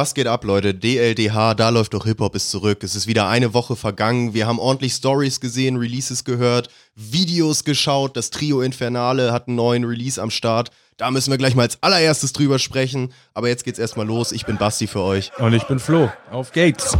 Was 0.00 0.14
geht 0.14 0.28
ab, 0.28 0.44
Leute? 0.44 0.72
DLDH, 0.72 1.52
da 1.52 1.68
läuft 1.68 1.92
doch 1.92 2.06
Hip-Hop 2.06 2.34
ist 2.34 2.50
zurück. 2.50 2.82
Es 2.82 2.94
ist 2.94 3.06
wieder 3.06 3.28
eine 3.28 3.52
Woche 3.52 3.76
vergangen. 3.76 4.32
Wir 4.32 4.46
haben 4.46 4.58
ordentlich 4.58 4.94
Stories 4.94 5.40
gesehen, 5.40 5.76
Releases 5.76 6.24
gehört, 6.24 6.70
Videos 6.94 7.64
geschaut. 7.64 8.16
Das 8.16 8.30
Trio 8.30 8.62
Infernale 8.62 9.30
hat 9.30 9.46
einen 9.46 9.56
neuen 9.56 9.84
Release 9.84 10.18
am 10.18 10.30
Start. 10.30 10.70
Da 10.96 11.10
müssen 11.10 11.30
wir 11.30 11.36
gleich 11.36 11.54
mal 11.54 11.64
als 11.64 11.82
allererstes 11.82 12.32
drüber 12.32 12.58
sprechen. 12.58 13.12
Aber 13.34 13.48
jetzt 13.48 13.62
geht's 13.62 13.78
erstmal 13.78 14.06
los. 14.06 14.32
Ich 14.32 14.46
bin 14.46 14.56
Basti 14.56 14.86
für 14.86 15.00
euch. 15.00 15.32
Und 15.36 15.52
ich 15.52 15.64
bin 15.64 15.78
Flo. 15.78 16.10
Auf 16.30 16.50
geht's. 16.50 16.96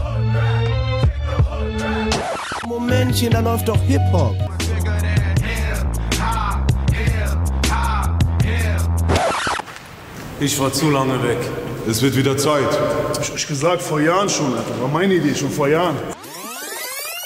Momentchen, 2.66 3.30
da 3.30 3.40
läuft 3.40 3.66
doch 3.66 3.80
Hip-Hop. 3.80 4.36
Ich 10.38 10.60
war 10.60 10.70
zu 10.70 10.90
lange 10.90 11.22
weg. 11.22 11.38
Es 11.90 12.02
wird 12.02 12.14
wieder 12.16 12.36
Zeit. 12.36 12.70
Hab 12.70 13.20
ich 13.20 13.32
euch 13.32 13.48
gesagt, 13.48 13.82
vor 13.82 14.00
Jahren 14.00 14.28
schon, 14.28 14.54
Alter. 14.54 14.80
War 14.80 14.86
meine 14.86 15.12
Idee, 15.12 15.34
schon 15.34 15.50
vor 15.50 15.66
Jahren. 15.66 15.96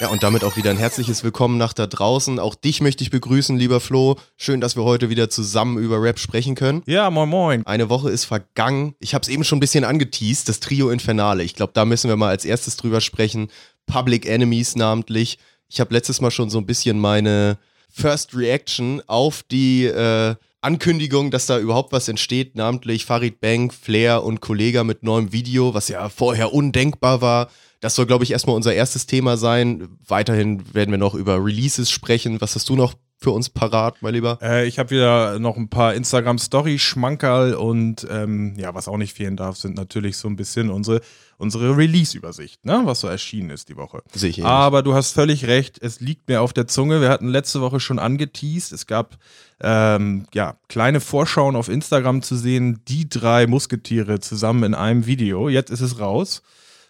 Ja, 0.01 0.07
und 0.07 0.23
damit 0.23 0.43
auch 0.43 0.57
wieder 0.57 0.71
ein 0.71 0.77
herzliches 0.77 1.23
Willkommen 1.23 1.59
nach 1.59 1.71
da 1.71 1.85
draußen. 1.85 2.39
Auch 2.39 2.55
dich 2.55 2.81
möchte 2.81 3.03
ich 3.03 3.11
begrüßen, 3.11 3.55
lieber 3.59 3.79
Flo. 3.79 4.15
Schön, 4.37 4.61
dass 4.61 4.75
wir 4.75 4.83
heute 4.83 5.11
wieder 5.11 5.29
zusammen 5.29 5.77
über 5.77 6.01
Rap 6.01 6.17
sprechen 6.17 6.55
können. 6.55 6.81
Ja, 6.87 7.11
moin 7.11 7.29
moin. 7.29 7.65
Eine 7.67 7.89
Woche 7.89 8.09
ist 8.09 8.25
vergangen. 8.25 8.95
Ich 8.97 9.13
habe 9.13 9.21
es 9.21 9.29
eben 9.29 9.43
schon 9.43 9.57
ein 9.57 9.59
bisschen 9.59 9.83
angeteased, 9.83 10.49
das 10.49 10.59
Trio 10.59 10.89
Infernale. 10.89 11.43
Ich 11.43 11.53
glaube, 11.53 11.73
da 11.75 11.85
müssen 11.85 12.09
wir 12.09 12.17
mal 12.17 12.29
als 12.29 12.43
erstes 12.43 12.75
drüber 12.75 13.01
sprechen. 13.01 13.49
Public 13.85 14.25
Enemies 14.25 14.75
namentlich. 14.75 15.37
Ich 15.69 15.79
habe 15.79 15.93
letztes 15.93 16.21
Mal 16.21 16.31
schon 16.31 16.49
so 16.49 16.57
ein 16.57 16.65
bisschen 16.65 16.99
meine 16.99 17.59
First 17.91 18.35
Reaction 18.35 19.03
auf 19.05 19.43
die 19.43 19.85
äh, 19.85 20.33
Ankündigung, 20.65 21.29
dass 21.29 21.45
da 21.45 21.59
überhaupt 21.59 21.91
was 21.91 22.07
entsteht, 22.07 22.55
namentlich 22.55 23.05
Farid 23.05 23.39
Bang, 23.39 23.71
Flair 23.71 24.23
und 24.23 24.41
Kollega 24.41 24.83
mit 24.83 25.03
neuem 25.03 25.31
Video, 25.31 25.75
was 25.75 25.89
ja 25.89 26.09
vorher 26.09 26.53
undenkbar 26.53 27.21
war. 27.21 27.49
Das 27.81 27.93
soll, 27.93 28.07
glaube 28.07 28.23
ich, 28.23 28.31
erstmal 28.31 28.55
unser 28.55 28.73
erstes 28.73 29.05
Thema 29.05 29.37
sein. 29.37 29.87
Weiterhin 30.07 30.73
werden 30.73 30.89
wir 30.89 30.97
noch 30.97 31.13
über 31.13 31.35
Releases 31.35 31.91
sprechen. 31.91 32.41
Was 32.41 32.55
hast 32.55 32.67
du 32.67 32.75
noch 32.75 32.95
für 33.25 33.31
uns 33.31 33.49
parat, 33.49 34.03
mein 34.03 34.13
Lieber? 34.13 34.37
Äh, 34.39 34.67
ich 34.67 34.77
habe 34.77 34.91
wieder 34.91 35.39
noch 35.39 35.57
ein 35.57 35.67
paar 35.67 35.95
Instagram-Story-Schmankerl 35.95 37.55
und 37.55 38.05
ähm, 38.07 38.53
ja, 38.55 38.75
was 38.75 38.87
auch 38.87 38.97
nicht 38.97 39.15
fehlen 39.15 39.35
darf, 39.35 39.57
sind 39.57 39.75
natürlich 39.75 40.17
so 40.17 40.27
ein 40.27 40.35
bisschen 40.35 40.69
unsere, 40.69 41.01
unsere 41.39 41.75
Release-Übersicht, 41.75 42.63
ne? 42.65 42.83
was 42.83 42.99
so 42.99 43.07
erschienen 43.07 43.49
ist 43.49 43.69
die 43.69 43.77
Woche. 43.77 44.03
Sicher. 44.13 44.45
Aber 44.45 44.83
du 44.83 44.93
hast 44.93 45.13
völlig 45.13 45.47
recht, 45.47 45.79
es 45.81 46.01
liegt 46.01 46.27
mir 46.27 46.43
auf 46.43 46.53
der 46.53 46.67
Zunge. 46.67 47.01
Wir 47.01 47.09
hatten 47.09 47.27
letzte 47.27 47.61
Woche 47.61 47.79
schon 47.79 47.97
angeteased. 47.97 48.71
Es 48.71 48.85
gab 48.85 49.17
ähm, 49.59 50.27
ja, 50.31 50.57
kleine 50.69 50.99
Vorschauen 50.99 51.55
auf 51.55 51.67
Instagram 51.67 52.21
zu 52.21 52.35
sehen, 52.35 52.81
die 52.87 53.09
drei 53.09 53.47
Musketiere 53.47 54.19
zusammen 54.19 54.61
in 54.65 54.73
einem 54.75 55.07
Video. 55.07 55.49
Jetzt 55.49 55.71
ist 55.71 55.81
es 55.81 55.99
raus. 55.99 56.43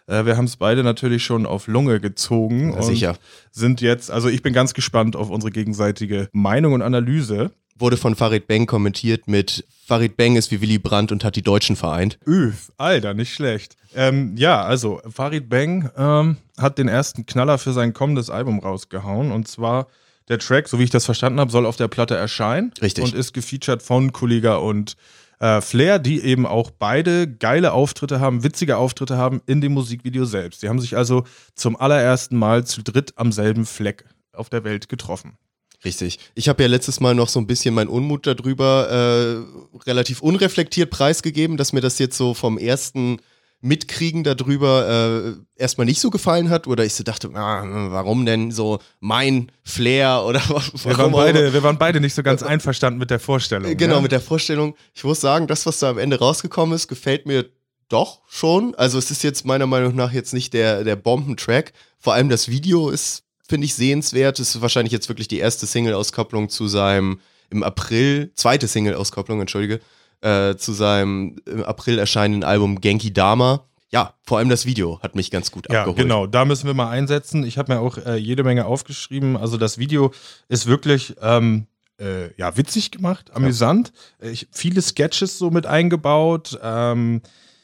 Äh, 0.07 0.25
wir 0.25 0.37
haben 0.37 0.45
es 0.45 0.57
beide 0.57 0.83
natürlich 0.83 1.23
schon 1.23 1.45
auf 1.45 1.67
Lunge 1.67 1.99
gezogen 1.99 2.69
Na, 2.69 2.77
und 2.77 2.83
sicher. 2.83 3.17
sind 3.51 3.81
jetzt, 3.81 4.11
also 4.11 4.29
ich 4.29 4.41
bin 4.41 4.53
ganz 4.53 4.73
gespannt 4.73 5.15
auf 5.15 5.29
unsere 5.29 5.51
gegenseitige 5.51 6.29
Meinung 6.31 6.73
und 6.73 6.81
Analyse. 6.81 7.51
Wurde 7.77 7.97
von 7.97 8.15
Farid 8.15 8.47
Bang 8.47 8.67
kommentiert 8.67 9.27
mit 9.27 9.65
Farid 9.85 10.17
Bang 10.17 10.35
ist 10.35 10.49
wie 10.51 10.61
Willy 10.61 10.79
Brandt 10.79 11.11
und 11.11 11.23
hat 11.23 11.35
die 11.35 11.43
Deutschen 11.43 11.75
vereint. 11.75 12.17
Üff, 12.25 12.71
Alter, 12.77 13.13
nicht 13.13 13.33
schlecht. 13.33 13.75
Ähm, 13.93 14.35
ja, 14.35 14.63
also 14.63 15.01
Farid 15.09 15.49
Bang 15.49 15.91
ähm, 15.95 16.37
hat 16.57 16.77
den 16.77 16.87
ersten 16.87 17.25
Knaller 17.25 17.57
für 17.57 17.73
sein 17.73 17.93
kommendes 17.93 18.29
Album 18.29 18.59
rausgehauen 18.59 19.31
und 19.31 19.47
zwar 19.47 19.87
der 20.27 20.39
Track, 20.39 20.67
so 20.67 20.79
wie 20.79 20.83
ich 20.83 20.89
das 20.89 21.05
verstanden 21.05 21.39
habe, 21.39 21.51
soll 21.51 21.65
auf 21.65 21.75
der 21.75 21.87
Platte 21.87 22.15
erscheinen. 22.15 22.71
Richtig. 22.81 23.03
Und 23.03 23.13
ist 23.13 23.33
gefeatured 23.33 23.83
von 23.83 24.11
Kollega 24.11 24.55
und 24.55 24.97
äh, 25.39 25.61
Flair, 25.61 25.99
die 25.99 26.21
eben 26.21 26.45
auch 26.45 26.71
beide 26.71 27.27
geile 27.27 27.73
Auftritte 27.73 28.19
haben, 28.19 28.43
witzige 28.43 28.77
Auftritte 28.77 29.17
haben 29.17 29.41
in 29.45 29.61
dem 29.61 29.73
Musikvideo 29.73 30.25
selbst. 30.25 30.63
Die 30.63 30.69
haben 30.69 30.79
sich 30.79 30.95
also 30.97 31.23
zum 31.55 31.75
allerersten 31.75 32.37
Mal 32.37 32.65
zu 32.65 32.83
dritt 32.83 33.13
am 33.15 33.31
selben 33.31 33.65
Fleck 33.65 34.05
auf 34.33 34.49
der 34.49 34.63
Welt 34.63 34.89
getroffen. 34.89 35.37
Richtig. 35.83 36.19
Ich 36.33 36.49
habe 36.49 36.63
ja 36.63 36.69
letztes 36.69 36.99
Mal 36.99 37.13
noch 37.13 37.29
so 37.29 37.39
ein 37.39 37.47
bisschen 37.47 37.75
meinen 37.75 37.89
Unmut 37.89 38.25
darüber 38.25 38.89
äh, 38.89 39.79
relativ 39.87 40.21
unreflektiert 40.21 40.89
preisgegeben, 40.89 41.57
dass 41.57 41.73
mir 41.73 41.81
das 41.81 41.99
jetzt 41.99 42.17
so 42.17 42.33
vom 42.33 42.57
ersten 42.57 43.19
Mitkriegen 43.61 44.23
darüber 44.23 45.35
äh, 45.57 45.61
erstmal 45.61 45.85
nicht 45.85 45.99
so 45.99 46.09
gefallen 46.09 46.49
hat 46.49 46.67
oder 46.67 46.85
ich 46.85 46.93
so 46.93 47.03
dachte, 47.03 47.31
ah, 47.33 47.63
warum 47.91 48.25
denn 48.25 48.51
so 48.51 48.79
mein 48.99 49.51
Flair 49.63 50.23
oder 50.25 50.41
warum 50.47 50.71
Wir 50.83 50.97
waren, 50.97 51.11
beide, 51.11 51.53
wir 51.53 51.63
waren 51.63 51.77
beide 51.77 51.99
nicht 51.99 52.13
so 52.13 52.21
ganz 52.21 52.43
einverstanden 52.43 52.99
mit 52.99 53.09
der 53.09 53.19
Vorstellung. 53.19 53.75
Genau, 53.75 53.95
ne? 53.95 54.01
mit 54.03 54.11
der 54.11 54.21
Vorstellung. 54.21 54.75
Ich 54.93 55.03
muss 55.03 55.19
sagen, 55.19 55.47
das, 55.47 55.65
was 55.65 55.79
da 55.79 55.89
am 55.89 55.97
Ende 55.97 56.19
rausgekommen 56.19 56.75
ist, 56.75 56.87
gefällt 56.87 57.25
mir 57.25 57.49
doch 57.89 58.21
schon. 58.27 58.75
Also 58.75 58.97
es 58.97 59.11
ist 59.11 59.23
jetzt 59.23 59.45
meiner 59.45 59.67
Meinung 59.67 59.95
nach 59.95 60.11
jetzt 60.11 60.33
nicht 60.33 60.53
der, 60.53 60.83
der 60.83 60.95
Bombentrack. 60.95 61.73
Vor 61.97 62.13
allem 62.13 62.29
das 62.29 62.49
Video 62.49 62.89
ist, 62.89 63.23
finde 63.47 63.65
ich, 63.65 63.75
sehenswert. 63.75 64.39
Es 64.39 64.55
ist 64.55 64.61
wahrscheinlich 64.61 64.91
jetzt 64.91 65.09
wirklich 65.09 65.27
die 65.27 65.39
erste 65.39 65.65
Single-Auskopplung 65.65 66.49
zu 66.49 66.67
seinem 66.67 67.19
im 67.49 67.63
April, 67.63 68.31
zweite 68.35 68.67
Single-Auskopplung, 68.67 69.39
entschuldige, 69.39 69.79
äh, 70.21 70.55
zu 70.55 70.73
seinem 70.73 71.37
im 71.45 71.63
April 71.63 71.99
erscheinenden 71.99 72.43
Album 72.43 72.81
Genki 72.81 73.13
Dama. 73.13 73.65
Ja, 73.91 74.13
vor 74.23 74.39
allem 74.39 74.49
das 74.49 74.65
Video 74.65 74.99
hat 75.01 75.15
mich 75.15 75.31
ganz 75.31 75.51
gut 75.51 75.67
Ja, 75.71 75.81
abgeholt. 75.81 75.97
genau, 76.01 76.27
da 76.27 76.43
müssen 76.43 76.67
wir 76.67 76.73
mal 76.73 76.89
einsetzen. 76.89 77.43
Ich 77.45 77.57
habe 77.57 77.73
mir 77.73 77.79
auch 77.79 77.97
äh, 77.97 78.15
jede 78.17 78.43
Menge 78.43 78.65
aufgeschrieben. 78.65 79.37
Also 79.37 79.57
das 79.57 79.77
Video 79.77 80.11
ist 80.49 80.65
wirklich 80.65 81.15
ähm, 81.21 81.67
äh, 81.99 82.33
ja, 82.35 82.57
witzig 82.57 82.91
gemacht, 82.91 83.31
amüsant. 83.33 83.93
Äh, 84.21 84.31
Ich, 84.31 84.47
viele 84.51 84.81
Sketches 84.81 85.37
so 85.37 85.49
mit 85.51 85.65
eingebaut. 85.65 86.59
Ähm, 86.61 87.21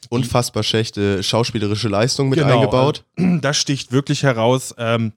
Unfassbar 0.08 0.62
schlechte 0.62 1.22
schauspielerische 1.22 1.88
Leistung 1.88 2.28
mit 2.30 2.38
Genau, 2.38 2.54
eingebaut. 2.60 3.04
äh, 3.16 3.38
das 3.40 3.56
sticht 3.58 3.92
wirklich 3.92 4.22
heraus. 4.22 4.74
Ähm, 4.78 5.12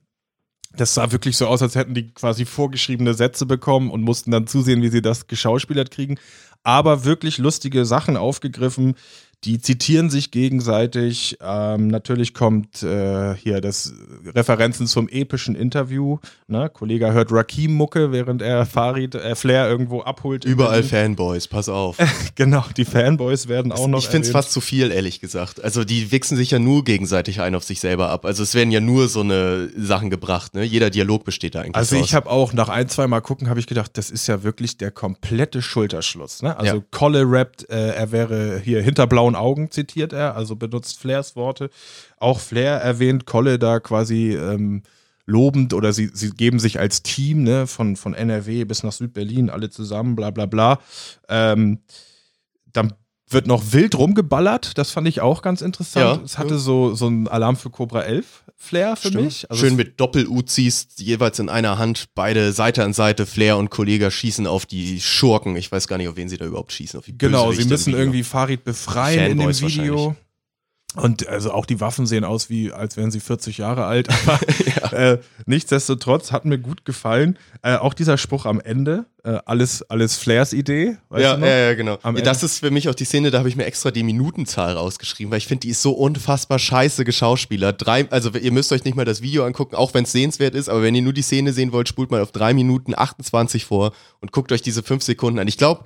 das 0.76 0.94
sah 0.94 1.12
wirklich 1.12 1.36
so 1.36 1.46
aus, 1.46 1.62
als 1.62 1.74
hätten 1.74 1.94
die 1.94 2.12
quasi 2.12 2.44
vorgeschriebene 2.44 3.14
Sätze 3.14 3.46
bekommen 3.46 3.90
und 3.90 4.02
mussten 4.02 4.30
dann 4.30 4.46
zusehen, 4.46 4.82
wie 4.82 4.88
sie 4.88 5.02
das 5.02 5.26
geschauspielert 5.26 5.90
kriegen. 5.90 6.18
Aber 6.62 7.04
wirklich 7.04 7.38
lustige 7.38 7.84
Sachen 7.84 8.16
aufgegriffen. 8.16 8.94
Die 9.44 9.60
zitieren 9.60 10.10
sich 10.10 10.30
gegenseitig. 10.32 11.36
Ähm, 11.40 11.86
natürlich 11.88 12.34
kommt 12.34 12.82
äh, 12.82 13.34
hier 13.36 13.60
das 13.60 13.92
Referenzen 14.34 14.86
zum 14.86 15.08
epischen 15.08 15.54
Interview. 15.54 16.18
Ne? 16.48 16.68
Kollege 16.72 17.12
hört 17.12 17.30
Rakim-Mucke, 17.30 18.10
während 18.12 18.42
er 18.42 18.66
Farid, 18.66 19.14
äh, 19.14 19.34
Flair 19.36 19.68
irgendwo 19.68 20.00
abholt. 20.00 20.44
Überall. 20.44 20.82
Fanboys, 20.82 21.48
pass 21.48 21.68
auf. 21.68 21.96
Genau, 22.34 22.64
die 22.76 22.84
Fanboys 22.84 23.48
werden 23.48 23.72
auch 23.72 23.86
noch. 23.86 23.98
ich 23.98 24.08
finde 24.08 24.26
es 24.26 24.32
fast 24.32 24.52
zu 24.52 24.60
viel, 24.60 24.90
ehrlich 24.90 25.20
gesagt. 25.20 25.62
Also 25.64 25.84
die 25.84 26.12
wichsen 26.12 26.36
sich 26.36 26.50
ja 26.50 26.58
nur 26.58 26.84
gegenseitig 26.84 27.40
ein 27.40 27.54
auf 27.54 27.64
sich 27.64 27.80
selber 27.80 28.10
ab. 28.10 28.26
Also 28.26 28.42
es 28.42 28.54
werden 28.54 28.70
ja 28.70 28.80
nur 28.80 29.08
so 29.08 29.20
eine 29.20 29.70
Sachen 29.76 30.10
gebracht, 30.10 30.54
ne? 30.54 30.62
Jeder 30.64 30.90
Dialog 30.90 31.24
besteht 31.24 31.54
da 31.54 31.60
eigentlich 31.60 31.76
Also 31.76 31.96
ich 31.96 32.14
habe 32.14 32.28
auch 32.30 32.52
nach 32.52 32.68
ein, 32.68 32.88
zwei 32.88 33.06
Mal 33.06 33.20
gucken, 33.20 33.48
habe 33.48 33.58
ich 33.60 33.66
gedacht, 33.66 33.92
das 33.94 34.10
ist 34.10 34.26
ja 34.26 34.42
wirklich 34.42 34.76
der 34.76 34.90
komplette 34.90 35.62
Schulterschluss. 35.62 36.42
Ne? 36.42 36.56
Also 36.58 36.76
Ja. 36.76 36.82
Kolle 36.90 37.22
rappt, 37.30 37.70
äh, 37.70 37.94
er 37.94 38.12
wäre 38.12 38.60
hier 38.62 38.82
hinter 38.82 39.06
blauen 39.26 39.34
Augen, 39.34 39.70
zitiert 39.70 40.12
er, 40.12 40.36
also 40.36 40.56
benutzt 40.56 40.98
Flairs 40.98 41.36
Worte. 41.36 41.70
Auch 42.18 42.40
Flair 42.40 42.76
erwähnt 42.80 43.26
Kolle 43.26 43.58
da 43.58 43.80
quasi 43.80 44.34
ähm, 44.34 44.82
lobend 45.26 45.74
oder 45.74 45.92
sie, 45.92 46.10
sie 46.12 46.30
geben 46.30 46.58
sich 46.58 46.78
als 46.78 47.02
Team, 47.02 47.42
ne, 47.42 47.66
von, 47.66 47.96
von 47.96 48.14
NRW 48.14 48.64
bis 48.64 48.82
nach 48.82 48.92
Südberlin, 48.92 49.50
alle 49.50 49.70
zusammen, 49.70 50.14
bla 50.14 50.30
bla 50.30 50.46
bla. 50.46 50.78
Ähm, 51.28 51.80
dann 52.72 52.92
wird 53.28 53.46
noch 53.46 53.72
wild 53.72 53.96
rumgeballert, 53.96 54.78
das 54.78 54.90
fand 54.90 55.08
ich 55.08 55.20
auch 55.20 55.42
ganz 55.42 55.60
interessant. 55.60 56.18
Ja. 56.18 56.24
es 56.24 56.38
hatte 56.38 56.58
so, 56.58 56.94
so 56.94 57.08
ein 57.08 57.26
Alarm 57.28 57.56
für 57.56 57.70
Cobra 57.70 58.02
11 58.02 58.44
Flair 58.58 58.96
für 58.96 59.08
Stimmt. 59.08 59.24
mich. 59.24 59.50
Also 59.50 59.64
Schön 59.66 59.76
mit 59.76 60.00
Doppel-Uzis, 60.00 60.88
jeweils 60.96 61.38
in 61.38 61.48
einer 61.48 61.78
Hand, 61.78 62.06
beide 62.14 62.52
Seite 62.52 62.84
an 62.84 62.94
Seite, 62.94 63.26
Flair 63.26 63.58
und 63.58 63.70
Kollege 63.70 64.10
schießen 64.10 64.46
auf 64.46 64.64
die 64.64 65.00
Schurken. 65.00 65.56
Ich 65.56 65.70
weiß 65.70 65.88
gar 65.88 65.98
nicht, 65.98 66.08
auf 66.08 66.16
wen 66.16 66.28
sie 66.28 66.38
da 66.38 66.46
überhaupt 66.46 66.72
schießen. 66.72 67.00
Genau, 67.18 67.52
sie 67.52 67.64
müssen 67.66 67.92
irgendwie 67.92 68.22
Farid 68.22 68.64
befreien 68.64 69.32
in 69.32 69.38
dem 69.38 69.52
Fanboys 69.52 69.62
Video. 69.62 70.16
Und 70.96 71.28
also 71.28 71.52
auch 71.52 71.66
die 71.66 71.80
Waffen 71.80 72.06
sehen 72.06 72.24
aus 72.24 72.48
wie, 72.48 72.72
als 72.72 72.96
wären 72.96 73.10
sie 73.10 73.20
40 73.20 73.58
Jahre 73.58 73.84
alt. 73.84 74.08
Aber 74.10 74.92
äh, 74.98 75.18
nichtsdestotrotz 75.44 76.32
hat 76.32 76.44
mir 76.44 76.58
gut 76.58 76.84
gefallen. 76.84 77.38
Äh, 77.62 77.76
auch 77.76 77.94
dieser 77.94 78.16
Spruch 78.16 78.46
am 78.46 78.60
Ende, 78.60 79.04
äh, 79.22 79.38
alles, 79.44 79.82
alles 79.90 80.16
Flairs 80.16 80.52
Idee. 80.52 80.96
Ja, 81.10 81.36
ja, 81.36 81.46
ja, 81.46 81.74
genau. 81.74 81.98
Am 82.02 82.16
Ja, 82.16 82.22
das 82.22 82.42
ist 82.42 82.60
für 82.60 82.70
mich 82.70 82.88
auch 82.88 82.94
die 82.94 83.04
Szene, 83.04 83.30
da 83.30 83.38
habe 83.38 83.48
ich 83.48 83.56
mir 83.56 83.64
extra 83.64 83.90
die 83.90 84.02
Minutenzahl 84.02 84.72
rausgeschrieben, 84.72 85.30
weil 85.30 85.38
ich 85.38 85.46
finde, 85.46 85.60
die 85.60 85.70
ist 85.70 85.82
so 85.82 85.92
unfassbar 85.92 86.58
scheiße 86.58 87.04
geschauspielert. 87.04 87.84
Drei, 87.84 88.10
also 88.10 88.30
ihr 88.30 88.52
müsst 88.52 88.72
euch 88.72 88.84
nicht 88.84 88.96
mal 88.96 89.04
das 89.04 89.22
Video 89.22 89.44
angucken, 89.44 89.74
auch 89.74 89.94
wenn 89.94 90.04
es 90.04 90.12
sehenswert 90.12 90.54
ist, 90.54 90.68
aber 90.68 90.82
wenn 90.82 90.94
ihr 90.94 91.02
nur 91.02 91.12
die 91.12 91.22
Szene 91.22 91.52
sehen 91.52 91.72
wollt, 91.72 91.88
spult 91.88 92.10
mal 92.10 92.22
auf 92.22 92.32
drei 92.32 92.54
Minuten 92.54 92.94
28 92.96 93.64
vor 93.64 93.92
und 94.20 94.32
guckt 94.32 94.52
euch 94.52 94.62
diese 94.62 94.82
fünf 94.82 95.02
Sekunden 95.02 95.38
an. 95.38 95.48
Ich 95.48 95.58
glaube, 95.58 95.84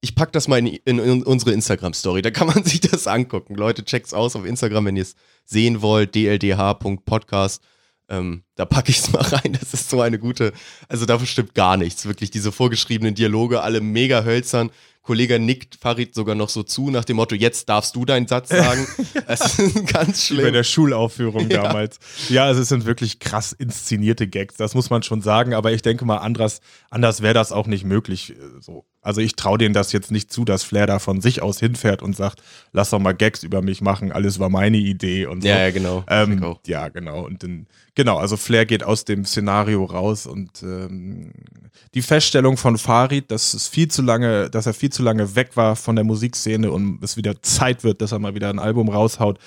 ich 0.00 0.14
pack 0.14 0.32
das 0.32 0.48
mal 0.48 0.58
in, 0.58 0.66
in, 0.66 0.98
in 0.98 1.22
unsere 1.22 1.52
Instagram-Story, 1.52 2.22
da 2.22 2.30
kann 2.30 2.46
man 2.46 2.64
sich 2.64 2.80
das 2.80 3.06
angucken. 3.06 3.54
Leute, 3.54 3.84
checkt's 3.84 4.14
aus 4.14 4.34
auf 4.36 4.44
Instagram, 4.46 4.86
wenn 4.86 4.96
ihr 4.96 5.02
es 5.02 5.14
sehen 5.44 5.82
wollt, 5.82 6.14
dldh.podcast. 6.14 7.62
Ähm, 8.08 8.42
da 8.56 8.64
packe 8.64 8.90
ich 8.90 8.98
es 8.98 9.12
mal 9.12 9.22
rein. 9.22 9.56
Das 9.60 9.72
ist 9.72 9.88
so 9.88 10.00
eine 10.00 10.18
gute, 10.18 10.52
also 10.88 11.06
da 11.06 11.18
stimmt 11.24 11.54
gar 11.54 11.76
nichts. 11.76 12.06
Wirklich 12.06 12.30
diese 12.32 12.50
vorgeschriebenen 12.50 13.14
Dialoge, 13.14 13.62
alle 13.62 13.80
mega 13.80 14.24
hölzern. 14.24 14.70
Kollege 15.02 15.38
nickt 15.38 15.76
Farid 15.76 16.14
sogar 16.14 16.34
noch 16.34 16.48
so 16.50 16.62
zu, 16.62 16.90
nach 16.90 17.04
dem 17.04 17.16
Motto, 17.16 17.34
jetzt 17.34 17.68
darfst 17.68 17.96
du 17.96 18.04
deinen 18.04 18.26
Satz 18.26 18.48
sagen. 18.50 18.86
Es 19.26 19.58
ist 19.58 19.86
ganz 19.86 20.28
Wie 20.30 20.34
bei 20.34 20.40
schlimm. 20.42 20.52
der 20.52 20.64
Schulaufführung 20.64 21.48
Ja. 21.48 21.62
damals. 21.62 21.98
Ja, 22.28 22.44
also 22.44 22.60
es 22.62 22.68
sind 22.68 22.84
wirklich 22.84 23.18
krass 23.20 23.52
inszenierte 23.52 24.26
Gags, 24.28 24.56
das 24.56 24.74
muss 24.74 24.90
man 24.90 25.02
schon 25.02 25.22
sagen, 25.22 25.54
aber 25.54 25.72
ich 25.72 25.82
denke 25.82 26.04
mal, 26.04 26.18
anders, 26.18 26.60
anders 26.90 27.22
wäre 27.22 27.32
das 27.34 27.50
auch 27.52 27.66
nicht 27.66 27.84
möglich. 27.84 28.30
äh, 28.32 28.34
So. 28.60 28.84
Also 29.02 29.20
ich 29.20 29.34
traue 29.34 29.56
denen 29.56 29.74
das 29.74 29.92
jetzt 29.92 30.10
nicht 30.10 30.30
zu, 30.32 30.44
dass 30.44 30.62
Flair 30.62 30.86
da 30.86 30.98
von 30.98 31.20
sich 31.20 31.40
aus 31.40 31.58
hinfährt 31.58 32.02
und 32.02 32.14
sagt, 32.14 32.42
lass 32.72 32.90
doch 32.90 32.98
mal 32.98 33.14
Gags 33.14 33.42
über 33.42 33.62
mich 33.62 33.80
machen, 33.80 34.12
alles 34.12 34.38
war 34.38 34.50
meine 34.50 34.76
Idee 34.76 35.26
und 35.26 35.42
so. 35.42 35.48
Ja, 35.48 35.58
ja, 35.58 35.70
genau. 35.70 36.04
Ähm, 36.08 36.56
ja, 36.66 36.88
genau. 36.88 37.24
Und 37.24 37.42
dann, 37.42 37.66
genau, 37.94 38.18
also 38.18 38.36
Flair 38.36 38.66
geht 38.66 38.84
aus 38.84 39.06
dem 39.06 39.24
Szenario 39.24 39.84
raus 39.84 40.26
und 40.26 40.62
ähm, 40.62 41.32
die 41.94 42.02
Feststellung 42.02 42.56
von 42.56 42.76
Farid, 42.76 43.30
dass 43.30 43.54
es 43.54 43.68
viel 43.68 43.88
zu 43.88 44.02
lange, 44.02 44.50
dass 44.50 44.66
er 44.66 44.74
viel 44.74 44.90
zu 44.90 45.02
lange 45.02 45.34
weg 45.34 45.56
war 45.56 45.76
von 45.76 45.96
der 45.96 46.04
Musikszene 46.04 46.70
und 46.70 47.02
es 47.02 47.16
wieder 47.16 47.42
Zeit 47.42 47.84
wird, 47.84 48.02
dass 48.02 48.12
er 48.12 48.18
mal 48.18 48.34
wieder 48.34 48.50
ein 48.50 48.58
Album 48.58 48.90
raushaut, 48.90 49.38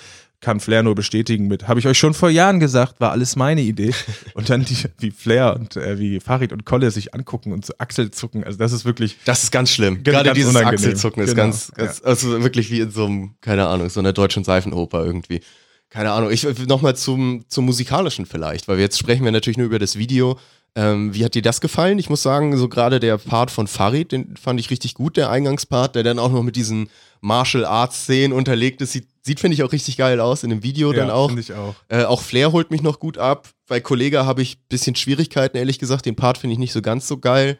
kann 0.44 0.60
Flair 0.60 0.82
nur 0.82 0.94
bestätigen 0.94 1.48
mit, 1.48 1.66
habe 1.68 1.80
ich 1.80 1.86
euch 1.86 1.98
schon 1.98 2.12
vor 2.12 2.28
Jahren 2.28 2.60
gesagt, 2.60 3.00
war 3.00 3.10
alles 3.12 3.34
meine 3.34 3.62
Idee. 3.62 3.92
Und 4.34 4.50
dann 4.50 4.64
die, 4.64 4.76
wie 4.98 5.10
Flair 5.10 5.56
und 5.56 5.76
äh, 5.76 5.98
wie 5.98 6.20
Farid 6.20 6.52
und 6.52 6.66
Kolle 6.66 6.90
sich 6.90 7.14
angucken 7.14 7.52
und 7.52 7.64
so 7.64 7.72
Achselzucken, 7.78 8.44
also 8.44 8.58
das 8.58 8.72
ist 8.72 8.84
wirklich, 8.84 9.16
Das 9.24 9.44
ist 9.44 9.50
ganz 9.52 9.70
schlimm. 9.70 10.02
Ganz- 10.02 10.04
Gerade 10.04 10.28
ganz 10.28 10.36
dieses 10.36 10.50
unangenehm. 10.50 10.74
Achselzucken 10.74 11.22
ist 11.22 11.30
Genau, 11.30 11.42
ganz, 11.44 11.72
ganz 11.72 12.02
also 12.02 12.42
wirklich 12.42 12.70
wie 12.70 12.80
in 12.80 12.90
so 12.90 13.06
einem, 13.06 13.34
keine 13.40 13.66
Ahnung, 13.66 13.88
so 13.88 14.00
einer 14.00 14.12
deutschen 14.12 14.44
Seifenoper 14.44 15.04
irgendwie. 15.04 15.40
Keine 15.88 16.10
Ahnung. 16.12 16.30
Ich 16.30 16.44
nochmal 16.66 16.96
zum, 16.96 17.44
zum 17.48 17.64
musikalischen 17.64 18.26
vielleicht, 18.26 18.68
weil 18.68 18.76
wir 18.76 18.84
jetzt 18.84 18.98
sprechen 18.98 19.24
wir 19.24 19.32
natürlich 19.32 19.56
nur 19.58 19.66
über 19.66 19.78
das 19.78 19.96
Video. 19.96 20.38
Ähm, 20.76 21.14
wie 21.14 21.24
hat 21.24 21.34
dir 21.36 21.42
das 21.42 21.60
gefallen? 21.60 21.98
Ich 22.00 22.10
muss 22.10 22.22
sagen, 22.22 22.56
so 22.56 22.68
gerade 22.68 22.98
der 22.98 23.16
Part 23.16 23.52
von 23.52 23.68
Farid, 23.68 24.10
den 24.10 24.36
fand 24.36 24.58
ich 24.58 24.70
richtig 24.70 24.94
gut, 24.94 25.16
der 25.16 25.30
Eingangspart, 25.30 25.94
der 25.94 26.02
dann 26.02 26.18
auch 26.18 26.32
noch 26.32 26.42
mit 26.42 26.56
diesen 26.56 26.88
Martial 27.20 27.64
Arts 27.64 28.02
Szenen 28.02 28.32
unterlegt 28.32 28.82
ist. 28.82 28.92
Sieht, 28.92 29.06
sieht 29.24 29.40
finde 29.40 29.54
ich, 29.54 29.62
auch 29.62 29.72
richtig 29.72 29.96
geil 29.96 30.20
aus 30.20 30.42
in 30.42 30.50
dem 30.50 30.62
Video 30.62 30.92
dann 30.92 31.10
auch. 31.10 31.28
finde 31.28 31.42
ich 31.42 31.52
auch. 31.54 31.74
Äh, 31.88 32.04
auch 32.04 32.20
Flair 32.20 32.52
holt 32.52 32.70
mich 32.70 32.82
noch 32.82 33.00
gut 33.00 33.16
ab. 33.16 33.48
Bei 33.66 33.80
Kollega 33.80 34.26
habe 34.26 34.42
ich 34.42 34.56
ein 34.56 34.68
bisschen 34.68 34.96
Schwierigkeiten, 34.96 35.56
ehrlich 35.56 35.78
gesagt. 35.78 36.04
Den 36.04 36.14
Part 36.14 36.38
finde 36.38 36.52
ich 36.52 36.58
nicht 36.58 36.72
so 36.72 36.82
ganz 36.82 37.08
so 37.08 37.16
geil. 37.18 37.58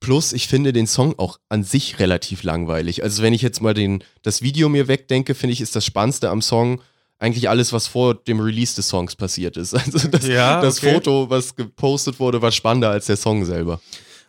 Plus, 0.00 0.32
ich 0.32 0.46
finde 0.46 0.72
den 0.72 0.86
Song 0.86 1.18
auch 1.18 1.40
an 1.48 1.64
sich 1.64 1.98
relativ 1.98 2.42
langweilig. 2.42 3.02
Also, 3.02 3.22
wenn 3.22 3.32
ich 3.32 3.42
jetzt 3.42 3.60
mal 3.60 3.74
den, 3.74 4.04
das 4.22 4.42
Video 4.42 4.68
mir 4.68 4.86
wegdenke, 4.86 5.34
finde 5.34 5.54
ich, 5.54 5.60
ist 5.60 5.74
das 5.74 5.84
Spannendste 5.84 6.28
am 6.30 6.42
Song 6.42 6.82
eigentlich 7.18 7.48
alles, 7.48 7.72
was 7.72 7.88
vor 7.88 8.14
dem 8.14 8.38
Release 8.38 8.76
des 8.76 8.88
Songs 8.88 9.16
passiert 9.16 9.56
ist. 9.56 9.74
Also, 9.78 10.06
das, 10.08 10.26
Ja, 10.26 10.60
das 10.60 10.78
okay. 10.78 10.94
Foto, 10.94 11.30
was 11.30 11.56
gepostet 11.56 12.20
wurde, 12.20 12.42
war 12.42 12.52
spannender 12.52 12.90
als 12.90 13.06
der 13.06 13.16
Song 13.16 13.44
selber. 13.44 13.80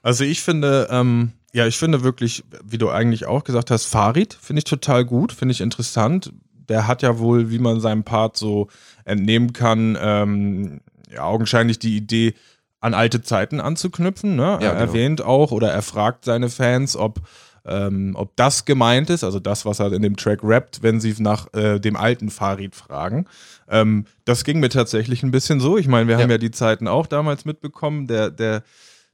Also 0.02 0.24
ich 0.24 0.42
finde, 0.42 0.88
ähm, 0.90 1.34
ja, 1.54 1.68
ich 1.68 1.78
finde 1.78 2.04
wirklich, 2.04 2.44
wie 2.64 2.78
du 2.78 2.90
eigentlich 2.90 3.26
auch 3.26 3.44
gesagt 3.44 3.70
hast, 3.70 3.86
Farid 3.86 4.38
finde 4.40 4.60
ich 4.60 4.64
total 4.64 5.04
gut, 5.06 5.34
finde 5.34 5.52
ich 5.52 5.62
interessant. 5.62 6.32
Der 6.70 6.88
hat 6.88 7.02
ja 7.02 7.20
wohl, 7.20 7.50
wie 7.50 7.60
man 7.60 7.80
seinem 7.82 8.04
Part 8.04 8.38
so 8.38 8.68
entnehmen 9.06 9.54
kann, 9.54 9.98
ähm, 10.00 10.82
ja, 11.12 11.24
augenscheinlich 11.24 11.80
die 11.80 11.98
Idee, 11.98 12.34
an 12.82 12.94
alte 12.94 13.22
Zeiten 13.22 13.60
anzuknüpfen. 13.60 14.36
Ne? 14.36 14.44
er 14.44 14.62
Ja, 14.62 14.70
genau. 14.72 14.76
erwähnt 14.82 15.22
auch 15.22 15.52
oder 15.52 15.70
er 15.72 15.82
fragt 15.82 16.24
seine 16.24 16.50
Fans, 16.50 16.96
ob, 16.96 17.20
ähm, 17.66 18.14
ob 18.16 18.36
das 18.38 18.64
gemeint 18.64 19.10
ist, 19.10 19.24
also 19.26 19.40
das, 19.40 19.66
was 19.66 19.80
er 19.80 19.92
in 19.92 20.02
dem 20.02 20.16
Track 20.16 20.40
rappt, 20.44 20.82
wenn 20.82 21.02
sie 21.02 21.14
nach 21.20 21.54
äh, 21.54 21.80
dem 21.80 21.98
alten 21.98 22.30
Farid 22.30 22.76
fragen. 22.76 23.26
Ähm, 23.68 24.06
das 24.24 24.46
ging 24.46 24.62
mir 24.62 24.70
tatsächlich 24.70 25.24
ein 25.24 25.32
bisschen 25.32 25.60
so. 25.60 25.78
Ich 25.78 25.88
meine, 25.90 26.08
wir 26.08 26.16
haben 26.16 26.30
Ja. 26.30 26.36
ja 26.36 26.38
die 26.38 26.52
Zeiten 26.52 26.88
auch 26.88 27.06
damals 27.06 27.44
mitbekommen. 27.44 28.08
Der, 28.08 28.30
der, 28.30 28.64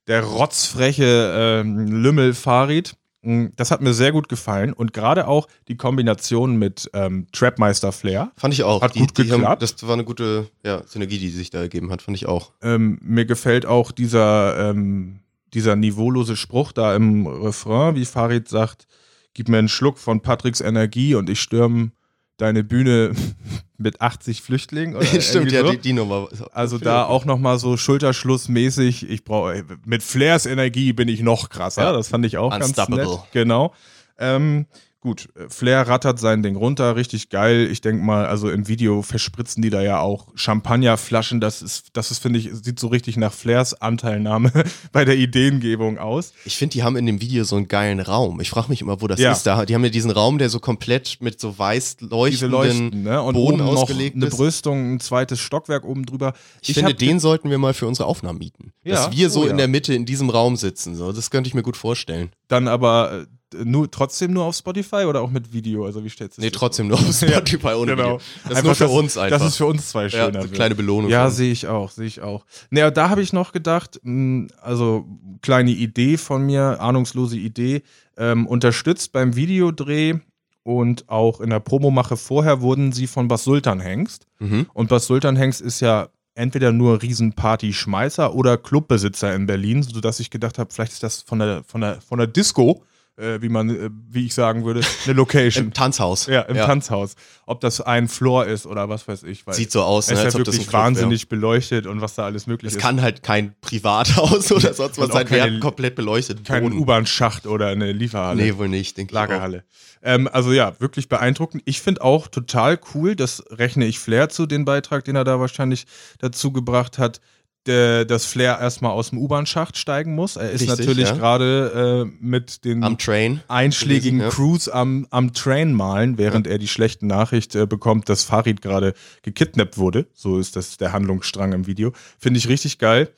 der 0.07 0.22
rotzfreche 0.24 1.34
ähm, 1.36 1.88
Lümmel 1.88 2.34
Farid. 2.36 2.96
Mm, 3.25 3.48
Das 3.56 3.72
hat 3.72 3.81
mir 3.81 3.94
sehr 3.94 4.12
gut 4.12 4.30
gefallen 4.30 4.72
und 4.72 4.94
gerade 4.94 5.27
auch 5.27 5.48
die 5.68 5.75
Kombination 5.75 6.57
mit 6.57 6.89
ähm, 6.94 7.27
Trapmeister 7.31 7.92
Flair. 7.92 8.31
Fand 8.38 8.54
ich 8.54 8.63
auch. 8.63 8.81
Hat 8.81 8.94
gut 8.94 9.18
haben, 9.18 9.27
geklappt. 9.30 9.62
das 9.62 9.86
war 9.86 9.94
eine 9.94 10.04
gute 10.04 10.48
ja, 10.63 10.83
Synergie, 10.86 11.18
die 11.18 11.30
sich 11.30 11.50
da 11.50 11.60
ergeben 11.60 11.92
hat, 11.92 12.01
fand 12.01 12.16
ich 12.16 12.27
auch. 12.27 12.51
Ähm, 12.62 13.00
mir 13.01 13.25
gefällt 13.25 13.66
auch 13.66 13.92
dieser, 13.92 14.69
ähm, 14.69 15.19
dieser 15.54 15.75
niveaulose 15.75 16.36
Spruch 16.36 16.72
da 16.72 16.95
im 16.95 17.25
Refrain, 17.27 17.95
wie 17.95 18.06
Farid 18.06 18.48
sagt, 18.48 18.88
gib 19.33 19.50
mir 19.50 19.57
einen 19.57 19.69
Schluck 19.69 19.98
von 19.98 20.21
Patricks 20.21 20.62
Energie 20.62 21.16
und 21.16 21.30
ich 21.30 21.42
stürme 21.42 21.92
deine 22.37 22.63
Bühne 22.63 23.11
mit 23.77 24.01
80 24.01 24.41
Flüchtlingen. 24.41 24.95
Oder 24.95 25.05
Stimmt, 25.21 25.51
ja, 25.51 25.61
so. 25.61 25.71
die, 25.71 25.77
die 25.77 25.93
Nummer. 25.93 26.29
Also 26.51 26.77
da 26.77 27.05
auch 27.05 27.25
nochmal 27.25 27.59
so 27.59 27.77
Schulterschlussmäßig, 27.77 29.09
ich 29.09 29.23
brauche 29.23 29.63
mit 29.85 30.03
Flairs 30.03 30.45
Energie 30.45 30.93
bin 30.93 31.07
ich 31.07 31.21
noch 31.21 31.49
krasser. 31.49 31.83
Ja. 31.83 31.91
Das 31.91 32.07
fand 32.07 32.25
ich 32.25 32.37
auch 32.37 32.51
ganz 32.51 32.75
nett. 32.89 33.07
Genau. 33.31 33.73
Ähm, 34.17 34.65
gut, 35.06 35.30
Flair 35.50 35.88
rattert 35.88 36.19
sein 36.19 36.44
Ding 36.44 36.56
runter, 36.56 36.96
richtig 36.96 37.30
geil. 37.30 37.69
Ich 37.72 37.80
denke 37.80 38.04
mal, 38.04 38.25
also 38.25 38.50
im 38.50 38.68
Video 38.68 39.02
verspritzen 39.04 39.62
die 39.62 39.69
da 39.69 39.81
ja 39.81 40.00
auch 40.00 40.28
Champagnerflaschen. 40.36 41.40
Das 41.40 41.62
ist, 41.62 41.90
das 41.94 42.12
ist, 42.12 42.19
finde 42.19 42.40
ich, 42.40 42.50
sieht 42.54 42.80
so 42.80 42.88
richtig 42.88 43.16
nach 43.18 43.31
Flairs 43.31 43.80
Anteilnahme 43.81 44.52
bei 44.92 45.06
der 45.06 45.16
Ideengebung 45.18 45.98
aus. 45.98 46.34
Ich 46.44 46.57
finde, 46.57 46.74
die 46.74 46.84
haben 46.84 46.96
in 46.98 47.06
dem 47.06 47.22
Video 47.22 47.44
so 47.44 47.56
einen 47.56 47.68
geilen 47.68 48.00
Raum. 48.00 48.42
Ich 48.42 48.50
frage 48.50 48.69
mich 48.69 48.81
immer, 48.81 49.02
wo 49.02 49.07
das 49.07 49.19
Ja. 49.19 49.31
ist. 49.31 49.44
Da, 49.44 49.66
die 49.66 49.75
haben 49.75 49.84
ja 49.84 49.90
diesen 49.90 50.12
Raum, 50.12 50.38
der 50.38 50.50
so 50.50 50.60
komplett 50.60 51.18
mit 51.22 51.40
so 51.40 51.57
weiß 51.57 51.98
leuchtenden 52.02 52.52
Leuchten, 52.52 53.04
ne? 53.04 53.22
Und 53.22 53.36
Boden 53.36 53.62
oben 53.62 53.72
noch 53.72 53.81
ausgelegt 53.84 54.16
eine 54.16 54.25
ist. 54.25 54.36
Brüstung, 54.36 54.96
ein 54.96 55.00
zweites 55.00 55.40
Stockwerk 55.40 55.86
oben 55.86 56.06
drüber. 56.06 56.34
Ich, 56.62 56.74
finde, 56.74 56.92
hab- 56.92 56.98
den 56.98 57.19
sollten 57.19 57.50
wir 57.50 57.57
mal 57.57 57.74
für 57.74 57.86
unsere 57.88 58.07
Aufnahmen 58.07 58.40
mieten. 58.40 58.74
Ja, 58.84 58.96
Dass 58.96 59.12
wir 59.16 59.30
so 59.30 59.42
oh 59.42 59.46
ja. 59.46 59.52
in 59.52 59.57
der 59.57 59.68
Mitte 59.68 59.94
in 59.94 60.06
diesem 60.06 60.30
Raum 60.30 60.56
sitzen. 60.57 60.96
So. 60.96 61.12
Das 61.12 61.30
könnte 61.30 61.48
ich 61.48 61.54
mir 61.54 61.63
gut 61.63 61.78
vorstellen. 61.78 62.31
dann 62.48 62.68
aber 62.68 63.22
äh, 63.22 63.25
nur, 63.63 63.89
trotzdem 63.89 64.33
nur 64.33 64.45
auf 64.45 64.56
Spotify 64.56 65.06
oder 65.07 65.21
auch 65.21 65.30
mit 65.30 65.53
Video? 65.53 65.86
Also 65.86 66.03
wie 66.03 66.09
stellst 66.09 66.38
du 66.38 66.42
Nee, 66.42 66.50
das 66.50 66.57
trotzdem 66.59 66.88
nur 66.88 66.97
auf 66.97 67.06
Spotify 67.15 67.68
ohne 67.74 67.95
Genau. 67.95 68.03
Video. 68.15 68.21
Das 68.47 68.57
ist 68.59 68.63
nur 68.63 68.75
für 68.75 68.88
uns 68.88 69.18
einfach. 69.18 69.39
Das 69.39 69.47
ist 69.47 69.57
für 69.57 69.65
uns 69.65 69.89
zwei 69.89 70.03
ja, 70.03 70.09
schöner. 70.09 70.25
eine 70.27 70.42
wird. 70.44 70.53
kleine 70.53 70.75
Belohnung. 70.75 71.09
Ja, 71.09 71.30
sehe 71.30 71.51
ich 71.51 71.68
auch, 71.68 71.92
sehe 71.92 72.07
ich 72.07 72.21
auch. 72.21 72.45
Naja, 72.69 72.92
da 72.92 73.09
habe 73.09 73.21
ich 73.21 73.33
noch 73.33 73.51
gedacht, 73.51 74.00
mh, 74.03 74.47
also 74.62 75.06
kleine 75.42 75.71
Idee 75.71 76.18
von 76.18 76.44
mir, 76.45 76.80
ahnungslose 76.81 77.38
Idee, 77.38 77.83
ähm, 78.18 78.47
unterstützt 78.47 79.12
beim 79.12 79.36
Videodreh 79.36 80.15
und 80.63 81.07
auch 81.09 81.42
in 81.42 81.51
der 81.51 81.59
Promomache 81.59 82.18
vorher 82.18 82.62
wurden 82.62 82.92
sie 82.92 83.06
von 83.07 83.27
Bas 83.27 83.44
Sultan 83.44 83.80
Hengst. 83.80 84.25
Mhm. 84.39 84.65
Und 84.74 84.89
Bas 84.89 85.06
Sultan 85.06 85.36
Hengst 85.36 85.62
ist 85.62 85.80
ja 85.80 86.07
entweder 86.33 86.71
nur 86.71 87.01
Riesenparty-Schmeißer 87.01 88.33
oder 88.33 88.57
Clubbesitzer 88.57 89.33
in 89.36 89.45
Berlin, 89.45 89.83
sodass 89.83 90.19
ich 90.19 90.30
gedacht 90.30 90.57
habe, 90.59 90.74
vielleicht 90.74 90.94
ist 90.94 91.03
das 91.03 91.21
von 91.21 91.39
der, 91.39 91.63
von 91.63 91.81
der, 91.81 92.01
von 92.01 92.18
der 92.18 92.27
Disco, 92.27 92.83
äh, 93.17 93.41
wie 93.41 93.50
man, 93.50 93.69
äh, 93.69 93.89
wie 94.09 94.25
ich 94.25 94.33
sagen 94.33 94.65
würde, 94.65 94.81
eine 95.06 95.13
Location. 95.13 95.63
Im 95.65 95.73
Tanzhaus. 95.73 96.27
Ja, 96.27 96.41
im 96.41 96.57
Tanzhaus. 96.57 97.15
Ob 97.45 97.62
das 97.62 97.81
ein 97.81 98.07
Floor 98.07 98.45
ist 98.45 98.65
oder 98.65 98.89
was 98.89 99.07
weiß 99.07 99.23
ich. 99.23 99.44
Sieht 99.51 99.71
so 99.71 99.83
aus, 99.83 100.06
es 100.06 100.12
ne, 100.12 100.19
ist 100.19 100.25
als 100.25 100.33
ja 100.33 100.39
wirklich 100.39 100.59
ein 100.59 100.68
Club 100.68 100.73
wahnsinnig 100.73 101.30
beleuchtet 101.30 101.87
und 101.87 102.01
was 102.01 102.16
da 102.16 102.25
alles 102.25 102.47
möglich 102.47 102.71
Es 102.71 102.75
ist. 102.75 102.81
kann 102.81 103.01
halt 103.01 103.23
kein 103.23 103.56
Privathaus 103.61 104.51
oder 104.51 104.73
sonst 104.73 104.97
was 104.97 105.11
sein. 105.11 105.30
Haben 105.30 105.59
komplett 105.59 105.95
beleuchtet. 105.95 106.44
kein. 106.44 106.73
U-Bahn-Schacht 106.73 107.47
oder 107.47 107.68
eine 107.68 107.92
Lieferhalle. 107.92 108.42
Nee, 108.44 108.57
wohl 108.57 108.69
nicht, 108.69 108.97
denke. 108.97 109.13
Lagerhalle. 109.13 109.63
Ähm, 110.01 110.30
also 110.31 110.51
ja, 110.51 110.80
wirklich 110.80 111.09
beeindruckend. 111.09 111.63
Ich 111.66 111.81
finde 111.81 112.04
auch 112.04 112.28
total 112.28 112.80
cool, 112.94 113.16
das 113.16 113.44
rechne 113.49 113.85
ich 113.85 113.99
Flair 113.99 114.30
zu, 114.30 114.45
den 114.45 114.66
Beitrag, 114.66 115.04
den 115.06 115.16
er 115.16 115.23
da 115.23 115.40
wahrscheinlich 115.40 115.85
dazu 116.19 116.51
gebracht 116.51 116.97
hat, 116.97 117.19
der, 117.19 117.21
dass 117.68 118.26
Flair 118.26 118.60
erstmal 118.60 118.92
aus 118.92 119.10
dem 119.10 119.19
U-Bahn-Schacht 119.19 119.78
steigen 119.78 120.14
muss. 120.14 120.36
Er 120.36 120.52
ist 120.52 120.62
Richtig, 120.62 120.80
natürlich 120.80 121.10
ja. 121.10 121.16
gerade 121.16 122.06
äh, 122.06 122.16
mit 122.19 122.64
den 122.64 122.84
einschlägigen 122.84 124.19
gelesen, 124.19 124.19
ja. 124.19 124.30
Crews 124.30 124.69
am, 124.69 125.07
am 125.10 125.34
Train 125.34 125.74
malen, 125.74 126.18
während 126.18 126.48
er 126.48 126.57
die 126.57 126.68
schlechte 126.68 127.07
Nachricht 127.07 127.56
äh, 127.56 127.66
bekommt, 127.66 128.07
dass 128.10 128.24
Farid 128.24 128.62
gerade 128.62 128.94
gekidnappt 129.24 129.78
wurde. 129.78 130.07
So 130.14 130.38
ist 130.38 130.56
das 130.56 130.78
der 130.78 130.94
Handlungsstrang 130.94 131.54
im 131.54 131.68
Video. 131.68 131.92
Finde 132.19 132.38
ich 132.38 132.48
richtig 132.50 132.78
geil. 132.78 133.10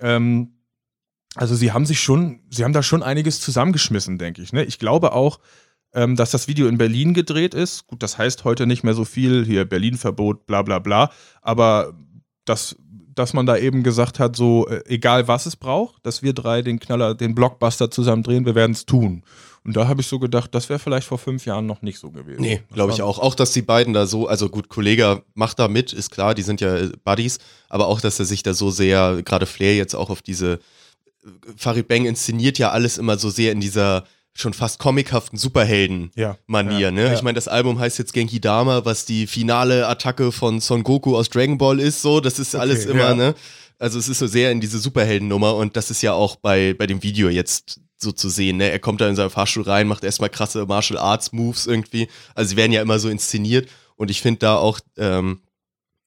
Ähm, 0.00 0.52
also 1.34 1.54
sie 1.54 1.72
haben 1.72 1.84
sich 1.84 2.00
schon, 2.00 2.40
sie 2.50 2.64
haben 2.64 2.72
da 2.72 2.82
schon 2.82 3.02
einiges 3.02 3.40
zusammengeschmissen, 3.40 4.18
denke 4.18 4.42
ich. 4.42 4.52
Ne? 4.52 4.64
Ich 4.64 4.78
glaube 4.78 5.12
auch, 5.12 5.38
ähm, 5.92 6.16
dass 6.16 6.30
das 6.30 6.48
Video 6.48 6.68
in 6.68 6.78
Berlin 6.78 7.14
gedreht 7.14 7.54
ist. 7.54 7.86
Gut, 7.86 8.02
das 8.02 8.18
heißt 8.18 8.44
heute 8.44 8.66
nicht 8.66 8.84
mehr 8.84 8.94
so 8.94 9.04
viel, 9.04 9.44
hier 9.44 9.64
Berlin-Verbot, 9.64 10.46
bla 10.46 10.62
bla 10.62 10.78
bla. 10.78 11.10
Aber 11.42 11.94
dass, 12.44 12.76
dass 13.16 13.32
man 13.32 13.46
da 13.46 13.56
eben 13.56 13.82
gesagt 13.82 14.18
hat, 14.20 14.36
so 14.36 14.68
äh, 14.68 14.82
egal 14.86 15.26
was 15.26 15.46
es 15.46 15.56
braucht, 15.56 16.06
dass 16.06 16.22
wir 16.22 16.32
drei 16.32 16.62
den 16.62 16.78
Knaller, 16.78 17.14
den 17.14 17.34
Blockbuster 17.34 17.90
zusammen 17.90 18.22
drehen, 18.22 18.46
wir 18.46 18.54
werden 18.54 18.72
es 18.72 18.86
tun. 18.86 19.24
Und 19.64 19.76
da 19.76 19.88
habe 19.88 20.00
ich 20.00 20.06
so 20.06 20.20
gedacht, 20.20 20.54
das 20.54 20.68
wäre 20.68 20.78
vielleicht 20.78 21.08
vor 21.08 21.18
fünf 21.18 21.44
Jahren 21.44 21.66
noch 21.66 21.82
nicht 21.82 21.98
so 21.98 22.12
gewesen. 22.12 22.40
Nee, 22.40 22.62
glaube 22.72 22.92
ich 22.92 23.02
auch. 23.02 23.18
Auch, 23.18 23.34
dass 23.34 23.50
die 23.50 23.62
beiden 23.62 23.94
da 23.94 24.06
so, 24.06 24.28
also 24.28 24.48
gut, 24.48 24.68
Kollege 24.68 25.22
macht 25.34 25.58
da 25.58 25.66
mit, 25.66 25.92
ist 25.92 26.10
klar, 26.10 26.34
die 26.36 26.42
sind 26.42 26.60
ja 26.60 26.76
äh, 26.76 26.92
Buddies, 27.04 27.38
aber 27.68 27.88
auch, 27.88 28.00
dass 28.00 28.20
er 28.20 28.26
sich 28.26 28.44
da 28.44 28.54
so 28.54 28.70
sehr, 28.70 29.22
gerade 29.24 29.46
Flair 29.46 29.74
jetzt 29.74 29.96
auch 29.96 30.10
auf 30.10 30.22
diese, 30.22 30.60
äh, 31.24 31.28
Farid 31.56 31.88
Bang 31.88 32.04
inszeniert 32.04 32.58
ja 32.58 32.70
alles 32.70 32.96
immer 32.96 33.18
so 33.18 33.28
sehr 33.28 33.50
in 33.50 33.60
dieser 33.60 34.04
schon 34.36 34.52
fast 34.52 34.78
comichaften 34.78 35.38
Superhelden-Manier. 35.38 36.78
Ja. 36.78 36.90
Ne? 36.90 37.06
Ja. 37.06 37.14
Ich 37.14 37.22
meine, 37.22 37.36
das 37.36 37.48
Album 37.48 37.78
heißt 37.78 37.98
jetzt 37.98 38.12
Genki 38.12 38.40
Dama, 38.40 38.84
was 38.84 39.04
die 39.04 39.26
finale 39.26 39.86
Attacke 39.86 40.32
von 40.32 40.60
Son 40.60 40.82
Goku 40.82 41.16
aus 41.16 41.28
Dragon 41.28 41.58
Ball 41.58 41.80
ist. 41.80 42.02
So, 42.02 42.20
das 42.20 42.38
ist 42.38 42.54
alles 42.54 42.84
immer, 42.86 43.14
ne? 43.14 43.34
Also 43.78 43.98
es 43.98 44.08
ist 44.08 44.20
so 44.20 44.26
sehr 44.26 44.52
in 44.52 44.60
diese 44.60 44.78
Superhelden-Nummer 44.78 45.54
und 45.54 45.76
das 45.76 45.90
ist 45.90 46.02
ja 46.02 46.14
auch 46.14 46.36
bei, 46.36 46.74
bei 46.74 46.86
dem 46.86 47.02
Video 47.02 47.28
jetzt 47.28 47.80
so 47.98 48.12
zu 48.12 48.28
sehen. 48.28 48.58
Ne? 48.58 48.70
Er 48.70 48.78
kommt 48.78 49.00
da 49.00 49.08
in 49.08 49.16
seinen 49.16 49.30
Fahrstuhl 49.30 49.64
rein, 49.64 49.86
macht 49.86 50.04
erstmal 50.04 50.30
krasse 50.30 50.64
Martial 50.66 50.98
Arts 50.98 51.32
Moves 51.32 51.66
irgendwie. 51.66 52.08
Also 52.34 52.50
sie 52.50 52.56
werden 52.56 52.72
ja 52.72 52.82
immer 52.82 52.98
so 52.98 53.08
inszeniert 53.08 53.68
und 53.96 54.10
ich 54.10 54.22
finde 54.22 54.40
da 54.40 54.56
auch, 54.56 54.80
ähm, 54.96 55.40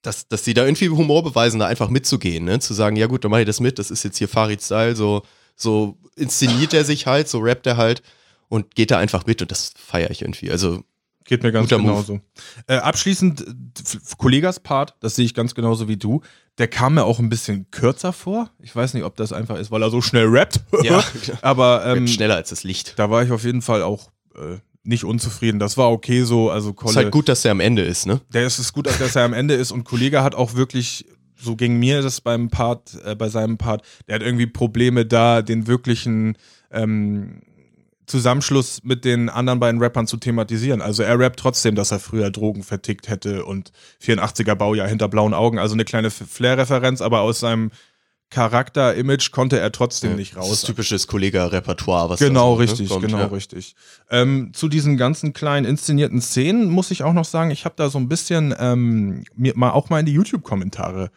dass, 0.01 0.27
dass 0.27 0.45
sie 0.45 0.53
da 0.53 0.65
irgendwie 0.65 0.89
Humor 0.89 1.23
beweisen, 1.23 1.59
da 1.59 1.67
einfach 1.67 1.89
mitzugehen, 1.89 2.45
ne? 2.45 2.59
Zu 2.59 2.73
sagen, 2.73 2.95
ja 2.95 3.07
gut, 3.07 3.23
dann 3.23 3.31
mach 3.31 3.39
ich 3.39 3.45
das 3.45 3.59
mit, 3.59 3.79
das 3.79 3.91
ist 3.91 4.03
jetzt 4.03 4.17
hier 4.17 4.29
Farid 4.29 4.61
Style, 4.61 4.95
so, 4.95 5.23
so 5.55 5.97
inszeniert 6.15 6.73
er 6.73 6.85
sich 6.85 7.05
halt, 7.05 7.27
so 7.27 7.39
rappt 7.39 7.67
er 7.67 7.77
halt 7.77 8.01
und 8.49 8.75
geht 8.75 8.91
da 8.91 8.97
einfach 8.97 9.25
mit 9.25 9.41
und 9.41 9.51
das 9.51 9.71
feiere 9.77 10.11
ich 10.11 10.21
irgendwie. 10.21 10.51
Also 10.51 10.83
Geht 11.29 11.43
mir 11.43 11.51
ganz 11.51 11.69
Guter 11.69 11.81
genauso. 11.81 12.21
Äh, 12.65 12.77
abschließend, 12.77 13.41
äh, 13.41 13.97
Kollegas 14.17 14.59
Part, 14.59 14.95
das 14.99 15.15
sehe 15.15 15.25
ich 15.25 15.35
ganz 15.35 15.53
genauso 15.53 15.87
wie 15.87 15.95
du. 15.95 16.21
Der 16.57 16.67
kam 16.67 16.95
mir 16.95 17.03
auch 17.03 17.19
ein 17.19 17.29
bisschen 17.29 17.69
kürzer 17.69 18.13
vor. 18.13 18.49
Ich 18.59 18.75
weiß 18.75 18.95
nicht, 18.95 19.03
ob 19.03 19.15
das 19.15 19.31
einfach 19.31 19.57
ist, 19.57 19.69
weil 19.69 19.83
er 19.83 19.91
so 19.91 20.01
schnell 20.01 20.25
rappt. 20.25 20.61
Ja. 20.81 21.03
Aber 21.43 21.85
ähm, 21.85 22.07
schneller 22.07 22.35
als 22.35 22.49
das 22.49 22.63
Licht. 22.63 22.97
da 22.97 23.11
war 23.11 23.23
ich 23.23 23.31
auf 23.31 23.43
jeden 23.43 23.61
Fall 23.61 23.83
auch 23.83 24.09
äh, 24.33 24.57
nicht 24.83 25.03
unzufrieden. 25.03 25.59
Das 25.59 25.77
war 25.77 25.91
okay 25.91 26.23
so. 26.23 26.49
Also 26.49 26.73
Kolle, 26.73 26.91
Ist 26.91 26.97
halt 26.97 27.11
gut, 27.11 27.29
dass 27.29 27.43
der 27.43 27.51
am 27.51 27.59
Ende 27.59 27.83
ist, 27.83 28.07
ne? 28.07 28.21
der 28.33 28.47
ist 28.47 28.57
es 28.57 28.73
gut, 28.73 28.87
dass 28.87 29.15
er 29.15 29.23
am 29.23 29.33
Ende 29.33 29.53
ist 29.53 29.71
und 29.71 29.83
Kollege 29.83 30.23
hat 30.23 30.33
auch 30.33 30.55
wirklich, 30.55 31.05
so 31.39 31.55
ging 31.55 31.77
mir 31.77 32.01
das 32.01 32.21
beim 32.21 32.49
Part, 32.49 32.97
äh, 33.05 33.13
bei 33.13 33.29
seinem 33.29 33.59
Part, 33.59 33.83
der 34.07 34.15
hat 34.15 34.23
irgendwie 34.23 34.47
Probleme 34.47 35.05
da, 35.05 35.43
den 35.43 35.67
wirklichen 35.67 36.39
ähm, 36.71 37.41
Zusammenschluss 38.09 38.81
mit 38.83 39.05
den 39.05 39.29
anderen 39.29 39.59
beiden 39.59 39.81
Rappern 39.81 40.07
zu 40.07 40.17
thematisieren. 40.17 40.81
Also 40.81 41.03
er 41.03 41.17
rappt 41.19 41.39
trotzdem, 41.39 41.75
dass 41.75 41.91
er 41.91 41.99
früher 41.99 42.31
Drogen 42.31 42.63
vertickt 42.63 43.07
hätte 43.07 43.45
und 43.45 43.71
84er 44.03 44.55
Baujahr 44.55 44.87
hinter 44.87 45.07
blauen 45.07 45.33
Augen, 45.33 45.59
also 45.59 45.73
eine 45.75 45.85
kleine 45.85 46.09
Flair-Referenz, 46.11 47.01
aber 47.01 47.21
aus 47.21 47.39
seinem 47.39 47.71
Charakter-Image 48.31 49.31
konnte 49.31 49.59
er 49.59 49.71
trotzdem 49.71 50.15
nicht 50.15 50.35
Das 50.35 50.45
ist 50.45 50.51
raus. 50.51 50.61
typisches 50.61 51.07
Kollega-Repertoire, 51.07 52.09
was 52.09 52.19
Genau, 52.19 52.51
da 52.51 52.55
so, 52.55 52.55
ne, 52.55 52.59
richtig, 52.71 52.89
kommt, 52.89 53.05
genau, 53.05 53.17
ja. 53.19 53.25
richtig. 53.25 53.75
Ähm, 54.11 54.51
zu 54.53 54.67
diesen 54.67 54.97
ganzen 54.97 55.33
kleinen 55.33 55.65
inszenierten 55.65 56.21
Szenen 56.21 56.69
muss 56.69 56.91
ich 56.91 57.01
auch 57.03 57.13
noch 57.13 57.25
sagen, 57.25 57.49
ich 57.49 57.65
habe 57.65 57.73
da 57.75 57.89
so 57.89 57.97
ein 57.97 58.07
bisschen 58.07 58.53
ähm, 58.59 59.23
mir 59.35 59.53
mal 59.55 59.71
auch 59.71 59.89
mal 59.89 59.99
in 59.99 60.05
die 60.05 60.13
YouTube-Kommentare 60.13 61.09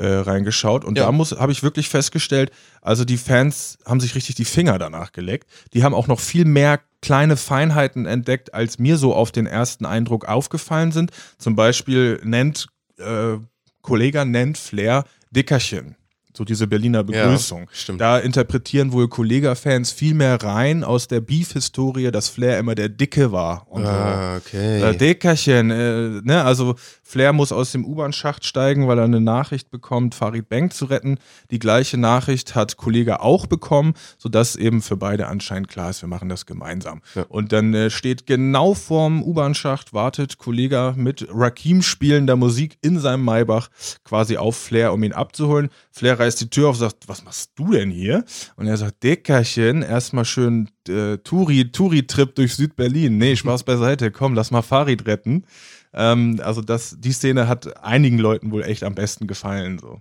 äh, 0.00 0.06
reingeschaut 0.16 0.84
und 0.84 0.96
Ja. 0.96 1.04
da 1.04 1.12
muss 1.12 1.32
habe 1.32 1.52
ich 1.52 1.62
wirklich 1.62 1.88
festgestellt, 1.88 2.50
also 2.80 3.04
die 3.04 3.18
Fans 3.18 3.78
haben 3.84 4.00
sich 4.00 4.14
richtig 4.14 4.34
die 4.34 4.44
Finger 4.44 4.78
danach 4.78 5.12
geleckt. 5.12 5.48
Die 5.74 5.84
haben 5.84 5.94
auch 5.94 6.06
noch 6.06 6.20
viel 6.20 6.44
mehr 6.44 6.80
kleine 7.02 7.36
Feinheiten 7.36 8.06
entdeckt, 8.06 8.54
als 8.54 8.78
mir 8.78 8.96
so 8.96 9.14
auf 9.14 9.30
den 9.32 9.46
ersten 9.46 9.86
Eindruck 9.86 10.24
aufgefallen 10.26 10.92
sind. 10.92 11.10
Zum 11.38 11.54
Beispiel 11.56 12.20
nennt 12.24 12.66
äh, 12.98 13.36
Kollege 13.82 14.24
nennt 14.26 14.58
Flair 14.58 15.04
Dickerchen. 15.30 15.96
So 16.36 16.44
diese 16.44 16.66
Berliner 16.66 17.02
Begrüßung. 17.02 17.68
stimmt. 17.72 18.00
Da 18.00 18.18
interpretieren 18.18 18.92
wohl 18.92 19.08
Kollega-Fans 19.08 19.90
viel 19.90 20.14
mehr 20.14 20.40
rein 20.42 20.84
aus 20.84 21.08
der 21.08 21.20
Beef-Historie, 21.20 22.10
dass 22.12 22.28
Flair 22.28 22.58
immer 22.58 22.74
der 22.76 22.88
Dicke 22.88 23.32
war. 23.32 23.66
Und 23.68 23.84
Ah, 23.84 24.36
okay. 24.36 24.80
Äh, 24.82 24.96
Dickerchen, 24.96 25.70
äh, 25.70 26.20
ne, 26.22 26.44
also 26.44 26.76
Flair 27.02 27.32
muss 27.32 27.50
aus 27.50 27.72
dem 27.72 27.84
U-Bahn-Schacht 27.84 28.44
steigen, 28.44 28.86
weil 28.86 28.98
er 28.98 29.04
eine 29.04 29.20
Nachricht 29.20 29.70
bekommt, 29.70 30.14
Farid 30.14 30.48
Bank 30.48 30.72
zu 30.72 30.84
retten. 30.84 31.18
Die 31.50 31.58
gleiche 31.58 31.96
Nachricht 31.98 32.54
hat 32.54 32.76
Kollege 32.76 33.20
auch 33.20 33.46
bekommen, 33.46 33.94
sodass 34.16 34.54
eben 34.54 34.82
für 34.82 34.96
beide 34.96 35.26
anscheinend 35.26 35.66
klar 35.68 35.90
ist, 35.90 36.02
wir 36.02 36.08
machen 36.08 36.28
das 36.28 36.46
gemeinsam. 36.46 37.02
Ja. 37.16 37.24
Und 37.28 37.50
dann 37.52 37.74
äh, 37.74 37.90
steht 37.90 38.26
genau 38.26 38.74
vorm 38.74 39.24
U-Bahn-Schacht, 39.24 39.92
wartet 39.92 40.38
Kollege 40.38 40.94
mit 40.96 41.26
Rakim 41.28 41.82
spielender 41.82 42.36
Musik 42.36 42.78
in 42.82 43.00
seinem 43.00 43.24
Maybach 43.24 43.68
quasi 44.04 44.36
auf 44.36 44.56
Flair, 44.56 44.92
um 44.92 45.02
ihn 45.02 45.12
abzuholen. 45.12 45.70
Flair 45.90 46.19
reißt 46.20 46.40
die 46.40 46.50
Tür 46.50 46.68
auf, 46.68 46.76
sagt, 46.76 47.08
was 47.08 47.24
machst 47.24 47.52
du 47.56 47.72
denn 47.72 47.90
hier? 47.90 48.24
Und 48.56 48.66
er 48.66 48.76
sagt, 48.76 49.02
Dickerchen, 49.02 49.82
erstmal 49.82 50.24
schön 50.24 50.70
äh, 50.88 51.16
Touri, 51.18 51.72
Touri-Trip 51.72 52.34
durch 52.34 52.54
Südberlin. 52.54 53.18
Nee, 53.18 53.36
Spaß 53.36 53.64
beiseite, 53.64 54.10
komm, 54.10 54.34
lass 54.34 54.50
mal 54.50 54.62
Farid 54.62 55.06
retten. 55.06 55.44
Ähm, 55.92 56.40
also 56.44 56.60
das, 56.60 56.96
die 56.98 57.12
Szene 57.12 57.48
hat 57.48 57.82
einigen 57.82 58.18
Leuten 58.18 58.52
wohl 58.52 58.62
echt 58.62 58.84
am 58.84 58.94
besten 58.94 59.26
gefallen. 59.26 59.78
So. 59.78 60.00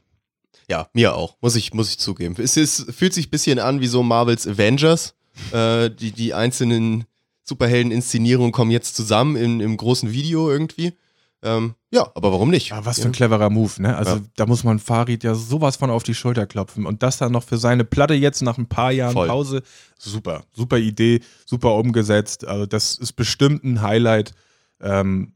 Ja, 0.69 0.89
mir 0.93 1.15
auch, 1.15 1.37
muss 1.41 1.55
ich, 1.55 1.73
muss 1.73 1.89
ich 1.89 1.97
zugeben. 1.97 2.35
Es 2.37 2.57
ist, 2.57 2.91
fühlt 2.93 3.13
sich 3.13 3.27
ein 3.27 3.31
bisschen 3.31 3.57
an 3.59 3.81
wie 3.81 3.87
so 3.87 4.03
Marvels 4.03 4.47
Avengers. 4.47 5.15
Äh, 5.51 5.89
die, 5.89 6.11
die 6.11 6.33
einzelnen 6.33 7.05
Superhelden-Inszenierungen 7.43 8.51
kommen 8.51 8.71
jetzt 8.71 8.95
zusammen 8.95 9.35
in, 9.35 9.59
im 9.59 9.77
großen 9.77 10.11
Video 10.11 10.51
irgendwie. 10.51 10.93
Ähm, 11.41 11.73
ja, 11.91 12.09
aber 12.13 12.31
warum 12.31 12.49
nicht? 12.51 12.69
Ja, 12.69 12.85
was 12.85 12.99
für 12.99 13.07
ein 13.07 13.11
cleverer 13.11 13.49
Move, 13.49 13.81
ne? 13.81 13.95
Also 13.97 14.15
Ja. 14.17 14.21
da 14.35 14.45
muss 14.45 14.63
man 14.63 14.79
Farid 14.79 15.23
ja 15.23 15.33
sowas 15.33 15.77
von 15.77 15.89
auf 15.89 16.03
die 16.03 16.13
Schulter 16.13 16.45
klopfen. 16.45 16.85
Und 16.85 17.01
das 17.01 17.17
dann 17.17 17.31
noch 17.31 17.43
für 17.43 17.57
seine 17.57 17.83
Platte 17.83 18.13
jetzt 18.13 18.41
nach 18.41 18.57
ein 18.57 18.67
paar 18.67 18.91
Jahren 18.91 19.13
Voll. 19.13 19.27
Pause. 19.27 19.63
Super, 19.97 20.43
super 20.53 20.77
Idee, 20.77 21.21
super 21.45 21.75
umgesetzt. 21.75 22.45
Also 22.45 22.65
das 22.65 22.95
ist 22.97 23.13
bestimmt 23.13 23.63
ein 23.63 23.81
Highlight 23.81 24.33
ähm, 24.81 25.33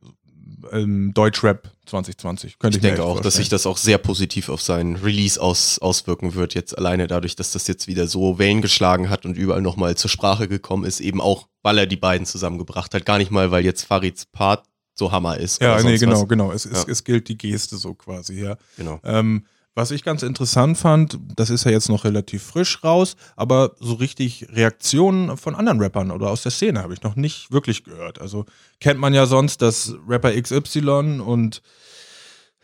im 0.72 1.14
Deutschrap 1.14 1.72
2020. 1.88 2.60
Könnte 2.60 2.78
Ich 2.78 2.84
ich, 2.84 2.90
denke 2.90 3.04
auch, 3.04 3.20
dass 3.20 3.36
sich 3.36 3.50
das 3.50 3.66
auch 3.66 3.78
sehr 3.78 3.98
positiv 3.98 4.50
auf 4.50 4.62
seinen 4.62 4.96
Release 4.98 5.42
aus, 5.42 5.80
auswirken 5.80 6.36
wird, 6.36 6.54
jetzt 6.54 6.78
alleine 6.78 7.08
dadurch, 7.08 7.36
dass 7.36 7.52
das 7.52 7.68
jetzt 7.68 7.88
wieder 7.88 8.08
so 8.08 8.40
Wellen 8.40 8.62
geschlagen 8.62 9.10
hat 9.10 9.26
und 9.26 9.36
überall 9.38 9.62
nochmal 9.62 9.96
zur 9.96 10.10
Sprache 10.10 10.48
gekommen 10.48 10.86
ist, 10.86 11.00
eben 11.02 11.20
auch, 11.20 11.48
weil 11.64 11.78
er 11.80 11.88
die 11.88 11.98
beiden 11.98 12.26
zusammengebracht 12.26 12.94
hat. 12.94 13.06
Gar 13.06 13.18
nicht 13.18 13.32
mal, 13.32 13.52
weil 13.52 13.66
jetzt 13.66 13.84
Farids 13.84 14.26
Part 14.26 14.64
so 14.94 15.12
Hammer 15.12 15.38
ist. 15.38 15.62
Ja, 15.62 15.82
nee, 15.82 15.98
genau, 15.98 16.22
was. 16.22 16.28
genau. 16.28 16.52
Es, 16.52 16.66
es, 16.66 16.84
Ja. 16.84 16.92
es 16.92 17.04
gilt 17.04 17.28
die 17.30 17.38
Geste 17.38 17.78
so 17.78 17.94
quasi, 17.94 18.44
ja. 18.44 18.58
genau. 18.78 19.00
Ähm, 19.04 19.46
was 19.76 19.90
ich 19.90 20.04
ganz 20.04 20.22
interessant 20.22 20.78
fand, 20.78 21.18
das 21.36 21.50
ist 21.50 21.64
ja 21.64 21.72
jetzt 21.72 21.90
noch 21.90 22.04
relativ 22.04 22.44
frisch 22.44 22.84
raus, 22.84 23.16
aber 23.36 23.72
so 23.80 23.96
richtig 23.96 24.48
Reaktionen 24.52 25.36
von 25.36 25.56
anderen 25.56 25.82
Rappern 25.82 26.12
oder 26.12 26.30
aus 26.30 26.44
der 26.44 26.52
Szene 26.52 26.84
habe 26.84 26.94
ich 26.94 27.02
noch 27.02 27.16
nicht 27.16 27.52
wirklich 27.52 27.84
gehört. 27.84 28.22
Also 28.22 28.46
kennt 28.80 29.00
man 29.00 29.16
ja 29.16 29.26
sonst, 29.26 29.64
dass 29.64 29.96
Rapper 30.08 30.40
XY 30.40 31.22
und 31.26 31.64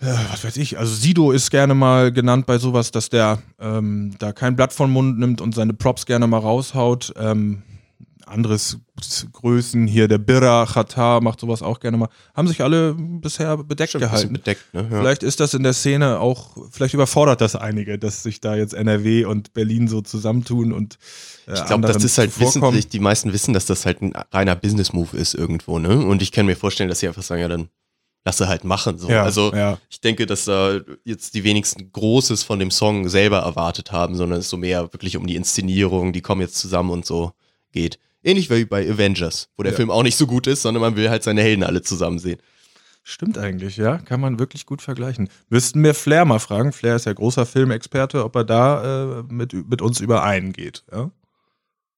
äh, 0.01 0.13
was 0.31 0.43
weiß 0.43 0.57
ich, 0.57 0.77
also 0.77 0.93
Sido 0.93 1.31
ist 1.31 1.50
gerne 1.50 1.74
mal 1.74 2.12
genannt 2.12 2.45
bei 2.45 2.59
sowas, 2.59 2.91
dass 2.91 3.09
der 3.09 3.41
ähm, 3.59 4.13
da 4.19 4.31
kein 4.31 4.55
Blatt 4.55 4.71
vom 4.71 4.91
Mund 4.91 5.17
nimmt 5.17 5.41
und 5.41 5.55
seine 5.55 5.74
Props 5.74 6.05
gerne 6.05 6.27
mal 6.27 6.38
raushaut. 6.38 7.12
Ähm, 7.17 7.63
anderes 8.29 8.77
Größen 9.31 9.88
hier, 9.88 10.07
der 10.07 10.17
Birra, 10.17 10.65
Khatar 10.65 11.21
macht 11.21 11.39
sowas 11.39 11.62
auch 11.62 11.79
gerne 11.79 11.98
mal. 11.98 12.09
Haben 12.33 12.48
sich 12.48 12.62
alle 12.62 12.93
bisher 12.93 13.57
bedeckt 13.57 13.91
Stimmt, 13.91 14.03
gehalten. 14.03 14.33
bedeckt, 14.33 14.74
ne? 14.74 14.88
Ja. 14.91 15.00
Vielleicht 15.00 15.24
ist 15.24 15.39
das 15.39 15.53
in 15.53 15.63
der 15.63 15.74
Szene 15.74 16.19
auch, 16.19 16.57
vielleicht 16.71 16.93
überfordert 16.93 17.41
das 17.41 17.55
einige, 17.55 17.98
dass 17.98 18.24
sich 18.24 18.41
da 18.41 18.55
jetzt 18.55 18.74
NRW 18.74 19.25
und 19.25 19.53
Berlin 19.53 19.88
so 19.88 20.01
zusammentun 20.01 20.74
und 20.74 20.98
äh, 21.48 21.53
Ich 21.53 21.65
glaube, 21.65 21.88
das 21.88 22.03
ist 22.03 22.17
halt 22.17 22.38
wissentlich, 22.39 22.89
die 22.89 23.00
meisten 23.00 23.33
wissen, 23.33 23.53
dass 23.53 23.65
das 23.65 23.86
halt 23.86 24.01
ein 24.01 24.13
reiner 24.31 24.55
Business-Move 24.55 25.15
ist 25.17 25.33
irgendwo, 25.33 25.79
ne? 25.79 26.05
Und 26.05 26.21
ich 26.21 26.31
kann 26.31 26.45
mir 26.45 26.55
vorstellen, 26.55 26.89
dass 26.89 27.00
sie 27.00 27.07
einfach 27.07 27.24
sagen, 27.24 27.41
ja, 27.41 27.48
dann 27.48 27.69
lass 28.25 28.38
sie 28.38 28.48
halt 28.48 28.63
machen. 28.63 28.98
So. 28.98 29.09
Ja, 29.09 29.24
also 29.24 29.53
ja. 29.53 29.77
ich 29.89 30.01
denke, 30.01 30.25
dass 30.25 30.45
da 30.45 30.79
jetzt 31.03 31.33
die 31.33 31.43
wenigsten 31.43 31.91
Großes 31.91 32.43
von 32.43 32.59
dem 32.59 32.71
Song 32.71 33.09
selber 33.09 33.39
erwartet 33.39 33.91
haben, 33.91 34.15
sondern 34.15 34.39
es 34.39 34.50
so 34.50 34.57
mehr 34.57 34.93
wirklich 34.93 35.17
um 35.17 35.25
die 35.25 35.36
Inszenierung, 35.36 36.13
die 36.13 36.21
kommen 36.21 36.41
jetzt 36.41 36.57
zusammen 36.57 36.89
und 36.89 37.05
so 37.05 37.31
geht. 37.71 38.00
Ähnlich 38.23 38.49
wie 38.49 38.65
bei 38.65 38.89
Avengers, 38.89 39.49
wo 39.57 39.63
der 39.63 39.71
Ja. 39.71 39.75
Film 39.77 39.91
auch 39.91 40.03
nicht 40.03 40.17
so 40.17 40.27
gut 40.27 40.47
ist, 40.47 40.61
sondern 40.61 40.81
man 40.81 40.95
will 40.95 41.09
halt 41.09 41.23
seine 41.23 41.41
Helden 41.41 41.63
alle 41.63 41.81
zusammen 41.81 42.19
sehen. 42.19 42.39
Stimmt 43.03 43.38
eigentlich, 43.38 43.77
ja. 43.77 43.97
Kann 43.97 44.19
man 44.19 44.39
wirklich 44.39 44.65
gut 44.65 44.81
vergleichen. 44.81 45.29
Müssten 45.49 45.83
wir 45.83 45.93
Flair 45.93 46.25
mal 46.25 46.39
fragen. 46.39 46.73
Flair 46.73 46.95
ist 46.97 47.05
ja 47.05 47.13
großer 47.13 47.45
Filmexperte, 47.45 48.23
ob 48.23 48.35
er 48.35 48.43
da 48.43 49.19
äh, 49.19 49.23
mit, 49.29 49.53
mit 49.53 49.81
uns 49.81 49.99
übereingeht. 49.99 50.83
Ja? 50.91 51.09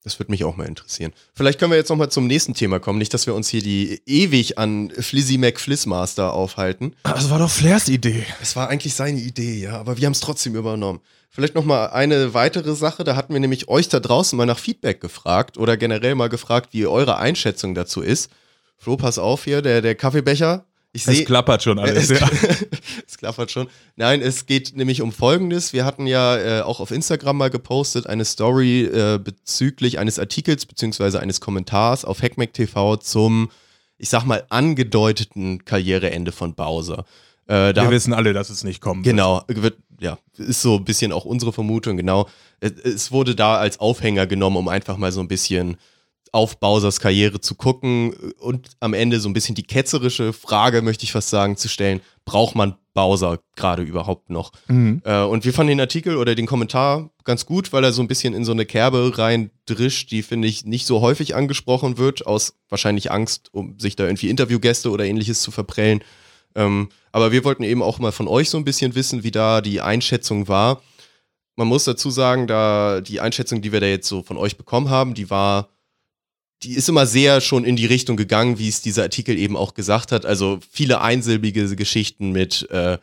Das 0.03 0.19
würde 0.19 0.31
mich 0.31 0.43
auch 0.45 0.55
mal 0.55 0.67
interessieren. 0.67 1.11
Vielleicht 1.35 1.59
können 1.59 1.71
wir 1.71 1.77
jetzt 1.77 1.89
nochmal 1.89 2.09
zum 2.09 2.27
nächsten 2.27 2.53
Thema 2.53 2.79
kommen. 2.79 2.97
Nicht, 2.97 3.13
dass 3.13 3.27
wir 3.27 3.35
uns 3.35 3.49
hier 3.49 3.61
die 3.61 4.01
ewig 4.05 4.57
an 4.57 4.89
Flizzy 4.91 5.37
McFlissmaster 5.37 6.33
aufhalten. 6.33 6.95
Das 7.03 7.29
war 7.29 7.39
doch 7.39 7.51
Flairs 7.51 7.87
Idee. 7.89 8.25
Es 8.41 8.55
war 8.55 8.69
eigentlich 8.69 8.93
seine 8.95 9.19
Idee, 9.19 9.59
ja, 9.59 9.79
aber 9.79 9.97
wir 9.97 10.05
haben 10.05 10.13
es 10.13 10.19
trotzdem 10.21 10.55
übernommen. 10.55 11.01
Vielleicht 11.33 11.55
noch 11.55 11.63
mal 11.63 11.87
eine 11.87 12.33
weitere 12.33 12.75
Sache, 12.75 13.05
da 13.05 13.15
hatten 13.15 13.31
wir 13.31 13.39
nämlich 13.39 13.69
euch 13.69 13.87
da 13.87 14.01
draußen 14.01 14.35
mal 14.35 14.45
nach 14.45 14.59
Feedback 14.59 14.99
gefragt 14.99 15.57
oder 15.57 15.77
generell 15.77 16.13
mal 16.13 16.27
gefragt, 16.27 16.73
wie 16.73 16.85
eure 16.85 17.17
Einschätzung 17.17 17.73
dazu 17.73 18.01
ist. 18.01 18.29
Flo, 18.77 18.97
pass 18.97 19.17
auf 19.17 19.45
hier, 19.45 19.61
der, 19.61 19.81
der 19.81 19.95
Kaffeebecher. 19.95 20.65
Ich 20.91 21.07
Es 21.07 21.15
sehe, 21.15 21.23
klappert 21.23 21.63
schon 21.63 21.79
alles. 21.79 22.09
es, 22.09 22.19
Ja. 22.19 22.29
es 23.07 23.17
klappert 23.17 23.49
schon. 23.49 23.69
Nein, 23.95 24.21
es 24.21 24.45
geht 24.45 24.75
nämlich 24.75 25.01
um 25.01 25.13
Folgendes. 25.13 25.71
Wir 25.71 25.85
hatten 25.85 26.05
ja 26.05 26.37
äh, 26.37 26.61
auch 26.63 26.81
auf 26.81 26.91
Instagram 26.91 27.37
mal 27.37 27.49
gepostet 27.49 28.07
eine 28.07 28.25
Story 28.25 28.81
äh, 28.83 29.17
bezüglich 29.17 29.99
eines 29.99 30.19
Artikels 30.19 30.65
beziehungsweise 30.65 31.21
eines 31.21 31.39
Kommentars 31.39 32.03
auf 32.03 32.21
Hackmack 32.21 32.51
TV 32.51 32.97
zum, 32.97 33.51
ich 33.97 34.09
sag 34.09 34.25
mal, 34.25 34.43
angedeuteten 34.49 35.63
Karriereende 35.63 36.33
von 36.33 36.55
Bowser. 36.55 37.05
Äh, 37.47 37.73
da 37.73 37.83
Wir 37.83 37.91
wissen 37.91 38.13
alle, 38.13 38.33
dass 38.33 38.49
es 38.49 38.63
nicht 38.63 38.81
kommen 38.81 39.03
Genau, 39.03 39.43
wird, 39.47 39.77
ja, 39.99 40.17
ist 40.37 40.61
so 40.61 40.75
ein 40.75 40.85
bisschen 40.85 41.11
auch 41.11 41.25
unsere 41.25 41.53
Vermutung, 41.53 41.97
genau. 41.97 42.27
Es, 42.59 42.71
es 42.71 43.11
wurde 43.11 43.35
da 43.35 43.57
als 43.57 43.79
Aufhänger 43.79 44.27
genommen, 44.27 44.57
um 44.57 44.67
einfach 44.67 44.97
mal 44.97 45.11
so 45.11 45.21
ein 45.21 45.27
bisschen 45.27 45.77
auf 46.31 46.59
Bowsers 46.59 46.99
Karriere 46.99 47.41
zu 47.41 47.55
gucken 47.55 48.13
und 48.39 48.69
am 48.79 48.93
Ende 48.93 49.19
so 49.19 49.27
ein 49.27 49.33
bisschen 49.33 49.55
die 49.55 49.63
ketzerische 49.63 50.31
Frage, 50.31 50.81
möchte 50.81 51.03
ich 51.03 51.11
fast 51.11 51.29
sagen, 51.29 51.57
zu 51.57 51.67
stellen, 51.67 51.99
braucht 52.23 52.55
man 52.55 52.75
Bowser 52.93 53.39
gerade 53.55 53.83
überhaupt 53.83 54.29
noch? 54.29 54.51
Mhm. 54.67 55.01
Äh, 55.03 55.23
und 55.23 55.43
wir 55.45 55.53
fanden 55.53 55.69
den 55.69 55.79
Artikel 55.79 56.15
oder 56.15 56.35
den 56.35 56.45
Kommentar 56.45 57.09
ganz 57.23 57.45
gut, 57.45 57.73
weil 57.73 57.83
er 57.83 57.91
so 57.91 58.01
ein 58.01 58.07
bisschen 58.07 58.33
in 58.33 58.45
so 58.45 58.51
eine 58.51 58.65
Kerbe 58.65 59.17
rein 59.17 59.51
drischt, 59.65 60.11
die, 60.11 60.23
finde 60.23 60.47
ich, 60.47 60.65
nicht 60.65 60.85
so 60.85 61.01
häufig 61.01 61.35
angesprochen 61.35 61.97
wird, 61.97 62.25
aus 62.25 62.53
wahrscheinlich 62.69 63.11
Angst, 63.11 63.49
um 63.53 63.77
sich 63.79 63.95
da 63.95 64.05
irgendwie 64.05 64.29
Interviewgäste 64.29 64.89
oder 64.89 65.05
ähnliches 65.05 65.41
zu 65.41 65.51
verprellen. 65.51 66.01
Ähm, 66.55 66.89
aber 67.11 67.31
wir 67.31 67.43
wollten 67.43 67.63
eben 67.63 67.81
auch 67.81 67.99
mal 67.99 68.11
von 68.11 68.27
euch 68.27 68.49
so 68.49 68.57
ein 68.57 68.65
bisschen 68.65 68.95
wissen, 68.95 69.23
wie 69.23 69.31
da 69.31 69.61
die 69.61 69.81
Einschätzung 69.81 70.47
war. 70.47 70.81
Man 71.55 71.67
muss 71.67 71.83
dazu 71.83 72.09
sagen, 72.09 72.47
da 72.47 73.01
die 73.01 73.19
Einschätzung, 73.19 73.61
die 73.61 73.71
wir 73.71 73.79
da 73.79 73.87
jetzt 73.87 74.07
so 74.07 74.23
von 74.23 74.37
euch 74.37 74.57
bekommen 74.57 74.89
haben, 74.89 75.13
die 75.13 75.29
war 75.29 75.69
die 76.63 76.73
ist 76.73 76.89
immer 76.89 77.07
sehr 77.07 77.41
schon 77.41 77.65
in 77.65 77.75
die 77.75 77.85
Richtung 77.85 78.17
gegangen, 78.17 78.59
wie 78.59 78.67
es 78.69 78.81
dieser 78.81 79.03
Artikel 79.03 79.37
eben 79.37 79.57
auch 79.57 79.73
gesagt 79.73 80.11
hat. 80.11 80.25
Also 80.25 80.59
viele 80.69 81.01
einsilbige 81.01 81.75
Geschichten 81.75 82.31
mit 82.31 82.69
äh, 82.69 82.99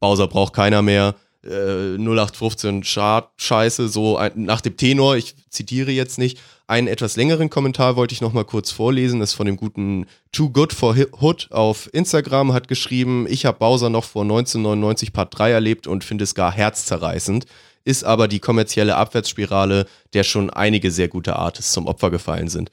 Bowser 0.00 0.28
braucht 0.28 0.54
keiner 0.54 0.82
mehr, 0.82 1.14
äh, 1.44 1.96
0815 1.96 2.84
Scheiße, 2.84 3.88
so 3.88 4.16
ein, 4.16 4.32
nach 4.36 4.60
dem 4.60 4.76
Tenor, 4.76 5.16
ich 5.16 5.34
zitiere 5.50 5.90
jetzt 5.90 6.18
nicht. 6.18 6.40
Einen 6.66 6.88
etwas 6.88 7.16
längeren 7.16 7.50
Kommentar 7.50 7.96
wollte 7.96 8.14
ich 8.14 8.20
noch 8.20 8.32
mal 8.32 8.44
kurz 8.44 8.70
vorlesen, 8.70 9.20
das 9.20 9.30
ist 9.30 9.36
von 9.36 9.46
dem 9.46 9.56
guten 9.56 10.06
Too 10.30 10.50
Good 10.50 10.72
for 10.72 10.96
Hood 11.20 11.48
auf 11.50 11.90
Instagram, 11.92 12.52
hat 12.52 12.68
geschrieben, 12.68 13.26
ich 13.28 13.44
habe 13.44 13.58
Bowser 13.58 13.90
noch 13.90 14.04
vor 14.04 14.22
1999 14.22 15.12
Part 15.12 15.38
3 15.38 15.50
erlebt 15.50 15.86
und 15.86 16.04
finde 16.04 16.24
es 16.24 16.34
gar 16.34 16.52
herzzerreißend 16.52 17.46
ist 17.84 18.04
aber 18.04 18.28
die 18.28 18.40
kommerzielle 18.40 18.96
Abwärtsspirale, 18.96 19.86
der 20.12 20.24
schon 20.24 20.50
einige 20.50 20.90
sehr 20.90 21.08
gute 21.08 21.36
Artists 21.36 21.72
zum 21.72 21.86
Opfer 21.86 22.10
gefallen 22.10 22.48
sind. 22.48 22.70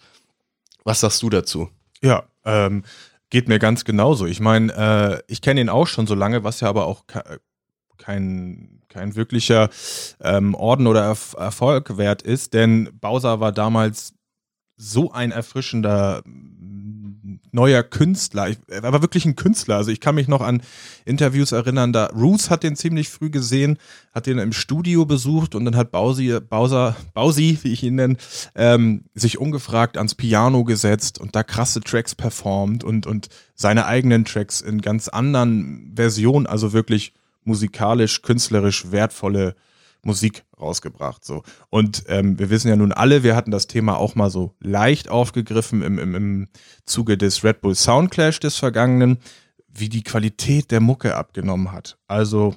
Was 0.84 1.00
sagst 1.00 1.22
du 1.24 1.30
dazu? 1.30 1.70
Ja, 2.02 2.24
ähm, 2.46 2.84
geht 3.30 3.48
mir 3.48 3.60
ganz 3.60 3.86
genauso. 3.86 4.26
Ich 4.26 4.40
meine, 4.40 4.74
äh, 4.74 5.24
ich 5.28 5.42
kenne 5.42 5.62
ihn 5.62 5.70
auch 5.70 5.88
schon 5.88 6.08
so 6.08 6.16
lange, 6.16 6.44
was 6.44 6.62
ja 6.62 6.70
aber 6.70 6.86
auch 6.88 7.04
kein, 8.00 8.82
kein 8.90 9.16
wirklicher 9.16 9.70
ähm, 10.22 10.56
Orden 10.56 10.88
oder 10.88 11.04
Erf 11.04 11.36
Erfolg 11.38 11.98
wert 11.98 12.24
ist, 12.24 12.56
denn 12.56 12.90
Bowser 13.00 13.40
war 13.40 13.52
damals 13.52 14.16
so 14.76 15.12
ein 15.12 15.32
erfrischender 15.32 16.24
neuer 17.52 17.84
Künstler. 17.84 18.50
Ich, 18.50 18.58
er 18.68 18.84
war 18.84 19.02
wirklich 19.02 19.26
ein 19.26 19.36
Künstler. 19.36 19.78
Also 19.78 19.92
ich 19.92 20.00
kann 20.00 20.16
mich 20.16 20.28
noch 20.28 20.42
an 20.42 20.62
Interviews 21.06 21.52
erinnern, 21.52 21.94
da 21.94 22.06
Roos 22.08 22.50
hat 22.50 22.64
den 22.64 22.76
ziemlich 22.76 23.10
früh 23.10 23.30
gesehen, 23.30 23.78
hat 24.14 24.26
den 24.26 24.38
im 24.38 24.54
Studio 24.54 25.06
besucht 25.06 25.56
und 25.56 25.66
dann 25.66 25.76
hat 25.76 25.92
Bausi, 25.92 26.40
Bowser, 26.40 26.96
Bausi, 27.14 27.58
wie 27.64 27.74
ich 27.74 27.84
ihn 27.84 27.96
nenne, 27.96 28.18
ähm, 28.56 29.06
sich 29.14 29.38
ungefragt 29.40 29.98
ans 29.98 30.16
Piano 30.16 30.64
gesetzt 30.64 31.20
und 31.20 31.36
da 31.36 31.44
krasse 31.44 31.82
Tracks 31.82 32.16
performt 32.16 32.84
und, 32.84 33.08
und 33.08 33.30
seine 33.56 33.86
eigenen 33.86 34.26
Tracks 34.26 34.62
in 34.62 34.82
ganz 34.82 35.08
anderen 35.08 35.94
Versionen, 35.96 36.46
also 36.46 36.74
wirklich 36.74 37.14
musikalisch, 37.50 38.22
künstlerisch 38.22 38.92
wertvolle 38.92 39.56
Musik 40.04 40.46
rausgebracht. 40.60 41.26
So. 41.26 41.44
Und 41.70 42.04
ähm, 42.08 42.40
wir 42.40 42.50
wissen 42.50 42.70
ja 42.70 42.76
nun 42.76 42.94
alle, 42.94 43.24
wir 43.24 43.36
hatten 43.36 43.52
das 43.52 43.68
Thema 43.68 43.98
auch 43.98 44.16
mal 44.16 44.30
so 44.30 44.56
leicht 44.60 45.10
aufgegriffen 45.10 45.82
im, 45.82 46.00
im, 46.00 46.16
im 46.16 46.48
Zuge 46.86 47.18
des 47.18 47.44
Red 47.44 47.62
Bull 47.62 47.76
Soundclash 47.76 48.40
des 48.40 48.56
vergangenen, 48.56 49.18
wie 49.68 49.90
die 49.90 50.04
Qualität 50.04 50.72
der 50.72 50.80
Mucke 50.80 51.16
abgenommen 51.16 51.72
hat. 51.72 51.98
Also 52.08 52.56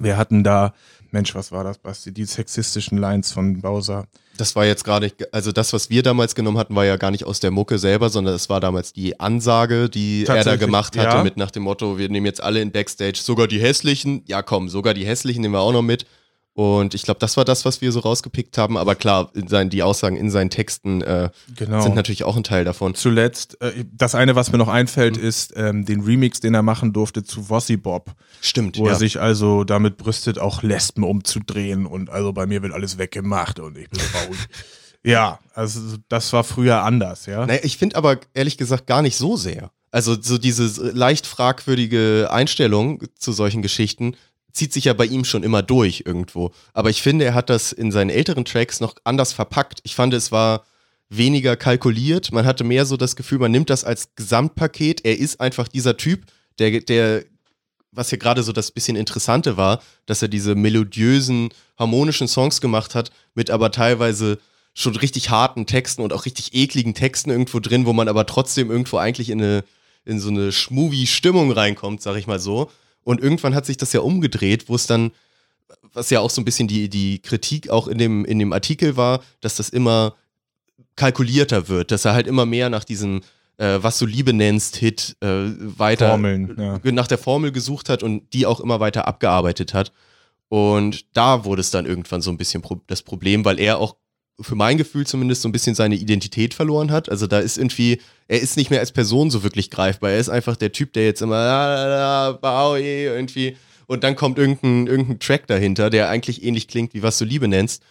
wir 0.00 0.16
hatten 0.16 0.42
da, 0.42 0.74
Mensch, 1.14 1.34
was 1.34 1.52
war 1.52 1.64
das, 1.64 1.78
Basti, 1.78 2.12
die 2.12 2.24
sexistischen 2.24 2.98
Lines 2.98 3.32
von 3.32 3.60
Bowser. 3.60 4.06
Das 4.36 4.56
war 4.56 4.66
jetzt 4.66 4.84
gerade, 4.84 5.12
also 5.30 5.52
das, 5.52 5.72
was 5.72 5.88
wir 5.88 6.02
damals 6.02 6.34
genommen 6.34 6.58
hatten, 6.58 6.74
war 6.74 6.84
ja 6.84 6.96
gar 6.96 7.12
nicht 7.12 7.24
aus 7.24 7.38
der 7.38 7.52
Mucke 7.52 7.78
selber, 7.78 8.10
sondern 8.10 8.34
es 8.34 8.50
war 8.50 8.58
damals 8.60 8.92
die 8.92 9.18
Ansage, 9.20 9.88
die 9.88 10.26
er 10.26 10.42
da 10.42 10.56
gemacht 10.56 10.98
hatte, 10.98 11.16
ja. 11.16 11.22
mit 11.22 11.36
nach 11.36 11.52
dem 11.52 11.62
Motto, 11.62 11.98
wir 11.98 12.08
nehmen 12.08 12.26
jetzt 12.26 12.42
alle 12.42 12.60
in 12.60 12.72
Backstage, 12.72 13.20
sogar 13.22 13.46
die 13.46 13.60
hässlichen, 13.60 14.24
ja 14.26 14.42
komm, 14.42 14.68
sogar 14.68 14.92
die 14.92 15.06
hässlichen 15.06 15.40
nehmen 15.42 15.54
wir 15.54 15.60
auch 15.60 15.72
noch 15.72 15.82
mit. 15.82 16.04
Und 16.54 16.94
ich 16.94 17.02
glaube, 17.02 17.18
das 17.18 17.36
war 17.36 17.44
das, 17.44 17.64
was 17.64 17.80
wir 17.80 17.90
so 17.90 17.98
rausgepickt 17.98 18.56
haben. 18.58 18.76
Aber 18.76 18.94
klar, 18.94 19.32
sein, 19.46 19.70
die 19.70 19.82
Aussagen 19.82 20.14
in 20.14 20.30
seinen 20.30 20.50
Texten 20.50 21.02
äh, 21.02 21.30
Genau. 21.56 21.80
sind 21.80 21.96
natürlich 21.96 22.22
auch 22.22 22.36
ein 22.36 22.44
Teil 22.44 22.64
davon. 22.64 22.94
Zuletzt, 22.94 23.60
äh, 23.60 23.84
das 23.92 24.14
eine, 24.14 24.36
was 24.36 24.52
mir 24.52 24.58
noch 24.58 24.68
einfällt, 24.68 25.16
ist 25.16 25.52
ähm, 25.56 25.84
den 25.84 26.02
Remix, 26.02 26.38
den 26.38 26.54
er 26.54 26.62
machen 26.62 26.92
durfte 26.92 27.24
zu 27.24 27.50
Wossi 27.50 27.76
Bob. 27.76 28.12
Stimmt, 28.40 28.78
wo 28.78 28.86
ja. 28.86 28.92
er 28.92 28.96
sich 28.96 29.20
also 29.20 29.64
damit 29.64 29.96
brüstet, 29.96 30.38
auch 30.38 30.62
Lesben 30.62 31.02
umzudrehen 31.02 31.86
und 31.86 32.08
also 32.08 32.32
bei 32.32 32.46
mir 32.46 32.62
wird 32.62 32.72
alles 32.72 32.98
weggemacht 32.98 33.58
und 33.58 33.76
ich 33.76 33.90
bin 33.90 34.00
traurig. 34.00 34.38
ja, 35.02 35.40
also 35.54 35.80
das 36.08 36.32
war 36.32 36.44
früher 36.44 36.82
anders, 36.82 37.26
ja. 37.26 37.46
Naja, 37.46 37.60
ich 37.64 37.78
finde 37.78 37.96
aber 37.96 38.18
ehrlich 38.32 38.56
gesagt 38.58 38.86
gar 38.86 39.02
nicht 39.02 39.16
so 39.16 39.36
sehr. 39.36 39.72
Also 39.90 40.16
so 40.20 40.38
diese 40.38 40.90
leicht 40.90 41.26
fragwürdige 41.26 42.28
Einstellung 42.30 43.02
zu 43.16 43.32
solchen 43.32 43.62
Geschichten 43.62 44.14
zieht 44.54 44.72
sich 44.72 44.84
ja 44.84 44.94
bei 44.94 45.04
ihm 45.04 45.24
schon 45.24 45.42
immer 45.42 45.62
durch 45.62 46.04
irgendwo. 46.06 46.52
Aber 46.72 46.88
ich 46.88 47.02
finde, 47.02 47.24
er 47.24 47.34
hat 47.34 47.50
das 47.50 47.72
in 47.72 47.92
seinen 47.92 48.10
älteren 48.10 48.44
Tracks 48.44 48.80
noch 48.80 48.94
anders 49.04 49.32
verpackt. 49.32 49.80
Ich 49.82 49.94
fand, 49.94 50.14
es 50.14 50.32
war 50.32 50.64
weniger 51.10 51.56
kalkuliert. 51.56 52.32
Man 52.32 52.46
hatte 52.46 52.64
mehr 52.64 52.86
so 52.86 52.96
das 52.96 53.16
Gefühl, 53.16 53.38
man 53.38 53.50
nimmt 53.50 53.68
das 53.68 53.84
als 53.84 54.14
Gesamtpaket. 54.14 55.04
Er 55.04 55.18
ist 55.18 55.40
einfach 55.40 55.68
dieser 55.68 55.96
Typ, 55.96 56.24
der, 56.58 56.80
der 56.80 57.24
was 57.90 58.10
hier 58.10 58.18
gerade 58.18 58.42
so 58.42 58.52
das 58.52 58.70
bisschen 58.70 58.96
Interessante 58.96 59.56
war, 59.56 59.82
dass 60.06 60.22
er 60.22 60.28
diese 60.28 60.54
melodiösen, 60.54 61.50
harmonischen 61.78 62.28
Songs 62.28 62.60
gemacht 62.60 62.94
hat, 62.94 63.10
mit 63.34 63.50
aber 63.50 63.70
teilweise 63.70 64.38
schon 64.72 64.96
richtig 64.96 65.30
harten 65.30 65.66
Texten 65.66 66.02
und 66.02 66.12
auch 66.12 66.24
richtig 66.26 66.54
ekligen 66.54 66.94
Texten 66.94 67.30
irgendwo 67.30 67.60
drin, 67.60 67.86
wo 67.86 67.92
man 67.92 68.08
aber 68.08 68.26
trotzdem 68.26 68.70
irgendwo 68.70 68.96
eigentlich 68.96 69.30
in 69.30 69.40
eine 69.40 69.64
in 70.04 70.20
so 70.20 70.28
eine 70.28 70.52
schmovie 70.52 71.06
Stimmung 71.06 71.50
reinkommt, 71.50 72.02
sag 72.02 72.16
ich 72.16 72.26
mal 72.26 72.38
so. 72.38 72.70
Und 73.04 73.20
irgendwann 73.20 73.54
hat 73.54 73.66
sich 73.66 73.76
das 73.76 73.92
ja 73.92 74.00
umgedreht, 74.00 74.68
wo 74.68 74.74
es 74.74 74.86
dann, 74.86 75.12
was 75.92 76.10
ja 76.10 76.20
auch 76.20 76.30
so 76.30 76.40
ein 76.40 76.44
bisschen 76.44 76.68
die, 76.68 76.88
die 76.88 77.20
Kritik 77.20 77.70
auch 77.70 77.86
in 77.86 77.98
dem, 77.98 78.24
in 78.24 78.38
dem 78.38 78.52
Artikel 78.52 78.96
war, 78.96 79.22
dass 79.40 79.56
das 79.56 79.68
immer 79.68 80.14
kalkulierter 80.96 81.68
wird, 81.68 81.90
dass 81.90 82.04
er 82.04 82.14
halt 82.14 82.26
immer 82.26 82.46
mehr 82.46 82.70
nach 82.70 82.84
diesem, 82.84 83.20
äh, 83.58 83.78
was 83.80 83.98
du 83.98 84.06
Liebe 84.06 84.32
nennst, 84.32 84.76
Hit 84.76 85.16
äh, 85.20 85.26
weiter 85.26 86.10
Formeln, 86.10 86.56
ja. 86.58 86.92
nach 86.92 87.06
der 87.06 87.18
Formel 87.18 87.52
gesucht 87.52 87.88
hat 87.88 88.02
und 88.02 88.32
die 88.32 88.46
auch 88.46 88.60
immer 88.60 88.80
weiter 88.80 89.06
abgearbeitet 89.06 89.74
hat. 89.74 89.92
Und 90.48 91.16
da 91.16 91.44
wurde 91.44 91.60
es 91.60 91.70
dann 91.70 91.86
irgendwann 91.86 92.22
so 92.22 92.30
ein 92.30 92.36
bisschen 92.36 92.62
pro 92.62 92.80
das 92.86 93.02
Problem, 93.02 93.44
weil 93.44 93.58
er 93.58 93.78
auch 93.78 93.96
für 94.40 94.54
mein 94.54 94.78
Gefühl 94.78 95.06
zumindest 95.06 95.42
so 95.42 95.48
ein 95.48 95.52
bisschen 95.52 95.74
seine 95.74 95.94
Identität 95.94 96.54
verloren 96.54 96.90
hat. 96.90 97.08
Also 97.08 97.26
da 97.26 97.38
ist 97.38 97.56
irgendwie, 97.56 98.00
er 98.26 98.40
ist 98.40 98.56
nicht 98.56 98.70
mehr 98.70 98.80
als 98.80 98.92
Person 98.92 99.30
so 99.30 99.42
wirklich 99.42 99.70
greifbar. 99.70 100.10
Er 100.10 100.18
ist 100.18 100.28
einfach 100.28 100.56
der 100.56 100.72
Typ, 100.72 100.92
der 100.92 101.04
jetzt 101.04 101.22
immer 101.22 101.36
la, 101.36 102.28
la, 102.42 102.76
irgendwie 102.76 103.56
und 103.86 104.04
dann 104.04 104.16
kommt 104.16 104.38
irgendein, 104.38 104.86
irgendein 104.86 105.18
Track 105.18 105.46
dahinter, 105.46 105.90
der 105.90 106.08
eigentlich 106.08 106.42
ähnlich 106.42 106.68
klingt, 106.68 106.94
wie 106.94 107.02
was 107.02 107.18
du 107.18 107.24
Liebe 107.24 107.48
nennst. 107.48 107.82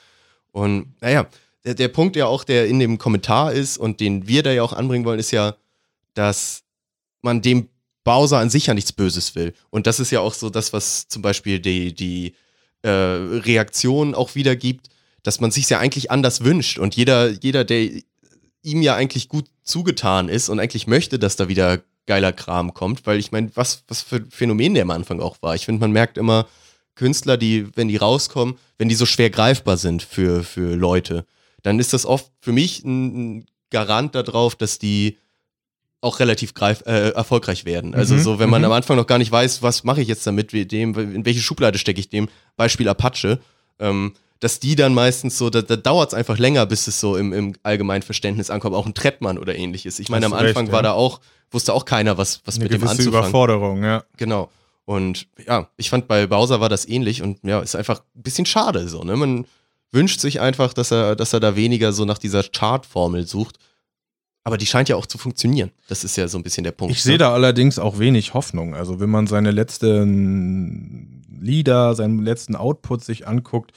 Und 0.52 0.94
naja, 1.02 1.28
der, 1.64 1.76
der 1.76 1.88
Punkt 1.88 2.16
ja 2.16 2.26
auch, 2.26 2.44
der 2.44 2.68
in 2.68 2.80
dem 2.80 2.98
Kommentar 2.98 3.54
ist 3.54 3.78
und 3.78 4.00
den 4.00 4.28
wir 4.28 4.44
da 4.44 4.52
ja 4.52 4.64
auch 4.64 4.74
anbringen 4.74 5.06
wollen, 5.06 5.20
ist 5.20 5.32
ja, 5.32 5.56
dass 6.14 6.64
man 7.22 7.42
dem 7.42 7.70
Bowser 8.04 8.40
an 8.40 8.50
sich 8.50 8.68
ja 8.68 8.74
nichts 8.74 8.92
Böses 8.92 9.36
will. 9.36 9.54
Und 9.70 9.88
das 9.88 10.00
ist 10.00 10.12
ja 10.12 10.20
auch 10.20 10.34
so 10.34 10.50
das, 10.50 10.74
was 10.74 11.08
zum 11.08 11.22
Beispiel 11.22 11.60
die, 11.60 11.94
die 11.94 12.36
äh, 12.82 12.90
Reaktion 12.90 14.14
auch 14.14 14.36
wiedergibt, 14.36 14.90
dass 15.24 15.40
man 15.40 15.52
sich 15.52 15.70
ja 15.70 15.80
eigentlich 15.80 16.12
anders 16.12 16.44
wünscht 16.44 16.78
und 16.78 16.96
jeder, 16.96 17.30
jeder, 17.30 17.64
der 17.64 17.90
ihm 18.62 18.82
ja 18.82 18.96
eigentlich 18.96 19.30
gut 19.30 19.46
zugetan 19.64 20.30
ist 20.30 20.50
und 20.50 20.60
eigentlich 20.60 20.88
möchte, 20.88 21.20
dass 21.20 21.36
da 21.36 21.48
wieder 21.48 21.82
geiler 22.06 22.34
Kram 22.34 22.74
kommt, 22.74 23.06
weil 23.06 23.20
ich 23.20 23.32
meine, 23.32 23.52
was, 23.56 23.84
was 23.88 24.02
für 24.02 24.18
ein 24.18 24.30
Phänomen 24.30 24.74
der 24.74 24.84
am 24.84 24.92
Anfang 24.92 25.22
auch 25.22 25.38
war. 25.42 25.56
Ich 25.56 25.66
finde, 25.66 25.80
man 25.80 25.92
merkt 25.92 26.18
immer 26.18 26.48
Künstler, 26.96 27.38
die, 27.38 27.68
wenn 27.76 27.88
die 27.88 27.98
rauskommen, 27.98 28.56
wenn 28.78 28.90
die 28.90 28.96
so 28.96 29.06
schwer 29.06 29.30
greifbar 29.30 29.78
sind 29.78 30.04
für, 30.04 30.44
für 30.44 30.76
Leute, 30.76 31.26
dann 31.62 31.80
ist 31.80 31.94
das 31.94 32.06
oft 32.06 32.32
für 32.42 32.52
mich 32.52 32.84
ein 32.84 33.46
Garant 33.70 34.16
darauf, 34.16 34.56
dass 34.56 34.80
die 34.80 35.18
auch 36.02 36.20
relativ 36.20 36.54
greif, 36.54 36.84
äh, 36.86 37.12
erfolgreich 37.12 37.64
werden. 37.64 37.96
Also 37.96 38.16
Mhm, 38.16 38.20
so, 38.20 38.40
wenn 38.40 38.50
man 38.50 38.62
mhm. 38.62 38.66
am 38.66 38.72
Anfang 38.74 38.98
noch 38.98 39.08
gar 39.08 39.18
nicht 39.18 39.32
weiß, 39.32 39.62
was 39.62 39.86
mache 39.86 40.02
ich 40.02 40.10
jetzt 40.10 40.28
damit, 40.28 40.52
wie 40.52 40.66
dem, 40.66 40.94
in 40.96 41.26
welche 41.26 41.40
Schublade 41.40 41.78
stecke 41.78 42.02
ich 42.02 42.10
dem, 42.10 42.28
Beispiel 42.58 42.90
Apache, 42.90 43.40
ähm, 43.80 44.14
dass 44.44 44.60
die 44.60 44.76
dann 44.76 44.94
meistens 44.94 45.38
so, 45.38 45.50
da, 45.50 45.62
da 45.62 45.78
dauert 45.78 46.10
es 46.10 46.14
einfach 46.14 46.38
länger, 46.38 46.66
bis 46.66 46.88
es 46.88 47.00
so 47.00 47.16
im, 47.16 47.32
im 47.32 47.54
allgemeinen 47.64 48.02
Verständnis 48.02 48.50
ankommt, 48.50 48.76
auch 48.76 48.86
ein 48.86 48.94
Trettmann 48.94 49.38
oder 49.38 49.56
ähnliches. 49.56 50.00
Ich 50.00 50.10
meine, 50.10 50.26
am 50.26 50.34
du 50.34 50.38
recht, 50.38 50.50
Anfang 50.50 50.68
war 50.74 50.80
ja. 50.80 50.90
da 50.90 50.92
auch, 50.92 51.22
wusste 51.50 51.74
auch 51.74 51.86
keiner, 51.86 52.18
was, 52.18 52.42
was 52.44 52.56
Eine 52.56 52.66
mit 52.66 52.74
dem 52.74 52.82
anzufangen. 52.82 53.08
Überforderung, 53.08 53.84
ja. 53.86 54.04
Genau. 54.18 54.50
Und 54.84 55.28
ja, 55.48 55.70
ich 55.78 55.90
fand 55.90 56.10
bei 56.10 56.28
Bowser 56.28 56.60
war 56.60 56.68
das 56.68 56.86
ähnlich 56.86 57.22
und 57.22 57.40
ja, 57.44 57.62
ist 57.62 57.76
einfach 57.78 58.02
ein 58.18 58.22
bisschen 58.22 58.46
schade 58.46 58.90
so, 58.90 59.06
ne? 59.06 59.16
Man 59.16 59.46
wünscht 59.94 60.20
sich 60.20 60.42
einfach, 60.42 60.74
dass 60.74 60.92
er, 60.92 61.16
dass 61.16 61.32
er 61.32 61.40
da 61.40 61.56
weniger 61.56 61.94
so 61.94 62.04
nach 62.04 62.18
dieser 62.18 62.44
Chart-Formel 62.44 63.26
sucht. 63.26 63.60
Aber 64.44 64.58
die 64.58 64.66
scheint 64.66 64.90
ja 64.90 64.98
auch 64.98 65.06
zu 65.06 65.18
funktionieren. 65.18 65.72
Das 65.88 66.04
ist 66.04 66.18
ja 66.18 66.28
so 66.28 66.38
ein 66.38 66.44
bisschen 66.44 66.66
der 66.66 66.74
Punkt. 66.74 66.94
Ich 66.94 67.02
sehe 67.02 67.14
ne? 67.14 67.20
da 67.20 67.34
allerdings 67.34 67.80
auch 67.80 67.98
wenig 67.98 68.34
Hoffnung. 68.34 68.76
Also 68.76 69.00
wenn 69.00 69.10
man 69.10 69.26
seine 69.26 69.52
letzten 69.52 71.24
Lieder, 71.40 71.96
seinen 71.96 72.20
letzten 72.20 72.58
Output 72.58 73.06
sich 73.06 73.26
anguckt, 73.26 73.72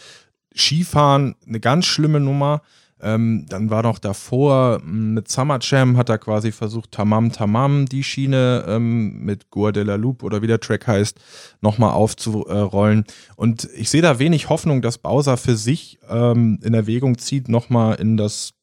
Skifahren, 0.57 1.35
eine 1.47 1.61
ganz 1.61 1.87
schlimme 1.87 2.21
Nummer. 2.21 2.63
Ähm, 2.99 3.45
dann 3.51 3.69
war 3.69 3.83
noch 3.83 3.99
davor 3.99 4.81
m, 4.83 5.13
mit 5.13 5.29
Summer 5.29 5.59
Jam 5.61 5.99
hat 5.99 6.09
er 6.09 6.17
quasi 6.17 6.51
versucht, 6.51 6.93
Tamam 6.93 7.31
Tamam, 7.31 7.85
die 7.85 8.03
Schiene 8.03 8.65
ähm, 8.67 9.19
mit 9.21 9.51
Goa 9.51 9.71
de 9.71 9.85
la 9.85 9.97
Loop 9.97 10.23
oder 10.23 10.41
wie 10.41 10.47
der 10.47 10.61
Track 10.61 10.87
heißt, 10.87 11.21
nochmal 11.61 11.91
aufzurollen. 11.91 13.05
Und 13.37 13.69
ich 13.75 13.91
sehe 13.91 14.01
da 14.01 14.19
wenig 14.19 14.49
Hoffnung, 14.49 14.81
dass 14.81 14.97
Bowser 14.97 15.37
für 15.37 15.57
sich 15.57 15.99
ähm, 16.09 16.59
in 16.63 16.73
Erwägung 16.73 17.19
zieht, 17.19 17.51
nochmal 17.51 17.97
in 17.97 18.17
das 18.17 18.55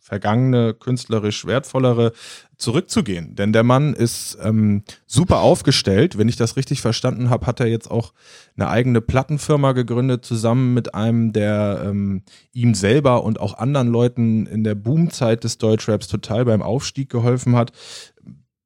vergangene, 0.00 0.74
künstlerisch 0.74 1.44
wertvollere 1.44 2.12
zurückzugehen. 2.56 3.36
Denn 3.36 3.52
der 3.52 3.62
Mann 3.62 3.94
ist 3.94 4.38
ähm, 4.42 4.82
super 5.06 5.40
aufgestellt. 5.40 6.18
Wenn 6.18 6.28
ich 6.28 6.36
das 6.36 6.56
richtig 6.56 6.80
verstanden 6.80 7.30
habe, 7.30 7.46
hat 7.46 7.60
er 7.60 7.66
jetzt 7.66 7.90
auch 7.90 8.12
eine 8.56 8.68
eigene 8.68 9.00
Plattenfirma 9.00 9.72
gegründet, 9.72 10.24
zusammen 10.24 10.74
mit 10.74 10.94
einem, 10.94 11.32
der 11.32 11.82
ähm, 11.84 12.22
ihm 12.52 12.74
selber 12.74 13.24
und 13.24 13.40
auch 13.40 13.54
anderen 13.54 13.88
Leuten 13.88 14.46
in 14.46 14.64
der 14.64 14.74
Boomzeit 14.74 15.44
des 15.44 15.58
Deutschraps 15.58 16.08
total 16.08 16.44
beim 16.44 16.62
Aufstieg 16.62 17.10
geholfen 17.10 17.56
hat. 17.56 17.72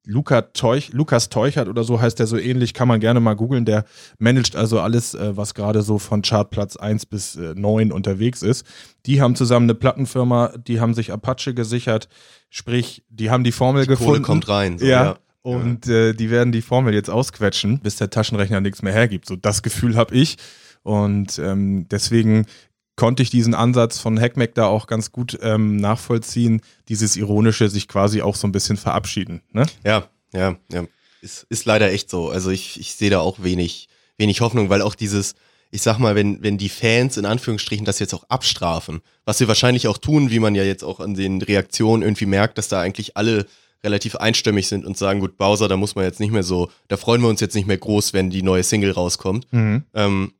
Luca 0.07 0.43
Teuch, 0.43 0.93
Lukas 0.93 1.29
Teuchert 1.31 1.69
oder 1.69 1.83
so 1.85 2.01
heißt 2.01 2.19
der 2.19 2.27
so 2.27 2.37
ähnlich, 2.37 2.75
kann 2.75 2.88
man 2.88 3.01
gerne 3.01 3.21
mal 3.21 3.35
googeln. 3.35 3.64
Der 3.64 3.85
managt 4.19 4.55
also 4.57 4.81
alles, 4.81 5.14
äh, 5.14 5.37
was 5.37 5.55
gerade 5.55 5.83
so 5.83 5.99
von 5.99 6.23
Chartplatz 6.23 6.77
1 6.77 7.07
bis 7.07 7.37
äh, 7.37 7.55
9 7.55 7.90
unterwegs 7.93 8.43
ist. 8.43 8.67
Die 9.07 9.21
haben 9.21 9.35
zusammen 9.35 9.64
eine 9.64 9.75
Plattenfirma, 9.75 10.53
die 10.59 10.81
haben 10.81 10.95
sich 10.95 11.12
Apache 11.12 11.55
gesichert, 11.55 12.09
sprich, 12.51 13.05
die 13.09 13.31
haben 13.31 13.45
die 13.45 13.53
Formel 13.53 13.83
Die 13.83 13.88
Kohle 13.88 13.99
gefunden. 13.99 14.23
kommt 14.23 14.49
rein. 14.49 14.79
So, 14.79 14.87
ja. 14.87 15.05
ja. 15.05 15.17
Und 15.43 15.88
äh, 15.88 16.14
die 16.14 16.31
werden 16.31 16.53
die 16.53 16.62
Formel 16.62 16.95
jetzt 16.95 17.11
ausquetschen, 17.11 17.81
bis 17.81 17.97
der 17.97 18.09
Taschenrechner 18.09 18.61
nichts 18.61 18.81
mehr 18.81 18.95
hergibt. 18.95 19.27
So 19.27 19.37
das 19.37 19.62
Gefühl 19.62 19.97
habe 19.97 20.14
ich. 20.14 20.37
Und 20.83 21.38
ähm, 21.38 21.87
deswegen 21.90 22.47
konnte 22.96 23.22
ich 23.22 23.30
diesen 23.30 23.54
Ansatz 23.54 23.98
von 23.98 24.20
Hackmack 24.20 24.54
da 24.54 24.66
auch 24.66 24.87
ganz 24.87 25.12
gut 25.12 25.38
ähm, 25.42 25.76
nachvollziehen, 25.76 26.61
dieses 26.88 27.16
ironische 27.16 27.68
sich 27.68 27.88
quasi 27.88 28.22
auch 28.22 28.37
so 28.37 28.46
ein 28.46 28.52
bisschen 28.52 28.76
verabschieden. 28.76 29.42
Ne? 29.52 29.66
Ja, 29.85 30.09
ja, 30.33 30.57
ja. 30.72 30.85
Ist, 31.20 31.46
ist 31.48 31.64
leider 31.64 31.90
echt 31.90 32.11
so. 32.11 32.28
Also 32.28 32.50
ich, 32.50 32.78
ich 32.78 32.94
sehe 32.94 33.11
da 33.11 33.20
auch 33.20 33.42
wenig, 33.42 33.88
wenig 34.18 34.40
Hoffnung, 34.40 34.68
weil 34.68 34.83
auch 34.83 34.94
dieses, 34.94 35.35
ich 35.70 35.83
sag 35.83 35.98
mal, 35.98 36.14
wenn, 36.14 36.42
wenn 36.42 36.59
die 36.59 36.68
Fans 36.68 37.16
in 37.16 37.24
Anführungsstrichen 37.24 37.85
das 37.85 37.98
jetzt 37.98 38.14
auch 38.14 38.24
abstrafen, 38.28 39.00
was 39.24 39.38
sie 39.38 39.48
wahrscheinlich 39.48 39.88
auch 39.88 39.98
tun, 39.98 40.30
wie 40.30 40.38
man 40.38 40.54
ja 40.54 40.62
jetzt 40.62 40.85
auch 40.85 41.00
an 41.00 41.14
den 41.14 41.40
Reaktionen 41.42 42.02
irgendwie 42.02 42.26
merkt, 42.26 42.59
dass 42.59 42.68
da 42.68 42.80
eigentlich 42.80 43.16
alle 43.16 43.46
relativ 43.83 44.16
einstimmig 44.16 44.68
sind 44.68 44.85
und 44.85 44.96
sagen, 44.96 45.20
gut, 45.20 45.37
Bowser, 45.37 45.68
da 45.68 45.76
muss 45.76 45.94
man 45.94 46.04
jetzt 46.04 46.20
nicht 46.20 46.33
mehr 46.33 46.42
so, 46.42 46.70
da 46.88 46.96
freuen 46.96 47.20
wir 47.20 47.28
uns 47.28 47.40
jetzt 47.40 47.54
nicht 47.54 47.66
mehr 47.66 47.76
groß, 47.76 48.12
wenn 48.12 48.30
die 48.30 48.42
neue 48.42 48.62
Single 48.62 48.92
rauskommt. 48.92 49.46
Ähm, 49.94 50.33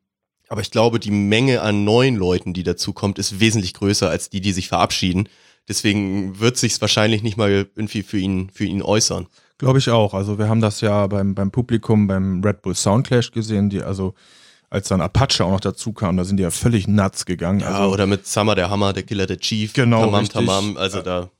aber 0.55 0.61
ich 0.61 0.71
glaube, 0.71 1.01
die 1.01 1.11
Menge 1.11 1.63
an 1.63 1.83
neuen 1.83 2.15
Leuten, 2.15 2.55
die 2.55 2.63
dazukommt, 2.63 3.19
ist 3.19 3.41
wesentlich 3.41 3.75
größer 3.75 4.09
als 4.09 4.31
die, 4.31 4.41
die 4.41 4.53
sich 4.53 4.69
verabschieden. 4.69 5.29
Deswegen 5.69 6.39
wird 6.39 6.57
sich's 6.59 6.81
wahrscheinlich 6.81 7.25
nicht 7.25 7.37
mal 7.37 7.51
irgendwie 7.51 8.05
für 8.05 8.19
ihn, 8.19 8.51
für 8.55 8.65
ihn 8.65 8.81
äußern. 8.81 9.27
Glaube 9.59 9.81
ich 9.81 9.91
auch. 9.91 10.15
Also 10.15 10.39
wir 10.39 10.49
haben 10.49 10.61
das 10.61 10.81
ja 10.81 11.09
beim, 11.09 11.35
beim 11.35 11.51
Publikum 11.51 12.07
beim 12.07 12.41
Red 12.45 12.63
Bull 12.63 12.77
Soundclash 12.77 13.33
gesehen, 13.33 13.69
die 13.69 13.83
also 13.83 14.15
als 14.71 14.87
dann 14.87 15.01
Apache 15.01 15.45
auch 15.45 15.51
noch 15.51 15.59
dazu 15.59 15.93
kam, 15.93 16.17
da 16.17 16.23
sind 16.23 16.37
die 16.37 16.45
ja 16.45 16.53
völlig 16.53 16.87
nuts 16.87 17.27
gegangen. 17.27 17.59
Ja, 17.59 17.71
also, 17.71 17.93
oder 17.93 18.07
mit 18.07 18.25
Summer 18.25 18.55
der 18.55 18.71
Hammer, 18.71 18.93
der 18.93 19.03
Killer 19.03 19.27
der 19.27 19.39
Chief, 19.39 19.73
Genau, 19.73 20.03
Tamam 20.03 20.21
richtig. 20.21 20.47
Tamam, 20.47 20.77
also 20.77 21.03
da. 21.03 21.31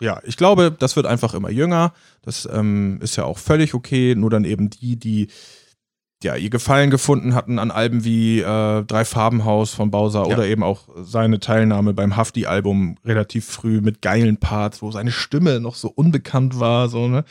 ja, 0.00 0.18
ich 0.24 0.38
glaube, 0.38 0.74
das 0.78 0.96
wird 0.96 1.04
einfach 1.04 1.34
immer 1.34 1.50
jünger. 1.50 1.92
Das 2.22 2.48
ähm, 2.50 3.00
ist 3.02 3.16
ja 3.16 3.24
auch 3.24 3.36
völlig 3.36 3.74
okay. 3.74 4.14
Nur 4.14 4.30
dann 4.30 4.46
eben 4.46 4.70
die, 4.70 4.96
die 4.96 5.28
ja 6.24 6.36
ihr 6.36 6.50
Gefallen 6.50 6.90
gefunden 6.90 7.34
hatten 7.34 7.58
an 7.58 7.70
Alben 7.70 8.04
wie 8.04 8.40
äh, 8.40 8.82
Drei 8.84 9.04
Farbenhaus 9.04 9.72
von 9.74 9.90
Bowser 9.90 10.26
Ja. 10.28 10.34
oder 10.34 10.46
eben 10.46 10.62
auch 10.62 10.88
seine 11.02 11.40
Teilnahme 11.40 11.94
beim 11.94 12.16
Hafti-Album 12.16 12.96
relativ 13.04 13.46
früh 13.46 13.80
mit 13.80 14.02
geilen 14.02 14.36
Parts, 14.38 14.82
wo 14.82 14.90
seine 14.90 15.10
Stimme 15.12 15.60
noch 15.60 15.74
so 15.74 15.88
unbekannt 15.88 16.58
war. 16.60 16.88
So, 16.88 17.08
ne? 17.08 17.24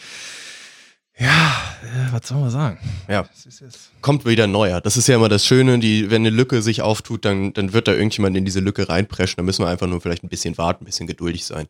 Ja, 1.18 1.54
äh, 1.84 2.12
was 2.14 2.28
soll 2.28 2.40
man 2.40 2.50
sagen? 2.50 2.80
Ja. 3.08 3.26
Kommt 4.02 4.26
wieder 4.26 4.48
neuer. 4.48 4.82
Das 4.82 4.98
ist 4.98 5.08
ja 5.08 5.16
immer 5.16 5.30
das 5.30 5.46
Schöne, 5.46 5.78
die, 5.80 6.10
wenn 6.10 6.24
eine 6.24 6.30
Lücke 6.32 6.62
sich 6.62 6.82
auftut, 6.82 7.26
dann, 7.26 7.54
dann 7.54 7.74
wird 7.74 7.88
da 7.88 7.92
irgendjemand 7.94 8.36
in 8.38 8.46
diese 8.46 8.60
Lücke 8.60 8.90
reinpreschen. 8.90 9.36
Da 9.38 9.44
müssen 9.44 9.64
wir 9.64 9.70
einfach 9.70 9.88
nur 9.88 10.02
vielleicht 10.02 10.24
ein 10.24 10.30
bisschen 10.30 10.58
warten, 10.58 10.84
ein 10.84 10.86
bisschen 10.86 11.08
geduldig 11.08 11.46
sein. 11.46 11.68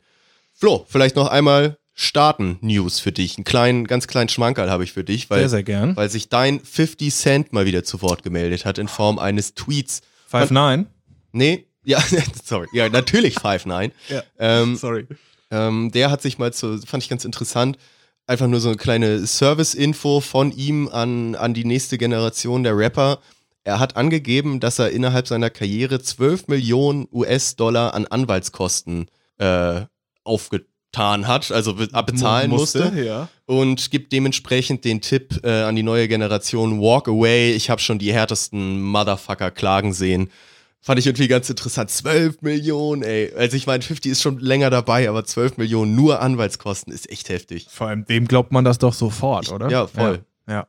Flo, 0.54 0.86
vielleicht 0.88 1.16
noch 1.16 1.28
einmal 1.28 1.78
starten 1.94 2.58
News 2.62 3.00
für 3.00 3.12
dich. 3.12 3.38
Einen 3.38 3.44
kleinen, 3.44 3.86
ganz 3.86 4.08
kleinen 4.08 4.30
Schmankerl 4.30 4.70
habe 4.70 4.84
ich 4.84 4.94
für 4.94 5.04
dich, 5.04 5.30
weil, 5.30 5.40
sehr, 5.40 5.50
sehr 5.50 5.64
gern. 5.64 5.96
weil 5.96 6.10
sich 6.10 6.30
dein 6.30 6.60
50 6.60 7.14
Cent 7.14 7.54
mal 7.54 7.66
wieder 7.66 7.84
zu 7.84 8.02
Wort 8.02 8.24
gemeldet 8.24 8.66
hat 8.66 8.78
in 8.78 8.88
Form 8.88 9.20
eines 9.20 9.54
Tweets. 9.54 10.02
Five 10.28 10.52
Nine. 10.52 10.88
Nee, 11.34 11.68
ja, 11.84 12.02
sorry. 12.44 12.68
Ja, 12.74 12.90
natürlich 12.90 13.36
Five 13.36 13.66
Nine. 13.66 13.92
Ja. 14.10 14.24
Ähm, 14.40 14.76
Sorry. 14.76 15.08
ähm, 15.50 15.92
der 15.92 16.12
hat 16.12 16.22
sich 16.22 16.38
mal 16.38 16.54
zu, 16.54 16.80
fand 16.80 17.04
ich 17.04 17.10
ganz 17.10 17.26
interessant, 17.26 17.78
einfach 18.28 18.48
nur 18.48 18.60
so 18.60 18.70
eine 18.70 18.78
kleine 18.78 19.26
Service-Info 19.26 20.22
von 20.22 20.52
ihm 20.52 20.88
an, 20.90 21.36
an 21.36 21.54
die 21.54 21.66
nächste 21.66 21.98
Generation 21.98 22.64
der 22.64 22.78
Rapper. 22.78 23.20
Er 23.64 23.80
hat 23.80 23.96
angegeben, 23.96 24.60
dass 24.60 24.80
er 24.80 24.92
innerhalb 24.92 25.28
seiner 25.28 25.50
Karriere 25.50 26.02
12 26.02 26.48
Millionen 26.48 27.08
US-Dollar 27.12 27.94
an 27.94 28.08
Anwaltskosten 28.08 29.08
äh, 29.38 29.82
aufgetan 30.92 31.28
hat, 31.28 31.52
also 31.52 31.76
be 31.76 31.88
bezahlen 31.88 32.50
musste. 32.50 32.92
Ja. 32.96 33.30
Und 33.46 33.92
gibt 33.92 34.12
dementsprechend 34.12 34.86
den 34.86 35.02
Tipp 35.02 35.40
äh, 35.44 35.64
an 35.64 35.76
die 35.76 35.84
neue 35.84 36.08
Generation: 36.08 36.80
Walk 36.82 37.08
away. 37.08 37.54
Ich 37.54 37.70
habe 37.70 37.82
schon 37.82 38.00
die 38.00 38.14
härtesten 38.14 38.82
Motherfucker 38.82 39.52
klagen 39.52 39.94
sehen. 39.94 40.30
Fand 40.84 41.00
ich 41.00 41.06
irgendwie 41.06 41.28
ganz 41.28 41.48
interessant. 41.50 41.92
12 41.92 42.42
Millionen, 42.42 43.04
ey. 43.04 43.32
Also 43.38 43.56
ich 43.56 43.68
meine, 43.68 43.84
50 43.84 44.12
ist 44.14 44.22
schon 44.22 44.40
länger 44.40 44.72
dabei, 44.72 45.08
aber 45.10 45.24
12 45.24 45.58
Millionen 45.58 45.96
nur 45.96 46.22
Anwaltskosten 46.22 46.92
ist 46.92 47.10
echt 47.10 47.30
heftig. 47.30 47.68
Vor 47.70 47.88
allem 47.88 48.06
dem 48.06 48.28
glaubt 48.28 48.52
man 48.52 48.66
das 48.66 48.80
doch 48.80 48.94
sofort, 48.94 49.52
oder? 49.52 49.70
ja, 49.70 49.86
voll. 49.86 50.26
Ja. 50.48 50.68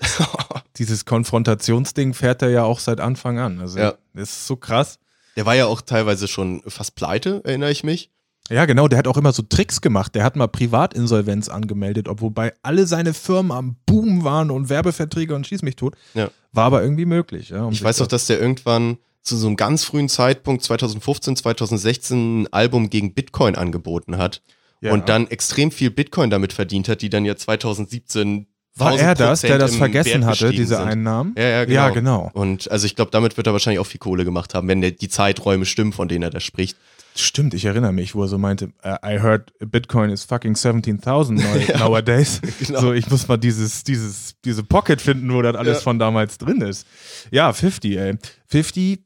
ja. 0.00 0.26
Dieses 0.78 1.04
Konfrontationsding 1.04 2.14
fährt 2.14 2.40
er 2.40 2.48
ja 2.48 2.64
auch 2.64 2.78
seit 2.78 3.00
Anfang 3.00 3.38
an. 3.38 3.60
Also 3.60 3.78
Ja. 3.78 3.94
das 4.14 4.30
ist 4.30 4.46
so 4.46 4.56
krass. 4.56 4.98
Der 5.36 5.44
war 5.44 5.54
ja 5.54 5.66
auch 5.66 5.82
teilweise 5.82 6.26
schon 6.26 6.62
fast 6.66 6.94
pleite, 6.94 7.42
erinnere 7.44 7.70
ich 7.70 7.84
mich. 7.84 8.10
Ja, 8.50 8.64
genau, 8.66 8.88
der 8.88 8.98
hat 8.98 9.06
auch 9.06 9.16
immer 9.16 9.32
so 9.32 9.42
Tricks 9.42 9.80
gemacht. 9.80 10.14
Der 10.14 10.24
hat 10.24 10.34
mal 10.34 10.48
Privatinsolvenz 10.48 11.48
angemeldet, 11.48 12.08
obwohl 12.08 12.30
bei 12.30 12.52
alle 12.62 12.86
seine 12.86 13.14
Firmen 13.14 13.52
am 13.52 13.76
Boom 13.86 14.24
waren 14.24 14.50
und 14.50 14.68
Werbeverträge 14.68 15.34
und 15.34 15.46
schieß 15.46 15.62
mich 15.62 15.76
tot. 15.76 15.94
Ja. 16.14 16.30
War 16.52 16.64
aber 16.64 16.82
irgendwie 16.82 17.04
möglich. 17.04 17.50
Ja, 17.50 17.64
um 17.64 17.72
Ich 17.72 17.82
weiß 17.82 17.98
doch, 17.98 18.08
dass 18.08 18.26
der 18.26 18.40
irgendwann 18.40 18.98
zu 19.22 19.36
so 19.36 19.46
einem 19.46 19.56
ganz 19.56 19.84
frühen 19.84 20.08
Zeitpunkt, 20.08 20.64
2015, 20.64 21.36
2016, 21.36 22.42
ein 22.42 22.52
Album 22.52 22.90
gegen 22.90 23.14
Bitcoin 23.14 23.54
angeboten 23.54 24.16
hat. 24.18 24.42
Ja. 24.80 24.92
Und 24.92 25.08
dann 25.08 25.28
extrem 25.28 25.70
viel 25.70 25.90
Bitcoin 25.90 26.30
damit 26.30 26.52
verdient 26.52 26.88
hat, 26.88 27.02
die 27.02 27.10
dann 27.10 27.24
ja 27.24 27.36
2017 27.36 28.46
War 28.76 28.98
er 28.98 29.14
das, 29.14 29.42
der 29.42 29.56
1000% 29.56 29.58
das 29.58 29.76
vergessen 29.76 30.26
hatte, 30.26 30.50
diese 30.50 30.76
sind. 30.76 30.86
Einnahmen? 30.86 31.34
Ja, 31.36 31.44
ja, 31.44 31.64
genau. 31.66 31.74
Ja, 31.74 31.90
genau. 31.90 32.30
Und 32.32 32.70
also 32.70 32.86
ich 32.86 32.96
glaube, 32.96 33.10
damit 33.10 33.36
wird 33.36 33.46
er 33.46 33.52
wahrscheinlich 33.52 33.78
auch 33.78 33.86
viel 33.86 34.00
Kohle 34.00 34.24
gemacht 34.24 34.54
haben, 34.54 34.66
wenn 34.68 34.80
der, 34.80 34.92
die 34.92 35.08
Zeiträume 35.08 35.66
stimmen, 35.66 35.92
von 35.92 36.08
denen 36.08 36.22
er 36.22 36.30
da 36.30 36.40
spricht. 36.40 36.78
Stimmt, 37.16 37.54
ich 37.54 37.64
erinnere 37.64 37.92
mich, 37.92 38.14
wo 38.14 38.22
er 38.22 38.28
so 38.28 38.38
meinte, 38.38 38.72
äh, 38.82 38.96
I 39.04 39.18
heard 39.20 39.52
Bitcoin 39.58 40.10
is 40.10 40.24
fucking 40.24 40.54
17.000 40.54 41.32
neu- 41.32 41.78
nowadays. 41.78 42.40
Genau. 42.66 42.80
So, 42.80 42.92
ich 42.92 43.10
muss 43.10 43.26
mal 43.28 43.36
dieses, 43.36 43.82
dieses, 43.84 44.36
diese 44.44 44.62
Pocket 44.62 45.00
finden, 45.00 45.32
wo 45.32 45.42
das 45.42 45.56
alles 45.56 45.78
Ja. 45.78 45.82
von 45.82 45.98
damals 45.98 46.38
drin 46.38 46.60
ist. 46.60 46.86
Ja, 47.30 47.52
50, 47.52 47.96
ey. 47.96 48.16
50 48.46 49.00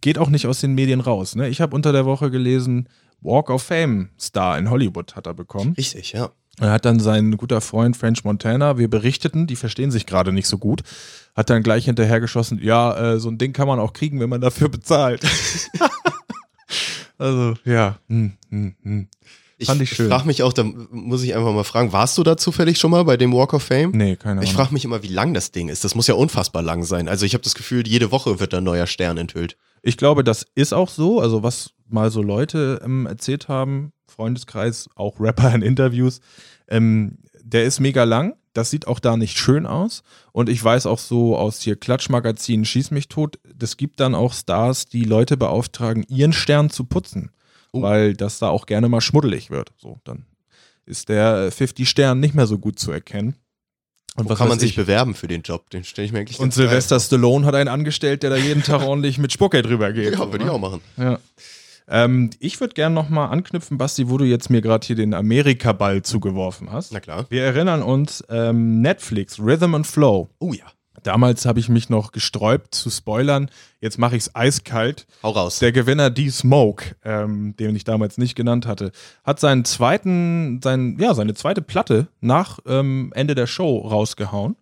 geht 0.00 0.18
auch 0.18 0.28
nicht 0.28 0.46
aus 0.46 0.60
den 0.60 0.74
Medien 0.74 1.00
raus. 1.00 1.34
Ne? 1.34 1.48
Ich 1.48 1.60
habe 1.60 1.74
unter 1.74 1.92
der 1.92 2.04
Woche 2.04 2.30
gelesen, 2.30 2.88
Walk 3.20 3.50
of 3.50 3.62
Fame 3.62 4.10
Star 4.20 4.58
in 4.58 4.68
Hollywood 4.68 5.14
hat 5.16 5.26
er 5.26 5.34
bekommen. 5.34 5.74
Richtig, 5.76 6.12
ja. 6.12 6.30
Er 6.60 6.72
hat 6.72 6.84
dann 6.84 7.00
sein 7.00 7.36
guter 7.38 7.60
Freund 7.62 7.96
French 7.96 8.24
Montana, 8.24 8.76
wir 8.76 8.90
berichteten, 8.90 9.46
die 9.46 9.56
verstehen 9.56 9.90
sich 9.90 10.04
gerade 10.04 10.32
nicht 10.32 10.46
so 10.48 10.58
gut, 10.58 10.82
hat 11.34 11.48
dann 11.48 11.62
gleich 11.62 11.86
hinterhergeschossen, 11.86 12.60
ja, 12.62 13.14
äh, 13.14 13.20
so 13.20 13.30
ein 13.30 13.38
Ding 13.38 13.52
kann 13.54 13.66
man 13.66 13.78
auch 13.78 13.94
kriegen, 13.94 14.20
wenn 14.20 14.28
man 14.28 14.40
dafür 14.42 14.68
bezahlt. 14.68 15.22
also, 17.18 17.54
ja. 17.64 17.98
Hm, 18.08 18.32
hm, 18.50 18.74
hm. 18.82 19.08
Fand 19.64 19.80
ich 19.80 19.90
schön. 19.90 20.08
frage 20.08 20.26
mich 20.26 20.42
auch, 20.42 20.52
da 20.52 20.64
muss 20.64 21.22
ich 21.22 21.34
einfach 21.34 21.52
mal 21.52 21.64
fragen, 21.64 21.92
warst 21.92 22.18
du 22.18 22.22
da 22.22 22.36
zufällig 22.36 22.78
schon 22.78 22.90
mal 22.90 23.04
bei 23.04 23.16
dem 23.16 23.32
Walk 23.32 23.54
of 23.54 23.62
Fame? 23.62 23.92
Nee, 23.92 24.16
keine 24.16 24.32
Ahnung. 24.32 24.44
Ich 24.44 24.52
frage 24.52 24.72
mich 24.72 24.84
immer, 24.84 25.02
wie 25.02 25.08
lang 25.08 25.34
das 25.34 25.52
Ding 25.52 25.68
ist. 25.68 25.84
Das 25.84 25.94
muss 25.94 26.06
ja 26.06 26.14
unfassbar 26.14 26.62
lang 26.62 26.82
sein. 26.84 27.08
Also 27.08 27.26
ich 27.26 27.34
habe 27.34 27.44
das 27.44 27.54
Gefühl, 27.54 27.86
jede 27.86 28.10
Woche 28.10 28.40
wird 28.40 28.52
da 28.52 28.58
ein 28.58 28.64
neuer 28.64 28.86
Stern 28.86 29.18
enthüllt. 29.18 29.56
Ich 29.82 29.96
glaube, 29.96 30.24
das 30.24 30.46
ist 30.54 30.72
auch 30.72 30.88
so. 30.88 31.20
Also, 31.20 31.42
was 31.42 31.70
mal 31.88 32.10
so 32.10 32.22
Leute 32.22 32.80
ähm, 32.84 33.06
erzählt 33.06 33.48
haben, 33.48 33.92
Freundeskreis, 34.06 34.88
auch 34.94 35.18
Rapper 35.20 35.54
in 35.54 35.62
Interviews, 35.62 36.20
ähm, 36.68 37.18
der 37.42 37.64
ist 37.64 37.80
mega 37.80 38.04
lang. 38.04 38.34
Das 38.52 38.70
sieht 38.70 38.86
auch 38.86 38.98
da 39.00 39.16
nicht 39.16 39.38
schön 39.38 39.66
aus. 39.66 40.02
Und 40.32 40.48
ich 40.48 40.62
weiß 40.62 40.86
auch 40.86 40.98
so 40.98 41.36
aus 41.36 41.60
hier 41.60 41.76
Klatschmagazinen, 41.76 42.64
Schieß 42.64 42.90
mich 42.90 43.08
tot, 43.08 43.38
das 43.54 43.76
gibt 43.76 44.00
dann 44.00 44.14
auch 44.14 44.32
Stars, 44.34 44.86
die 44.86 45.04
Leute 45.04 45.36
beauftragen, 45.36 46.04
ihren 46.08 46.32
Stern 46.32 46.70
zu 46.70 46.84
putzen. 46.84 47.30
Weil 47.72 48.14
das 48.14 48.38
da 48.38 48.50
auch 48.50 48.66
gerne 48.66 48.90
mal 48.90 49.00
schmuddelig 49.00 49.50
wird. 49.50 49.72
So, 49.78 49.98
dann 50.04 50.26
ist 50.84 51.08
der 51.08 51.46
äh, 51.46 51.50
50 51.50 51.88
Stern 51.88 52.20
nicht 52.20 52.34
mehr 52.34 52.46
so 52.46 52.58
gut 52.58 52.78
zu 52.78 52.92
erkennen. 52.92 53.36
Und 54.14 54.28
Wo 54.28 54.34
kann 54.34 54.48
man 54.48 54.58
sich 54.58 54.70
ich? 54.70 54.76
bewerben 54.76 55.14
für 55.14 55.26
den 55.26 55.40
Job? 55.40 55.70
Den 55.70 55.84
stelle 55.84 56.04
ich 56.04 56.12
mir 56.12 56.18
eigentlich 56.18 56.38
Und 56.38 56.52
Sylvester 56.52 57.00
Stallone 57.00 57.46
hat 57.46 57.54
einen 57.54 57.68
angestellt, 57.68 58.22
der 58.22 58.30
da 58.30 58.36
jeden 58.36 58.62
Tag 58.62 58.82
ordentlich 58.86 59.16
mit 59.16 59.32
Spucke 59.32 59.62
drüber 59.62 59.92
geht. 59.92 60.12
Ja, 60.12 60.18
so, 60.18 60.32
würde 60.32 60.44
ich 60.44 60.50
auch 60.50 60.58
machen. 60.58 60.82
Ja. 60.98 61.18
Ähm, 61.92 62.30
ich 62.40 62.58
würde 62.58 62.72
gerne 62.72 62.94
nochmal 62.94 63.28
anknüpfen, 63.28 63.76
Basti, 63.76 64.08
wo 64.08 64.16
du 64.16 64.24
jetzt 64.24 64.48
mir 64.48 64.62
gerade 64.62 64.86
hier 64.86 64.96
den 64.96 65.12
Amerika-Ball 65.12 66.02
zugeworfen 66.02 66.72
hast. 66.72 66.90
Na 66.92 67.00
klar. 67.00 67.26
Wir 67.28 67.44
erinnern 67.44 67.82
uns, 67.82 68.24
ähm, 68.30 68.80
Netflix, 68.80 69.38
Rhythm 69.38 69.74
and 69.74 69.86
Flow. 69.86 70.30
Oh 70.38 70.54
ja. 70.54 70.64
Damals 71.02 71.44
habe 71.44 71.60
ich 71.60 71.68
mich 71.68 71.90
noch 71.90 72.12
gesträubt 72.12 72.74
zu 72.74 72.88
spoilern. 72.88 73.50
Jetzt 73.80 73.98
mache 73.98 74.16
ich 74.16 74.22
es 74.22 74.34
eiskalt. 74.34 75.06
Hau 75.22 75.30
raus. 75.30 75.58
Der 75.58 75.72
Gewinner 75.72 76.10
D-Smoke, 76.10 76.96
ähm, 77.04 77.56
den 77.58 77.76
ich 77.76 77.84
damals 77.84 78.16
nicht 78.16 78.36
genannt 78.36 78.66
hatte, 78.66 78.92
hat 79.24 79.40
seinen 79.40 79.64
zweiten, 79.64 80.60
sein, 80.62 80.96
ja, 80.98 81.12
seine 81.12 81.34
zweite 81.34 81.60
Platte 81.60 82.08
nach 82.20 82.58
ähm, 82.66 83.12
Ende 83.14 83.34
der 83.34 83.46
Show 83.46 83.78
rausgehauen. 83.78 84.56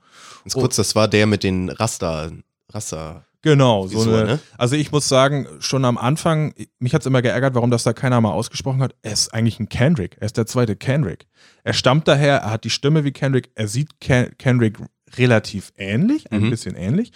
Ganz 0.44 0.54
kurz, 0.54 0.76
das 0.76 0.96
war 0.96 1.06
der 1.06 1.26
mit 1.26 1.44
den 1.44 1.68
Raster, 1.68 2.32
Raster. 2.70 3.24
Genau, 3.42 3.86
so 3.86 4.00
Visur, 4.00 4.18
eine, 4.18 4.26
ne? 4.32 4.38
also 4.58 4.76
ich 4.76 4.92
muss 4.92 5.08
sagen, 5.08 5.46
schon 5.60 5.84
am 5.86 5.96
Anfang, 5.96 6.52
mich 6.78 6.92
hat 6.92 7.00
es 7.02 7.06
immer 7.06 7.22
geärgert, 7.22 7.54
warum 7.54 7.70
das 7.70 7.84
da 7.84 7.92
keiner 7.94 8.20
mal 8.20 8.32
ausgesprochen 8.32 8.82
hat. 8.82 8.94
Er 9.02 9.12
ist 9.12 9.32
eigentlich 9.32 9.58
ein 9.60 9.68
Kendrick. 9.70 10.16
Er 10.20 10.26
ist 10.26 10.36
der 10.36 10.44
zweite 10.46 10.76
Kendrick. 10.76 11.26
Er 11.64 11.72
stammt 11.72 12.06
daher, 12.06 12.38
er 12.38 12.50
hat 12.50 12.64
die 12.64 12.70
Stimme 12.70 13.02
wie 13.04 13.12
Kendrick, 13.12 13.50
er 13.54 13.66
sieht 13.68 13.98
Ken 14.00 14.36
Kendrick 14.36 14.78
relativ 15.16 15.72
ähnlich, 15.76 16.30
ein 16.30 16.42
Mhm. 16.42 16.50
bisschen 16.50 16.76
ähnlich 16.76 17.12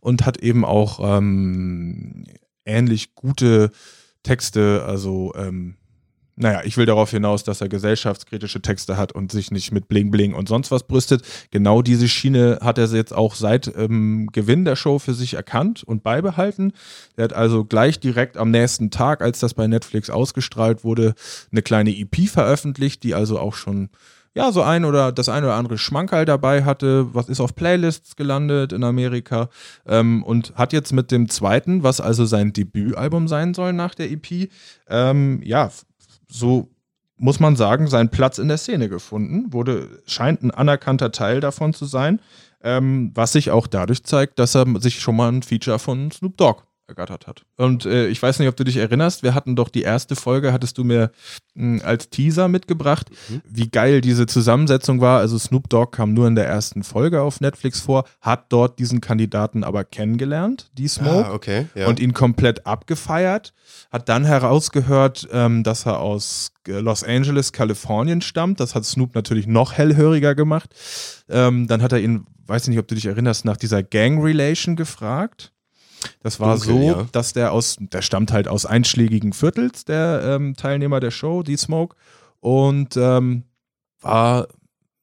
und 0.00 0.26
hat 0.26 0.36
eben 0.38 0.64
auch 0.64 0.98
ähm, 1.02 2.24
ähnlich 2.66 3.14
gute 3.14 3.70
Texte, 4.22 4.84
also 4.86 5.32
ähm, 5.36 5.76
naja, 6.38 6.62
ich 6.64 6.76
will 6.76 6.86
darauf 6.86 7.10
hinaus, 7.10 7.44
dass 7.44 7.60
er 7.60 7.68
gesellschaftskritische 7.68 8.62
Texte 8.62 8.96
hat 8.96 9.12
und 9.12 9.32
sich 9.32 9.50
nicht 9.50 9.72
mit 9.72 9.88
Bling 9.88 10.10
Bling 10.10 10.34
und 10.34 10.48
sonst 10.48 10.70
was 10.70 10.84
brüstet. 10.84 11.22
Genau 11.50 11.82
diese 11.82 12.08
Schiene 12.08 12.60
hat 12.62 12.78
er 12.78 12.86
jetzt 12.86 13.12
auch 13.12 13.34
seit 13.34 13.72
ähm, 13.76 14.28
Gewinn 14.32 14.64
der 14.64 14.76
Show 14.76 14.98
für 14.98 15.14
sich 15.14 15.34
erkannt 15.34 15.82
und 15.82 16.02
beibehalten. 16.02 16.72
Er 17.16 17.24
hat 17.24 17.32
also 17.32 17.64
gleich 17.64 17.98
direkt 18.00 18.36
am 18.36 18.50
nächsten 18.50 18.90
Tag, 18.90 19.20
als 19.20 19.40
das 19.40 19.54
bei 19.54 19.66
Netflix 19.66 20.10
ausgestrahlt 20.10 20.84
wurde, 20.84 21.14
eine 21.50 21.62
kleine 21.62 21.90
EP 21.90 22.28
veröffentlicht, 22.28 23.02
die 23.02 23.14
also 23.14 23.38
auch 23.38 23.54
schon 23.54 23.90
ja, 24.34 24.52
so 24.52 24.62
ein 24.62 24.84
oder 24.84 25.10
das 25.10 25.28
ein 25.28 25.42
oder 25.42 25.54
andere 25.54 25.78
Schmankerl 25.78 26.24
dabei 26.24 26.64
hatte, 26.64 27.12
was 27.12 27.28
ist 27.28 27.40
auf 27.40 27.56
Playlists 27.56 28.14
gelandet 28.14 28.72
in 28.72 28.84
Amerika 28.84 29.48
ähm, 29.86 30.22
und 30.22 30.54
hat 30.54 30.72
jetzt 30.72 30.92
mit 30.92 31.10
dem 31.10 31.28
zweiten, 31.28 31.82
was 31.82 32.00
also 32.00 32.24
sein 32.24 32.52
Debütalbum 32.52 33.26
sein 33.26 33.52
soll 33.52 33.72
nach 33.72 33.96
der 33.96 34.12
EP, 34.12 34.48
ähm, 34.88 35.40
ja, 35.42 35.70
so 36.30 36.68
muss 37.18 37.40
man 37.40 37.56
sagen, 37.56 37.88
seinen 37.88 38.10
Platz 38.10 38.38
in 38.38 38.48
der 38.48 38.58
Szene 38.58 38.88
gefunden, 38.88 39.52
wurde, 39.52 40.02
scheint 40.06 40.42
ein 40.42 40.52
anerkannter 40.52 41.10
Teil 41.10 41.40
davon 41.40 41.74
zu 41.74 41.84
sein, 41.84 42.20
ähm, 42.62 43.10
was 43.14 43.32
sich 43.32 43.50
auch 43.50 43.66
dadurch 43.66 44.04
zeigt, 44.04 44.38
dass 44.38 44.54
er 44.54 44.66
sich 44.80 45.00
schon 45.00 45.16
mal 45.16 45.30
ein 45.30 45.42
Feature 45.42 45.78
von 45.78 46.10
Snoop 46.10 46.36
Dogg 46.36 46.62
ergattert 46.88 47.26
hat. 47.26 47.42
Und 47.56 47.84
äh, 47.84 48.08
ich 48.08 48.20
weiß 48.22 48.38
nicht, 48.38 48.48
ob 48.48 48.56
du 48.56 48.64
dich 48.64 48.78
erinnerst, 48.78 49.22
wir 49.22 49.34
hatten 49.34 49.54
doch 49.56 49.68
die 49.68 49.82
erste 49.82 50.16
Folge, 50.16 50.52
hattest 50.52 50.78
du 50.78 50.84
mir 50.84 51.10
mh, 51.54 51.84
als 51.84 52.08
Teaser 52.08 52.48
mitgebracht, 52.48 53.08
wie 53.44 53.68
geil 53.68 54.00
diese 54.00 54.26
Zusammensetzung 54.26 55.00
war. 55.00 55.20
Also 55.20 55.38
Snoop 55.38 55.68
Dogg 55.68 55.92
kam 55.96 56.14
nur 56.14 56.26
in 56.26 56.34
der 56.34 56.46
ersten 56.46 56.82
Folge 56.82 57.20
auf 57.22 57.40
Netflix 57.40 57.80
vor, 57.80 58.04
hat 58.20 58.46
dort 58.52 58.78
diesen 58.78 59.00
Kandidaten 59.02 59.64
aber 59.64 59.84
kennengelernt, 59.84 60.70
die 60.72 60.88
Smoke 60.88 61.26
Ah, 61.26 61.32
okay. 61.34 61.66
Ja. 61.74 61.88
und 61.88 62.00
ihn 62.00 62.14
komplett 62.14 62.66
abgefeiert. 62.66 63.52
Hat 63.90 64.08
dann 64.08 64.24
herausgehört, 64.24 65.28
ähm, 65.30 65.62
dass 65.62 65.84
er 65.86 66.00
aus 66.00 66.52
äh, 66.66 66.80
Los 66.80 67.04
Angeles, 67.04 67.52
Kalifornien 67.52 68.22
stammt. 68.22 68.60
Das 68.60 68.74
hat 68.74 68.84
Snoop 68.86 69.14
natürlich 69.14 69.46
noch 69.46 69.74
hellhöriger 69.74 70.34
gemacht. 70.34 70.70
Ähm, 71.28 71.66
dann 71.68 71.82
hat 71.82 71.92
er 71.92 72.00
ihn, 72.00 72.26
weiß 72.46 72.62
ich 72.62 72.68
nicht, 72.68 72.78
ob 72.78 72.88
du 72.88 72.94
dich 72.94 73.06
erinnerst, 73.06 73.44
nach 73.44 73.58
dieser 73.58 73.82
Gang 73.82 74.22
Relation 74.24 74.74
gefragt. 74.74 75.52
Das 76.22 76.40
war 76.40 76.56
Dunkel, 76.58 76.74
so, 76.74 76.80
ja. 76.82 77.06
dass 77.12 77.32
der 77.32 77.52
aus, 77.52 77.76
der 77.78 78.02
stammt 78.02 78.32
halt 78.32 78.48
aus 78.48 78.66
einschlägigen 78.66 79.32
Viertels, 79.32 79.84
der 79.84 80.22
ähm, 80.24 80.54
Teilnehmer 80.56 81.00
der 81.00 81.10
Show, 81.10 81.42
die 81.42 81.56
Smoke, 81.56 81.96
und 82.40 82.96
ähm, 82.96 83.44
war 84.00 84.46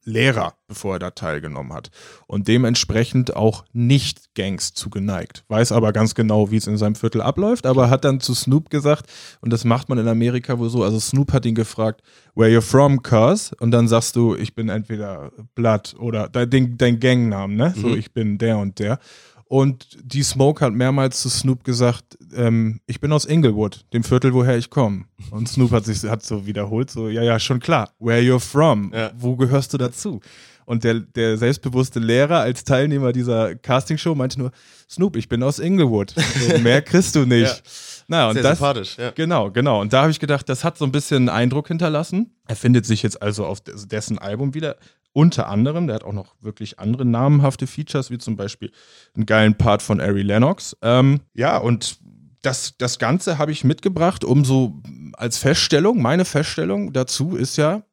Lehrer, 0.08 0.54
bevor 0.68 0.94
er 0.98 1.00
da 1.00 1.10
teilgenommen 1.10 1.74
hat. 1.74 1.90
Und 2.28 2.48
dementsprechend 2.48 3.36
auch 3.36 3.66
nicht 3.74 4.36
Gangs 4.36 4.76
zugeneigt. 4.76 5.44
Weiß 5.48 5.72
aber 5.72 5.94
ganz 5.94 6.14
genau, 6.14 6.52
wie 6.52 6.58
es 6.58 6.68
in 6.68 6.78
seinem 6.78 6.94
Viertel 6.94 7.22
abläuft, 7.22 7.66
aber 7.66 7.90
hat 7.90 8.06
dann 8.06 8.20
zu 8.20 8.36
Snoop 8.36 8.70
gesagt, 8.70 9.08
und 9.42 9.52
das 9.52 9.64
macht 9.66 9.90
man 9.90 9.98
in 9.98 10.08
Amerika 10.08 10.60
wohl 10.60 10.70
so, 10.70 10.84
also 10.84 11.00
Snoop 11.00 11.34
hat 11.34 11.46
ihn 11.48 11.56
gefragt, 11.56 12.02
where 12.36 12.52
you 12.52 12.62
from, 12.62 13.02
cuz? 13.02 13.52
Und 13.60 13.72
dann 13.72 13.88
sagst 13.88 14.16
du, 14.16 14.36
ich 14.36 14.54
bin 14.54 14.70
entweder 14.70 15.32
Blood 15.56 15.96
oder 15.98 16.30
dein, 16.30 16.78
dein 16.78 17.00
Gangnamen, 17.00 17.56
ne? 17.56 17.74
So, 17.76 17.88
Mhm. 17.88 17.98
ich 17.98 18.14
bin 18.14 18.38
der 18.38 18.60
und 18.60 18.78
der. 18.78 19.00
Und 19.48 19.88
die 20.02 20.24
Smoke 20.24 20.66
hat 20.66 20.74
mehrmals 20.74 21.22
zu 21.22 21.30
Snoop 21.30 21.64
gesagt, 21.64 22.18
ähm, 22.36 22.80
ich 22.88 23.00
bin 23.00 23.12
aus 23.12 23.26
Inglewood, 23.26 23.86
dem 23.94 24.04
Viertel, 24.04 24.34
woher 24.34 24.58
ich 24.58 24.70
komme. 24.72 25.06
Und 25.30 25.48
Snoop 25.48 25.72
hat 25.72 25.86
sich 25.86 26.04
hat 26.04 26.24
so 26.24 26.48
wiederholt, 26.48 26.90
so, 26.90 27.10
ja, 27.10 27.22
ja, 27.22 27.40
schon 27.40 27.60
klar, 27.60 27.92
where 28.00 28.20
you're 28.22 28.40
from, 28.40 28.92
Ja. 28.94 29.12
wo 29.16 29.36
gehörst 29.36 29.72
du 29.74 29.78
dazu? 29.78 30.20
Und 30.66 30.84
der, 30.84 30.96
der 31.02 31.38
selbstbewusste 31.38 32.00
Lehrer 32.00 32.40
als 32.40 32.64
Teilnehmer 32.64 33.12
dieser 33.14 33.54
Castingshow 33.54 34.16
meinte 34.16 34.40
nur, 34.40 34.52
Snoop, 34.90 35.16
ich 35.16 35.30
bin 35.30 35.44
aus 35.44 35.60
Inglewood. 35.60 36.16
So, 36.50 36.58
mehr 36.58 36.82
kriegst 36.82 37.16
du 37.16 37.26
nicht. 37.26 37.62
Naja, 38.08 38.28
und 38.28 38.34
Sehr 38.36 38.44
das, 38.44 38.60
sympathisch, 38.60 38.98
ja. 39.00 39.10
Genau, 39.16 39.50
genau. 39.50 39.82
Und 39.82 39.92
da 39.92 40.04
habe 40.04 40.12
ich 40.12 40.20
gedacht, 40.20 40.48
das 40.48 40.64
hat 40.64 40.78
so 40.78 40.86
ein 40.86 40.92
bisschen 40.92 41.28
einen 41.28 41.30
Eindruck 41.30 41.70
hinterlassen. 41.70 42.36
Er 42.48 42.56
findet 42.56 42.86
sich 42.86 43.02
jetzt 43.02 43.20
also 43.20 43.48
auf 43.48 43.62
des- 43.62 43.88
dessen 43.88 44.20
Album 44.20 44.54
wieder. 44.54 44.76
Unter 45.18 45.48
anderem, 45.48 45.88
der 45.88 45.96
hat 45.96 46.04
auch 46.04 46.12
noch 46.12 46.36
wirklich 46.42 46.78
andere 46.78 47.06
namenhafte 47.06 47.68
Features, 47.68 48.12
wie 48.12 48.18
zum 48.18 48.36
Beispiel 48.36 48.70
einen 49.16 49.26
geilen 49.26 49.56
Part 49.56 49.82
von 49.82 50.02
Ari 50.02 50.24
Lennox. 50.24 50.76
Ähm, 50.82 51.22
ja, 51.34 51.56
und 51.58 52.00
das, 52.42 52.76
das 52.78 53.00
Ganze 53.00 53.38
habe 53.38 53.54
ich 53.54 53.64
mitgebracht, 53.64 54.26
um 54.26 54.44
so 54.44 54.82
als 55.14 55.38
Feststellung, 55.38 56.02
meine 56.02 56.26
Feststellung 56.26 56.92
dazu 56.92 57.38
ist 57.38 57.56
ja, 57.56 57.84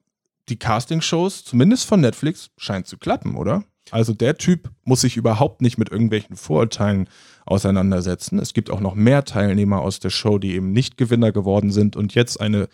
die 0.49 0.59
Castingshows, 0.59 1.45
zumindest 1.45 1.87
von 1.87 2.01
Netflix, 2.01 2.51
scheint 2.57 2.89
zu 2.89 2.99
klappen, 2.99 3.37
oder? 3.37 3.63
Also 3.93 4.15
der 4.15 4.37
Typ 4.37 4.73
muss 4.83 5.03
sich 5.03 5.17
überhaupt 5.17 5.63
nicht 5.63 5.79
mit 5.79 5.91
irgendwelchen 5.91 6.35
Vorurteilen 6.35 7.09
auseinandersetzen. 7.47 8.41
Es 8.41 8.53
gibt 8.53 8.69
auch 8.69 8.81
noch 8.81 8.97
mehr 8.97 9.25
Teilnehmer 9.25 9.81
aus 9.81 10.01
der 10.01 10.11
Show, 10.11 10.39
die 10.39 10.57
eben 10.57 10.73
nicht 10.73 10.97
Gewinner 10.97 11.31
geworden 11.31 11.71
sind 11.71 11.95
und 11.95 12.17
jetzt 12.17 12.41
eine 12.41 12.69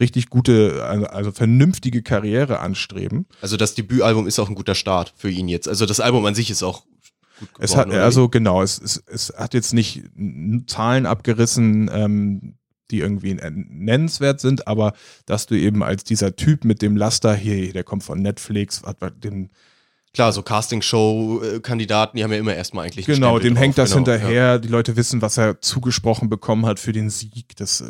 richtig 0.00 0.30
gute, 0.30 0.84
also, 0.84 1.06
also 1.06 1.32
vernünftige 1.32 2.02
Karriere 2.02 2.60
anstreben. 2.60 3.26
Also 3.40 3.56
das 3.56 3.74
Debütalbum 3.74 4.26
ist 4.26 4.38
auch 4.38 4.48
ein 4.48 4.54
guter 4.54 4.74
Start 4.74 5.12
für 5.16 5.30
ihn 5.30 5.48
jetzt. 5.48 5.68
Also 5.68 5.86
das 5.86 6.00
Album 6.00 6.24
an 6.24 6.34
sich 6.34 6.50
ist 6.50 6.62
auch 6.62 6.84
gut 7.38 7.54
geworden. 7.54 7.64
Es 7.64 7.76
hat, 7.76 7.90
also 7.90 8.28
genau, 8.28 8.62
es, 8.62 8.80
es, 8.80 9.02
es 9.06 9.32
hat 9.36 9.54
jetzt 9.54 9.74
nicht 9.74 10.02
Zahlen 10.66 11.06
abgerissen, 11.06 11.90
ähm, 11.92 12.54
die 12.90 13.00
irgendwie 13.00 13.34
nennenswert 13.34 14.40
sind, 14.40 14.66
aber 14.66 14.94
dass 15.26 15.46
du 15.46 15.54
eben 15.54 15.82
als 15.82 16.02
dieser 16.02 16.34
Typ 16.34 16.64
mit 16.64 16.82
dem 16.82 16.96
Laster 16.96 17.34
hier, 17.34 17.72
der 17.72 17.84
kommt 17.84 18.02
von 18.02 18.20
Netflix, 18.20 18.82
hat 18.82 18.98
den, 19.22 19.50
Klar, 20.12 20.32
so 20.32 20.42
Castingshow-Kandidaten, 20.42 22.16
die 22.16 22.24
haben 22.24 22.32
ja 22.32 22.38
immer 22.38 22.54
erstmal 22.54 22.86
eigentlich 22.86 23.06
genau, 23.06 23.38
dem 23.38 23.54
hängt 23.54 23.78
das 23.78 23.90
genau, 23.90 23.98
hinterher, 24.10 24.58
die 24.58 24.66
Leute 24.68 24.96
wissen, 24.96 25.22
was 25.22 25.36
er 25.38 25.60
zugesprochen 25.60 26.28
bekommen 26.28 26.66
hat 26.66 26.80
für 26.80 26.92
den 26.92 27.10
Sieg, 27.10 27.54
das 27.56 27.80
äh, 27.80 27.84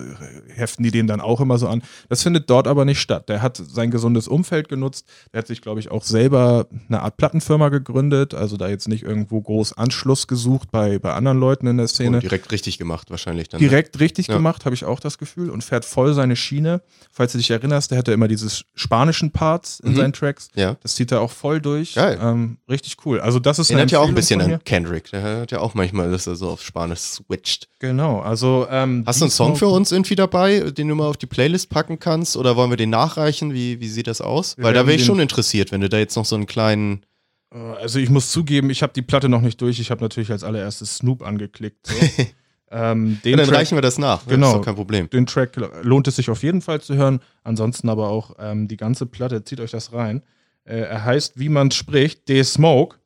heften 0.54 0.83
die 0.83 0.90
den 0.90 1.06
dann 1.06 1.20
auch 1.22 1.40
immer 1.40 1.56
so 1.56 1.66
an. 1.68 1.83
Das 2.11 2.22
findet 2.22 2.50
dort 2.50 2.66
aber 2.66 2.85
nicht 2.85 3.00
statt. 3.00 3.28
Der 3.30 3.40
hat 3.40 3.56
sein 3.56 3.90
gesundes 3.90 4.28
Umfeld 4.28 4.68
genutzt, 4.68 5.06
der 5.33 5.38
hat 5.38 5.46
sich, 5.46 5.62
glaube 5.62 5.80
ich, 5.80 5.90
auch 5.90 6.04
selber 6.04 6.66
eine 6.88 7.00
Art 7.00 7.16
Plattenfirma 7.16 7.70
gegründet, 7.70 8.35
also 8.35 8.59
da 8.59 8.68
jetzt 8.68 8.88
nicht 8.88 9.02
irgendwo 9.02 9.40
groß 9.40 9.78
Anschluss 9.78 10.26
gesucht 10.26 10.70
bei, 10.70 10.98
bei 10.98 11.14
anderen 11.14 11.38
Leuten 11.40 11.66
in 11.68 11.78
der 11.78 11.85
Ja. 11.87 11.88
Szene. 11.88 12.16
Und 12.18 12.22
direkt 12.22 12.52
richtig 12.52 12.76
gemacht 12.76 13.11
wahrscheinlich 13.11 13.48
dann. 13.48 13.61
ne? 13.62 13.68
direkt 13.68 13.98
richtig 13.98 14.26
Ja. 14.28 14.35
gemacht, 14.35 14.66
habe 14.66 14.74
ich 14.74 14.85
auch 14.85 15.00
das 15.00 15.16
Gefühl, 15.16 15.48
und 15.48 15.64
fährt 15.64 15.85
voll 15.87 16.12
seine 16.12 16.37
Schiene. 16.37 16.83
Falls 17.11 17.33
du 17.33 17.38
dich 17.38 17.50
erinnerst, 17.50 17.90
der 17.90 17.98
hatte 17.98 18.12
immer 18.12 18.28
diese 18.28 18.48
spanischen 18.74 19.30
Parts 19.30 19.80
in 19.80 19.92
Mhm. 19.92 19.96
seinen 19.96 20.12
Tracks. 20.12 20.48
Ja. 20.54 20.76
Das 20.83 20.94
zieht 20.94 21.12
er 21.12 21.22
auch 21.22 21.30
voll 21.30 21.61
durch. 21.62 21.94
Geil. 22.16 22.33
Ähm, 22.33 22.57
richtig 22.68 22.96
cool. 23.05 23.20
Also 23.20 23.38
das 23.38 23.59
ist 23.59 23.70
Erinnert 23.70 23.90
ja 23.90 24.01
auch 24.01 24.09
ein 24.09 24.14
bisschen 24.14 24.40
an. 24.40 24.59
Kendrick. 24.64 25.11
Der 25.11 25.23
hat 25.23 25.51
ja 25.53 25.61
auch 25.61 25.75
manchmal, 25.75 26.11
dass 26.11 26.27
er 26.27 26.37
so 26.37 26.49
auf 26.51 26.62
Spanisch 26.62 27.01
switcht. 27.01 27.68
Genau. 27.79 28.20
Also 28.20 28.66
ähm, 28.70 29.05
Hast 29.07 29.20
du 29.20 29.25
einen 29.27 29.31
Song 29.31 29.57
für 29.57 29.68
uns 29.68 29.92
irgendwie 29.92 30.16
dabei, 30.16 30.70
den 30.70 30.88
du 30.88 30.94
mal 30.94 31.07
auf 31.09 31.16
die 31.16 31.27
Playlist 31.27 31.70
packen 31.70 31.99
kannst? 31.99 32.37
Oder 32.37 32.57
wollen 32.57 32.70
wir 32.70 32.77
den 32.77 32.90
nachreichen? 32.90 33.53
Wie, 33.55 33.81
wie 33.81 33.88
sieht 33.88 34.07
das 34.07 34.20
aus? 34.20 34.57
Wir 34.57 34.64
Weil 34.64 34.75
da 34.75 34.87
wäre 34.87 34.96
ich 34.96 35.05
schon 35.05 35.20
interessiert, 35.20 35.73
wenn 35.73 35.81
du 35.81 35.88
da 35.88 35.99
jetzt 35.99 36.16
noch 36.16 36.25
so 36.25 36.37
einen 36.37 36.46
kleinen. 36.46 37.05
Äh, 37.53 37.59
Also 37.59 37.99
ich 37.99 38.11
muss 38.11 38.31
zugeben, 38.31 38.70
ich 38.70 38.83
habe 38.83 38.92
die 38.92 39.03
Platte 39.03 39.29
noch 39.29 39.40
nicht 39.40 39.61
durch. 39.61 39.81
Ich 39.81 39.90
habe 39.90 40.03
natürlich 40.03 40.31
als 40.31 40.44
allererstes 40.44 40.96
Snoop 40.96 41.23
angeklickt. 41.23 41.87
So. 41.87 41.94
ähm, 42.70 43.20
den 43.25 43.31
Ja, 43.33 43.37
dann 43.38 43.46
Track- 43.49 43.59
reichen 43.59 43.77
wir 43.77 43.83
das 43.83 43.99
nach. 43.99 44.27
Genau. 44.27 44.57
Das 44.59 44.64
kein 44.64 44.75
Problem. 44.77 45.11
Den 45.11 45.27
Track 45.27 45.57
lohnt 45.83 46.07
es 46.09 46.16
sich 46.16 46.31
auf 46.31 46.42
jeden 46.42 46.61
Fall 46.62 46.81
zu 46.81 46.94
hören. 46.94 47.20
Ansonsten 47.42 47.88
aber 47.88 48.09
auch 48.09 48.37
ähm, 48.38 48.68
die 48.68 48.77
ganze 48.77 49.07
Platte, 49.07 49.42
zieht 49.44 49.61
euch 49.61 49.70
das 49.73 49.92
rein. 49.92 50.23
Äh, 50.70 50.83
er 50.83 51.04
heißt, 51.04 51.38
wie 51.38 51.48
man 51.48 51.70
spricht, 51.70 52.22
The 52.28 52.44
Smoke. 52.44 52.96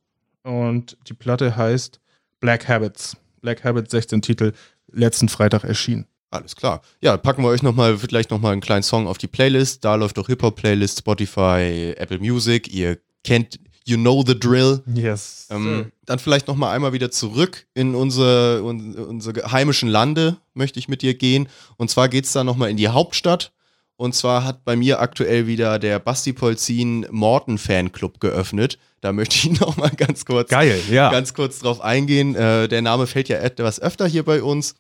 Und 0.43 0.99
die 1.09 1.15
Platte 1.15 1.57
heißt 1.57 1.99
Black 2.39 2.69
Habits. 2.69 3.17
Black 3.41 3.65
Habits, 3.65 3.91
16 3.91 4.21
Titel, 4.23 4.53
letzten 4.93 5.29
Freitag 5.29 5.65
erschienen. 5.65 6.07
Alles 6.31 6.57
klar. 6.57 6.83
Ja, 7.01 7.17
packen 7.17 7.43
wir 7.43 7.49
euch 7.49 7.63
nochmal, 7.63 7.97
vielleicht 7.97 8.31
nochmal 8.31 8.53
einen 8.53 8.61
kleinen 8.61 8.83
Song 8.83 9.07
auf 9.07 9.19
die 9.19 9.29
Playlist. 9.29 9.85
Da 9.85 9.95
läuft 9.95 10.19
auch 10.19 10.27
Hip-Hop-Playlist, 10.27 10.99
Spotify, 10.99 11.95
Apple 11.97 12.19
Music. 12.19 12.73
Ihr 12.73 12.99
kennt, 13.23 13.59
You 13.87 13.99
know 13.99 14.25
the 14.27 14.39
drill. 14.39 14.83
Yes. 14.95 15.47
Ähm, 15.51 15.93
dann 16.07 16.19
vielleicht 16.19 16.49
noch 16.49 16.57
mal 16.57 16.73
einmal 16.73 16.95
wieder 16.95 17.11
zurück 17.11 17.67
in 17.75 17.95
unsere, 17.95 18.63
un, 18.63 18.95
unsere 18.95 19.53
heimischen 19.53 19.91
Lande, 19.91 20.39
möchte 20.55 20.79
ich 20.79 20.89
mit 20.89 21.03
dir 21.03 21.15
gehen. 21.15 21.49
Und 21.77 21.91
zwar 21.91 22.09
geht 22.09 22.25
es 22.25 22.33
da 22.33 22.45
noch 22.45 22.57
mal 22.57 22.71
in 22.71 22.79
die 22.79 22.89
Hauptstadt. 22.89 23.53
Und 23.97 24.15
zwar 24.15 24.45
hat 24.45 24.65
bei 24.65 24.77
mir 24.77 25.01
aktuell 25.01 25.47
wieder 25.47 25.79
der 25.79 26.01
Basti 26.01 26.33
Polzin 26.33 27.07
Morten 27.11 27.59
Fanclub 27.59 28.19
geöffnet. 28.21 28.79
Da 29.01 29.13
möchte 29.13 29.37
ich 29.37 29.49
noch 29.61 29.77
mal 29.77 29.91
ganz 29.91 30.25
kurz, 30.25 30.49
Geil, 30.51 30.81
ja. 30.91 31.11
ganz 31.11 31.35
kurz 31.35 31.61
drauf 31.61 31.81
eingehen. 31.81 32.35
Äh, 32.35 32.67
der 32.69 32.83
Name 32.83 33.07
fällt 33.07 33.29
ja 33.29 33.39
etwas 33.39 33.79
öfter 33.81 34.07
hier 34.07 34.25
bei 34.25 34.43
uns. 34.43 34.75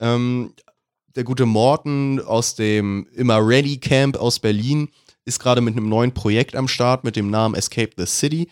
Ähm, 0.00 0.52
der 1.14 1.22
gute 1.24 1.46
Morten 1.46 2.20
aus 2.20 2.56
dem 2.56 3.06
Immer 3.14 3.46
Ready 3.46 3.78
Camp 3.78 4.16
aus 4.16 4.38
Berlin 4.38 4.88
ist 5.24 5.40
gerade 5.40 5.60
mit 5.60 5.76
einem 5.76 5.88
neuen 5.88 6.12
Projekt 6.12 6.54
am 6.56 6.68
Start 6.68 7.04
mit 7.04 7.16
dem 7.16 7.30
Namen 7.30 7.54
Escape 7.54 7.90
the 7.96 8.06
City. 8.06 8.48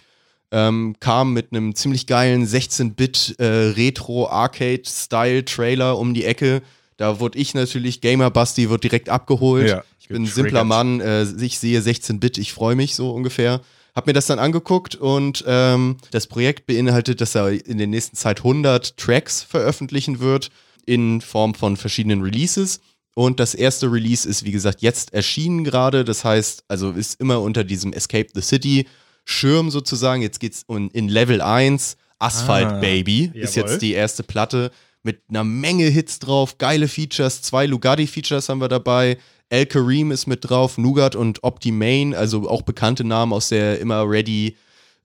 Ähm, 0.51 0.97
kam 1.01 1.33
mit 1.33 1.53
einem 1.53 1.75
ziemlich 1.75 2.07
geilen 2.07 2.47
16-Bit 2.47 3.37
äh, 3.39 3.73
Retro-Arcade-Style-Trailer 3.77 5.99
um 5.99 6.15
die 6.15 6.25
Ecke. 6.25 6.63
Da 6.97 7.21
wurde 7.21 7.39
ich 7.39 7.55
natürlich, 7.55 8.01
Gamer 8.01 8.31
Basti, 8.31 8.71
wird 8.71 8.85
direkt 8.85 9.09
abgeholt. 9.09 9.69
Ja, 9.69 9.85
ich 9.99 10.09
bin 10.09 10.23
ein 10.23 10.27
simpler. 10.27 10.65
Mann, 10.65 11.01
äh, 11.01 11.25
ich 11.41 11.59
sehe 11.59 11.81
16-Bit, 11.81 12.39
ich 12.39 12.53
freue 12.53 12.77
mich 12.77 12.95
so 12.95 13.11
ungefähr. 13.13 13.61
Hab 13.95 14.07
mir 14.07 14.13
das 14.13 14.27
dann 14.27 14.39
angeguckt 14.39 14.97
und 14.97 15.45
ähm, 15.47 15.97
das 16.11 16.27
Projekt 16.27 16.67
beinhaltet, 16.67 17.21
dass 17.21 17.35
er 17.37 17.51
in 17.67 17.79
der 17.79 17.87
nächsten 17.87 18.17
Zeit 18.17 18.39
100 18.39 18.97
Tracks 18.97 19.43
veröffentlichen 19.43 20.19
wird 20.21 20.51
in 20.85 21.21
Form 21.21 21.55
von 21.55 21.77
verschiedenen 21.77 22.23
Releases. 22.23 22.81
Und 23.15 23.39
das 23.39 23.55
erste 23.55 23.87
Release 23.93 24.29
ist, 24.29 24.45
wie 24.45 24.51
gesagt, 24.51 24.83
jetzt 24.83 25.15
erschienen 25.15 25.63
gerade. 25.63 26.05
Das 26.05 26.25
heißt, 26.25 26.65
also 26.67 26.91
ist 26.91 27.21
immer 27.21 27.41
unter 27.41 27.63
diesem 27.63 27.93
Escape 27.93 28.27
the 28.35 28.41
City 28.41 28.87
Schirm 29.25 29.71
sozusagen. 29.71 30.21
Jetzt 30.23 30.41
geht's 30.41 30.65
um, 30.67 30.91
in 30.93 31.09
Level 31.09 31.41
1. 31.41 31.97
Asphalt 32.19 32.67
Ah, 32.67 32.81
Baby 32.81 33.31
ist 33.35 33.55
jawohl. 33.57 33.71
jetzt 33.71 33.83
die 33.83 33.93
erste 33.93 34.23
Platte 34.23 34.71
mit 35.05 35.23
einer 35.29 35.45
Menge 35.45 35.87
Hits 35.87 36.19
drauf, 36.19 36.59
geile 36.59 36.89
Features, 36.89 37.43
zwei 37.43 37.67
Lugatti-Features 37.67 38.49
haben 38.49 38.61
wir 38.61 38.69
dabei. 38.69 39.19
El 39.49 39.67
Kareem 39.67 40.11
ist 40.11 40.27
mit 40.27 40.49
drauf, 40.49 40.79
Nougat 40.79 41.15
und 41.15 41.45
Optimane, 41.45 42.17
also 42.17 42.49
auch 42.49 42.63
bekannte 42.63 43.05
Namen 43.05 43.33
aus 43.33 43.51
der 43.51 43.79
immer 43.79 44.09
ready 44.09 44.57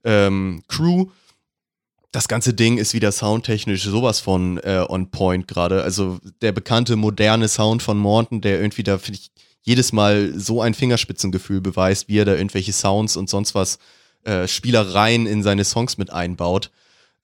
ähm, 0.04 0.62
Crew. 0.66 1.06
Das 2.12 2.26
ganze 2.26 2.54
Ding 2.54 2.78
ist 2.78 2.94
wieder 2.94 3.12
soundtechnisch 3.12 3.84
sowas 3.84 4.18
von 4.18 4.58
äh, 4.58 4.84
on 4.88 5.10
point 5.10 5.46
gerade. 5.46 5.82
Also 5.82 6.18
der 6.42 6.50
bekannte 6.50 6.96
moderne 6.96 7.46
Sound 7.46 7.82
von 7.82 7.98
Morton, 7.98 8.40
der 8.40 8.60
irgendwie 8.60 8.82
da, 8.82 8.98
finde 8.98 9.20
ich, 9.20 9.30
jedes 9.62 9.92
Mal 9.92 10.32
so 10.36 10.62
ein 10.62 10.74
Fingerspitzengefühl 10.74 11.60
beweist, 11.60 12.08
wie 12.08 12.18
er 12.18 12.24
da 12.24 12.34
irgendwelche 12.34 12.72
Sounds 12.72 13.16
und 13.16 13.28
sonst 13.28 13.54
was, 13.54 13.78
äh, 14.24 14.48
Spielereien 14.48 15.26
in 15.26 15.42
seine 15.42 15.64
Songs 15.64 15.98
mit 15.98 16.10
einbaut. 16.10 16.70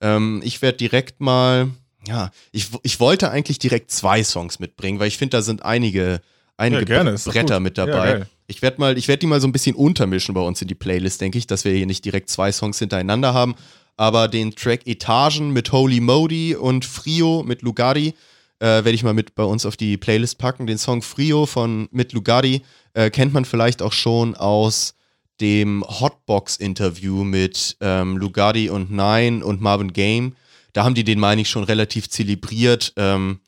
Ähm, 0.01 0.41
ich 0.43 0.61
werde 0.61 0.77
direkt 0.77 1.19
mal, 1.19 1.69
ja, 2.07 2.31
ich, 2.51 2.69
ich 2.83 2.99
wollte 2.99 3.29
eigentlich 3.31 3.59
direkt 3.59 3.91
zwei 3.91 4.23
Songs 4.23 4.59
mitbringen, 4.59 4.99
weil 4.99 5.07
ich 5.07 5.17
finde, 5.17 5.37
da 5.37 5.41
sind 5.41 5.63
einige, 5.63 6.21
einige 6.57 6.81
Ja, 6.81 6.85
gerne, 7.03 7.15
Bretter 7.25 7.59
mit 7.59 7.77
Ja, 7.77 7.85
dabei. 7.85 8.11
geil. 8.13 8.27
ich 8.47 8.61
werde 8.61 8.79
mal, 8.79 8.97
ich 8.97 9.07
werde 9.07 9.19
die 9.19 9.27
mal 9.27 9.41
so 9.41 9.47
ein 9.47 9.51
bisschen 9.51 9.75
untermischen 9.75 10.33
bei 10.33 10.41
uns 10.41 10.61
in 10.61 10.67
die 10.67 10.75
Playlist, 10.75 11.19
denke 11.21 11.37
ich, 11.37 11.47
dass 11.47 11.65
wir 11.65 11.73
hier 11.73 11.85
nicht 11.85 12.05
direkt 12.05 12.29
zwei 12.29 12.51
Songs 12.51 12.79
hintereinander 12.79 13.33
haben. 13.33 13.55
Aber 13.97 14.27
den 14.27 14.53
Track 14.55 14.85
Etagen 14.85 15.51
mit 15.51 15.71
Holy 15.71 15.99
Modi 15.99 16.55
und 16.55 16.85
Frio 16.85 17.43
mit 17.43 17.63
Lugari 17.63 18.13
äh, 18.59 18.65
werde 18.65 18.91
ich 18.91 19.03
mal 19.03 19.13
mit 19.15 19.33
bei 19.35 19.43
uns 19.43 19.65
auf 19.65 19.75
die 19.75 19.97
Playlist 19.97 20.37
packen. 20.37 20.67
Den 20.67 20.77
Song 20.77 21.01
Frio 21.01 21.45
von 21.47 21.87
mit 21.91 22.13
Lugari 22.13 22.61
äh, 22.93 23.09
kennt 23.09 23.33
man 23.33 23.43
vielleicht 23.45 23.81
auch 23.81 23.93
schon 23.93 24.35
aus 24.35 24.93
dem 25.41 25.83
Hotbox-Interview 25.87 27.23
mit 27.23 27.77
ähm, 27.81 28.17
Lugardi 28.17 28.69
und 28.69 28.91
Nine 28.91 29.43
und 29.45 29.61
Marvin 29.61 29.93
Game. 29.93 30.35
Da 30.77 30.83
haben 30.83 30.93
die 30.93 31.03
den, 31.03 31.19
meine 31.19 31.41
ich, 31.41 31.49
schon 31.49 31.63
relativ 31.63 32.07
zelebriert. 32.07 32.93
Ähm, 32.97 33.39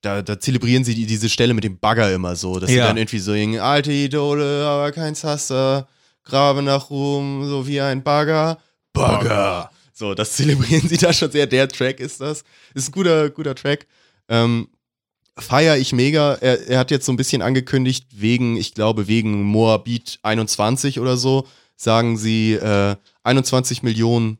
da, 0.00 0.22
da 0.22 0.38
zelebrieren 0.38 0.84
sie 0.84 0.94
die, 0.94 1.06
diese 1.06 1.28
Stelle 1.28 1.52
mit 1.52 1.64
dem 1.64 1.76
Bagger 1.80 2.14
immer 2.14 2.36
so, 2.36 2.60
dass 2.60 2.70
sie 2.70 2.76
Ja. 2.76 2.86
dann 2.86 2.96
irgendwie 2.96 3.18
so 3.18 3.32
singen, 3.32 3.58
alte 3.58 3.90
Idole, 3.90 4.64
aber 4.64 4.92
kein 4.92 5.16
Zaster, 5.16 5.88
grabe 6.22 6.62
nach 6.62 6.88
Ruhm, 6.88 7.48
so 7.48 7.66
wie 7.66 7.80
ein 7.80 8.04
Bagger. 8.04 8.58
Bagger. 8.92 9.72
So, 9.92 10.14
das 10.14 10.32
zelebrieren 10.36 10.88
sie 10.88 10.98
da 10.98 11.12
schon 11.12 11.32
sehr. 11.32 11.48
Der 11.48 11.66
Track 11.66 11.98
ist 11.98 12.20
das. 12.20 12.44
Ist 12.74 12.90
ein 12.90 12.92
guter, 12.92 13.28
guter 13.30 13.56
Track. 13.56 13.88
Ähm, 14.28 14.68
feier 15.36 15.78
ich 15.78 15.92
mega. 15.92 16.34
Er, 16.34 16.64
er 16.68 16.78
hat 16.78 16.92
jetzt 16.92 17.06
so 17.06 17.12
ein 17.12 17.16
bisschen 17.16 17.42
angekündigt, 17.42 18.06
wegen, 18.12 18.56
ich 18.56 18.72
glaube, 18.72 19.08
wegen 19.08 19.42
Moabit 19.42 20.20
21 20.22 21.00
oder 21.00 21.16
so, 21.16 21.44
sagen 21.76 22.16
sie 22.16 22.52
äh, 22.52 22.94
21 23.24 23.82
Millionen 23.82 24.38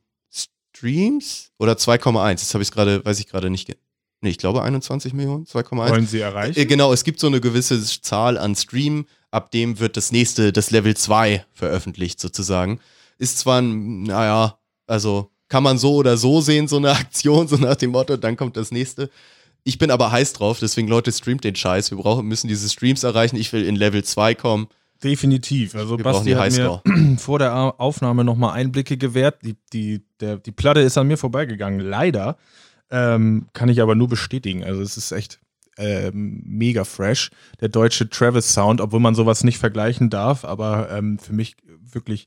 Streams 0.78 1.50
oder 1.58 1.72
2,1. 1.72 2.34
Das 2.34 2.54
habe 2.54 2.62
ich 2.62 2.70
gerade, 2.70 3.04
weiß 3.04 3.18
ich 3.18 3.26
gerade 3.26 3.50
nicht. 3.50 3.76
Nee, 4.20 4.30
ich 4.30 4.38
glaube 4.38 4.62
21 4.62 5.12
Millionen, 5.12 5.44
2,1. 5.44 5.90
Wollen 5.90 6.06
sie 6.06 6.20
erreichen? 6.20 6.58
Äh, 6.58 6.66
Genau, 6.66 6.92
es 6.92 7.04
gibt 7.04 7.20
so 7.20 7.26
eine 7.26 7.40
gewisse 7.40 7.82
Zahl 7.82 8.38
an 8.38 8.54
Stream, 8.54 9.06
ab 9.30 9.50
dem 9.50 9.78
wird 9.78 9.96
das 9.96 10.12
nächste, 10.12 10.52
das 10.52 10.70
Level 10.70 10.96
2 10.96 11.44
veröffentlicht 11.52 12.20
sozusagen. 12.20 12.80
Ist 13.18 13.38
zwar, 13.38 13.60
ein, 13.60 14.04
naja, 14.04 14.58
also 14.86 15.30
kann 15.48 15.62
man 15.62 15.78
so 15.78 15.94
oder 15.96 16.16
so 16.16 16.40
sehen, 16.40 16.68
so 16.68 16.76
eine 16.76 16.90
Aktion, 16.96 17.48
so 17.48 17.56
nach 17.56 17.76
dem 17.76 17.90
Motto, 17.90 18.16
dann 18.16 18.36
kommt 18.36 18.56
das 18.56 18.70
nächste. 18.70 19.10
Ich 19.64 19.78
bin 19.78 19.90
aber 19.90 20.10
heiß 20.12 20.32
drauf, 20.32 20.58
deswegen 20.60 20.88
Leute, 20.88 21.12
streamt 21.12 21.44
den 21.44 21.56
Scheiß. 21.56 21.90
Wir 21.90 21.98
brauchen, 21.98 22.26
müssen 22.26 22.48
diese 22.48 22.68
Streams 22.68 23.02
erreichen. 23.02 23.36
Ich 23.36 23.52
will 23.52 23.64
in 23.66 23.76
Level 23.76 24.02
2 24.04 24.34
kommen. 24.34 24.68
Definitiv. 25.02 25.74
Also 25.74 25.96
Wir 25.96 26.04
Basti 26.04 26.30
hat 26.32 26.40
Highscore. 26.40 26.82
mir 26.84 27.16
vor 27.18 27.38
der 27.38 27.54
Aufnahme 27.80 28.24
nochmal 28.24 28.54
Einblicke 28.54 28.96
gewährt. 28.96 29.38
Die, 29.44 29.56
die, 29.72 30.02
der, 30.20 30.38
die 30.38 30.50
Platte 30.52 30.80
ist 30.80 30.98
an 30.98 31.06
mir 31.06 31.16
vorbeigegangen, 31.16 31.80
leider. 31.80 32.36
Ähm, 32.90 33.48
kann 33.52 33.68
ich 33.68 33.80
aber 33.80 33.94
nur 33.94 34.08
bestätigen. 34.08 34.64
Also 34.64 34.82
es 34.82 34.96
ist 34.96 35.12
echt 35.12 35.40
ähm, 35.76 36.42
mega 36.44 36.84
fresh. 36.84 37.30
Der 37.60 37.68
deutsche 37.68 38.08
Travis 38.08 38.52
Sound, 38.52 38.80
obwohl 38.80 39.00
man 39.00 39.14
sowas 39.14 39.44
nicht 39.44 39.58
vergleichen 39.58 40.10
darf, 40.10 40.44
aber 40.44 40.90
ähm, 40.90 41.18
für 41.18 41.32
mich 41.32 41.56
wirklich 41.92 42.26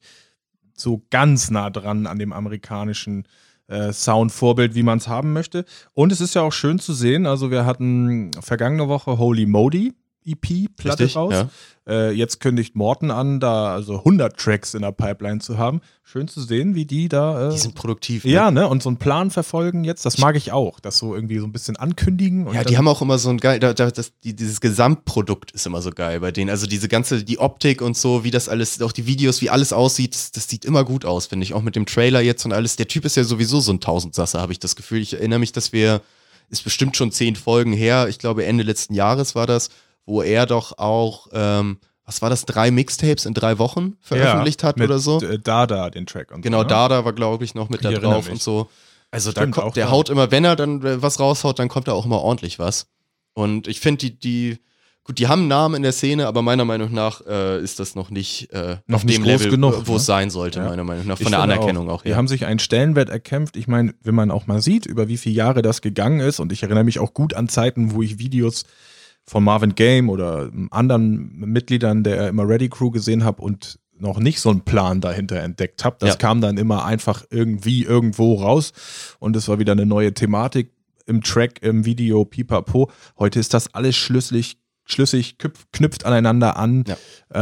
so 0.74 1.04
ganz 1.10 1.52
nah 1.52 1.70
dran 1.70 2.08
an 2.08 2.20
dem 2.20 2.32
amerikanischen 2.32 3.28
äh, 3.68 3.92
Sound-Vorbild, 3.92 4.76
wie 4.76 4.84
man 4.84 4.98
es 5.00 5.08
haben 5.08 5.34
möchte. 5.34 5.66
Und 5.94 6.12
es 6.12 6.22
ist 6.22 6.36
ja 6.36 6.42
auch 6.42 6.54
schön 6.54 6.80
zu 6.80 6.94
sehen. 6.94 7.26
Also 7.26 7.52
wir 7.52 7.66
hatten 7.66 8.32
vergangene 8.40 8.88
Woche 8.88 9.18
Holy 9.18 9.46
Modi 9.46 9.94
EP 10.26 10.76
Platte 10.76 11.04
Richtig, 11.04 11.16
raus. 11.16 11.34
ja. 11.34 11.50
Äh, 11.88 12.12
jetzt 12.12 12.40
kündigt 12.40 12.76
Morten 12.76 13.10
an, 13.10 13.40
da 13.40 13.74
also 13.74 13.98
100 14.00 14.38
Tracks 14.38 14.76
in 14.76 14.84
der 14.84 14.92
Pipeline 14.92 15.40
zu 15.40 15.58
haben. 15.58 15.82
Schön 16.04 16.28
zu 16.28 16.40
sehen, 16.42 16.76
wie 16.76 16.86
die 16.86 17.10
da. 17.10 17.48
Äh, 17.48 17.52
Die 17.52 17.58
sind 17.58 17.74
produktiv. 17.74 18.24
ne? 18.24 18.32
ja, 18.32 18.52
ne? 18.52 18.68
Und 18.68 18.84
so 18.84 18.90
einen 18.90 18.98
Plan 18.98 19.32
verfolgen 19.32 19.84
jetzt, 19.84 20.06
das 20.06 20.20
mag 20.20 20.36
ich 20.36 20.52
auch. 20.52 20.80
Das 20.80 21.00
so 21.00 21.16
irgendwie 21.16 21.40
so 21.40 21.46
ein 21.48 21.52
bisschen 21.52 21.78
ankündigen. 21.78 22.54
Ja, 22.54 22.64
die 22.64 22.78
haben 22.78 22.88
auch 22.88 23.02
immer 23.02 23.18
so 23.18 23.30
ein 23.30 23.40
geil, 23.40 23.60
da, 23.60 23.74
da, 23.74 23.90
das, 23.90 24.12
die, 24.24 24.36
dieses 24.36 24.62
Gesamtprodukt 24.62 25.52
ist 25.52 25.66
immer 25.66 25.82
so 25.82 25.90
geil 25.90 26.20
bei 26.20 26.32
denen. 26.32 26.52
Also 26.52 26.68
diese 26.68 26.88
ganze, 26.88 27.24
die 27.24 27.40
Optik 27.40 27.82
und 27.82 27.98
so, 27.98 28.24
wie 28.24 28.32
das 28.32 28.48
alles, 28.48 28.80
auch 28.82 28.92
die 28.92 29.08
Videos, 29.08 29.42
wie 29.42 29.50
alles 29.50 29.74
aussieht, 29.74 30.14
das, 30.14 30.32
das 30.32 30.48
sieht 30.48 30.66
immer 30.66 30.84
gut 30.84 31.04
aus, 31.04 31.26
finde 31.26 31.46
ich. 31.46 31.54
Auch 31.56 31.64
mit 31.64 31.76
dem 31.76 31.88
Trailer 31.88 32.22
jetzt 32.22 32.46
und 32.46 32.54
alles. 32.54 32.76
Der 32.76 32.88
Typ 32.88 33.06
ist 33.06 33.18
ja 33.18 33.24
sowieso 33.24 33.60
so 33.60 33.72
ein 33.74 33.80
Tausendsasser, 33.80 34.40
habe 34.40 34.52
ich 34.54 34.60
das 34.60 34.76
Gefühl. 34.76 35.00
Ich 35.00 35.14
erinnere 35.14 35.40
mich, 35.40 35.52
dass 35.52 35.74
wir, 35.74 36.02
ist 36.50 36.64
bestimmt 36.64 36.96
schon 36.96 37.12
zehn 37.12 37.36
Folgen 37.36 37.74
her, 37.74 38.08
ich 38.08 38.20
glaube 38.20 38.46
Ende 38.46 38.64
letzten 38.64 38.94
Jahres 38.94 39.34
war 39.34 39.48
das, 39.48 39.70
wo 40.06 40.22
er 40.22 40.46
doch 40.46 40.78
auch, 40.78 41.28
ähm, 41.34 41.78
was 42.06 42.22
war 42.22 42.30
das, 42.30 42.46
drei 42.46 42.72
Mixtapes 42.72 43.26
in 43.26 43.34
drei 43.34 43.58
Wochen 43.60 43.98
veröffentlicht 44.02 44.62
ja, 44.64 44.70
hat 44.70 44.82
oder 44.82 45.00
so. 45.00 45.22
äh, 45.22 45.40
Dada, 45.40 45.90
den 45.90 46.06
Track. 46.06 46.32
Und 46.32 46.42
Genau, 46.42 46.60
so, 46.60 46.64
ne? 46.64 46.70
Dada 46.70 47.06
war, 47.06 47.14
glaube 47.14 47.44
ich, 47.46 47.56
noch 47.56 47.70
mit 47.70 47.82
Ich 47.86 47.90
da 47.90 47.98
drauf 48.00 48.26
mich. 48.26 48.34
und 48.34 48.42
so. 48.42 48.70
Also 49.12 49.32
da 49.32 49.42
Stimmt, 49.42 49.56
kommt, 49.56 49.68
auch 49.68 49.74
der 49.74 49.86
da. 49.86 49.92
haut 49.92 50.10
immer, 50.10 50.32
wenn 50.32 50.44
er 50.46 50.56
dann 50.56 50.82
äh, 50.86 51.02
was 51.02 51.20
raushaut, 51.20 51.60
dann 51.60 51.68
kommt 51.70 51.88
da 51.88 51.94
auch 51.94 52.06
immer 52.06 52.20
ordentlich 52.22 52.60
was. 52.60 52.88
Und 53.34 53.68
ich 53.68 53.80
finde, 53.82 54.00
die, 54.00 54.20
die, 54.20 54.58
gut, 55.04 55.20
die 55.20 55.28
haben 55.28 55.42
einen 55.42 55.48
Namen 55.50 55.76
in 55.76 55.84
der 55.84 55.92
Szene, 55.92 56.28
aber 56.28 56.42
meiner 56.42 56.66
Meinung 56.66 56.92
nach 56.94 57.22
äh, 57.28 57.62
ist 57.62 57.80
das 57.80 57.96
noch 57.96 58.10
nicht, 58.10 58.52
äh, 58.52 58.78
Noch 58.88 58.98
auf 59.00 59.04
nicht 59.06 59.18
dem 59.18 59.24
groß 59.24 59.32
Level, 59.34 59.52
genug, 59.52 59.82
wo 59.86 59.96
es 59.96 60.02
ne? 60.04 60.06
sein 60.06 60.30
sollte, 60.30 60.60
Ja. 60.60 60.66
meiner 60.70 60.84
Meinung 60.84 61.08
nach. 61.08 61.18
Ich 61.20 61.24
Von 61.24 61.32
der 61.32 61.42
finde 61.42 61.56
Anerkennung 61.56 61.90
auch, 61.90 62.02
Die 62.04 62.10
ja. 62.10 62.16
haben 62.18 62.28
sich 62.28 62.46
einen 62.46 62.60
Stellenwert 62.60 63.10
erkämpft. 63.10 63.56
Ich 63.58 63.68
meine, 63.68 63.94
wenn 64.02 64.16
man 64.16 64.32
auch 64.32 64.48
mal 64.48 64.62
sieht, 64.62 64.86
über 64.86 65.08
wie 65.08 65.18
viele 65.18 65.36
Jahre 65.36 65.62
das 65.62 65.82
gegangen 65.82 66.20
ist, 66.22 66.40
und 66.40 66.52
ich 66.52 66.64
erinnere 66.64 66.84
mich 66.86 67.00
auch 67.00 67.14
gut 67.14 67.34
an 67.34 67.48
Zeiten, 67.50 67.92
wo 67.94 68.02
ich 68.02 68.18
Videos 68.20 68.64
von 69.32 69.46
Marvin 69.46 69.76
Game 69.76 70.10
oder 70.10 70.52
anderen 70.72 71.40
Mitgliedern 71.40 72.04
der 72.04 72.28
Immer 72.28 72.46
Ready 72.50 72.68
Crew 72.68 72.92
gesehen 72.92 73.24
habe 73.24 73.42
und 73.42 73.80
noch 73.98 74.20
nicht 74.20 74.42
so 74.42 74.50
einen 74.50 74.60
Plan 74.62 75.00
dahinter 75.00 75.38
entdeckt 75.42 75.86
habe. 75.86 75.96
Das 76.00 76.10
Ja. 76.10 76.16
kam 76.18 76.42
dann 76.42 76.58
immer 76.58 76.84
einfach 76.84 77.24
irgendwie 77.30 77.86
irgendwo 77.86 78.34
raus 78.34 78.74
und 79.20 79.38
es 79.38 79.48
war 79.48 79.58
wieder 79.58 79.72
eine 79.72 79.86
neue 79.86 80.14
Thematik 80.14 80.74
im 81.06 81.22
Track, 81.22 81.62
im 81.62 81.86
Video, 81.86 82.26
pipapo. 82.26 82.92
Heute 83.18 83.40
ist 83.40 83.54
das 83.54 83.74
alles 83.74 83.96
schlüssig, 83.96 84.58
schlüssig 84.84 85.38
knüpf- 85.40 85.64
knüpft 85.72 86.06
aneinander 86.06 86.58
an. 86.58 86.84
Ja. 86.86 86.98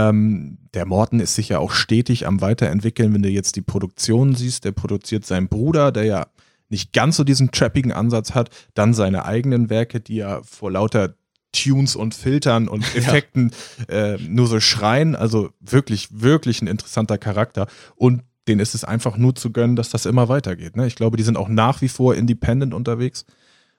Ähm, 0.10 0.60
der 0.76 0.86
Morten 0.86 1.20
ist 1.20 1.34
sich 1.34 1.50
ja 1.50 1.58
auch 1.58 1.72
stetig 1.72 2.28
am 2.28 2.40
Weiterentwickeln. 2.40 3.16
Wenn 3.16 3.24
du 3.24 3.30
jetzt 3.30 3.56
die 3.56 3.62
Produktion 3.64 4.36
siehst, 4.36 4.64
der 4.64 4.74
produziert 4.74 5.26
seinen 5.26 5.48
Bruder, 5.48 5.92
der 5.92 6.04
ja 6.04 6.28
nicht 6.70 6.94
ganz 6.94 7.18
so 7.18 7.24
diesen 7.24 7.50
trappigen 7.50 7.92
Ansatz 7.92 8.36
hat, 8.36 8.52
dann 8.76 8.94
seine 8.94 9.26
eigenen 9.26 9.72
Werke, 9.72 10.02
die 10.02 10.18
ja 10.18 10.42
vor 10.44 10.72
lauter 10.72 11.16
Tunes 11.52 11.96
und 11.96 12.14
Filtern 12.16 12.68
und 12.68 12.84
Effekten 12.96 13.52
äh, 13.88 14.18
nur 14.18 14.48
so 14.48 14.60
schreien. 14.60 15.16
Also 15.16 15.50
wirklich, 15.60 16.10
wirklich 16.12 16.62
ein 16.62 16.68
interessanter 16.68 17.18
Charakter. 17.18 17.68
Und 17.96 18.24
denen 18.48 18.60
ist 18.60 18.76
es 18.76 18.84
einfach 18.84 19.18
nur 19.18 19.36
zu 19.36 19.52
gönnen, 19.52 19.76
dass 19.76 19.90
das 19.90 20.06
immer 20.06 20.28
weitergeht. 20.28 20.76
Ne? 20.76 20.88
Ich 20.88 20.96
glaube, 20.96 21.18
die 21.18 21.24
sind 21.24 21.38
auch 21.38 21.50
nach 21.50 21.82
wie 21.82 21.90
vor 21.90 22.16
independent 22.16 22.74
unterwegs. 22.74 23.26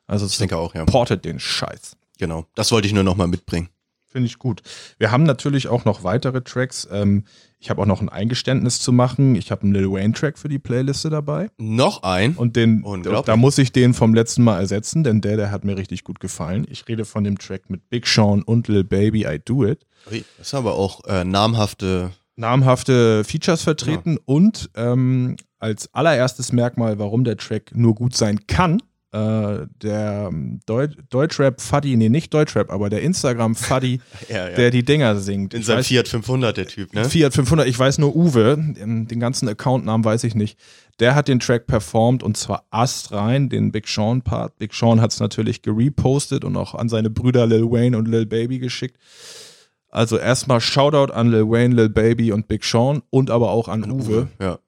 Also 0.07 0.27
Ich 0.27 0.39
denke 0.39 0.57
auch, 0.57 0.75
ja. 0.75 0.81
supportet 0.81 1.25
den 1.25 1.39
Scheiß. 1.39 1.97
Genau. 2.19 2.47
Das 2.55 2.73
wollte 2.73 2.87
ich 2.87 2.93
nur 2.93 3.05
nochmal 3.05 3.29
mitbringen. 3.29 3.69
Finde 4.11 4.27
ich 4.27 4.39
gut. 4.41 4.63
Wir 4.99 5.13
haben 5.13 5.23
natürlich 5.23 5.69
auch 5.69 5.85
noch 5.85 6.03
weitere 6.03 6.43
Tracks. 6.43 6.89
Ähm, 6.91 7.25
ich 7.61 7.71
habe 7.71 7.81
auch 7.81 7.87
noch 7.87 8.01
ein 8.01 8.09
Eingeständnis 8.09 8.81
zu 8.81 8.93
machen. 8.93 9.37
Ich 9.37 9.53
habe 9.53 9.63
einen 9.63 9.73
Lil 9.73 9.89
Wayne-Track 9.91 10.37
für 10.37 10.49
die 10.49 10.59
Playliste 10.59 11.11
dabei. 11.11 11.49
Noch 11.59 12.03
ein. 12.03 12.35
Und 12.35 12.57
den, 12.57 12.85
da 13.25 13.37
muss 13.37 13.59
ich 13.59 13.71
den 13.71 13.95
vom 13.95 14.13
letzten 14.13 14.43
Mal 14.43 14.59
ersetzen, 14.59 15.05
denn 15.05 15.21
der, 15.21 15.37
der 15.37 15.51
hat 15.53 15.65
mir 15.65 15.77
richtig 15.77 16.03
gut 16.03 16.19
gefallen. 16.19 16.67
Ich 16.69 16.89
rede 16.89 17.05
von 17.05 17.23
dem 17.23 17.39
Track 17.39 17.71
mit 17.71 17.89
Big 17.89 18.07
Sean 18.07 18.43
und 18.43 18.67
Lil 18.67 18.83
Baby, 18.83 19.27
I 19.27 19.39
Do 19.45 19.65
It. 19.65 19.87
Das 20.07 20.49
ist 20.49 20.55
aber 20.55 20.75
auch 20.75 21.05
äh, 21.05 21.25
namhafte. 21.25 22.11
namhafte 22.35 23.23
Features 23.23 23.63
vertreten 23.63 24.19
und 24.25 24.71
ähm, 24.75 25.37
als 25.59 25.95
allererstes 25.95 26.53
Merkmal, 26.53 26.99
warum 26.99 27.23
der 27.23 27.37
Track 27.37 27.73
nur 27.75 27.95
gut 27.95 28.17
sein 28.17 28.47
kann, 28.47 28.83
äh, 29.13 29.67
der 29.83 30.29
ähm, 30.31 30.61
Deu 30.67 30.87
Deutschrap 31.11 31.61
Fuddy, 31.61 31.97
nee, 31.97 32.09
nicht 32.09 32.33
Deutschrap, 32.33 32.71
aber 32.71 32.91
der 32.91 33.03
Instagram 33.03 33.55
Fuddy, 33.57 34.01
Ja, 34.29 34.49
ja. 34.49 34.55
der 34.55 34.71
die 34.71 34.85
Dinger 34.85 35.17
singt. 35.17 35.53
in 35.55 35.63
seinem 35.63 35.83
Fiat 35.83 36.07
500, 36.09 36.57
der 36.57 36.67
Typ, 36.67 36.95
ne? 36.95 37.05
Fiat 37.05 37.35
500, 37.35 37.67
ich 37.67 37.79
weiß 37.79 37.99
nur 37.99 38.15
Uwe, 38.15 38.53
ähm, 38.79 39.09
den 39.09 39.19
ganzen 39.21 39.49
Accountnamen 39.49 40.05
weiß 40.05 40.25
ich 40.25 40.35
nicht. 40.35 40.59
Der 41.01 41.15
hat 41.15 41.29
den 41.29 41.41
Track 41.41 41.67
performt 41.67 42.23
und 42.23 42.37
zwar 42.37 42.67
astrein, 42.71 43.49
den 43.49 43.73
Big 43.73 43.89
Sean 43.89 44.23
Part. 44.23 44.59
Big 44.59 44.75
Sean 44.75 45.01
hat 45.01 45.13
es 45.13 45.19
natürlich 45.19 45.63
gerepostet 45.63 46.45
und 46.45 46.57
auch 46.57 46.75
an 46.75 46.89
seine 46.89 47.11
Brüder 47.11 47.47
Lil 47.47 47.71
Wayne 47.71 47.97
und 47.97 48.07
Lil 48.07 48.27
Baby 48.27 48.59
geschickt. 48.59 48.97
Also 49.89 50.19
erstmal 50.19 50.61
Shoutout 50.61 51.13
an 51.13 51.31
Lil 51.31 51.49
Wayne, 51.51 51.75
Lil 51.75 51.89
Baby 51.89 52.31
und 52.33 52.47
Big 52.47 52.65
Sean 52.65 53.03
und 53.11 53.31
aber 53.31 53.51
auch 53.51 53.67
an 53.69 53.91
Uwe. 53.91 54.29
Ja. 54.41 54.59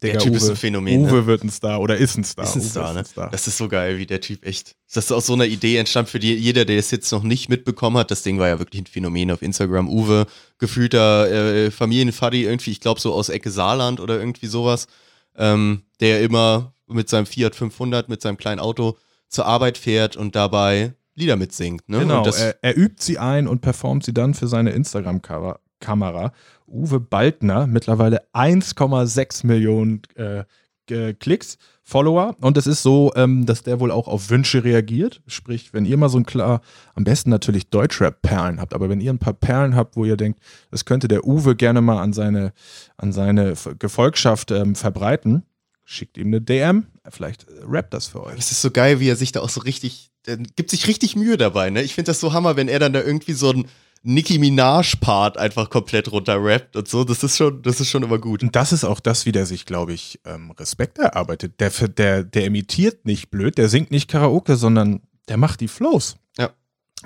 Digga, 0.00 0.14
Der 0.14 0.18
Typ 0.20 0.32
Uwe, 0.32 0.36
ist 0.36 0.50
ein 0.50 0.56
Phänomen. 0.56 1.04
Uwe 1.04 1.12
ne? 1.12 1.26
wird 1.26 1.44
ein 1.44 1.50
Star 1.50 1.80
oder 1.80 1.96
ist 1.96 2.16
ein 2.16 2.24
Star. 2.24 2.44
Ist 2.44 2.56
ein 2.56 2.60
Uwe 2.62 2.68
Star, 2.68 2.88
ist 2.88 2.94
ne? 2.94 3.00
ein 3.00 3.04
Star. 3.04 3.30
Das 3.30 3.46
ist 3.46 3.56
so 3.58 3.68
geil, 3.68 3.98
wie 3.98 4.06
der 4.06 4.20
Typ 4.20 4.44
echt. 4.44 4.74
Das 4.92 5.04
ist 5.04 5.12
aus 5.12 5.26
so 5.26 5.34
einer 5.34 5.44
Idee 5.44 5.76
entstand 5.76 6.08
für 6.08 6.18
die, 6.18 6.34
jeder, 6.34 6.64
der 6.64 6.78
es 6.78 6.90
jetzt 6.90 7.10
noch 7.12 7.22
nicht 7.22 7.48
mitbekommen 7.48 7.98
hat. 7.98 8.10
Das 8.10 8.22
Ding 8.22 8.38
war 8.38 8.48
ja 8.48 8.58
wirklich 8.58 8.82
ein 8.82 8.86
Phänomen 8.86 9.30
auf 9.30 9.42
Instagram. 9.42 9.88
Uwe, 9.88 10.26
gefühlter 10.58 11.30
äh, 11.30 11.70
Familienfaddy 11.70 12.44
irgendwie, 12.44 12.70
ich 12.70 12.80
glaube 12.80 13.00
so 13.00 13.12
aus 13.12 13.28
Ecke 13.28 13.50
Saarland 13.50 14.00
oder 14.00 14.18
irgendwie 14.18 14.46
sowas, 14.46 14.86
ähm, 15.36 15.82
der 16.00 16.22
immer 16.22 16.74
mit 16.86 17.08
seinem 17.08 17.26
Fiat 17.26 17.54
500, 17.54 18.08
mit 18.08 18.22
seinem 18.22 18.36
kleinen 18.36 18.60
Auto 18.60 18.98
zur 19.28 19.46
Arbeit 19.46 19.78
fährt 19.78 20.16
und 20.16 20.34
dabei 20.34 20.94
Lieder 21.14 21.36
mitsingt. 21.36 21.88
Ne? 21.88 22.00
Genau, 22.00 22.24
das, 22.24 22.40
er, 22.40 22.56
er 22.62 22.76
übt 22.76 23.02
sie 23.02 23.18
ein 23.18 23.46
und 23.46 23.60
performt 23.60 24.04
sie 24.04 24.14
dann 24.14 24.32
für 24.32 24.48
seine 24.48 24.72
Instagram-Kamera. 25.82 26.32
Uwe 26.66 27.00
Baldner, 27.00 27.66
mittlerweile 27.66 28.22
1,6 28.32 29.46
Millionen 29.46 30.02
äh, 30.14 30.44
Klicks, 31.14 31.58
Follower. 31.82 32.36
Und 32.40 32.56
es 32.56 32.66
ist 32.66 32.82
so, 32.82 33.12
ähm, 33.14 33.46
dass 33.46 33.62
der 33.62 33.80
wohl 33.80 33.90
auch 33.90 34.08
auf 34.08 34.30
Wünsche 34.30 34.64
reagiert. 34.64 35.22
Sprich, 35.26 35.72
wenn 35.72 35.84
ihr 35.84 35.96
mal 35.96 36.08
so 36.08 36.18
ein 36.18 36.26
klar, 36.26 36.60
am 36.94 37.04
besten 37.04 37.30
natürlich 37.30 37.70
Deutschrap-Perlen 37.70 38.60
habt, 38.60 38.74
aber 38.74 38.88
wenn 38.88 39.00
ihr 39.00 39.12
ein 39.12 39.18
paar 39.18 39.32
Perlen 39.32 39.74
habt, 39.74 39.96
wo 39.96 40.04
ihr 40.04 40.16
denkt, 40.16 40.40
das 40.70 40.84
könnte 40.84 41.08
der 41.08 41.24
Uwe 41.24 41.56
gerne 41.56 41.80
mal 41.80 42.00
an 42.00 42.12
seine, 42.12 42.52
an 42.96 43.12
seine 43.12 43.54
Gefolgschaft 43.78 44.50
ähm, 44.50 44.74
verbreiten, 44.74 45.44
schickt 45.84 46.18
ihm 46.18 46.28
eine 46.28 46.40
DM. 46.40 46.86
Vielleicht 47.08 47.44
äh, 47.44 47.62
rappt 47.66 47.94
das 47.94 48.08
für 48.08 48.22
euch. 48.22 48.38
Es 48.38 48.50
ist 48.50 48.62
so 48.62 48.70
geil, 48.70 49.00
wie 49.00 49.08
er 49.08 49.16
sich 49.16 49.32
da 49.32 49.40
auch 49.40 49.50
so 49.50 49.60
richtig, 49.60 50.10
der 50.26 50.36
gibt 50.36 50.70
sich 50.70 50.86
richtig 50.88 51.16
Mühe 51.16 51.36
dabei, 51.36 51.70
ne? 51.70 51.82
Ich 51.82 51.94
finde 51.94 52.10
das 52.10 52.20
so 52.20 52.32
hammer, 52.32 52.56
wenn 52.56 52.68
er 52.68 52.78
dann 52.78 52.92
da 52.92 53.02
irgendwie 53.02 53.32
so 53.32 53.50
ein 53.50 53.66
Nicki 54.04 54.38
Minaj-Part 54.38 55.38
einfach 55.38 55.70
komplett 55.70 56.10
runterrappt 56.10 56.76
und 56.76 56.88
so. 56.88 57.04
Das 57.04 57.22
ist 57.22 57.36
schon, 57.36 57.62
das 57.62 57.80
ist 57.80 57.88
schon 57.88 58.02
immer 58.02 58.18
gut. 58.18 58.42
Und 58.42 58.56
das 58.56 58.72
ist 58.72 58.84
auch 58.84 59.00
das, 59.00 59.26
wie 59.26 59.32
der 59.32 59.46
sich, 59.46 59.64
glaube 59.64 59.92
ich, 59.92 60.20
ähm, 60.24 60.50
Respekt 60.52 60.98
erarbeitet. 60.98 61.60
Der, 61.60 61.70
der, 61.70 62.24
der 62.24 62.44
imitiert 62.44 63.04
nicht 63.04 63.30
blöd, 63.30 63.58
der 63.58 63.68
singt 63.68 63.90
nicht 63.90 64.10
Karaoke, 64.10 64.56
sondern 64.56 65.02
der 65.28 65.36
macht 65.36 65.60
die 65.60 65.68
Flows. 65.68 66.16
Ja. 66.36 66.50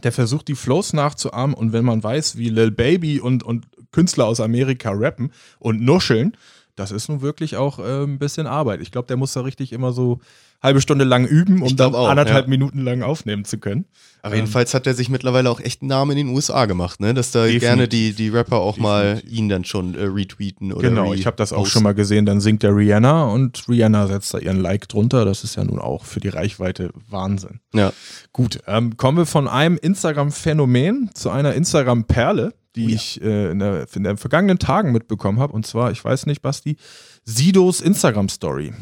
Der 0.03 0.12
versucht 0.12 0.49
die 0.49 0.55
Flows 0.55 0.94
nachzuahmen 0.94 1.55
und 1.55 1.72
wenn 1.72 1.84
man 1.84 2.03
weiß, 2.03 2.38
wie 2.38 2.49
Lil 2.49 2.70
Baby 2.70 3.20
und, 3.20 3.42
und 3.42 3.66
Künstler 3.92 4.26
aus 4.26 4.40
Amerika 4.40 4.90
rappen 4.92 5.32
und 5.59 5.82
nuscheln, 5.82 6.36
das 6.77 6.93
ist 6.93 7.09
nun 7.09 7.22
wirklich 7.22 7.57
auch 7.57 7.79
äh, 7.79 8.05
ein 8.05 8.18
bisschen 8.18 8.47
Arbeit. 8.47 8.81
Ich 8.81 8.93
glaube, 8.93 9.09
der 9.09 9.16
muss 9.16 9.33
da 9.33 9.41
richtig 9.41 9.72
immer 9.72 9.93
so 9.93 10.20
halbe 10.62 10.81
Stunde 10.81 11.05
lang 11.05 11.27
üben, 11.27 11.62
um 11.62 11.77
dann 11.77 11.95
auch, 11.95 12.09
anderthalb 12.09 12.47
ja. 12.47 12.51
Minuten 12.51 12.81
lang 12.81 13.03
aufnehmen 13.03 13.45
zu 13.45 13.59
können. 13.59 13.87
Aber 14.22 14.35
jedenfalls 14.35 14.74
hat 14.74 14.87
er 14.87 14.95
sich 14.95 15.09
mittlerweile 15.09 15.51
auch 15.51 15.61
echt 15.61 15.83
einen 15.83 15.89
Namen 15.89 16.12
in 16.12 16.27
den 16.27 16.35
USA 16.35 16.66
gemacht, 16.66 17.01
ne? 17.01 17.14
Dass 17.14 17.31
da 17.31 17.43
Definitiv. 17.43 17.68
gerne 17.68 17.89
die, 17.89 18.12
die 18.12 18.29
Rapper 18.29 18.57
auch 18.57 18.77
mal 18.77 19.16
Definitiv. 19.16 19.39
ihn 19.39 19.49
dann 19.49 19.64
schon 19.64 19.95
äh, 19.95 20.05
retweeten 20.05 20.72
oder 20.72 20.89
Genau, 20.89 21.14
ich 21.14 21.27
habe 21.27 21.37
das 21.37 21.53
auch 21.53 21.66
schon 21.66 21.83
mal 21.83 21.95
gesehen. 21.95 22.27
Dann 22.27 22.41
singt 22.41 22.62
der 22.62 22.74
Rihanna 22.74 23.24
und 23.24 23.68
Rihanna 23.68 24.07
setzt 24.09 24.35
da 24.35 24.39
ihren 24.39 24.61
Like 24.61 24.89
drunter. 24.89 25.24
Das 25.24 25.45
ist 25.45 25.57
ja 25.57 25.64
nun 25.64 25.79
auch 25.79 26.05
für 26.05 26.20
die 26.20 26.29
Reichweite 26.29 26.91
Wahnsinn. 27.09 27.61
Ja. 27.72 27.93
Gut, 28.33 28.61
ähm, 28.66 28.97
kommen 28.97 29.18
wir 29.18 29.27
von 29.27 29.49
einem 29.49 29.79
Instagram-Phänomen 29.79 31.11
zu 31.14 31.31
einer 31.31 31.55
Instagram-Perle, 31.55 32.55
die 32.77 32.87
Oh 32.87 32.89
ja. 32.89 32.95
ich 32.95 33.22
äh, 33.22 33.51
in, 33.51 33.59
der, 33.59 33.87
in 33.95 34.05
den 34.05 34.16
vergangenen 34.16 34.59
Tagen 34.59 34.93
mitbekommen 34.93 35.41
habe. 35.41 35.53
Und 35.53 35.66
zwar, 35.66 35.91
ich 35.91 36.05
weiß 36.05 36.27
nicht, 36.27 36.43
Basti, 36.43 36.77
Sidos 37.24 37.81
Instagram-Story. 37.81 38.72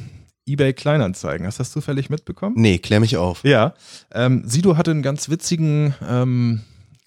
eBay 0.46 0.74
Kleinanzeigen. 0.74 1.46
Hast 1.46 1.58
du 1.58 1.62
das 1.62 1.72
zufällig 1.72 2.10
mitbekommen? 2.10 2.56
Nee, 2.58 2.78
klär 2.78 3.00
mich 3.00 3.16
auf. 3.16 3.42
Ja. 3.44 3.74
Ähm, 4.12 4.42
Sido 4.46 4.76
hatte 4.76 4.90
einen 4.90 5.02
ganz 5.02 5.28
witzigen, 5.30 5.94
ähm, 6.06 6.60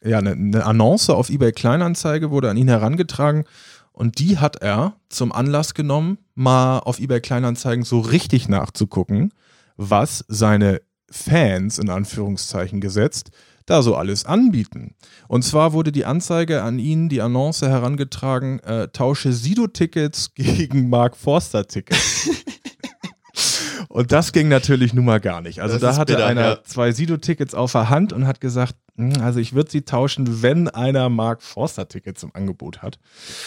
ja, 0.04 0.18
eine, 0.18 0.32
eine 0.32 0.66
Annonce 0.66 1.10
auf 1.12 1.30
eBay 1.30 1.52
Kleinanzeige, 1.52 2.32
wurde 2.32 2.50
an 2.50 2.58
ihn 2.58 2.68
herangetragen. 2.68 3.44
Und 3.92 4.20
die 4.20 4.38
hat 4.38 4.58
er 4.58 4.96
zum 5.10 5.32
Anlass 5.32 5.74
genommen, 5.74 6.20
mal 6.36 6.80
auf 6.80 7.00
eBay 7.00 7.20
Kleinanzeigen 7.20 7.84
so 7.84 8.00
richtig 8.00 8.48
nachzugucken, 8.48 9.34
was 9.76 10.24
seine 10.28 10.82
Fans 11.10 11.80
in 11.80 11.90
Anführungszeichen 11.90 12.82
gesetzt 12.82 13.32
da 13.68 13.84
so 13.84 13.96
alles 13.96 14.26
anbieten. 14.26 14.96
Und 15.28 15.44
zwar 15.44 15.74
wurde 15.74 15.92
die 15.92 16.06
Anzeige 16.06 16.64
an 16.64 16.80
ihn, 16.80 17.10
die 17.10 17.22
Annonce 17.22 17.64
herangetragen, 17.64 18.60
äh, 18.60 18.88
tausche 18.88 19.32
Sido-Tickets 19.34 20.34
gegen 20.36 20.90
Mark 20.90 21.16
Forster-Tickets. 21.16 22.30
Und 23.90 24.12
das 24.12 24.32
ging 24.32 24.48
natürlich 24.48 24.94
nun 24.94 25.06
mal 25.06 25.20
gar 25.20 25.42
nicht. 25.42 25.60
Also 25.60 25.80
Das 25.80 25.96
da 25.96 26.02
hatte 26.02 26.14
bitter, 26.14 26.28
einer 26.28 26.42
ja. 26.42 26.64
zwei 26.64 26.92
Sido-Tickets 26.92 27.56
auf 27.56 27.72
der 27.72 27.90
Hand 27.90 28.14
und 28.14 28.28
hat 28.28 28.42
gesagt, 28.42 28.76
"Hm, 28.96 29.14
also 29.22 29.40
ich 29.40 29.54
würde 29.54 29.72
sie 29.72 29.84
tauschen, 29.84 30.44
wenn 30.44 30.68
einer 30.68 31.10
Mark 31.10 31.42
Forster-Tickets 31.42 32.22
im 32.22 32.32
Angebot 32.36 32.84
hat. 32.84 33.00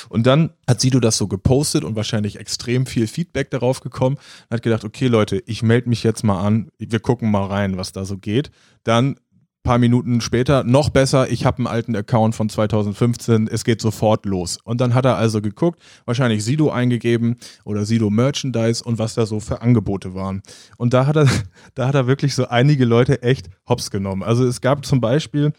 Und 0.08 0.26
dann 0.26 0.50
hat 0.66 0.80
Sido 0.80 0.98
das 0.98 1.18
so 1.18 1.28
gepostet 1.28 1.84
und 1.84 1.94
wahrscheinlich 1.94 2.40
extrem 2.40 2.86
viel 2.86 3.06
Feedback 3.06 3.50
darauf 3.50 3.80
gekommen 3.80 4.16
und 4.16 4.54
hat 4.54 4.62
gedacht, 4.62 4.84
okay 4.84 5.06
Leute, 5.06 5.40
ich 5.46 5.62
melde 5.62 5.88
mich 5.88 6.02
jetzt 6.02 6.24
mal 6.24 6.40
an, 6.40 6.70
wir 6.78 7.00
gucken 7.00 7.30
mal 7.30 7.46
rein, 7.46 7.76
was 7.76 7.92
da 7.92 8.04
so 8.04 8.16
geht. 8.18 8.50
Dann 8.82 9.20
paar 9.62 9.78
Minuten 9.78 10.20
später, 10.20 10.64
noch 10.64 10.88
besser, 10.88 11.30
ich 11.30 11.44
habe 11.44 11.58
einen 11.58 11.66
alten 11.66 11.94
Account 11.94 12.34
von 12.34 12.48
2015, 12.48 13.46
es 13.46 13.64
geht 13.64 13.80
sofort 13.80 14.24
los. 14.24 14.58
Und 14.64 14.80
dann 14.80 14.94
hat 14.94 15.04
er 15.04 15.16
also 15.16 15.42
geguckt, 15.42 15.80
wahrscheinlich 16.06 16.44
Sido 16.44 16.70
eingegeben 16.70 17.36
oder 17.64 17.84
Sido 17.84 18.08
Merchandise 18.08 18.82
und 18.82 18.98
was 18.98 19.14
da 19.14 19.26
so 19.26 19.38
für 19.38 19.61
Angebote 19.61 20.14
waren. 20.14 20.42
Und 20.78 20.94
da 20.94 21.06
hat 21.06 21.16
er, 21.16 21.28
da 21.74 21.86
hat 21.86 21.94
er 21.94 22.06
wirklich 22.06 22.34
so 22.34 22.48
einige 22.48 22.84
Leute 22.84 23.22
echt 23.22 23.50
hops 23.68 23.90
genommen. 23.90 24.22
Also 24.22 24.46
es 24.46 24.61
gab 24.61 24.86
zum 24.86 25.00
Beispiel, 25.00 25.52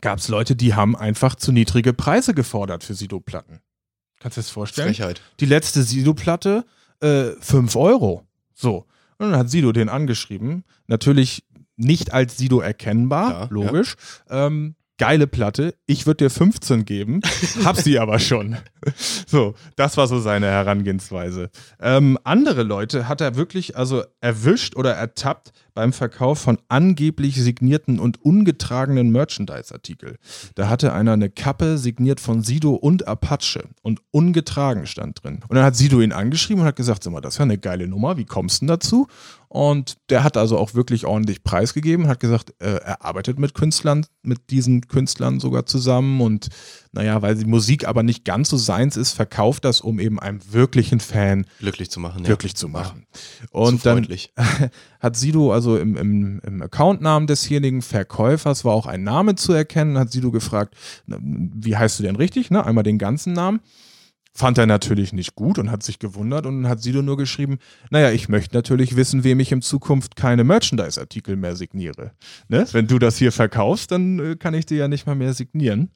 gab 0.00 0.18
es 0.18 0.28
Leute, 0.28 0.54
die 0.54 0.74
haben 0.74 0.94
einfach 0.94 1.34
zu 1.34 1.50
niedrige 1.50 1.92
Preise 1.92 2.34
gefordert 2.34 2.84
für 2.84 2.94
Sido-Platten. 2.94 3.60
Kannst 4.20 4.36
du 4.36 4.40
dir 4.40 4.44
das 4.44 4.50
vorstellen? 4.50 4.88
Frechheit. 4.88 5.22
die 5.40 5.46
letzte 5.46 5.82
Sido-Platte 5.82 6.64
äh, 7.00 7.30
5 7.40 7.74
Euro. 7.76 8.22
So. 8.54 8.86
Und 9.18 9.30
dann 9.30 9.38
hat 9.38 9.50
Sido 9.50 9.72
den 9.72 9.88
angeschrieben. 9.88 10.64
Natürlich 10.86 11.44
nicht 11.80 12.12
als 12.12 12.36
Sido 12.36 12.60
erkennbar, 12.60 13.30
Ja, 13.30 13.46
logisch. 13.50 13.94
Ähm, 14.28 14.74
geile 14.98 15.26
Platte. 15.26 15.74
Ich 15.86 16.06
würde 16.06 16.24
dir 16.24 16.30
15 16.30 16.84
geben, 16.84 17.22
hab 17.64 17.76
sie 17.76 17.98
aber 17.98 18.18
schon. 18.18 18.58
So, 19.26 19.54
das 19.74 19.96
war 19.96 20.06
so 20.06 20.20
seine 20.20 20.46
Herangehensweise. 20.46 21.50
Ähm, 21.80 22.18
andere 22.22 22.62
Leute 22.64 23.08
hat 23.08 23.22
er 23.22 23.34
wirklich 23.34 23.76
also 23.76 24.04
erwischt 24.20 24.76
oder 24.76 24.92
ertappt 24.92 25.52
beim 25.74 25.92
Verkauf 25.92 26.38
von 26.38 26.58
angeblich 26.68 27.40
signierten 27.40 27.98
und 27.98 28.24
ungetragenen 28.24 29.10
Merchandise-Artikel. 29.10 30.16
Da 30.54 30.68
hatte 30.68 30.92
einer 30.92 31.12
eine 31.12 31.30
Kappe 31.30 31.78
signiert 31.78 32.20
von 32.20 32.42
Sido 32.42 32.74
und 32.74 33.06
Apache 33.08 33.68
und 33.82 34.00
ungetragen 34.10 34.86
stand 34.86 35.22
drin. 35.22 35.40
Und 35.48 35.56
dann 35.56 35.64
hat 35.64 35.76
Sido 35.76 36.00
ihn 36.00 36.12
angeschrieben 36.12 36.62
und 36.62 36.68
hat 36.68 36.76
gesagt, 36.76 37.02
sag 37.04 37.12
mal, 37.12 37.20
das 37.20 37.34
ist 37.34 37.38
ja 37.38 37.44
eine 37.44 37.58
geile 37.58 37.88
Nummer, 37.88 38.16
wie 38.16 38.24
kommst 38.24 38.62
du 38.62 38.66
denn 38.66 38.68
dazu? 38.68 39.06
Und 39.48 39.96
der 40.10 40.22
hat 40.22 40.36
also 40.36 40.56
auch 40.56 40.74
wirklich 40.74 41.06
ordentlich 41.06 41.42
preisgegeben, 41.42 42.06
hat 42.06 42.20
gesagt, 42.20 42.54
äh, 42.60 42.76
er 42.76 43.04
arbeitet 43.04 43.40
mit 43.40 43.52
Künstlern, 43.52 44.06
mit 44.22 44.50
diesen 44.50 44.86
Künstlern 44.86 45.40
sogar 45.40 45.66
zusammen 45.66 46.20
und 46.20 46.50
naja, 46.92 47.22
weil 47.22 47.36
die 47.36 47.44
Musik 47.44 47.86
aber 47.86 48.02
nicht 48.02 48.24
ganz 48.24 48.48
so 48.48 48.56
seins 48.56 48.96
ist, 48.96 49.12
verkauft 49.12 49.64
das, 49.64 49.80
um 49.80 50.00
eben 50.00 50.18
einem 50.18 50.40
wirklichen 50.50 50.98
Fan 50.98 51.46
Glücklich 51.60 51.88
zu 51.90 52.00
machen. 52.00 52.20
Ja. 52.20 52.26
glücklich 52.26 52.56
zu 52.56 52.68
machen. 52.68 53.06
Und 53.52 53.86
dann 53.86 54.06
hat 55.00 55.16
Sido 55.16 55.52
also 55.52 55.78
im, 55.78 55.96
im, 55.96 56.40
im 56.44 56.62
Accountnamen 56.62 57.28
desjenigen 57.28 57.82
Verkäufers 57.82 58.64
war 58.64 58.74
auch 58.74 58.86
ein 58.86 59.04
Name 59.04 59.36
zu 59.36 59.52
erkennen, 59.52 59.98
hat 59.98 60.10
Sido 60.10 60.32
gefragt, 60.32 60.74
wie 61.06 61.76
heißt 61.76 62.00
du 62.00 62.02
denn 62.02 62.16
richtig? 62.16 62.50
Ne? 62.50 62.64
Einmal 62.64 62.84
den 62.84 62.98
ganzen 62.98 63.32
Namen. 63.34 63.60
Fand 64.32 64.58
er 64.58 64.66
natürlich 64.66 65.12
nicht 65.12 65.34
gut 65.34 65.58
und 65.58 65.72
hat 65.72 65.82
sich 65.82 65.98
gewundert 65.98 66.46
und 66.46 66.68
hat 66.68 66.80
Sido 66.82 67.02
nur 67.02 67.16
geschrieben, 67.16 67.58
naja, 67.90 68.10
ich 68.10 68.28
möchte 68.28 68.54
natürlich 68.54 68.94
wissen, 68.94 69.24
wem 69.24 69.40
ich 69.40 69.50
in 69.50 69.60
Zukunft 69.60 70.14
keine 70.14 70.44
Merchandise-Artikel 70.44 71.36
mehr 71.36 71.56
signiere. 71.56 72.12
Ne? 72.48 72.64
Wenn 72.70 72.86
du 72.86 73.00
das 73.00 73.16
hier 73.16 73.32
verkaufst, 73.32 73.90
dann 73.90 74.18
äh, 74.18 74.36
kann 74.36 74.54
ich 74.54 74.66
dir 74.66 74.78
ja 74.78 74.88
nicht 74.88 75.06
mal 75.06 75.16
mehr 75.16 75.34
signieren. 75.34 75.90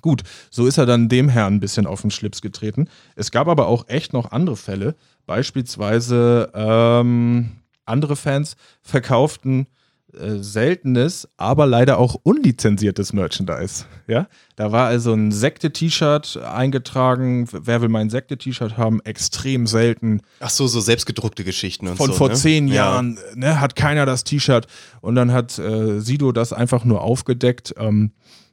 Gut, 0.00 0.22
so 0.50 0.66
ist 0.66 0.78
er 0.78 0.86
dann 0.86 1.08
dem 1.08 1.28
Herrn 1.28 1.54
ein 1.54 1.60
bisschen 1.60 1.86
auf 1.86 2.00
den 2.02 2.10
Schlips 2.10 2.42
getreten. 2.42 2.88
Es 3.14 3.30
gab 3.30 3.46
aber 3.46 3.68
auch 3.68 3.88
echt 3.88 4.12
noch 4.12 4.32
andere 4.32 4.56
Fälle. 4.56 4.96
Beispielsweise 5.26 6.50
ähm, 6.54 7.52
andere 7.84 8.16
Fans 8.16 8.56
verkauften 8.80 9.66
äh, 10.14 10.38
seltenes, 10.42 11.28
aber 11.36 11.66
leider 11.66 11.98
auch 11.98 12.16
unlizenziertes 12.22 13.12
Merchandise. 13.12 13.86
Ja, 14.06 14.28
da 14.56 14.70
war 14.70 14.86
also 14.86 15.14
ein 15.14 15.32
Sekte-T-Shirt 15.32 16.36
eingetragen. 16.36 17.48
Wer 17.50 17.80
will 17.80 17.88
mein 17.88 18.10
Sekte-T-Shirt 18.10 18.76
haben? 18.76 19.00
Extrem 19.02 19.66
selten. 19.66 20.20
Ach 20.40 20.50
so, 20.50 20.66
so 20.66 20.80
selbstgedruckte 20.80 21.44
Geschichten 21.44 21.88
und 21.88 21.96
Von 21.96 22.08
so. 22.08 22.12
vor 22.12 22.28
ne? 22.28 22.34
zehn 22.34 22.68
Ja. 22.68 22.74
Jahren 22.74 23.18
ne, 23.34 23.58
hat 23.60 23.74
keiner 23.74 24.04
das 24.04 24.24
T-Shirt 24.24 24.66
und 25.00 25.14
dann 25.14 25.32
hat 25.32 25.58
äh, 25.58 26.00
Sido 26.00 26.32
das 26.32 26.52
einfach 26.52 26.84
nur 26.84 27.00
aufgedeckt 27.00 27.74
ähm, 27.78 28.12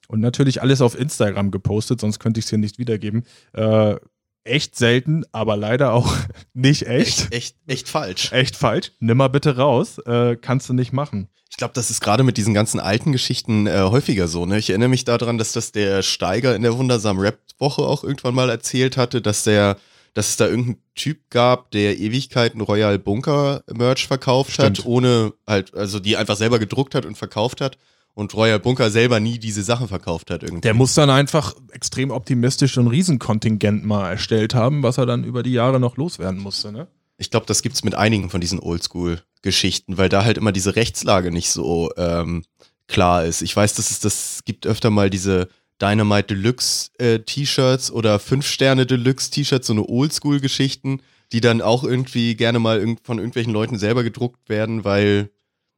und 0.10 0.20
natürlich 0.20 0.62
alles 0.62 0.82
auf 0.82 1.00
Instagram 1.00 1.52
gepostet, 1.52 2.02
sonst 2.02 2.20
könnte 2.20 2.40
ich 2.40 2.46
es 2.46 2.50
hier 2.50 2.58
nicht 2.58 2.80
wiedergeben. 2.80 3.24
Äh, 3.54 3.96
echt 4.44 4.76
selten, 4.76 5.24
aber 5.32 5.56
leider 5.56 5.94
auch 5.94 6.16
nicht 6.54 6.88
echt. 6.88 7.32
Echt, 7.32 7.34
echt, 7.34 7.56
echt 7.68 7.90
falsch. 7.90 8.32
Echt 8.32 8.56
falsch. 8.56 8.92
Nimm 9.00 9.18
mal 9.18 9.28
bitte 9.28 9.56
raus. 9.56 10.00
Äh, 10.00 10.36
kannst 10.36 10.68
du 10.68 10.74
nicht 10.74 10.94
machen. 10.94 11.30
Ich 11.52 11.58
glaube, 11.58 11.74
das 11.76 11.92
ist 11.92 12.02
gerade 12.02 12.24
mit 12.24 12.38
diesen 12.38 12.56
ganzen 12.56 12.80
alten 12.80 13.12
Geschichten 13.12 13.68
äh, 13.68 13.82
häufiger 13.82 14.28
so. 14.28 14.48
Ne? 14.48 14.58
Ich 14.58 14.70
erinnere 14.70 14.90
mich 14.90 15.06
daran, 15.06 15.38
dass 15.38 15.52
das 15.52 15.72
der 15.72 16.02
Steiger 16.02 16.56
in 16.56 16.64
der 16.64 16.76
wundersamen 16.76 17.22
Rap-Woche 17.22 17.84
auch 17.84 18.04
irgendwann 18.04 18.36
mal 18.36 18.50
erzählt 18.50 18.98
hatte, 18.98 19.22
dass 19.22 19.44
der, 19.44 19.78
dass 20.16 20.30
es 20.30 20.38
da 20.38 20.48
irgendeinen 20.48 20.82
Typ 20.96 21.30
gab, 21.30 21.70
der 21.70 22.00
Ewigkeiten 22.00 22.62
Royal 22.62 22.98
Bunker 22.98 23.64
Merch 23.72 24.08
verkauft 24.08 24.54
Stimmt. 24.54 24.80
hat, 24.80 24.86
ohne 24.86 25.34
halt, 25.46 25.76
also 25.76 26.00
die 26.00 26.18
einfach 26.18 26.36
selber 26.36 26.58
gedruckt 26.58 26.96
hat 26.96 27.06
und 27.06 27.16
verkauft 27.16 27.62
hat. 27.62 27.78
Und 28.20 28.34
Royal 28.34 28.60
Bunker 28.60 28.92
selber 28.92 29.20
nie 29.22 29.40
diese 29.40 29.64
Sachen 29.64 29.88
verkauft 29.88 30.30
hat 30.30 30.44
irgendwie. 30.44 30.62
Der 30.62 30.74
muss 30.74 30.94
dann 30.94 31.10
einfach 31.10 31.56
extrem 31.72 32.12
optimistisch 32.12 32.74
so 32.74 32.82
ein 32.82 32.88
Riesenkontingent 32.88 33.86
mal 33.86 34.10
erstellt 34.10 34.54
haben, 34.54 34.84
was 34.84 34.98
er 34.98 35.06
dann 35.06 35.24
über 35.24 35.42
die 35.42 35.54
Jahre 35.54 35.80
noch 35.80 35.96
loswerden 35.96 36.40
musste. 36.40 36.72
Ne? 36.74 36.88
Ich 37.18 37.32
glaube, 37.32 37.46
das 37.46 37.62
gibt's 37.62 37.84
mit 37.84 37.96
einigen 37.96 38.30
von 38.30 38.42
diesen 38.42 38.60
Oldschool-Geschichten, 38.60 39.98
weil 39.98 40.10
da 40.10 40.24
halt 40.26 40.38
immer 40.38 40.52
diese 40.52 40.76
Rechtslage 40.76 41.32
nicht 41.32 41.50
so 41.50 41.92
ähm, 41.98 42.44
klar 42.88 43.24
ist. 43.26 43.42
Ich 43.42 43.56
weiß, 43.56 43.74
dass 43.76 43.90
es 43.90 44.00
das 44.00 44.42
gibt 44.46 44.68
öfter 44.68 44.90
mal 44.90 45.10
diese 45.10 45.48
Dynamite 45.82 46.36
Deluxe 46.36 46.90
äh, 46.98 47.20
T-Shirts 47.20 47.90
oder 47.90 48.20
5 48.20 48.46
Sterne 48.46 48.86
Deluxe 48.86 49.32
T-Shirts, 49.32 49.68
so 49.68 49.74
eine 49.74 49.88
Oldschool-Geschichten, 49.88 51.02
die 51.32 51.40
dann 51.42 51.62
auch 51.62 51.84
irgendwie 51.86 52.36
gerne 52.36 52.60
mal 52.60 52.80
irgend- 52.80 53.06
von 53.06 53.18
irgendwelchen 53.18 53.54
Leuten 53.54 53.78
selber 53.78 54.04
gedruckt 54.04 54.50
werden, 54.50 54.84
weil 54.84 55.30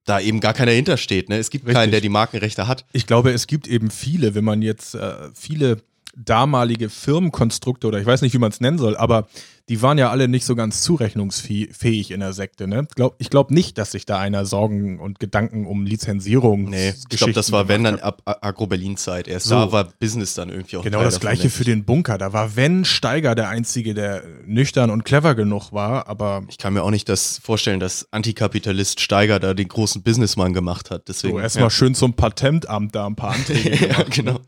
da 0.06 0.20
eben 0.20 0.40
gar 0.40 0.54
keiner 0.54 0.72
hintersteht. 0.72 1.30
Ne? 1.30 1.38
Es 1.38 1.50
gibt 1.50 1.66
Richtig. 1.66 1.76
keinen, 1.76 1.92
der 1.92 2.02
die 2.02 2.10
Markenrechte 2.10 2.68
hat. 2.68 2.86
Ich 2.92 3.08
glaube, 3.08 3.32
es 3.32 3.48
gibt 3.48 3.68
eben 3.68 3.92
viele, 3.92 4.36
wenn 4.36 4.44
man 4.44 4.62
jetzt 4.62 4.96
äh, 4.96 5.30
viele 5.34 5.78
damalige 6.16 6.90
Firmenkonstrukte 6.90 7.88
oder 7.88 8.00
ich 8.00 8.06
weiß 8.06 8.22
nicht, 8.22 8.34
wie 8.34 8.40
man 8.40 8.52
es 8.52 8.60
nennen 8.60 8.78
soll, 8.78 8.98
aber 8.98 9.28
die 9.70 9.82
waren 9.82 9.98
ja 9.98 10.10
alle 10.10 10.28
nicht 10.28 10.46
so 10.46 10.56
ganz 10.56 10.82
zurechnungsfähig 10.82 12.12
in 12.12 12.20
der 12.20 12.34
Sekte. 12.34 12.68
Ne? 12.68 12.88
Glaub, 12.96 13.16
ich 13.20 13.30
glaube 13.30 13.54
nicht, 13.54 13.78
dass 13.78 13.92
sich 13.92 14.06
da 14.06 14.20
einer 14.20 14.46
Sorgen 14.46 15.00
und 15.00 15.20
Gedanken 15.20 15.66
um 15.66 15.86
Lizenzierung. 15.86 16.66
Nee, 16.66 16.94
ich 17.10 17.18
glaube, 17.18 17.34
das 17.34 17.52
war, 17.52 17.68
wenn 17.68 17.84
dann 17.84 18.00
ab 18.00 18.22
Agro-Berlin-Zeit 18.26 19.28
erst. 19.28 19.48
So. 19.48 19.56
Da 19.56 19.72
war 19.72 19.86
Business 20.00 20.34
dann 20.34 20.50
irgendwie 20.50 20.78
auch 20.78 20.84
Genau 20.84 21.00
Teil 21.00 21.06
das 21.06 21.20
gleiche 21.20 21.42
denke 21.44 21.58
für 21.58 21.64
den 21.64 21.86
Bunker. 21.86 22.18
Da 22.18 22.34
war, 22.34 22.56
wenn 22.56 22.86
Steiger 22.86 23.36
der 23.36 23.50
Einzige, 23.50 23.94
der 23.94 24.24
nüchtern 24.46 24.90
und 24.90 25.04
clever 25.04 25.36
genug 25.36 25.72
war, 25.72 26.08
aber 26.08 26.44
Ich 26.50 26.58
kann 26.58 26.74
mir 26.74 26.84
auch 26.84 26.92
nicht 26.92 27.10
das 27.10 27.40
vorstellen, 27.44 27.80
dass 27.80 28.08
Antikapitalist 28.12 29.00
Steiger 29.00 29.40
da 29.40 29.54
den 29.54 29.68
großen 29.68 30.04
Businessmann 30.04 30.54
gemacht 30.54 30.92
hat. 30.92 31.08
Deswegen 31.08 31.36
so 31.36 31.40
erstmal 31.40 31.70
schön 31.70 31.96
zum 31.96 32.14
Patentamt 32.14 32.96
da 32.96 33.06
ein 33.06 33.16
paar 33.16 33.32
Anträge 33.32 33.70
ja, 33.88 33.94
gemacht. 33.94 34.12
genau. 34.12 34.40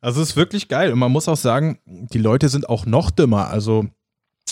Also 0.00 0.22
es 0.22 0.30
ist 0.30 0.36
wirklich 0.36 0.68
geil. 0.68 0.92
Und 0.92 0.98
man 0.98 1.10
muss 1.10 1.28
auch 1.28 1.36
sagen, 1.36 1.78
die 1.86 2.18
Leute 2.18 2.48
sind 2.48 2.68
auch 2.68 2.86
noch 2.86 3.10
dümmer. 3.10 3.48
Also 3.48 3.86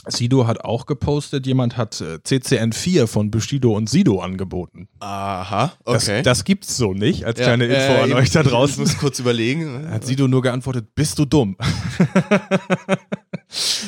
Sido 0.07 0.47
hat 0.47 0.65
auch 0.65 0.87
gepostet, 0.87 1.47
jemand 1.47 1.77
hat 1.77 2.01
äh, 2.01 2.19
CCN4 2.25 3.07
von 3.07 3.31
Bushido 3.31 3.75
und 3.75 3.89
Sido 3.89 4.21
angeboten. 4.21 4.89
Aha, 5.01 5.73
Das, 5.85 6.05
okay. 6.09 6.23
das 6.23 6.45
gibt's 6.45 6.77
so 6.77 6.93
nicht, 6.95 7.25
als 7.25 7.39
Ja, 7.39 7.47
kleine 7.47 7.67
Info 7.67 7.77
äh, 7.77 8.01
an 8.03 8.13
euch 8.13 8.31
da 8.31 8.43
Ich 8.43 8.49
draußen. 8.49 8.83
muss 8.83 8.97
kurz 8.99 9.19
überlegen. 9.19 9.91
Hat 9.91 10.05
Sido 10.05 10.29
nur 10.29 10.43
geantwortet, 10.43 10.95
bist 10.95 11.19
du 11.19 11.25
dumm? 11.25 11.57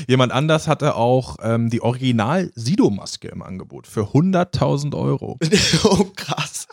Jemand 0.06 0.32
anders 0.32 0.68
hatte 0.68 0.94
auch 0.94 1.36
ähm, 1.42 1.68
die 1.70 1.82
Original-Sido-Maske 1.82 3.28
im 3.28 3.42
Angebot 3.42 3.86
für 3.86 4.02
100.000 4.12 4.94
Euro. 4.96 5.38
oh, 5.84 6.04
krass. 6.16 6.66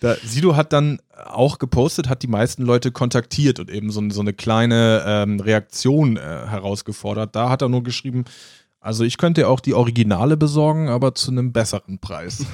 Da, 0.00 0.14
Sido 0.24 0.56
hat 0.56 0.72
dann 0.72 1.00
auch 1.12 1.58
gepostet, 1.58 2.08
hat 2.08 2.22
die 2.22 2.28
meisten 2.28 2.62
Leute 2.62 2.92
kontaktiert 2.92 3.58
und 3.60 3.70
eben 3.70 3.90
so, 3.90 4.02
so 4.10 4.20
eine 4.20 4.32
kleine 4.32 5.02
ähm, 5.06 5.40
Reaktion 5.40 6.16
äh, 6.16 6.20
herausgefordert. 6.20 7.34
Da 7.34 7.50
hat 7.50 7.62
er 7.62 7.68
nur 7.68 7.82
geschrieben, 7.82 8.24
also 8.80 9.04
ich 9.04 9.18
könnte 9.18 9.48
auch 9.48 9.60
die 9.60 9.74
Originale 9.74 10.36
besorgen, 10.36 10.88
aber 10.88 11.14
zu 11.14 11.30
einem 11.30 11.52
besseren 11.52 11.98
Preis. 11.98 12.46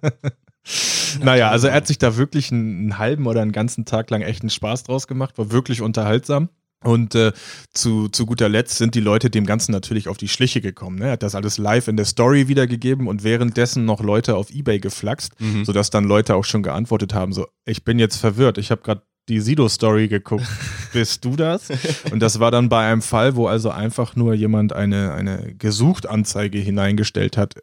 naja, 1.22 1.50
also 1.50 1.68
er 1.68 1.74
hat 1.74 1.86
sich 1.86 1.98
da 1.98 2.16
wirklich 2.16 2.52
einen, 2.52 2.78
einen 2.78 2.98
halben 2.98 3.26
oder 3.26 3.40
einen 3.40 3.52
ganzen 3.52 3.84
Tag 3.84 4.10
lang 4.10 4.20
echt 4.20 4.42
einen 4.42 4.50
Spaß 4.50 4.84
draus 4.84 5.06
gemacht, 5.06 5.38
war 5.38 5.50
wirklich 5.50 5.80
unterhaltsam. 5.80 6.50
Und 6.82 7.14
äh, 7.14 7.32
zu, 7.74 8.08
zu 8.08 8.24
guter 8.24 8.48
Letzt 8.48 8.78
sind 8.78 8.94
die 8.94 9.00
Leute 9.00 9.28
dem 9.28 9.44
Ganzen 9.44 9.72
natürlich 9.72 10.08
auf 10.08 10.16
die 10.16 10.28
Schliche 10.28 10.62
gekommen. 10.62 10.98
Ne? 10.98 11.06
Er 11.06 11.12
hat 11.12 11.22
das 11.22 11.34
alles 11.34 11.58
live 11.58 11.88
in 11.88 11.96
der 11.96 12.06
Story 12.06 12.48
wiedergegeben 12.48 13.06
und 13.06 13.22
währenddessen 13.22 13.84
noch 13.84 14.00
Leute 14.02 14.34
auf 14.36 14.50
Ebay 14.50 14.78
geflaxt, 14.80 15.32
Mhm. 15.40 15.64
sodass 15.66 15.90
dann 15.90 16.04
Leute 16.04 16.34
auch 16.34 16.44
schon 16.44 16.62
geantwortet 16.62 17.12
haben: 17.12 17.32
so, 17.34 17.46
ich 17.66 17.84
bin 17.84 17.98
jetzt 17.98 18.16
verwirrt, 18.16 18.56
ich 18.56 18.70
habe 18.70 18.80
gerade 18.80 19.02
die 19.28 19.40
Sido-Story 19.40 20.08
geguckt. 20.08 20.46
Bist 20.92 21.24
du 21.24 21.36
das? 21.36 21.68
Und 22.10 22.20
das 22.20 22.40
war 22.40 22.50
dann 22.50 22.68
bei 22.68 22.90
einem 22.90 23.02
Fall, 23.02 23.36
wo 23.36 23.46
also 23.46 23.70
einfach 23.70 24.16
nur 24.16 24.34
jemand 24.34 24.72
eine, 24.72 25.12
eine 25.12 25.54
Gesuchtanzeige 25.56 26.58
hineingestellt 26.58 27.36
hat. 27.36 27.54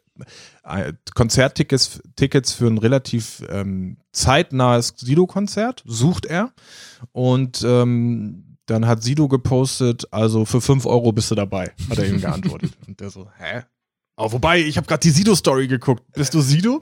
Äh, 0.64 0.94
Konzerttickets 1.14 2.00
Tickets 2.16 2.52
für 2.52 2.68
ein 2.68 2.78
relativ 2.78 3.42
ähm, 3.50 3.98
zeitnahes 4.12 4.94
Sido-Konzert 4.96 5.82
sucht 5.84 6.24
er. 6.24 6.52
Und 7.12 7.62
ähm, 7.66 8.47
dann 8.70 8.86
hat 8.86 9.02
Sido 9.02 9.28
gepostet, 9.28 10.06
also 10.10 10.44
für 10.44 10.60
5 10.60 10.86
Euro 10.86 11.12
bist 11.12 11.30
du 11.30 11.34
dabei, 11.34 11.72
hat 11.88 11.98
er 11.98 12.06
ihm 12.06 12.20
geantwortet. 12.20 12.72
Und 12.86 13.00
der 13.00 13.10
so, 13.10 13.28
hä? 13.38 13.62
Oh, 14.20 14.32
wobei, 14.32 14.60
ich 14.60 14.76
habe 14.76 14.86
gerade 14.86 15.00
die 15.00 15.10
Sido-Story 15.10 15.68
geguckt. 15.68 16.02
Bist 16.12 16.34
du 16.34 16.40
Sido? 16.40 16.80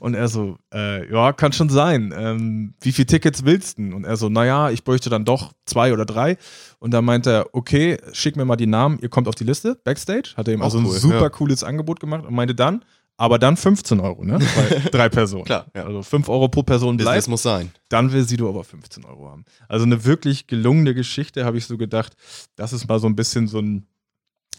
Und 0.00 0.14
er 0.14 0.26
so, 0.26 0.56
äh, 0.74 1.08
ja, 1.12 1.32
kann 1.32 1.52
schon 1.52 1.68
sein. 1.68 2.12
Ähm, 2.16 2.74
wie 2.80 2.90
viele 2.90 3.06
Tickets 3.06 3.44
willst 3.44 3.78
du? 3.78 3.94
Und 3.94 4.02
er 4.02 4.16
so, 4.16 4.28
naja, 4.28 4.68
ich 4.70 4.82
bräuchte 4.82 5.08
dann 5.08 5.24
doch 5.24 5.52
zwei 5.64 5.92
oder 5.92 6.04
drei. 6.04 6.36
Und 6.80 6.90
dann 6.90 7.04
meinte 7.04 7.30
er, 7.30 7.46
okay, 7.52 7.98
schick 8.12 8.34
mir 8.34 8.44
mal 8.44 8.56
die 8.56 8.66
Namen, 8.66 8.98
ihr 9.00 9.08
kommt 9.10 9.28
auf 9.28 9.36
die 9.36 9.44
Liste, 9.44 9.78
Backstage. 9.84 10.32
Hat 10.36 10.48
er 10.48 10.54
ihm 10.54 10.60
Auch 10.60 10.66
also 10.66 10.78
ein 10.78 10.86
cool, 10.86 10.98
super 10.98 11.20
ja. 11.20 11.28
cooles 11.30 11.62
Angebot 11.62 12.00
gemacht 12.00 12.26
und 12.26 12.34
meinte 12.34 12.56
dann, 12.56 12.84
aber 13.16 13.38
dann 13.38 13.56
15 13.56 14.00
Euro, 14.00 14.24
ne? 14.24 14.38
Bei 14.38 14.78
drei 14.90 15.08
Personen. 15.08 15.44
Klar, 15.44 15.66
ja. 15.74 15.84
Also 15.84 16.02
5 16.02 16.28
Euro 16.28 16.48
pro 16.48 16.62
Person 16.62 16.96
bleibt. 16.96 17.08
Business 17.08 17.28
muss 17.28 17.42
sein. 17.42 17.70
Dann 17.88 18.12
will 18.12 18.24
Sido 18.24 18.48
aber 18.48 18.64
15 18.64 19.04
Euro 19.04 19.30
haben. 19.30 19.44
Also 19.68 19.84
eine 19.84 20.04
wirklich 20.04 20.46
gelungene 20.46 20.94
Geschichte, 20.94 21.44
habe 21.44 21.58
ich 21.58 21.66
so 21.66 21.76
gedacht. 21.76 22.14
Das 22.56 22.72
ist 22.72 22.88
mal 22.88 22.98
so 22.98 23.06
ein 23.06 23.16
bisschen 23.16 23.46
so 23.48 23.58
ein, 23.58 23.86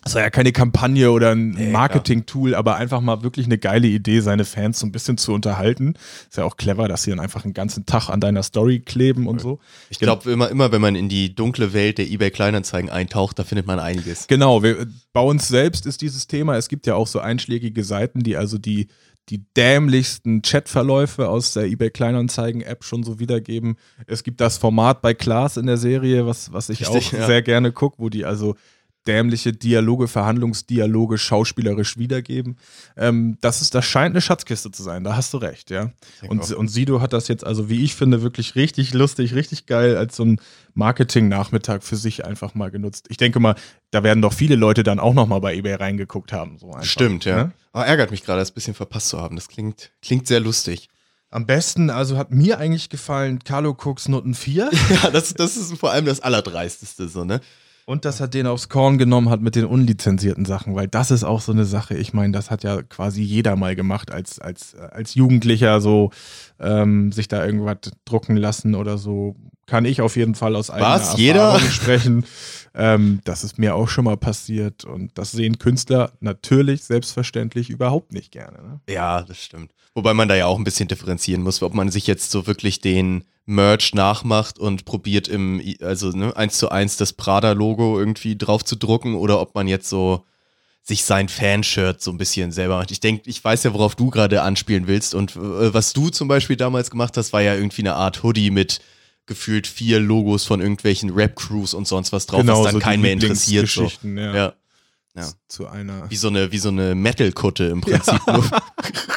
das 0.04 0.16
war 0.16 0.22
ja 0.22 0.30
keine 0.30 0.52
Kampagne 0.52 1.12
oder 1.12 1.32
ein 1.32 1.72
Marketing-Tool, 1.72 2.56
aber 2.56 2.76
einfach 2.76 3.00
mal 3.00 3.24
wirklich 3.24 3.46
eine 3.46 3.58
geile 3.58 3.88
Idee, 3.88 4.20
seine 4.20 4.44
Fans 4.46 4.80
so 4.80 4.86
ein 4.86 4.92
bisschen 4.92 5.18
zu 5.18 5.34
unterhalten. 5.34 5.94
Ist 6.30 6.38
ja 6.38 6.44
auch 6.44 6.58
clever, 6.58 6.88
dass 6.88 7.04
sie 7.04 7.12
dann 7.12 7.20
einfach 7.20 7.46
einen 7.46 7.54
ganzen 7.54 7.86
Tag 7.86 8.10
an 8.10 8.20
deiner 8.20 8.44
Story 8.44 8.80
kleben 8.80 9.28
und 9.28 9.40
so. 9.40 9.60
Ich 9.90 10.00
glaube 10.00 10.30
immer, 10.32 10.50
immer, 10.50 10.72
wenn 10.72 10.82
man 10.82 10.96
in 10.96 11.08
die 11.08 11.34
dunkle 11.34 11.74
Welt 11.74 11.98
der 11.98 12.08
eBay 12.08 12.32
Kleinanzeigen 12.32 12.90
eintaucht, 12.90 13.40
da 13.40 13.44
findet 13.44 13.66
man 13.66 13.80
einiges. 13.80 14.28
Genau, 14.28 14.62
wir, 14.62 14.88
bei 15.14 15.22
uns 15.22 15.48
selbst 15.48 15.86
ist 15.86 16.02
dieses 16.02 16.28
Thema, 16.28 16.58
es 16.58 16.68
gibt 16.68 16.86
ja 16.86 16.96
auch 16.96 17.08
so 17.08 17.20
einschlägige 17.20 17.84
Seiten, 17.84 18.24
die 18.24 18.36
also 18.36 18.58
die, 18.58 18.88
die 19.30 19.46
dämlichsten 19.56 20.42
Chatverläufe 20.42 21.30
aus 21.30 21.54
der 21.54 21.64
eBay 21.66 21.92
Kleinanzeigen-App 21.92 22.84
schon 22.84 23.04
so 23.04 23.20
wiedergeben. 23.20 23.78
Es 24.06 24.24
gibt 24.24 24.42
das 24.42 24.58
Format 24.58 25.02
bei 25.02 25.14
Klaas 25.14 25.56
in 25.56 25.66
der 25.66 25.78
Serie, 25.78 26.26
was, 26.26 26.52
was 26.52 26.70
ich 26.70 26.82
Richtig, 26.82 27.08
auch 27.08 27.20
ja. 27.20 27.26
sehr 27.28 27.42
gerne 27.42 27.72
gucke, 27.72 28.00
wo 28.00 28.10
die 28.10 28.26
also 28.26 28.56
dämliche 29.08 29.54
Dialoge, 29.54 30.08
Verhandlungsdialoge 30.08 31.18
schauspielerisch 31.18 31.98
wiedergeben. 31.98 32.58
Ähm, 32.96 33.38
das 33.42 33.62
ist, 33.62 33.76
das 33.76 33.86
scheint 33.86 34.14
eine 34.14 34.22
Schatzkiste 34.22 34.72
zu 34.72 34.84
sein, 34.84 35.04
da 35.04 35.16
hast 35.16 35.34
du 35.34 35.38
recht, 35.38 35.70
ja. 35.70 35.92
Und, 36.28 36.52
und 36.52 36.68
Sido 36.70 37.02
hat 37.02 37.14
das 37.14 37.28
jetzt 37.28 37.46
also, 37.46 37.70
wie 37.70 37.84
ich 37.84 37.96
finde, 37.96 38.22
wirklich 38.22 38.56
richtig 38.56 38.94
lustig, 38.94 39.36
richtig 39.36 39.66
geil 39.66 39.98
als 39.98 40.16
so 40.16 40.26
ein 40.26 40.40
Marketing-Nachmittag 40.74 41.84
für 41.84 41.98
sich 41.98 42.26
einfach 42.26 42.56
mal 42.56 42.72
genutzt. 42.72 43.08
Ich 43.10 43.18
denke 43.18 43.40
mal, 43.40 43.56
da 43.92 44.04
werden 44.04 44.22
doch 44.22 44.34
viele 44.34 44.56
Leute 44.56 44.84
dann 44.84 45.00
auch 45.00 45.14
nochmal 45.14 45.42
bei 45.42 45.56
eBay 45.56 45.76
reingeguckt 45.76 46.34
haben. 46.34 46.58
So 46.58 46.68
einfach, 46.68 46.84
Stimmt, 46.84 47.26
ja. 47.26 47.36
ne? 47.36 47.52
Aber 47.74 47.86
ärgert 47.86 48.12
mich 48.12 48.24
gerade, 48.24 48.40
das 48.40 48.52
ein 48.52 48.56
bisschen 48.56 48.74
verpasst 48.74 49.10
zu 49.10 49.20
haben. 49.20 49.36
Das 49.36 49.48
klingt, 49.48 49.92
klingt 50.02 50.28
sehr 50.28 50.40
lustig. 50.40 50.90
Am 51.30 51.48
besten, 51.48 51.90
also 51.90 52.18
hat 52.18 52.30
mir 52.30 52.60
eigentlich 52.60 52.90
gefallen, 52.90 53.40
Carlo 53.44 53.72
Cooks 53.72 54.08
Noten 54.08 54.36
4. 54.36 54.70
Ja, 54.90 55.10
das, 55.10 55.34
das 55.34 55.58
ist 55.58 55.76
vor 55.78 55.92
allem 55.92 56.06
das 56.06 56.20
Allerdreisteste, 56.20 57.10
so, 57.10 57.24
ne? 57.24 57.42
Und 57.86 58.06
dass 58.06 58.22
er 58.22 58.30
den 58.30 58.48
aufs 58.48 58.70
Korn 58.70 58.98
genommen 58.98 59.30
hat 59.30 59.42
mit 59.42 59.56
den 59.56 59.66
unlizenzierten 59.66 60.46
Sachen, 60.46 60.74
weil 60.74 60.88
das 60.88 61.12
ist 61.12 61.26
auch 61.26 61.42
so 61.42 61.52
eine 61.52 61.66
Sache. 61.66 61.96
Ich 61.96 62.14
meine, 62.14 62.32
das 62.32 62.50
hat 62.50 62.64
ja 62.64 62.82
quasi 62.82 63.22
jeder 63.22 63.58
mal 63.58 63.76
gemacht 63.76 64.10
als, 64.10 64.40
als, 64.40 64.76
als 64.76 65.16
Jugendlicher, 65.16 65.82
so 65.82 66.12
ähm, 66.60 67.12
sich 67.12 67.28
da 67.28 67.46
irgendwas 67.46 67.92
drucken 68.06 68.38
lassen 68.38 68.76
oder 68.76 68.98
so. 68.98 69.36
Kann 69.66 69.86
ich 69.86 70.02
auf 70.02 70.16
jeden 70.16 70.36
Fall 70.36 70.56
aus 70.56 70.70
eigener 70.70 70.90
Was? 70.90 71.18
Jeder? 71.18 71.42
Erfahrung 71.42 71.70
sprechen. 71.72 72.26
Ähm, 72.76 73.22
das 73.24 73.44
ist 73.44 73.60
mir 73.60 73.76
auch 73.76 73.88
schon 73.88 74.06
mal 74.06 74.18
passiert 74.18 74.84
und 74.84 75.12
das 75.18 75.32
sehen 75.32 75.60
Künstler 75.60 76.12
natürlich 76.22 76.84
selbstverständlich 76.84 77.70
überhaupt 77.70 78.14
nicht 78.14 78.32
gerne. 78.32 78.58
Ne? 78.64 78.82
Ja, 78.90 79.22
das 79.22 79.44
stimmt. 79.44 79.72
Wobei 79.94 80.16
man 80.16 80.28
da 80.28 80.36
ja 80.36 80.48
auch 80.48 80.58
ein 80.58 80.64
bisschen 80.64 80.88
differenzieren 80.88 81.44
muss, 81.44 81.62
ob 81.62 81.76
man 81.76 81.92
sich 81.92 82.08
jetzt 82.08 82.32
so 82.32 82.48
wirklich 82.48 82.82
den 82.82 83.26
Merch 83.46 83.94
nachmacht 83.94 84.58
und 84.58 84.86
probiert 84.86 85.28
im, 85.28 85.62
also 85.82 86.10
ne, 86.10 86.36
eins 86.36 86.58
zu 86.58 86.70
eins 86.70 86.98
das 86.98 87.14
Prada-Logo 87.14 88.00
irgendwie 88.00 88.38
drauf 88.38 88.66
zu 88.66 88.76
drucken 88.76 89.16
oder 89.16 89.40
ob 89.40 89.54
man 89.54 89.68
jetzt 89.68 89.90
so 89.90 90.26
sich 90.82 91.04
sein 91.04 91.30
Fanshirt 91.30 92.02
so 92.02 92.12
ein 92.12 92.18
bisschen 92.18 92.52
selber 92.52 92.78
macht. 92.78 92.92
Ich 92.92 93.00
denke, 93.00 93.30
ich 93.30 93.44
weiß 93.44 93.64
ja, 93.64 93.74
worauf 93.74 93.96
du 93.96 94.10
gerade 94.10 94.42
anspielen 94.42 94.88
willst 94.88 95.14
und 95.14 95.36
äh, 95.36 95.74
was 95.74 95.94
du 95.94 96.10
zum 96.10 96.28
Beispiel 96.28 96.56
damals 96.56 96.90
gemacht 96.90 97.16
hast, 97.18 97.32
war 97.32 97.42
ja 97.42 97.54
irgendwie 97.54 97.84
eine 97.84 97.96
Art 97.96 98.24
Hoodie 98.24 98.50
mit 98.50 98.82
gefühlt 99.26 99.68
vier 99.68 100.00
Logos 100.00 100.46
von 100.46 100.60
irgendwelchen 100.62 101.10
Rap-Crews 101.12 101.74
und 101.74 101.88
sonst 101.88 102.12
was 102.12 102.26
drauf, 102.26 102.42
Genau, 102.42 102.60
was 102.60 102.66
dann 102.66 102.74
so 102.74 102.80
keinen 102.80 103.02
mehr 103.02 103.14
interessiert. 103.14 103.70
So. 103.70 103.90
Ja. 104.04 104.36
Ja. 104.36 104.54
Ja. 105.16 105.30
Zu 105.48 105.68
einer. 105.68 106.10
Wie 106.10 106.16
so 106.16 106.28
eine, 106.30 106.52
wie 106.52 106.58
so 106.58 106.70
eine 106.70 106.96
Metal-Kutte 106.96 107.66
im 107.66 107.82
Prinzip. 107.82 108.20
Nur 108.26 108.44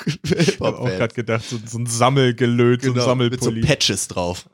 Ich 0.23 0.61
habe 0.61 0.79
auch 0.79 0.85
gerade 0.87 1.15
gedacht, 1.15 1.45
so, 1.49 1.59
so 1.65 1.79
ein 1.79 1.87
Sammelgelöt, 1.87 2.83
so 2.83 2.89
ein 2.91 2.95
genau, 2.95 3.15
mit 3.15 3.41
so 3.41 3.47
Sammelpulli. 3.47 3.61
Patches 3.63 4.07
drauf. 4.09 4.49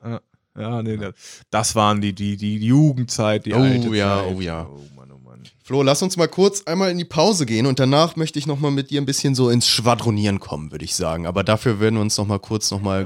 ja, 0.57 0.82
nee, 0.82 0.96
nee, 0.96 1.11
das 1.50 1.74
waren 1.74 2.00
die, 2.00 2.12
die, 2.12 2.36
die 2.36 2.59
Jugendzeit, 2.59 3.44
die 3.46 3.55
Oh 3.55 3.59
alte 3.59 3.88
ja, 3.96 4.18
Zeit. 4.18 4.34
oh 4.36 4.40
ja. 4.40 4.66
Oh 4.70 4.80
Mann, 4.96 5.11
oh 5.12 5.18
Mann. 5.18 5.42
Flo, 5.64 5.82
lass 5.82 6.00
uns 6.03 6.16
mal 6.16 6.28
kurz 6.28 6.62
einmal 6.62 6.90
in 6.92 6.98
die 6.98 7.05
Pause 7.05 7.44
gehen 7.44 7.66
und 7.66 7.80
danach 7.80 8.14
möchte 8.16 8.38
ich 8.38 8.46
nochmal 8.46 8.70
mit 8.70 8.90
dir 8.90 9.00
ein 9.00 9.07
bisschen 9.07 9.34
so 9.34 9.50
ins 9.50 9.66
Schwadronieren 9.68 10.38
kommen, 10.38 10.70
würde 10.70 10.84
ich 10.84 10.94
sagen. 10.94 11.26
Aber 11.26 11.42
dafür 11.42 11.80
werden 11.80 11.96
wir 11.96 12.03
uns 12.03 12.16
nochmal 12.16 12.38
kurz 12.38 12.70
nochmal 12.70 13.05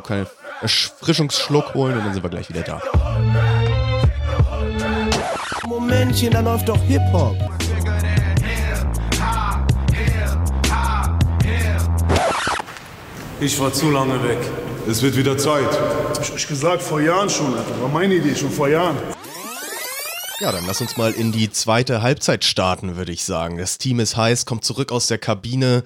Erfrischungsschluck 0.63 1.75
holen 1.75 1.99
und 1.99 2.05
dann 2.05 2.15
sind 2.15 2.23
wir 2.23 2.31
gleich 2.31 2.49
wieder 2.49 2.63
da. 2.63 2.83
Momentchen, 5.67 6.31
da 6.31 6.41
läuft 6.41 6.69
doch 6.69 6.81
Hip-Hop. 6.83 7.37
Ich 13.39 13.61
war 13.61 13.73
zu 13.73 13.91
lange 13.91 14.23
weg. 14.23 14.39
Es 14.89 15.03
wird 15.03 15.17
wieder 15.17 15.37
Zeit. 15.37 15.69
Hab 16.15 16.23
ich 16.23 16.33
euch 16.33 16.49
gesagt, 16.49 16.83
vor 16.83 17.01
Jahren 17.01 17.29
schon, 17.29 17.55
Alter. 17.55 17.83
War 17.83 17.89
meine 17.89 18.15
Idee, 18.15 18.35
schon 18.35 18.51
vor 18.51 18.69
Jahren. 18.69 18.97
Ja, 20.41 20.53
dann 20.53 20.67
lass 20.67 20.81
uns 20.81 20.97
mal 20.97 21.13
in 21.13 21.33
die 21.33 21.51
zweite 21.51 22.03
Halbzeit 22.03 22.45
starten, 22.45 22.97
würde 22.97 23.13
ich 23.13 23.25
sagen. 23.25 23.59
Das 23.59 23.79
Team 23.79 24.01
ist 24.01 24.17
heiß, 24.17 24.47
kommt 24.47 24.65
zurück 24.65 24.93
aus 24.93 25.07
der 25.07 25.19
Kabine. 25.19 25.83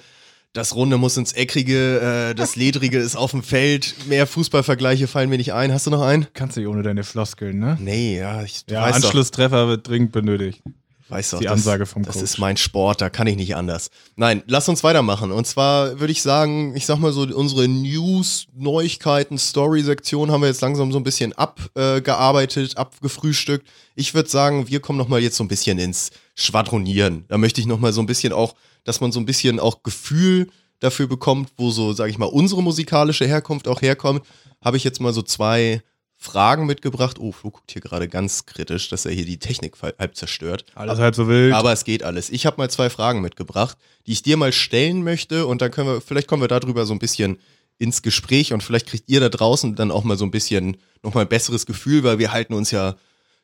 Das 0.53 0.74
Runde 0.74 0.98
muss 0.98 1.16
ins 1.16 1.32
Eckige, 1.32 2.30
äh, 2.30 2.34
das 2.34 2.57
Ledrige 2.57 2.98
ist 2.98 3.14
auf 3.14 3.30
dem 3.30 3.44
Feld. 3.44 3.94
Mehr 4.09 4.26
Fußballvergleiche 4.26 5.07
fallen 5.07 5.30
mir 5.30 5.36
nicht 5.38 5.53
ein. 5.53 5.72
Hast 5.72 5.86
du 5.86 5.90
noch 5.90 6.03
einen? 6.03 6.26
Kannst 6.34 6.57
du 6.57 6.66
ohne 6.68 6.82
deine 6.82 7.05
Floskeln, 7.05 7.61
ne? 7.61 7.78
Nee, 7.80 8.18
ja, 8.18 8.42
ich 8.42 8.64
Ja, 8.68 8.82
weiß 8.82 8.96
doch, 8.96 9.05
Anschlusstreffer 9.05 9.68
wird 9.68 9.86
dringend 9.86 10.11
benötigt. 10.11 10.61
weiß 11.09 11.30
doch, 11.30 11.38
die 11.38 11.44
das, 11.44 11.53
Ansage 11.53 11.86
vom 11.86 12.03
Das 12.03 12.14
Coach. 12.14 12.24
ist 12.24 12.38
mein 12.38 12.57
Sport, 12.57 13.01
da 13.01 13.11
kann 13.11 13.28
ich 13.28 13.36
nicht 13.36 13.55
anders. 13.55 13.90
Nein, 14.16 14.42
lass 14.48 14.68
uns 14.68 14.82
weitermachen. 14.82 15.30
Und 15.30 15.46
zwar 15.46 16.01
würde 16.01 16.11
ich 16.12 16.20
sagen, 16.20 16.74
ich 16.74 16.84
sag 16.84 16.98
mal 16.98 17.12
so, 17.12 17.22
unsere 17.22 17.68
News, 17.68 18.46
Neuigkeiten, 18.57 19.38
Story-Sektion 19.38 20.32
haben 20.32 20.40
wir 20.40 20.48
jetzt 20.48 20.62
langsam 20.62 20.90
so 20.90 20.98
ein 20.98 21.05
bisschen 21.05 21.32
abgearbeitet, 21.32 22.76
abgefrühstückt. 22.76 23.68
Ich 23.94 24.14
würde 24.14 24.28
sagen, 24.28 24.66
wir 24.68 24.80
kommen 24.80 24.98
nochmal 24.98 25.20
jetzt 25.22 25.36
so 25.36 25.44
ein 25.44 25.48
bisschen 25.48 25.78
ins 25.78 26.11
Schwadronieren. 26.34 27.24
Da 27.28 27.38
möchte 27.38 27.61
ich 27.61 27.68
nochmal 27.68 27.92
so 27.92 28.01
ein 28.01 28.07
bisschen 28.07 28.32
auch, 28.32 28.55
dass 28.85 29.01
man 29.01 29.12
so 29.12 29.20
ein 29.20 29.26
bisschen 29.26 29.61
auch 29.61 29.83
Gefühl 29.83 30.49
dafür 30.81 31.07
bekommt, 31.07 31.51
wo 31.57 31.70
so, 31.70 31.93
sage 31.93 32.11
ich 32.11 32.18
mal, 32.18 32.26
unsere 32.26 32.62
musikalische 32.62 33.26
Herkunft 33.26 33.68
auch 33.68 33.83
herkommt. 33.83 34.24
Habe 34.62 34.76
ich 34.76 34.85
jetzt 34.85 35.01
mal 35.01 35.12
so 35.12 35.22
zwei 35.22 35.83
Fragen 36.16 36.66
mitgebracht. 36.66 37.18
Oh, 37.18 37.33
Flo 37.33 37.51
guckt 37.51 37.70
hier 37.72 37.81
gerade 37.81 38.07
ganz 38.07 38.45
kritisch, 38.45 38.89
dass 38.91 39.07
er 39.07 39.12
hier 39.12 39.24
die 39.24 39.39
Technik 39.39 39.74
halb 39.83 40.16
zerstört. 40.16 40.66
Alles 40.74 40.99
halb 40.99 41.14
so 41.14 41.28
wild. 41.28 41.55
Aber 41.55 41.72
es 41.72 41.85
geht 41.85 42.03
alles. 42.03 42.28
Ich 42.28 42.45
habe 42.45 42.59
mal 42.59 42.70
zwei 42.70 42.91
Fragen 42.91 43.22
mitgebracht, 43.22 43.78
die 44.07 44.12
ich 44.12 44.22
dir 44.22 44.37
mal 44.37 44.53
stellen 44.53 45.03
möchte 45.03 45.47
und 45.47 45.62
dann 45.62 45.70
können 45.70 45.89
wir, 45.89 46.01
vielleicht 46.03 46.28
kommen 46.28 46.43
wir 46.43 46.49
darüber 46.49 46.85
so 46.85 46.93
ein 46.93 46.99
bisschen 46.99 47.39
ins 47.78 48.03
Gespräch 48.03 48.53
und 48.53 48.62
vielleicht 48.62 48.87
kriegt 48.87 49.09
ihr 49.09 49.20
da 49.20 49.31
draußen 49.31 49.74
dann 49.74 49.91
auch 49.91 50.05
mal 50.05 50.18
so 50.18 50.26
ein 50.26 50.31
bisschen 50.31 50.76
nochmal 51.03 51.24
ein 51.24 51.28
besseres 51.28 51.64
Gefühl, 51.64 52.05
weil 52.05 52.18
wir 52.18 52.33
halten 52.33 52.53
uns 52.53 52.70
ja 52.70 52.97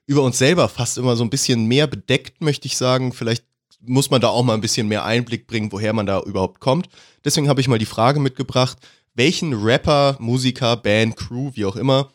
über 0.07 0.23
uns 0.23 0.37
selber 0.37 0.69
fast 0.69 0.99
immer 0.99 1.17
so 1.17 1.25
ein 1.25 1.31
bisschen 1.31 1.65
mehr 1.65 1.87
bedeckt, 1.87 2.43
möchte 2.43 2.67
ich 2.67 2.77
sagen. 2.77 3.15
Vielleicht 3.15 3.45
muss 3.87 4.11
man 4.11 4.21
da 4.21 4.29
auch 4.29 4.43
mal 4.43 4.55
ein 4.55 4.61
bisschen 4.61 4.89
mehr 4.89 5.05
Einblick 5.05 5.47
bringen, 5.47 5.73
woher 5.73 5.93
man 5.93 6.07
da 6.07 6.21
überhaupt 6.21 6.61
kommt. 6.61 6.89
Deswegen 7.25 7.49
habe 7.49 7.61
ich 7.61 7.69
mal 7.69 7.79
die 7.79 7.87
Frage 7.87 8.21
mitgebracht, 8.21 8.79
welchen 9.15 9.55
Rapper, 9.55 10.17
Musiker, 10.19 10.77
Band, 10.77 11.17
Crew, 11.17 11.51
wie 11.55 11.65
auch 11.65 11.77
immer, 11.77 12.11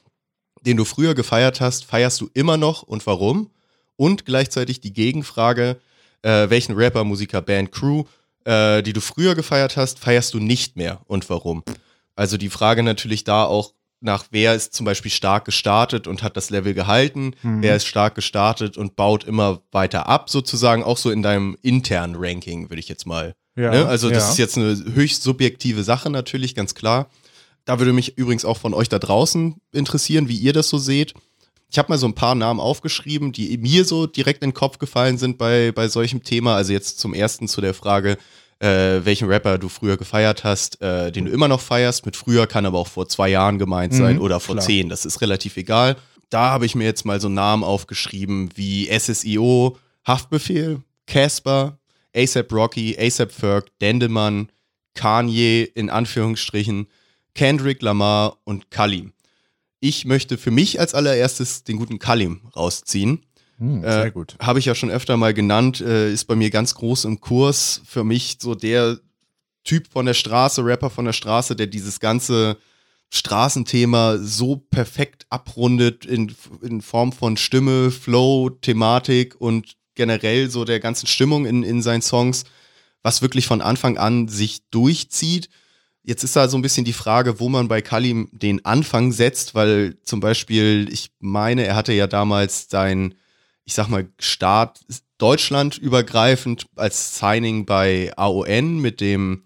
den 0.61 0.77
du 0.77 0.85
früher 0.85 1.15
gefeiert 1.15 1.59
hast, 1.59 1.85
feierst 1.85 2.21
du 2.21 2.29
immer 2.33 2.57
noch 2.57 2.83
und 2.83 3.05
warum? 3.07 3.49
Und 3.95 4.25
gleichzeitig 4.25 4.81
die 4.81 4.93
Gegenfrage, 4.93 5.79
äh, 6.21 6.49
welchen 6.49 6.75
Rapper, 6.75 7.03
Musiker, 7.03 7.41
Band, 7.41 7.71
Crew, 7.71 8.03
äh, 8.45 8.81
die 8.83 8.93
du 8.93 9.01
früher 9.01 9.35
gefeiert 9.35 9.77
hast, 9.77 9.99
feierst 9.99 10.33
du 10.33 10.39
nicht 10.39 10.75
mehr 10.75 11.01
und 11.07 11.29
warum? 11.29 11.63
Also 12.15 12.37
die 12.37 12.49
Frage 12.49 12.83
natürlich 12.83 13.23
da 13.23 13.45
auch 13.45 13.73
nach, 14.01 14.25
wer 14.31 14.55
ist 14.55 14.73
zum 14.73 14.85
Beispiel 14.85 15.11
stark 15.11 15.45
gestartet 15.45 16.07
und 16.07 16.23
hat 16.23 16.35
das 16.35 16.49
Level 16.49 16.73
gehalten, 16.73 17.35
wer 17.43 17.75
ist 17.75 17.85
stark 17.85 18.15
gestartet 18.15 18.77
und 18.77 18.95
baut 18.95 19.23
immer 19.23 19.61
weiter 19.71 20.07
ab, 20.07 20.29
sozusagen 20.29 20.83
auch 20.83 20.97
so 20.97 21.11
in 21.11 21.21
deinem 21.21 21.55
internen 21.61 22.15
Ranking, 22.17 22.69
würde 22.69 22.79
ich 22.79 22.89
jetzt 22.89 23.05
mal. 23.05 23.35
Ja, 23.55 23.71
ne? 23.71 23.85
Also 23.85 24.09
das 24.09 24.23
ja. 24.23 24.31
ist 24.31 24.37
jetzt 24.37 24.57
eine 24.57 24.95
höchst 24.95 25.23
subjektive 25.23 25.83
Sache 25.83 26.09
natürlich, 26.09 26.55
ganz 26.55 26.73
klar. 26.73 27.09
Da 27.65 27.79
würde 27.79 27.93
mich 27.93 28.17
übrigens 28.17 28.45
auch 28.45 28.57
von 28.57 28.73
euch 28.73 28.89
da 28.89 28.97
draußen 28.97 29.55
interessieren, 29.71 30.27
wie 30.27 30.37
ihr 30.37 30.53
das 30.53 30.69
so 30.69 30.77
seht. 30.77 31.13
Ich 31.69 31.77
habe 31.77 31.89
mal 31.89 31.97
so 31.97 32.07
ein 32.07 32.15
paar 32.15 32.35
Namen 32.35 32.59
aufgeschrieben, 32.59 33.31
die 33.31 33.57
mir 33.57 33.85
so 33.85 34.07
direkt 34.07 34.43
in 34.43 34.49
den 34.49 34.55
Kopf 34.55 34.77
gefallen 34.77 35.17
sind 35.17 35.37
bei, 35.37 35.71
bei 35.71 35.87
solchem 35.87 36.23
Thema. 36.23 36.55
Also 36.55 36.73
jetzt 36.73 36.99
zum 36.99 37.13
ersten 37.13 37.47
zu 37.47 37.61
der 37.61 37.73
Frage, 37.73 38.17
äh, 38.61 39.03
welchen 39.03 39.27
Rapper 39.27 39.57
du 39.57 39.69
früher 39.69 39.97
gefeiert 39.97 40.43
hast, 40.43 40.79
äh, 40.81 41.11
den 41.11 41.25
du 41.25 41.31
immer 41.31 41.47
noch 41.47 41.61
feierst. 41.61 42.05
Mit 42.05 42.15
früher 42.15 42.45
kann 42.47 42.65
aber 42.65 42.77
auch 42.77 42.87
vor 42.87 43.07
zwei 43.09 43.29
Jahren 43.29 43.57
gemeint 43.57 43.93
sein 43.93 44.15
Mhm, 44.17 44.21
oder 44.21 44.39
vor 44.39 44.55
klar. 44.55 44.65
zehn. 44.65 44.87
Das 44.89 45.05
ist 45.05 45.19
relativ 45.21 45.57
egal. 45.57 45.95
Da 46.29 46.51
habe 46.51 46.65
ich 46.65 46.75
mir 46.75 46.83
jetzt 46.85 47.03
mal 47.03 47.19
so 47.19 47.27
Namen 47.27 47.63
aufgeschrieben 47.63 48.49
wie 48.55 48.87
SSIO, 48.87 49.77
Haftbefehl, 50.07 50.81
Casper, 51.07 51.77
ASAP 52.15 52.53
Rocky, 52.53 52.95
ASAP 52.99 53.31
Ferg, 53.31 53.65
Dendemann, 53.81 54.49
Kanye 54.93 55.63
in 55.63 55.89
Anführungsstrichen, 55.89 56.87
Kendrick 57.33 57.81
Lamar 57.81 58.37
und 58.43 58.69
Kalim. 58.71 59.13
Ich 59.79 60.05
möchte 60.05 60.37
für 60.37 60.51
mich 60.51 60.79
als 60.79 60.93
allererstes 60.93 61.63
den 61.63 61.77
guten 61.77 61.97
Kalim 61.97 62.41
rausziehen. 62.55 63.25
Hm, 63.61 63.83
Äh, 63.83 63.91
sehr 63.91 64.11
gut. 64.11 64.35
Habe 64.39 64.59
ich 64.59 64.65
ja 64.65 64.73
schon 64.73 64.89
öfter 64.89 65.17
mal 65.17 65.33
genannt, 65.33 65.81
äh, 65.81 66.11
ist 66.11 66.25
bei 66.25 66.35
mir 66.35 66.49
ganz 66.49 66.73
groß 66.75 67.05
im 67.05 67.21
Kurs. 67.21 67.81
Für 67.85 68.03
mich 68.03 68.37
so 68.41 68.55
der 68.55 68.99
Typ 69.63 69.87
von 69.87 70.07
der 70.07 70.15
Straße, 70.15 70.65
Rapper 70.65 70.89
von 70.89 71.05
der 71.05 71.13
Straße, 71.13 71.55
der 71.55 71.67
dieses 71.67 71.99
ganze 71.99 72.57
Straßenthema 73.11 74.17
so 74.17 74.55
perfekt 74.55 75.27
abrundet 75.29 76.05
in, 76.05 76.33
in 76.63 76.81
Form 76.81 77.11
von 77.11 77.37
Stimme, 77.37 77.91
Flow, 77.91 78.49
Thematik 78.49 79.39
und 79.39 79.75
generell 79.93 80.49
so 80.49 80.65
der 80.65 80.79
ganzen 80.79 81.05
Stimmung 81.05 81.45
in, 81.45 81.61
in 81.61 81.83
seinen 81.83 82.01
Songs, 82.01 82.45
was 83.03 83.21
wirklich 83.21 83.45
von 83.45 83.61
Anfang 83.61 83.97
an 83.97 84.27
sich 84.27 84.61
durchzieht. 84.71 85.49
Jetzt 86.03 86.23
ist 86.23 86.35
da 86.35 86.47
so 86.47 86.57
ein 86.57 86.63
bisschen 86.63 86.85
die 86.85 86.93
Frage, 86.93 87.39
wo 87.39 87.49
man 87.49 87.67
bei 87.67 87.83
Kalim 87.83 88.29
den 88.31 88.65
Anfang 88.65 89.11
setzt, 89.11 89.53
weil 89.53 89.97
zum 90.03 90.19
Beispiel, 90.19 90.87
ich 90.91 91.11
meine, 91.19 91.65
er 91.65 91.75
hatte 91.75 91.93
ja 91.93 92.07
damals 92.07 92.67
sein, 92.69 93.13
ich 93.65 93.73
sag 93.73 93.87
mal, 93.89 94.07
Start 94.19 94.79
Deutschland 95.17 95.77
übergreifend 95.77 96.65
als 96.75 97.17
Signing 97.19 97.65
bei 97.65 98.11
AON 98.17 98.79
mit 98.79 99.01
dem 99.01 99.43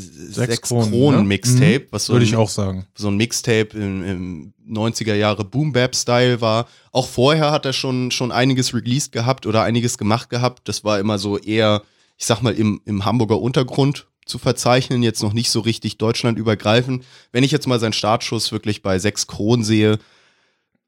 Sechs, 0.00 0.60
Kronen, 0.68 0.90
Kronen, 0.90 1.20
ne? 1.22 1.26
Mixtape, 1.26 1.80
Mhm. 1.80 1.86
was 1.90 2.04
so 2.06 2.12
Würde 2.12 2.24
ein- 2.24 2.28
ich 2.28 2.36
auch 2.36 2.48
sagen. 2.48 2.86
so 2.94 3.08
ein 3.08 3.16
Mixtape 3.16 3.70
im, 3.76 4.04
im 4.04 4.52
90er 4.64 5.14
Jahre 5.16 5.44
Boom 5.44 5.72
Bap 5.72 5.96
Style 5.96 6.40
war. 6.40 6.68
Auch 6.92 7.08
vorher 7.08 7.50
hat 7.50 7.66
er 7.66 7.72
schon, 7.72 8.12
schon 8.12 8.30
einiges 8.30 8.72
released 8.74 9.10
gehabt 9.10 9.44
oder 9.44 9.64
einiges 9.64 9.98
gemacht 9.98 10.30
gehabt. 10.30 10.68
Das 10.68 10.84
war 10.84 11.00
immer 11.00 11.18
so 11.18 11.36
eher, 11.36 11.82
ich 12.16 12.26
sag 12.26 12.42
mal, 12.42 12.54
im, 12.54 12.80
im 12.84 13.04
Hamburger 13.04 13.40
Untergrund 13.40 14.06
zu 14.24 14.38
verzeichnen, 14.38 15.02
jetzt 15.02 15.22
noch 15.22 15.32
nicht 15.32 15.50
so 15.50 15.58
richtig 15.60 15.98
deutschlandübergreifend. 15.98 17.04
Wenn 17.32 17.42
ich 17.42 17.50
jetzt 17.50 17.66
mal 17.66 17.80
seinen 17.80 17.92
Startschuss 17.94 18.52
wirklich 18.52 18.82
bei 18.82 19.00
sechs 19.00 19.26
Kronen 19.26 19.64
sehe, 19.64 19.98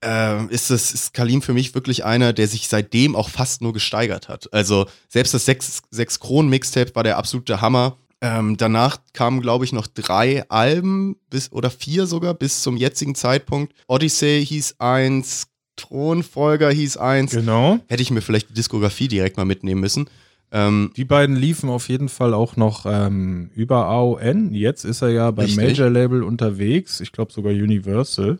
äh, 0.05 0.46
ist 0.46 0.70
das 0.70 0.92
ist 0.92 1.14
Kalim 1.14 1.42
für 1.42 1.53
mich 1.53 1.74
wirklich 1.74 2.05
einer, 2.05 2.32
der 2.32 2.48
sich 2.48 2.68
seitdem 2.68 3.14
auch 3.16 3.28
fast 3.28 3.62
nur 3.62 3.72
gesteigert 3.72 4.28
hat. 4.28 4.53
Also 4.53 4.86
selbst 5.09 5.34
das 5.34 5.44
sechs, 5.44 5.82
sechs 5.90 6.20
Kronen 6.20 6.51
Mixtape 6.51 6.94
war 6.94 7.03
der 7.05 7.18
absolute 7.18 7.61
Hammer. 7.61 7.96
Ähm, 8.22 8.57
danach 8.59 8.98
kamen, 9.14 9.40
glaube 9.40 9.64
ich, 9.64 9.72
noch 9.72 9.86
drei 9.86 10.48
Alben 10.51 11.16
bis 11.30 11.51
oder 11.53 11.70
vier 11.70 12.07
sogar 12.07 12.34
bis 12.34 12.62
zum 12.62 12.76
jetzigen 12.76 13.14
Zeitpunkt. 13.14 13.72
Odyssey 13.86 14.44
hieß 14.44 14.76
eins, 14.78 15.46
Thronfolger 15.76 16.70
hieß 16.70 16.98
eins. 16.98 17.32
Genau. 17.32 17.78
Hätte 17.88 18.03
ich 18.03 18.11
mir 18.11 18.20
vielleicht 18.20 18.51
die 18.51 18.55
Diskografie 18.55 19.09
direkt 19.09 19.36
mal 19.38 19.46
mitnehmen 19.46 19.80
müssen. 19.80 20.09
Ähm, 20.53 20.92
Die 20.96 21.05
beiden 21.05 21.36
liefen 21.36 21.70
auf 21.70 21.88
jeden 21.88 22.09
Fall 22.09 22.34
auch 22.34 22.57
noch 22.57 22.84
ähm, 22.84 23.51
über 23.55 23.86
AON. 23.86 24.53
Jetzt 24.53 24.84
ist 24.84 25.01
er 25.01 25.11
ja 25.11 25.30
beim. 25.30 25.55
Major-Label 25.55 26.22
unterwegs, 26.22 27.01
ich 27.01 27.12
glaube 27.12 27.32
sogar 27.32 27.53
Universal, 27.53 28.38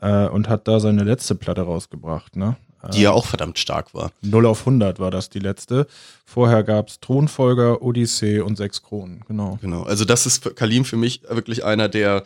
äh, 0.00 0.28
und 0.28 0.48
hat 0.48 0.68
da 0.68 0.80
seine 0.80 1.04
letzte 1.04 1.34
Platte 1.34 1.62
rausgebracht. 1.62 2.36
Ne? 2.36 2.56
die 2.94 3.02
ja 3.02 3.12
auch 3.12 3.26
verdammt 3.26 3.58
stark 3.58 3.94
war. 3.94 4.12
0 4.22 4.46
auf 4.46 4.60
100 4.60 4.98
war 4.98 5.10
das 5.10 5.28
die 5.30 5.38
letzte. 5.38 5.86
Vorher 6.24 6.62
gab 6.62 6.88
es 6.88 7.00
Thronfolger, 7.00 7.82
Odyssee 7.82 8.40
und 8.40 8.56
sechs 8.56 8.82
Kronen. 8.82 9.24
Genau. 9.26 9.58
Genau. 9.60 9.82
Also 9.82 10.04
das 10.04 10.26
ist 10.26 10.42
für 10.42 10.54
Kalim 10.54 10.84
für 10.84 10.96
mich 10.96 11.22
wirklich 11.28 11.64
einer, 11.64 11.88
der 11.88 12.24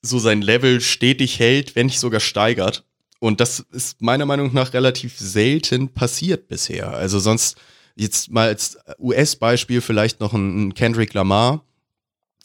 so 0.00 0.18
sein 0.18 0.42
Level 0.42 0.80
stetig 0.80 1.38
hält, 1.38 1.76
wenn 1.76 1.86
nicht 1.86 2.00
sogar 2.00 2.20
steigert. 2.20 2.84
Und 3.20 3.40
das 3.40 3.60
ist 3.60 4.02
meiner 4.02 4.26
Meinung 4.26 4.52
nach 4.52 4.72
relativ 4.72 5.16
selten 5.18 5.88
passiert 5.88 6.48
bisher. 6.48 6.90
Also 6.90 7.20
sonst 7.20 7.56
jetzt 7.94 8.30
mal 8.30 8.48
als 8.48 8.78
US-Beispiel 8.98 9.80
vielleicht 9.80 10.20
noch 10.20 10.32
ein 10.32 10.74
Kendrick 10.74 11.14
Lamar, 11.14 11.64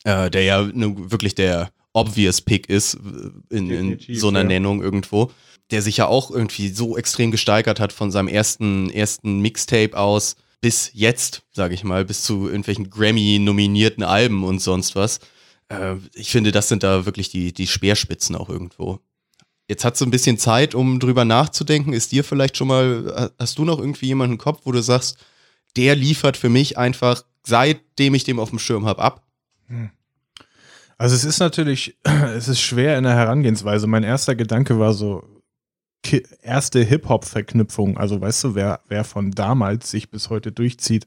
äh, 0.04 0.30
der 0.30 0.44
ja 0.44 0.70
wirklich 0.74 1.34
der 1.34 1.72
obvious 1.98 2.42
Pick 2.42 2.70
ist 2.70 2.98
in, 3.50 3.72
in 3.72 4.00
so 4.14 4.28
einer 4.28 4.42
ja. 4.42 4.46
Nennung 4.46 4.84
irgendwo, 4.84 5.32
der 5.72 5.82
sich 5.82 5.98
ja 5.98 6.08
auch 6.08 6.30
irgendwie 6.30 6.70
so 6.70 6.96
extrem 6.96 7.32
gesteigert 7.32 7.80
hat 7.80 7.92
von 7.92 8.12
seinem 8.12 8.28
ersten, 8.28 8.90
ersten 8.92 9.40
Mixtape 9.40 9.98
aus 9.98 10.36
bis 10.62 10.92
jetzt, 10.94 11.44
sage 11.52 11.74
ich 11.74 11.84
mal, 11.84 12.06
bis 12.06 12.24
zu 12.24 12.46
irgendwelchen 12.46 12.90
Grammy-nominierten 12.90 14.04
Alben 14.04 14.44
und 14.44 14.60
sonst 14.60 14.96
was. 14.96 15.20
Äh, 15.70 15.96
ich 16.14 16.32
finde, 16.32 16.52
das 16.52 16.68
sind 16.68 16.84
da 16.84 17.06
wirklich 17.06 17.30
die, 17.30 17.52
die 17.54 17.68
Speerspitzen 17.68 18.36
auch 18.36 18.50
irgendwo. 18.50 19.00
Jetzt 19.68 19.84
hat 19.84 19.98
so 19.98 20.06
ein 20.06 20.12
bisschen 20.12 20.38
Zeit, 20.38 20.76
um 20.76 21.00
drüber 21.00 21.26
nachzudenken. 21.26 21.94
Ist 21.94 22.12
dir 22.12 22.24
vielleicht 22.24 22.58
schon 22.58 22.70
mal, 22.70 23.32
hast 23.38 23.58
du 23.58 23.66
noch 23.66 23.80
irgendwie 23.80 24.06
jemanden 24.06 24.34
im 24.34 24.40
Kopf, 24.40 24.62
wo 24.64 24.72
du 24.72 24.82
sagst, 24.82 25.18
der 25.76 25.96
liefert 25.96 26.38
für 26.38 26.50
mich 26.50 26.78
einfach, 26.78 27.24
seitdem 27.46 28.16
ich 28.16 28.24
den 28.24 28.40
auf 28.40 28.50
dem 28.50 28.60
Schirm 28.60 28.86
habe, 28.86 29.02
ab? 29.02 29.24
Also 30.98 31.16
es 31.16 31.24
ist 31.24 31.40
natürlich, 31.40 31.98
es 32.36 32.48
ist 32.48 32.60
schwer 32.62 32.98
in 32.98 33.04
der 33.04 33.14
Herangehensweise. 33.16 33.88
Mein 33.88 34.04
erster 34.04 34.36
Gedanke 34.36 34.80
war 34.80 34.94
so, 34.94 35.24
ki- 36.04 36.26
erste 36.42 36.82
Hip-Hop-Verknüpfung, 36.84 37.98
also 37.98 38.20
weißt 38.20 38.44
du, 38.46 38.56
wer, 38.56 38.82
wer 38.88 39.04
von 39.04 39.32
damals 39.32 39.92
sich 39.92 40.10
bis 40.10 40.30
heute 40.30 40.52
durchzieht, 40.52 41.06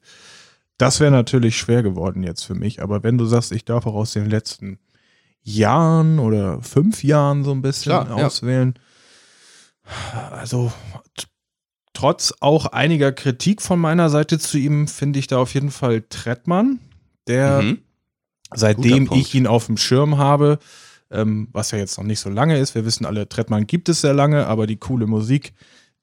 das 0.77 0.99
wäre 0.99 1.11
natürlich 1.11 1.57
schwer 1.57 1.83
geworden 1.83 2.23
jetzt 2.23 2.43
für 2.43 2.55
mich. 2.55 2.81
Aber 2.81 3.03
wenn 3.03 3.17
du 3.17 3.25
sagst, 3.25 3.51
ich 3.51 3.65
darf 3.65 3.85
auch 3.85 3.93
aus 3.95 4.13
den 4.13 4.29
letzten 4.29 4.79
Jahren 5.43 6.19
oder 6.19 6.61
fünf 6.61 7.03
Jahren 7.03 7.43
so 7.43 7.51
ein 7.51 7.61
bisschen 7.61 7.91
Klar, 7.91 8.17
ja. 8.19 8.25
auswählen, 8.25 8.75
also 10.31 10.71
t- 11.17 11.25
trotz 11.93 12.33
auch 12.39 12.67
einiger 12.67 13.11
Kritik 13.11 13.61
von 13.61 13.79
meiner 13.79 14.09
Seite 14.09 14.39
zu 14.39 14.57
ihm, 14.57 14.87
finde 14.87 15.19
ich 15.19 15.27
da 15.27 15.37
auf 15.37 15.53
jeden 15.53 15.71
Fall 15.71 16.01
Trettmann, 16.09 16.79
der 17.27 17.61
Mhm. 17.63 17.79
Seitdem 18.53 19.09
ich 19.13 19.33
ihn 19.35 19.47
auf 19.47 19.65
dem 19.67 19.77
Schirm 19.77 20.17
habe, 20.17 20.59
ähm, 21.09 21.49
was 21.51 21.71
ja 21.71 21.77
jetzt 21.77 21.97
noch 21.97 22.05
nicht 22.05 22.19
so 22.19 22.29
lange 22.29 22.57
ist. 22.57 22.75
Wir 22.75 22.85
wissen 22.85 23.05
alle, 23.05 23.27
Trettmann 23.27 23.67
gibt 23.67 23.89
es 23.89 24.01
sehr 24.01 24.13
lange, 24.13 24.47
aber 24.47 24.67
die 24.67 24.77
coole 24.77 25.07
Musik, 25.07 25.53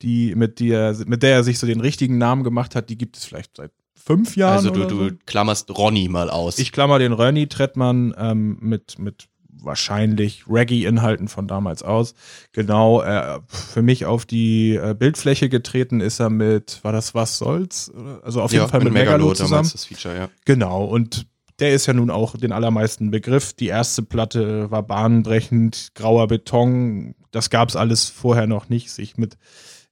die 0.03 0.35
mit, 0.35 0.61
der, 0.61 0.97
mit 1.07 1.23
der 1.23 1.33
er 1.33 1.45
sich 1.45 1.59
so 1.59 1.67
den 1.67 1.81
richtigen 1.81 2.19
Namen 2.19 2.45
gemacht 2.45 2.75
hat, 2.75 2.89
die 2.91 2.99
gibt 2.99 3.17
es 3.17 3.25
vielleicht 3.25 3.57
seit 3.57 3.73
fünf 3.95 4.37
Jahren. 4.37 4.57
Also 4.57 4.71
du, 4.71 4.81
oder 4.81 4.91
so. 4.91 5.11
du 5.11 5.17
klammerst 5.27 5.77
Ronny 5.77 6.09
mal 6.09 6.31
aus. 6.31 6.59
Ich 6.59 6.73
klammer 6.73 6.99
den 6.99 7.13
Rönny 7.13 7.49
Trettmann 7.49 8.15
ähm, 8.17 8.59
mit, 8.61 8.99
mit 8.99 9.29
wahrscheinlich 9.61 10.45
Reggae-Inhalten 10.49 11.29
von 11.29 11.49
damals 11.49 11.83
aus. 11.83 12.15
Genau, 12.53 13.03
äh, 13.03 13.41
für 13.49 13.83
mich 13.83 14.07
auf 14.07 14.25
die 14.25 14.77
äh, 14.77 14.95
Bildfläche 14.95 15.49
getreten 15.49 16.01
ist 16.01 16.21
er 16.21 16.31
mit, 16.31 16.83
war 16.83 16.93
das 16.93 17.15
Was 17.15 17.39
soll's? 17.39 17.91
Oder? 17.91 18.21
Also 18.25 18.43
auf 18.43 18.53
jeden 18.53 18.69
Fall 18.69 18.85
mit, 18.85 18.93
Megalo, 18.93 19.31
zusammen. 19.31 19.51
damals 19.51 19.73
das 19.73 19.85
Feature, 19.85 20.17
ja. 20.17 20.29
Genau, 20.45 20.85
und 20.85 21.27
der 21.59 21.75
ist 21.75 21.87
ja 21.87 21.93
nun 21.93 22.11
auch 22.11 22.37
den 22.37 22.53
allermeisten 22.53 23.11
Begriff. 23.11 23.53
Die 23.53 23.67
erste 23.67 24.03
Platte 24.03 24.71
war 24.71 24.83
bahnbrechend, 24.83 25.91
grauer 25.95 26.29
Beton. 26.29 27.15
Das 27.31 27.51
gab 27.51 27.69
es 27.69 27.77
alles 27.77 28.09
vorher 28.09 28.47
noch 28.47 28.69
nicht, 28.69 28.91
sich 28.91 29.17
mit, 29.17 29.37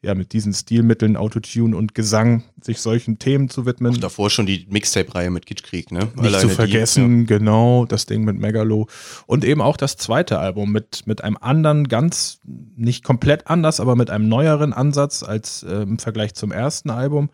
ja, 0.01 0.15
mit 0.15 0.33
diesen 0.33 0.55
Stilmitteln, 0.55 1.17
Autotune 1.17 1.77
und 1.77 1.95
Gesang, 1.95 2.45
sich 2.61 2.81
solchen 2.81 3.19
Themen 3.19 3.49
zu 3.49 3.67
widmen. 3.67 3.95
Und 3.95 4.05
davor 4.05 4.31
schon 4.31 4.47
die 4.47 4.67
Mixtape-Reihe 4.71 5.31
mit 5.31 5.47
Kitschkrieg, 5.47 5.91
ne? 5.91 6.01
Nicht 6.01 6.19
Alleine 6.19 6.43
zu 6.43 6.49
die, 6.49 6.55
vergessen, 6.55 7.27
genau, 7.27 7.85
das 7.85 8.07
Ding 8.07 8.25
mit 8.25 8.39
Megalo. 8.39 8.87
Und 9.27 9.45
eben 9.45 9.61
auch 9.61 9.77
das 9.77 9.97
zweite 9.97 10.39
Album 10.39 10.71
mit, 10.71 11.03
mit 11.07 11.25
einem 11.25 11.37
anderen, 11.41 11.89
ganz, 11.89 12.39
nicht 12.77 13.03
komplett 13.03 13.49
anders, 13.49 13.81
aber 13.81 13.97
mit 13.97 14.11
einem 14.11 14.29
neueren 14.29 14.73
Ansatz 14.73 15.25
als 15.25 15.65
äh, 15.65 15.83
im 15.83 15.99
Vergleich 15.99 16.35
zum 16.35 16.53
ersten 16.53 16.91
Album. 16.91 17.29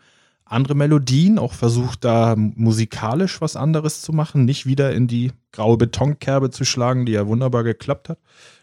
Andere 0.53 0.75
Melodien, 0.75 1.39
auch 1.39 1.53
versucht 1.53 2.03
da 2.05 2.35
musikalisch 2.37 3.41
was 3.41 3.55
anderes 3.55 4.01
zu 4.01 4.13
machen, 4.13 4.45
nicht 4.45 4.65
wieder 4.65 4.93
in 4.93 5.07
die 5.07 5.31
graue 5.51 5.77
Betonkerbe 5.77 6.49
zu 6.49 6.63
schlagen, 6.63 7.05
die 7.05 7.11
ja 7.13 7.27
wunderbar 7.27 7.63
geklappt 7.63 8.09
hat. 8.09 8.19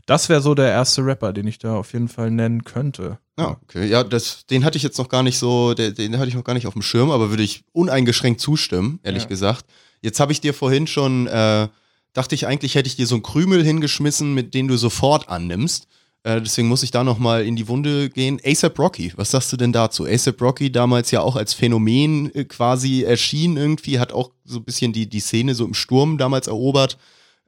Das 0.06 0.28
wäre 0.28 0.40
so 0.40 0.54
der 0.54 0.70
erste 0.70 1.04
Rapper, 1.04 1.32
den 1.32 1.46
ich 1.46 1.58
da 1.58 1.76
auf 1.76 1.92
jeden 1.92 2.08
Fall 2.08 2.30
nennen 2.30 2.64
könnte. 2.64 3.18
Ja, 3.38 3.44
ja 3.44 3.56
okay. 3.62 3.86
Ja, 3.86 4.02
das, 4.02 4.46
den 4.46 4.64
hatte 4.64 4.76
ich 4.76 4.82
jetzt 4.82 4.98
noch 4.98 5.08
gar 5.08 5.22
nicht 5.22 5.38
so, 5.38 5.74
den, 5.74 5.94
den 5.94 6.18
hatte 6.18 6.28
ich 6.28 6.34
noch 6.34 6.44
gar 6.44 6.54
nicht 6.54 6.66
auf 6.66 6.72
dem 6.72 6.82
Schirm, 6.82 7.10
aber 7.10 7.30
würde 7.30 7.42
ich 7.42 7.64
uneingeschränkt 7.72 8.40
zustimmen, 8.40 8.98
ehrlich 9.02 9.24
Ja. 9.24 9.28
gesagt. 9.28 9.66
Jetzt 10.00 10.18
habe 10.18 10.32
ich 10.32 10.40
dir 10.40 10.54
vorhin 10.54 10.86
schon, 10.86 11.26
äh, 11.26 11.68
dachte 12.12 12.34
ich 12.34 12.46
eigentlich, 12.46 12.74
hätte 12.74 12.88
ich 12.88 12.96
dir 12.96 13.06
so 13.06 13.14
einen 13.16 13.22
Krümel 13.22 13.62
hingeschmissen, 13.64 14.34
mit 14.34 14.54
dem 14.54 14.66
du 14.66 14.76
sofort 14.76 15.28
annimmst. 15.28 15.86
Äh, 16.22 16.42
deswegen 16.42 16.68
muss 16.68 16.82
ich 16.82 16.90
da 16.90 17.02
nochmal 17.02 17.46
in 17.46 17.56
die 17.56 17.66
Wunde 17.68 18.10
gehen. 18.10 18.38
ASAP 18.44 18.78
Rocky, 18.78 19.12
was 19.16 19.30
sagst 19.30 19.52
du 19.52 19.56
denn 19.56 19.72
dazu? 19.72 20.04
ASAP 20.04 20.40
Rocky 20.42 20.70
damals 20.70 21.10
ja 21.10 21.20
auch 21.22 21.34
als 21.36 21.54
Phänomen 21.54 22.34
äh, 22.34 22.44
quasi 22.44 23.02
erschienen 23.04 23.56
irgendwie, 23.56 23.98
hat 23.98 24.12
auch 24.12 24.30
so 24.44 24.58
ein 24.58 24.64
bisschen 24.64 24.92
die, 24.92 25.08
die 25.08 25.20
Szene 25.20 25.54
so 25.54 25.64
im 25.64 25.72
Sturm 25.74 26.18
damals 26.18 26.46
erobert. 26.46 26.98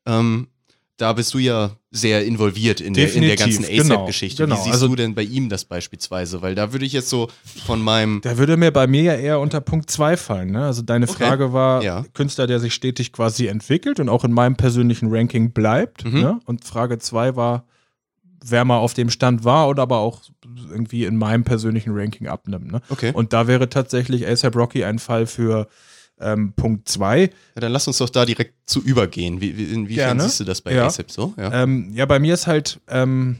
Ähm, 0.07 0.49
da 0.97 1.13
bist 1.15 1.35
du 1.35 1.39
ja 1.39 1.73
sehr 1.91 2.25
involviert 2.25 2.81
in, 2.81 2.95
der, 2.95 3.13
in 3.13 3.23
der 3.23 3.35
ganzen 3.37 3.65
genau, 3.65 3.83
ASAP-Geschichte. 3.97 4.45
genau. 4.45 4.57
Wie 4.57 4.61
siehst 4.63 4.75
Also- 4.75 4.89
du 4.89 4.97
denn 4.97 5.15
bei 5.15 5.23
ihm 5.23 5.49
das 5.51 5.65
beispielsweise? 5.65 6.41
Weil 6.43 6.55
da 6.55 6.73
würde 6.73 6.87
ich 6.87 6.93
jetzt 6.93 7.09
so 7.11 7.29
von 7.67 7.83
meinem. 7.83 8.21
Der 8.23 8.39
würde 8.39 8.57
mir 8.57 8.71
bei 8.71 8.87
mir 8.87 9.03
ja 9.03 9.15
eher 9.17 9.41
unter 9.41 9.61
Punkt 9.61 9.91
2 9.91 10.17
fallen. 10.17 10.53
Ne? 10.53 10.65
Also 10.65 10.81
deine 10.83 11.07
Okay. 11.09 11.25
Frage 11.25 11.53
war, 11.53 11.83
Ja. 11.83 12.05
Künstler, 12.15 12.47
der 12.47 12.61
sich 12.61 12.73
stetig 12.73 13.13
quasi 13.13 13.49
entwickelt 13.49 14.01
und 14.01 14.09
auch 14.09 14.25
in 14.25 14.33
meinem 14.33 14.57
persönlichen 14.57 15.09
Ranking 15.13 15.51
bleibt. 15.51 16.05
Mhm. 16.05 16.21
Ne? 16.21 16.41
Und 16.47 16.65
Frage 16.65 16.99
2 16.99 17.37
war, 17.37 17.67
wer 18.45 18.65
mal 18.65 18.79
auf 18.79 18.95
dem 18.95 19.11
Stand 19.11 19.45
war 19.45 19.69
oder 19.69 19.83
aber 19.83 19.99
auch 19.99 20.21
irgendwie 20.71 21.05
in 21.05 21.17
meinem 21.17 21.45
persönlichen 21.45 21.93
Ranking 21.95 22.29
abnimmt. 22.29 22.71
Ne? 22.73 22.81
Okay. 22.89 23.13
Und 23.15 23.33
da 23.33 23.47
wäre 23.47 23.69
tatsächlich 23.69 24.27
ASAP 24.27 24.57
Rocky 24.57 24.85
ein 24.85 24.99
Fall 24.99 25.27
für 25.27 25.69
ähm, 26.21 26.53
Punkt 26.55 26.89
2. 26.89 27.23
Ja, 27.23 27.29
dann 27.61 27.73
lass 27.73 27.87
uns 27.87 27.99
doch 27.99 28.09
da 28.11 28.25
direkt 28.25 28.55
zu 28.67 28.81
übergehen. 28.83 29.41
Wie, 29.41 29.57
wie, 29.57 29.65
inwiefern 29.65 30.19
Gerne. 30.19 30.23
siehst 30.23 30.41
du 30.41 30.45
das 30.45 30.61
bei 30.61 30.75
Ja. 30.75 30.87
ASAP 30.87 31.11
so? 31.11 31.35
Ja. 31.37 31.63
Ähm, 31.63 31.91
ja, 31.95 32.07
bei 32.07 32.19
mir 32.19 32.35
ist 32.35 32.47
halt, 32.47 32.81
ähm, 32.89 33.39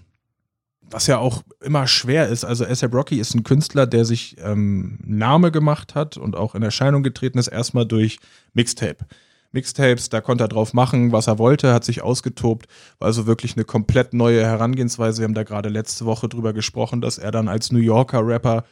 was 0.81 1.07
ja 1.07 1.19
auch 1.19 1.43
immer 1.61 1.87
schwer 1.87 2.29
ist, 2.29 2.45
also 2.45 2.65
ASAP 2.67 2.93
Rocky 2.95 3.19
ist 3.19 3.35
ein 3.35 3.45
Künstler, 3.45 3.87
der 3.87 4.05
sich 4.05 4.37
ähm, 4.43 4.99
Name 5.05 5.51
gemacht 5.51 5.95
hat 5.95 6.17
und 6.17 6.37
auch 6.37 6.55
in 6.55 6.63
Erscheinung 6.63 7.03
getreten 7.03 7.39
ist, 7.39 7.49
erstmal 7.49 7.87
durch 7.87 8.19
Mixtape. 8.53 9.07
Mixtapes, 9.53 10.09
da 10.09 10.21
konnte 10.21 10.45
er 10.45 10.49
drauf 10.49 10.73
machen, 10.73 11.13
was 11.13 11.27
er 11.27 11.39
wollte, 11.39 11.73
hat 11.73 11.85
sich 11.85 12.03
ausgetobt, 12.03 12.67
war 12.99 13.07
also 13.07 13.27
wirklich 13.27 13.57
eine 13.57 13.65
komplett 13.65 14.15
neue 14.15 14.45
Herangehensweise. 14.45 15.21
Wir 15.21 15.25
haben 15.25 15.35
da 15.35 15.45
gerade 15.45 15.69
letzte 15.69 16.05
Woche 16.07 16.29
drüber 16.29 16.53
gesprochen, 16.53 17.01
dass 17.01 17.19
er 17.19 17.31
dann 17.31 17.49
als 17.49 17.71
New 17.71 17.79
Yorker 17.79 18.27
Rapper 18.27 18.65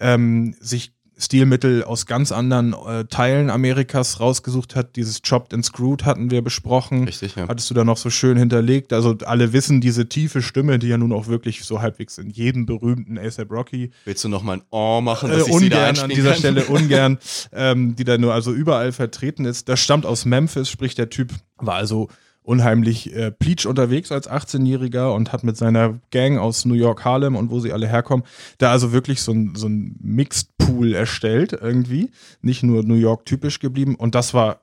ähm, 0.00 0.54
sich 0.60 0.92
Stilmittel 1.16 1.84
aus 1.84 2.06
ganz 2.06 2.32
anderen 2.32 2.74
äh, 2.74 3.04
Teilen 3.04 3.50
Amerikas 3.50 4.20
rausgesucht 4.20 4.74
hat. 4.74 4.96
Dieses 4.96 5.22
Chopped 5.22 5.54
and 5.54 5.64
Screwed 5.64 6.04
hatten 6.04 6.30
wir 6.30 6.42
besprochen. 6.42 7.04
Richtig, 7.04 7.36
ja. 7.36 7.48
Hattest 7.48 7.70
du 7.70 7.74
da 7.74 7.84
noch 7.84 7.96
so 7.96 8.10
schön 8.10 8.36
hinterlegt. 8.36 8.92
Also 8.92 9.16
alle 9.24 9.52
wissen 9.52 9.80
diese 9.80 10.08
tiefe 10.08 10.42
Stimme, 10.42 10.78
die 10.78 10.88
ja 10.88 10.98
nun 10.98 11.12
auch 11.12 11.28
wirklich 11.28 11.64
so 11.64 11.80
halbwegs 11.80 12.18
in 12.18 12.30
jedem 12.30 12.66
berühmten 12.66 13.18
ASAP 13.18 13.50
Rocky 13.50 13.90
Willst 14.04 14.24
du 14.24 14.28
noch 14.28 14.42
mal 14.42 14.54
ein 14.54 14.62
Oh 14.70 15.00
machen, 15.00 15.30
äh, 15.30 15.38
dass 15.38 15.48
ich 15.48 15.56
sie 15.56 15.68
da 15.68 15.88
ungern 15.88 16.04
an 16.04 16.10
dieser 16.10 16.30
kann? 16.30 16.38
Stelle 16.38 16.64
ungern, 16.68 17.18
ähm, 17.52 17.96
die 17.96 18.04
da 18.04 18.18
nur 18.18 18.34
also 18.34 18.52
überall 18.52 18.92
vertreten 18.92 19.44
ist. 19.44 19.68
Das 19.68 19.80
stammt 19.80 20.06
aus 20.06 20.24
Memphis, 20.24 20.68
sprich 20.68 20.94
der 20.94 21.10
Typ 21.10 21.32
war 21.58 21.76
also 21.76 22.08
unheimlich 22.44 23.12
äh, 23.14 23.30
pleatsch 23.32 23.66
unterwegs 23.66 24.12
als 24.12 24.30
18-Jähriger 24.30 25.12
und 25.14 25.32
hat 25.32 25.44
mit 25.44 25.56
seiner 25.56 25.98
Gang 26.10 26.38
aus 26.38 26.66
New 26.66 26.74
York, 26.74 27.04
Harlem 27.04 27.36
und 27.36 27.50
wo 27.50 27.58
sie 27.58 27.72
alle 27.72 27.88
herkommen, 27.88 28.24
da 28.58 28.70
also 28.70 28.92
wirklich 28.92 29.22
so 29.22 29.32
ein, 29.32 29.54
so 29.56 29.66
ein 29.66 29.96
Mixed 30.00 30.56
Pool 30.58 30.94
erstellt 30.94 31.52
irgendwie. 31.52 32.10
Nicht 32.42 32.62
nur 32.62 32.84
New 32.84 32.94
York 32.94 33.24
typisch 33.24 33.58
geblieben 33.58 33.96
und 33.96 34.14
das 34.14 34.34
war 34.34 34.60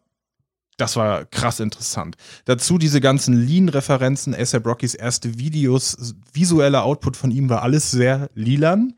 das 0.78 0.96
war 0.96 1.26
krass 1.26 1.60
interessant. 1.60 2.16
Dazu 2.46 2.80
diese 2.80 3.02
ganzen 3.02 3.36
Lean-Referenzen, 3.36 4.34
ASAP 4.34 4.66
Rockys 4.66 4.96
erste 4.96 5.38
Videos, 5.38 6.16
visueller 6.34 6.84
Output 6.84 7.18
von 7.18 7.30
ihm 7.30 7.50
war 7.50 7.62
alles 7.62 7.92
sehr 7.92 8.30
lilan. 8.34 8.96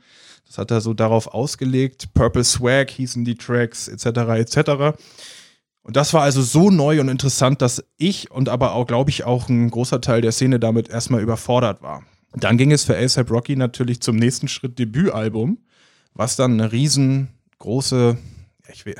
Das 0.48 0.58
hat 0.58 0.72
er 0.72 0.82
so 0.82 0.94
darauf 0.94 1.28
ausgelegt. 1.28 2.14
Purple 2.14 2.44
Swag 2.44 2.90
hießen 2.92 3.26
die 3.26 3.36
Tracks, 3.36 3.88
etc., 3.88 4.06
etc. 4.06 4.96
Und 5.84 5.98
das 5.98 6.14
war 6.14 6.24
also 6.24 6.42
so 6.42 6.70
neu 6.70 7.02
und 7.02 7.10
interessant, 7.10 7.62
dass 7.62 7.84
ich 7.98 8.32
und 8.32 8.48
aber 8.48 8.74
auch, 8.74 8.88
glaube 8.88 9.10
ich, 9.10 9.26
auch 9.26 9.50
ein 9.50 9.70
großer 9.70 10.00
Teil 10.00 10.22
der 10.22 10.32
Szene 10.32 10.60
damit 10.60 10.90
erstmal 10.90 11.22
überfordert 11.22 11.82
war. 11.82 12.04
Dann 12.34 12.58
ging 12.58 12.72
es 12.72 12.84
für 12.84 12.98
ASAP 12.98 13.30
Rocky 13.30 13.56
natürlich 13.56 14.02
zum 14.02 14.16
nächsten 14.16 14.48
Schritt 14.48 14.80
Debütalbum, 14.80 15.60
was 16.14 16.36
dann 16.36 16.54
eine 16.54 16.72
riesengroße, 16.72 18.18
ich 18.72 18.86
will, 18.86 18.96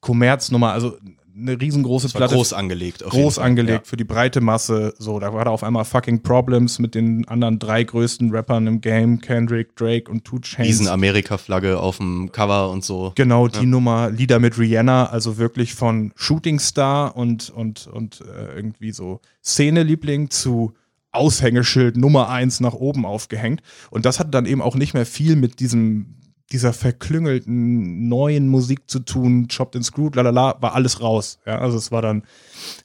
Kommerznummer, 0.00 0.72
also 0.72 0.98
eine 1.40 1.60
riesengroße 1.60 2.08
Platte. 2.08 2.34
Groß 2.34 2.52
angelegt. 2.52 3.04
groß 3.04 3.38
angelegt 3.38 3.86
ja. 3.86 3.90
für 3.90 3.96
die 3.96 4.04
breite 4.04 4.40
Masse. 4.40 4.94
So, 4.98 5.18
da 5.18 5.32
war 5.32 5.44
da 5.44 5.50
auf 5.50 5.62
einmal 5.62 5.84
fucking 5.84 6.22
Problems 6.22 6.78
mit 6.78 6.94
den 6.94 7.26
anderen 7.28 7.58
drei 7.58 7.84
größten 7.84 8.30
Rappern 8.30 8.66
im 8.66 8.80
Game, 8.80 9.20
Kendrick, 9.20 9.76
Drake 9.76 10.10
und 10.10 10.24
Two 10.24 10.40
Chainz. 10.40 10.68
Riesen 10.68 10.88
Amerika-Flagge 10.88 11.78
auf 11.78 11.98
dem 11.98 12.32
Cover 12.32 12.70
und 12.70 12.84
so. 12.84 13.12
Genau, 13.14 13.48
die 13.48 13.58
ja. 13.58 13.64
Nummer, 13.64 14.10
Lieder 14.10 14.38
mit 14.38 14.58
Rihanna, 14.58 15.06
also 15.06 15.38
wirklich 15.38 15.74
von 15.74 16.12
Shooting 16.16 16.58
Star 16.58 17.16
und, 17.16 17.50
und, 17.50 17.86
und 17.86 18.20
äh, 18.22 18.56
irgendwie 18.56 18.92
so 18.92 19.20
Szene-Liebling 19.44 20.30
zu 20.30 20.74
Aushängeschild 21.10 21.96
Nummer 21.96 22.28
eins 22.28 22.60
nach 22.60 22.74
oben 22.74 23.06
aufgehängt. 23.06 23.62
Und 23.90 24.04
das 24.04 24.20
hat 24.20 24.34
dann 24.34 24.46
eben 24.46 24.60
auch 24.60 24.76
nicht 24.76 24.94
mehr 24.94 25.06
viel 25.06 25.36
mit 25.36 25.60
diesem 25.60 26.17
dieser 26.52 26.72
verklüngelten 26.72 28.08
neuen 28.08 28.48
Musik 28.48 28.88
zu 28.88 29.00
tun, 29.00 29.48
Chopped 29.48 29.76
and 29.76 29.84
Screwed, 29.84 30.14
lalala, 30.14 30.56
war 30.60 30.74
alles 30.74 31.00
raus. 31.00 31.38
Ja, 31.44 31.58
also 31.58 31.76
es 31.76 31.92
war 31.92 32.00
dann 32.00 32.22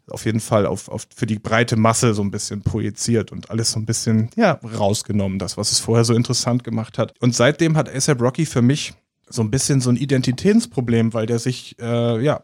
auf 0.09 0.26
jeden 0.26 0.41
Fall 0.41 0.66
auf, 0.66 0.89
auf, 0.89 1.07
für 1.16 1.26
die 1.26 1.39
breite 1.39 1.78
Masse 1.78 2.14
so 2.14 2.22
ein 2.22 2.32
bisschen 2.32 2.61
projiziert 2.61 3.32
und 3.32 3.49
alles 3.51 3.72
so 3.72 3.80
ein 3.80 3.86
bisschen, 3.86 4.30
ja, 4.36 4.59
rausgenommen, 4.64 5.39
das, 5.39 5.55
was 5.57 5.72
es 5.72 5.80
vorher 5.80 6.03
so 6.03 6.14
interessant 6.14 6.64
gemacht 6.64 6.97
hat. 6.97 7.14
Und 7.22 7.36
seitdem 7.36 7.78
hat 7.78 7.93
ASAP 7.93 8.22
Rocky 8.22 8.45
für 8.45 8.61
mich 8.61 8.93
so 9.30 9.41
ein 9.41 9.51
bisschen 9.51 9.80
so 9.80 9.89
ein 9.89 9.95
Identitätsproblem, 9.95 11.14
weil 11.14 11.26
der 11.26 11.39
sich, 11.39 11.78
äh, 11.80 12.22
ja, 12.22 12.43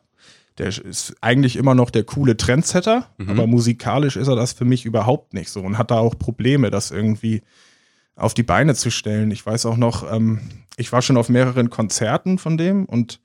der 0.57 0.67
ist 0.67 1.15
eigentlich 1.21 1.55
immer 1.55 1.75
noch 1.75 1.89
der 1.89 2.03
coole 2.03 2.37
Trendsetter, 2.37 3.07
mhm. 3.17 3.29
aber 3.29 3.47
musikalisch 3.47 4.15
ist 4.15 4.27
er 4.27 4.35
das 4.35 4.53
für 4.53 4.65
mich 4.65 4.85
überhaupt 4.85 5.33
nicht 5.33 5.49
so 5.49 5.61
und 5.61 5.77
hat 5.77 5.91
da 5.91 5.99
auch 5.99 6.17
Probleme, 6.17 6.69
das 6.69 6.91
irgendwie 6.91 7.41
auf 8.15 8.33
die 8.33 8.43
Beine 8.43 8.75
zu 8.75 8.91
stellen. 8.91 9.31
Ich 9.31 9.45
weiß 9.45 9.65
auch 9.65 9.77
noch, 9.77 10.11
ähm, 10.11 10.41
ich 10.79 10.91
war 10.91 11.01
schon 11.01 11.17
auf 11.17 11.29
mehreren 11.29 11.69
Konzerten 11.69 12.37
von 12.37 12.57
dem 12.57 12.85
und 12.85 13.19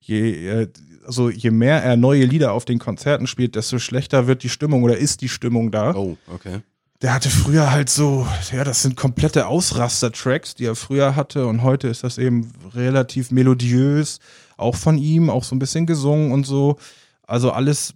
je, 0.00 0.48
äh, 0.48 0.68
also 1.06 1.30
je 1.30 1.50
mehr 1.50 1.82
er 1.82 1.96
neue 1.96 2.24
Lieder 2.24 2.52
auf 2.52 2.64
den 2.64 2.78
Konzerten 2.78 3.26
spielt, 3.26 3.54
desto 3.54 3.78
schlechter 3.78 4.26
wird 4.26 4.42
die 4.42 4.48
Stimmung 4.48 4.82
oder 4.82 4.96
ist 4.96 5.22
die 5.22 5.28
Stimmung 5.28 5.70
da. 5.70 5.94
Oh, 5.94 6.16
okay. 6.32 6.60
Der 7.00 7.14
hatte 7.14 7.30
früher 7.30 7.70
halt 7.70 7.88
so, 7.88 8.26
ja, 8.52 8.64
das 8.64 8.82
sind 8.82 8.96
komplette 8.96 9.46
Ausraster-Tracks, 9.46 10.56
die 10.56 10.64
er 10.64 10.74
früher 10.74 11.14
hatte 11.14 11.46
und 11.46 11.62
heute 11.62 11.88
ist 11.88 12.04
das 12.04 12.18
eben 12.18 12.52
relativ 12.74 13.30
melodiös, 13.30 14.18
auch 14.56 14.74
von 14.74 14.98
ihm, 14.98 15.30
auch 15.30 15.44
so 15.44 15.54
ein 15.54 15.60
bisschen 15.60 15.86
gesungen 15.86 16.32
und 16.32 16.44
so. 16.44 16.76
Also 17.22 17.52
alles 17.52 17.94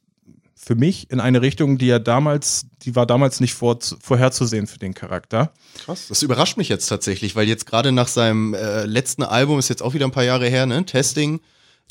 für 0.64 0.76
mich 0.76 1.10
in 1.10 1.18
eine 1.18 1.42
Richtung, 1.42 1.76
die 1.76 1.86
ja 1.86 1.98
damals, 1.98 2.66
die 2.82 2.94
war 2.94 3.04
damals 3.04 3.40
nicht 3.40 3.52
vor, 3.52 3.78
vorherzusehen 4.00 4.68
für 4.68 4.78
den 4.78 4.94
Charakter. 4.94 5.52
Krass, 5.84 6.06
das 6.08 6.22
überrascht 6.22 6.56
mich 6.56 6.68
jetzt 6.68 6.86
tatsächlich, 6.86 7.34
weil 7.34 7.48
jetzt 7.48 7.66
gerade 7.66 7.90
nach 7.90 8.06
seinem 8.06 8.54
äh, 8.54 8.84
letzten 8.84 9.24
Album, 9.24 9.58
ist 9.58 9.68
jetzt 9.68 9.82
auch 9.82 9.92
wieder 9.92 10.06
ein 10.06 10.12
paar 10.12 10.22
Jahre 10.22 10.48
her, 10.48 10.66
ne? 10.66 10.84
Testing. 10.86 11.40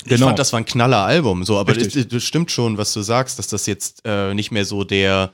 Genau. 0.04 0.14
Ich 0.14 0.20
fand, 0.22 0.38
das 0.38 0.52
war 0.54 0.60
ein 0.60 0.64
knaller 0.64 1.04
Album, 1.04 1.44
so, 1.44 1.58
aber 1.58 1.74
das, 1.74 1.92
das, 2.08 2.22
stimmt 2.24 2.50
schon, 2.50 2.78
was 2.78 2.94
du 2.94 3.02
sagst, 3.02 3.38
dass 3.38 3.46
das 3.46 3.66
jetzt 3.66 4.00
äh, 4.04 4.32
nicht 4.32 4.50
mehr 4.50 4.64
so 4.64 4.84
der 4.84 5.32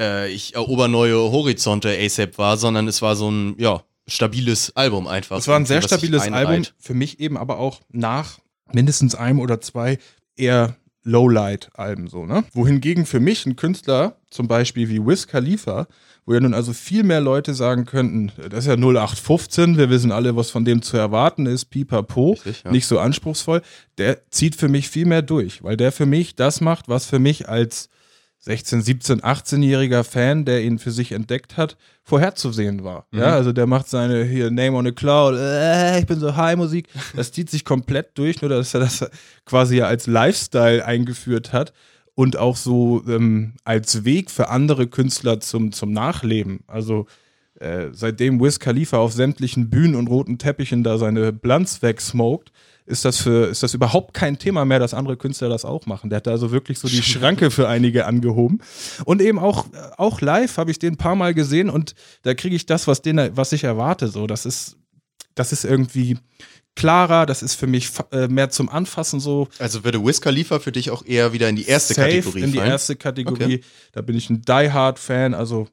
äh, 0.00 0.32
ich 0.32 0.54
erober 0.54 0.88
neue 0.88 1.16
Horizonte 1.16 1.96
ASAP 1.96 2.38
war, 2.38 2.56
sondern 2.56 2.88
es 2.88 3.02
war 3.02 3.16
so 3.16 3.30
ein, 3.30 3.54
ja, 3.58 3.82
stabiles 4.08 4.74
Album 4.74 5.06
einfach. 5.06 5.38
Es 5.38 5.46
war 5.46 5.56
ein 5.56 5.66
sehr 5.66 5.82
stabiles 5.82 6.22
Album, 6.22 6.64
für 6.78 6.94
mich 6.94 7.20
eben 7.20 7.36
aber 7.36 7.58
auch 7.58 7.80
nach 7.90 8.38
mindestens 8.72 9.14
einem 9.14 9.40
oder 9.40 9.60
zwei 9.60 9.98
eher 10.36 10.74
Lowlight-Alben 11.04 12.08
so, 12.08 12.26
ne? 12.26 12.44
Wohingegen 12.52 13.06
für 13.06 13.20
mich 13.20 13.44
ein 13.46 13.56
Künstler, 13.56 14.16
zum 14.30 14.48
Beispiel 14.48 14.88
wie 14.88 15.04
Wiz 15.04 15.26
Khalifa, 15.26 15.86
wo 16.24 16.34
ja 16.34 16.40
nun 16.40 16.54
also 16.54 16.72
viel 16.72 17.02
mehr 17.02 17.20
Leute 17.20 17.54
sagen 17.54 17.84
könnten, 17.84 18.30
das 18.50 18.60
ist 18.60 18.66
ja 18.66 18.76
0815, 18.76 19.76
wir 19.76 19.90
wissen 19.90 20.12
alle, 20.12 20.36
was 20.36 20.50
von 20.50 20.64
dem 20.64 20.82
zu 20.82 20.96
erwarten 20.96 21.46
ist, 21.46 21.66
pipapo, 21.66 22.32
Richtig, 22.32 22.62
ja. 22.64 22.70
nicht 22.70 22.86
so 22.86 22.98
anspruchsvoll, 22.98 23.62
der 23.98 24.30
zieht 24.30 24.54
für 24.54 24.68
mich 24.68 24.88
viel 24.88 25.06
mehr 25.06 25.22
durch, 25.22 25.62
weil 25.64 25.76
der 25.76 25.90
für 25.90 26.06
mich 26.06 26.36
das 26.36 26.60
macht, 26.60 26.88
was 26.88 27.06
für 27.06 27.18
mich 27.18 27.48
als 27.48 27.88
16, 28.44 28.82
17, 28.82 29.20
18-jähriger 29.20 30.02
Fan, 30.02 30.44
der 30.44 30.62
ihn 30.62 30.80
für 30.80 30.90
sich 30.90 31.12
entdeckt 31.12 31.56
hat, 31.56 31.76
vorherzusehen 32.02 32.82
war. 32.82 33.06
Mhm. 33.12 33.20
Ja, 33.20 33.34
also 33.34 33.52
der 33.52 33.68
macht 33.68 33.88
seine 33.88 34.24
hier 34.24 34.50
Name 34.50 34.76
on 34.76 34.86
a 34.88 34.90
Cloud, 34.90 35.36
äh, 35.36 36.00
ich 36.00 36.06
bin 36.06 36.18
so 36.18 36.34
High 36.36 36.56
Musik, 36.56 36.88
das 37.14 37.30
zieht 37.30 37.50
sich 37.50 37.64
komplett 37.64 38.18
durch, 38.18 38.42
nur 38.42 38.48
dass 38.48 38.74
er 38.74 38.80
das 38.80 39.08
quasi 39.44 39.76
ja 39.76 39.86
als 39.86 40.08
Lifestyle 40.08 40.84
eingeführt 40.84 41.52
hat 41.52 41.72
und 42.14 42.36
auch 42.36 42.56
so 42.56 43.04
ähm, 43.06 43.54
als 43.62 44.04
Weg 44.04 44.28
für 44.28 44.48
andere 44.48 44.88
Künstler 44.88 45.38
zum, 45.38 45.70
zum 45.70 45.92
Nachleben. 45.92 46.64
Also 46.66 47.06
äh, 47.60 47.90
seitdem 47.92 48.40
Wiz 48.40 48.58
Khalifa 48.58 48.98
auf 48.98 49.12
sämtlichen 49.12 49.70
Bühnen 49.70 49.94
und 49.94 50.08
roten 50.08 50.38
Teppichen 50.38 50.82
da 50.82 50.98
seine 50.98 51.32
Blunts 51.32 51.80
wegsmoked, 51.80 52.50
ist 52.92 53.04
das 53.04 53.16
für, 53.16 53.48
ist 53.48 53.62
das 53.62 53.74
überhaupt 53.74 54.14
kein 54.14 54.38
Thema 54.38 54.64
mehr, 54.64 54.78
dass 54.78 54.94
andere 54.94 55.16
Künstler 55.16 55.48
das 55.48 55.64
auch 55.64 55.86
machen. 55.86 56.10
Der 56.10 56.18
hat 56.18 56.26
da 56.26 56.30
also 56.30 56.52
wirklich 56.52 56.78
so 56.78 56.86
die 56.86 57.02
Schranke 57.02 57.50
für 57.50 57.66
einige 57.66 58.06
angehoben. 58.06 58.60
Und 59.04 59.20
eben 59.20 59.38
auch, 59.38 59.66
auch 59.96 60.20
live 60.20 60.58
habe 60.58 60.70
ich 60.70 60.78
den 60.78 60.94
ein 60.94 60.96
paar 60.98 61.16
Mal 61.16 61.34
gesehen 61.34 61.70
und 61.70 61.94
da 62.22 62.34
kriege 62.34 62.54
ich 62.54 62.66
das, 62.66 62.86
was, 62.86 63.02
den, 63.02 63.30
was 63.34 63.52
ich 63.52 63.64
erwarte. 63.64 64.08
So, 64.08 64.26
das 64.26 64.46
ist, 64.46 64.76
das 65.34 65.52
ist 65.52 65.64
irgendwie 65.64 66.18
klarer, 66.76 67.26
das 67.26 67.42
ist 67.42 67.54
für 67.54 67.66
mich 67.66 67.90
äh, 68.12 68.28
mehr 68.28 68.50
zum 68.50 68.68
Anfassen 68.68 69.20
so. 69.20 69.48
Also 69.58 69.84
würde 69.84 70.04
Wiz 70.04 70.20
Khalifa 70.20 70.58
für 70.58 70.72
dich 70.72 70.90
auch 70.90 71.04
eher 71.04 71.32
wieder 71.32 71.48
in 71.48 71.56
die 71.56 71.66
erste 71.66 71.94
Safe 71.94 72.08
Kategorie 72.08 72.42
in 72.42 72.52
die 72.52 72.58
fallen? 72.58 72.70
erste 72.70 72.96
Kategorie. 72.96 73.44
Okay. 73.44 73.60
Da 73.92 74.02
bin 74.02 74.16
ich 74.16 74.30
ein 74.30 74.42
Die 74.42 74.70
Hard 74.70 74.98
Fan, 74.98 75.34
also 75.34 75.68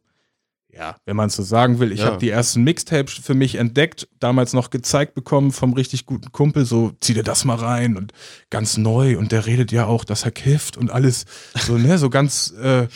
ja, 0.71 0.95
wenn 1.05 1.15
man 1.15 1.27
es 1.27 1.35
so 1.35 1.43
sagen 1.43 1.79
will, 1.79 1.91
ich 1.91 1.99
ja. 1.99 2.05
habe 2.05 2.17
die 2.19 2.29
ersten 2.29 2.63
Mixtapes 2.63 3.13
für 3.13 3.33
mich 3.33 3.55
entdeckt, 3.55 4.07
damals 4.19 4.53
noch 4.53 4.69
gezeigt 4.69 5.15
bekommen 5.15 5.51
vom 5.51 5.73
richtig 5.73 6.05
guten 6.05 6.31
Kumpel, 6.31 6.65
so 6.65 6.91
zieh 7.01 7.13
dir 7.13 7.23
das 7.23 7.43
mal 7.43 7.55
rein. 7.55 7.97
Und 7.97 8.13
ganz 8.49 8.77
neu. 8.77 9.17
Und 9.17 9.31
der 9.31 9.45
redet 9.45 9.71
ja 9.71 9.87
auch, 9.87 10.03
dass 10.03 10.23
er 10.23 10.31
kifft 10.31 10.77
und 10.77 10.91
alles. 10.91 11.25
So, 11.55 11.77
ne, 11.77 11.97
so 11.97 12.09
ganz 12.09 12.53
äh, 12.61 12.87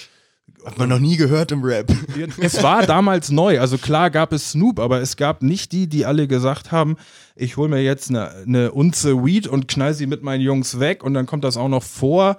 hat 0.65 0.77
man 0.77 0.89
noch 0.89 0.99
nie 0.99 1.17
gehört 1.17 1.51
im 1.51 1.63
Rap. 1.63 1.91
Es 2.39 2.61
war 2.63 2.85
damals 2.85 3.31
neu. 3.31 3.59
Also 3.59 3.77
klar 3.77 4.09
gab 4.09 4.31
es 4.33 4.51
Snoop, 4.51 4.79
aber 4.79 5.01
es 5.01 5.17
gab 5.17 5.41
nicht 5.41 5.71
die, 5.71 5.87
die 5.87 6.05
alle 6.05 6.27
gesagt 6.27 6.71
haben, 6.71 6.95
ich 7.35 7.57
hole 7.57 7.67
mir 7.67 7.81
jetzt 7.81 8.09
eine, 8.09 8.29
eine 8.29 8.71
Unze 8.71 9.25
Weed 9.25 9.47
und 9.47 9.67
knall 9.67 9.93
sie 9.93 10.05
mit 10.05 10.21
meinen 10.21 10.41
Jungs 10.41 10.79
weg 10.79 11.03
und 11.03 11.15
dann 11.15 11.25
kommt 11.25 11.43
das 11.43 11.57
auch 11.57 11.67
noch 11.67 11.81
vor 11.81 12.37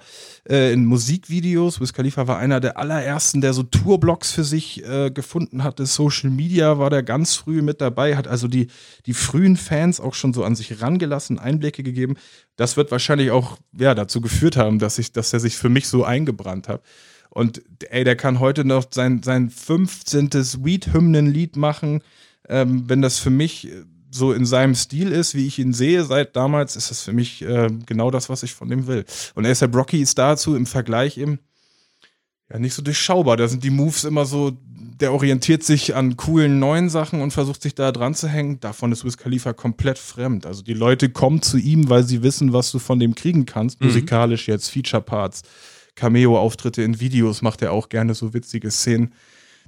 äh, 0.49 0.71
in 0.71 0.85
Musikvideos. 0.85 1.81
Wiz 1.81 1.91
Khalifa 1.91 2.27
war 2.27 2.37
einer 2.37 2.61
der 2.61 2.77
allerersten, 2.77 3.41
der 3.41 3.51
so 3.51 3.63
Tourblocks 3.63 4.31
für 4.31 4.45
sich 4.45 4.85
äh, 4.85 5.11
gefunden 5.11 5.63
hatte. 5.63 5.85
Social 5.85 6.29
Media 6.29 6.79
war 6.79 6.89
der 6.89 7.03
ganz 7.03 7.35
früh 7.35 7.61
mit 7.61 7.81
dabei, 7.81 8.15
hat 8.15 8.27
also 8.27 8.47
die, 8.47 8.67
die 9.05 9.13
frühen 9.13 9.57
Fans 9.57 9.99
auch 9.99 10.13
schon 10.13 10.33
so 10.33 10.45
an 10.45 10.55
sich 10.55 10.81
rangelassen, 10.81 11.39
Einblicke 11.39 11.83
gegeben. 11.83 12.15
Das 12.55 12.77
wird 12.77 12.89
wahrscheinlich 12.89 13.31
auch 13.31 13.57
ja, 13.77 13.95
dazu 13.95 14.21
geführt 14.21 14.55
haben, 14.55 14.79
dass, 14.79 14.97
ich, 14.97 15.11
dass 15.11 15.33
er 15.33 15.41
sich 15.41 15.57
für 15.57 15.69
mich 15.69 15.89
so 15.89 16.05
eingebrannt 16.05 16.69
hat. 16.69 16.81
Und 17.35 17.61
ey, 17.89 18.05
der 18.05 18.15
kann 18.15 18.39
heute 18.39 18.63
noch 18.63 18.85
sein, 18.91 19.21
sein 19.21 19.49
15. 19.49 20.29
Weed-Hymnen-Lied 20.63 21.57
machen. 21.57 22.01
Ähm, 22.47 22.85
wenn 22.87 23.01
das 23.01 23.19
für 23.19 23.29
mich 23.29 23.67
so 24.09 24.31
in 24.31 24.45
seinem 24.45 24.73
Stil 24.73 25.11
ist, 25.11 25.35
wie 25.35 25.45
ich 25.45 25.59
ihn 25.59 25.73
sehe 25.73 26.05
seit 26.05 26.37
damals, 26.37 26.77
ist 26.77 26.91
das 26.91 27.01
für 27.01 27.11
mich 27.11 27.41
äh, 27.41 27.69
genau 27.85 28.09
das, 28.09 28.29
was 28.29 28.43
ich 28.43 28.53
von 28.53 28.71
ihm 28.71 28.87
will. 28.87 29.03
Und 29.33 29.45
ASAP 29.45 29.75
Rocky 29.75 30.01
ist 30.01 30.17
dazu 30.17 30.55
im 30.55 30.65
Vergleich 30.65 31.17
eben 31.17 31.39
ja 32.49 32.57
nicht 32.57 32.73
so 32.73 32.81
durchschaubar. 32.81 33.35
Da 33.35 33.49
sind 33.49 33.65
die 33.65 33.69
Moves 33.69 34.05
immer 34.05 34.25
so, 34.25 34.53
der 35.01 35.11
orientiert 35.11 35.63
sich 35.63 35.93
an 35.93 36.15
coolen 36.15 36.57
neuen 36.59 36.89
Sachen 36.89 37.19
und 37.19 37.31
versucht 37.31 37.61
sich 37.61 37.75
da 37.75 37.91
dran 37.91 38.15
zu 38.15 38.29
hängen. 38.29 38.61
Davon 38.61 38.93
ist 38.93 39.03
Wiz 39.03 39.17
Khalifa 39.17 39.51
komplett 39.51 39.99
fremd. 39.99 40.45
Also 40.45 40.63
die 40.63 40.73
Leute 40.73 41.09
kommen 41.09 41.41
zu 41.41 41.57
ihm, 41.57 41.89
weil 41.89 42.05
sie 42.05 42.23
wissen, 42.23 42.53
was 42.53 42.71
du 42.71 42.79
von 42.79 42.97
dem 42.97 43.13
kriegen 43.13 43.45
kannst. 43.45 43.81
Mhm. 43.81 43.87
Musikalisch 43.87 44.47
jetzt, 44.47 44.69
Feature-Parts. 44.69 45.41
Cameo-Auftritte 45.95 46.81
in 46.81 46.99
Videos 46.99 47.41
macht 47.41 47.61
er 47.61 47.71
auch 47.71 47.89
gerne 47.89 48.13
so 48.13 48.33
witzige 48.33 48.71
Szenen. 48.71 49.13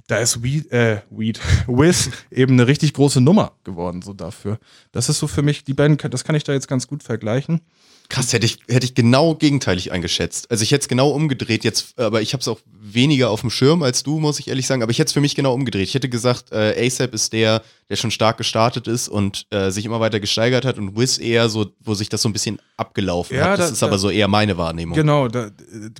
Da 0.08 0.16
ist 0.16 0.42
Weed, 0.42 0.72
äh, 0.72 1.02
Weed, 1.10 1.38
Wiz 1.68 2.10
eben 2.30 2.54
eine 2.54 2.66
richtig 2.66 2.94
große 2.94 3.20
Nummer 3.20 3.52
geworden, 3.62 4.02
so 4.02 4.14
dafür. 4.14 4.58
Das 4.90 5.08
ist 5.08 5.18
so 5.18 5.26
für 5.26 5.42
mich, 5.42 5.64
die 5.64 5.74
beiden, 5.74 5.98
das 5.98 6.24
kann 6.24 6.34
ich 6.34 6.44
da 6.44 6.54
jetzt 6.54 6.66
ganz 6.66 6.88
gut 6.88 7.02
vergleichen. 7.02 7.60
Krass, 8.08 8.32
hätte 8.32 8.46
ich, 8.46 8.58
hätte 8.68 8.86
ich 8.86 8.94
genau 8.94 9.34
gegenteilig 9.34 9.92
eingeschätzt. 9.92 10.50
Also 10.50 10.62
ich 10.62 10.72
hätte 10.72 10.80
es 10.80 10.88
genau 10.88 11.10
umgedreht 11.10 11.62
jetzt, 11.62 11.98
aber 11.98 12.22
ich 12.22 12.32
habe 12.32 12.40
es 12.40 12.48
auch 12.48 12.58
weniger 12.80 13.28
auf 13.28 13.42
dem 13.42 13.50
Schirm 13.50 13.82
als 13.82 14.02
du, 14.02 14.18
muss 14.18 14.40
ich 14.40 14.48
ehrlich 14.48 14.66
sagen. 14.66 14.82
Aber 14.82 14.90
ich 14.90 14.98
hätte 14.98 15.08
es 15.08 15.12
für 15.12 15.20
mich 15.20 15.34
genau 15.34 15.52
umgedreht. 15.52 15.86
Ich 15.86 15.92
hätte 15.92 16.08
gesagt, 16.08 16.50
äh, 16.50 16.86
ASAP 16.86 17.12
ist 17.12 17.34
der, 17.34 17.60
der 17.90 17.96
schon 17.96 18.10
stark 18.10 18.38
gestartet 18.38 18.88
ist 18.88 19.08
und 19.08 19.46
äh, 19.50 19.70
sich 19.70 19.84
immer 19.84 20.00
weiter 20.00 20.20
gesteigert 20.20 20.64
hat 20.64 20.78
und 20.78 20.96
Wiz 20.96 21.18
eher 21.18 21.50
so, 21.50 21.66
wo 21.80 21.92
sich 21.92 22.08
das 22.08 22.22
so 22.22 22.30
ein 22.30 22.32
bisschen 22.32 22.58
abgelaufen 22.78 23.36
ja, 23.36 23.44
hat. 23.44 23.58
Das 23.58 23.66
da, 23.66 23.72
ist 23.74 23.82
da, 23.82 23.86
aber 23.88 23.98
so 23.98 24.08
eher 24.08 24.28
meine 24.28 24.56
Wahrnehmung. 24.56 24.96
Genau, 24.96 25.28
da, 25.28 25.50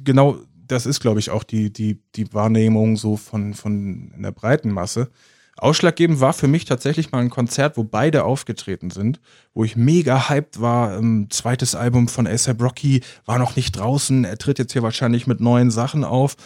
genau, 0.03 0.39
das 0.69 0.87
ist, 0.87 1.01
glaube 1.01 1.21
ich, 1.21 1.31
auch 1.31 1.45
die, 1.45 1.73
die, 1.73 2.01
die 2.14 2.33
Wahrnehmung 2.33 2.97
so 2.97 3.16
von, 3.16 3.55
von 3.55 4.12
in 4.14 4.23
der 4.23 4.33
breiten 4.33 4.71
Masse. 4.71 5.11
Ausschlaggebend 5.57 6.21
war 6.21 6.33
für 6.33 6.47
mich 6.47 6.66
tatsächlich 6.66 7.11
mal 7.11 7.19
ein 7.19 7.31
Konzert, 7.31 7.77
wo 7.77 7.83
beide 7.83 8.25
aufgetreten 8.25 8.91
sind, 8.91 9.21
wo 9.55 9.64
ich 9.64 9.75
mega 9.75 10.29
hyped 10.29 10.61
war. 10.61 10.97
Ähm, 10.97 11.27
zweites 11.31 11.75
Album 11.75 12.07
von 12.07 12.29
ASAP 12.29 12.62
Rocky 12.62 13.03
war 13.27 13.39
noch 13.39 13.57
nicht 13.57 13.73
draußen. 13.73 14.25
Er 14.25 14.39
tritt 14.39 14.61
jetzt 14.61 14.73
hier 14.73 14.85
wahrscheinlich 14.85 15.27
mit 15.27 15.41
neuen 15.41 15.73
Sachen 15.73 16.05
auf. 16.05 16.37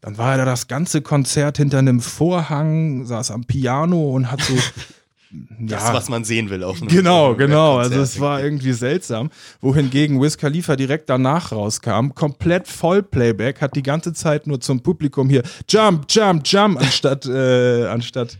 Dann 0.00 0.18
war 0.18 0.32
er 0.32 0.38
da 0.38 0.44
das 0.44 0.68
ganze 0.68 1.00
Konzert 1.00 1.56
hinter 1.56 1.78
einem 1.78 2.00
Vorhang, 2.00 3.06
saß 3.06 3.30
am 3.30 3.44
Piano 3.44 4.10
und 4.10 4.30
hat 4.30 4.42
so 4.42 4.54
Das, 5.30 5.92
was 5.92 6.08
man 6.08 6.24
sehen 6.24 6.48
will 6.48 6.64
auf 6.64 6.80
einem 6.80 6.88
Genau, 6.88 7.34
genau. 7.36 7.78
Also 7.78 8.00
es 8.00 8.18
war 8.18 8.42
irgendwie 8.42 8.72
seltsam. 8.72 9.30
Wohingegen 9.60 10.20
Wiz 10.22 10.38
Khalifa 10.38 10.74
direkt 10.76 11.10
danach 11.10 11.52
rauskam, 11.52 12.14
komplett 12.14 12.66
voll 12.66 13.02
Playback, 13.02 13.60
hat 13.60 13.76
die 13.76 13.82
ganze 13.82 14.14
Zeit 14.14 14.46
nur 14.46 14.60
zum 14.60 14.80
Publikum 14.80 15.28
hier 15.28 15.42
Jump, 15.68 16.06
Jump, 16.08 16.46
Jump, 16.46 16.80
anstatt, 16.80 17.26
äh, 17.26 17.86
anstatt 17.86 18.38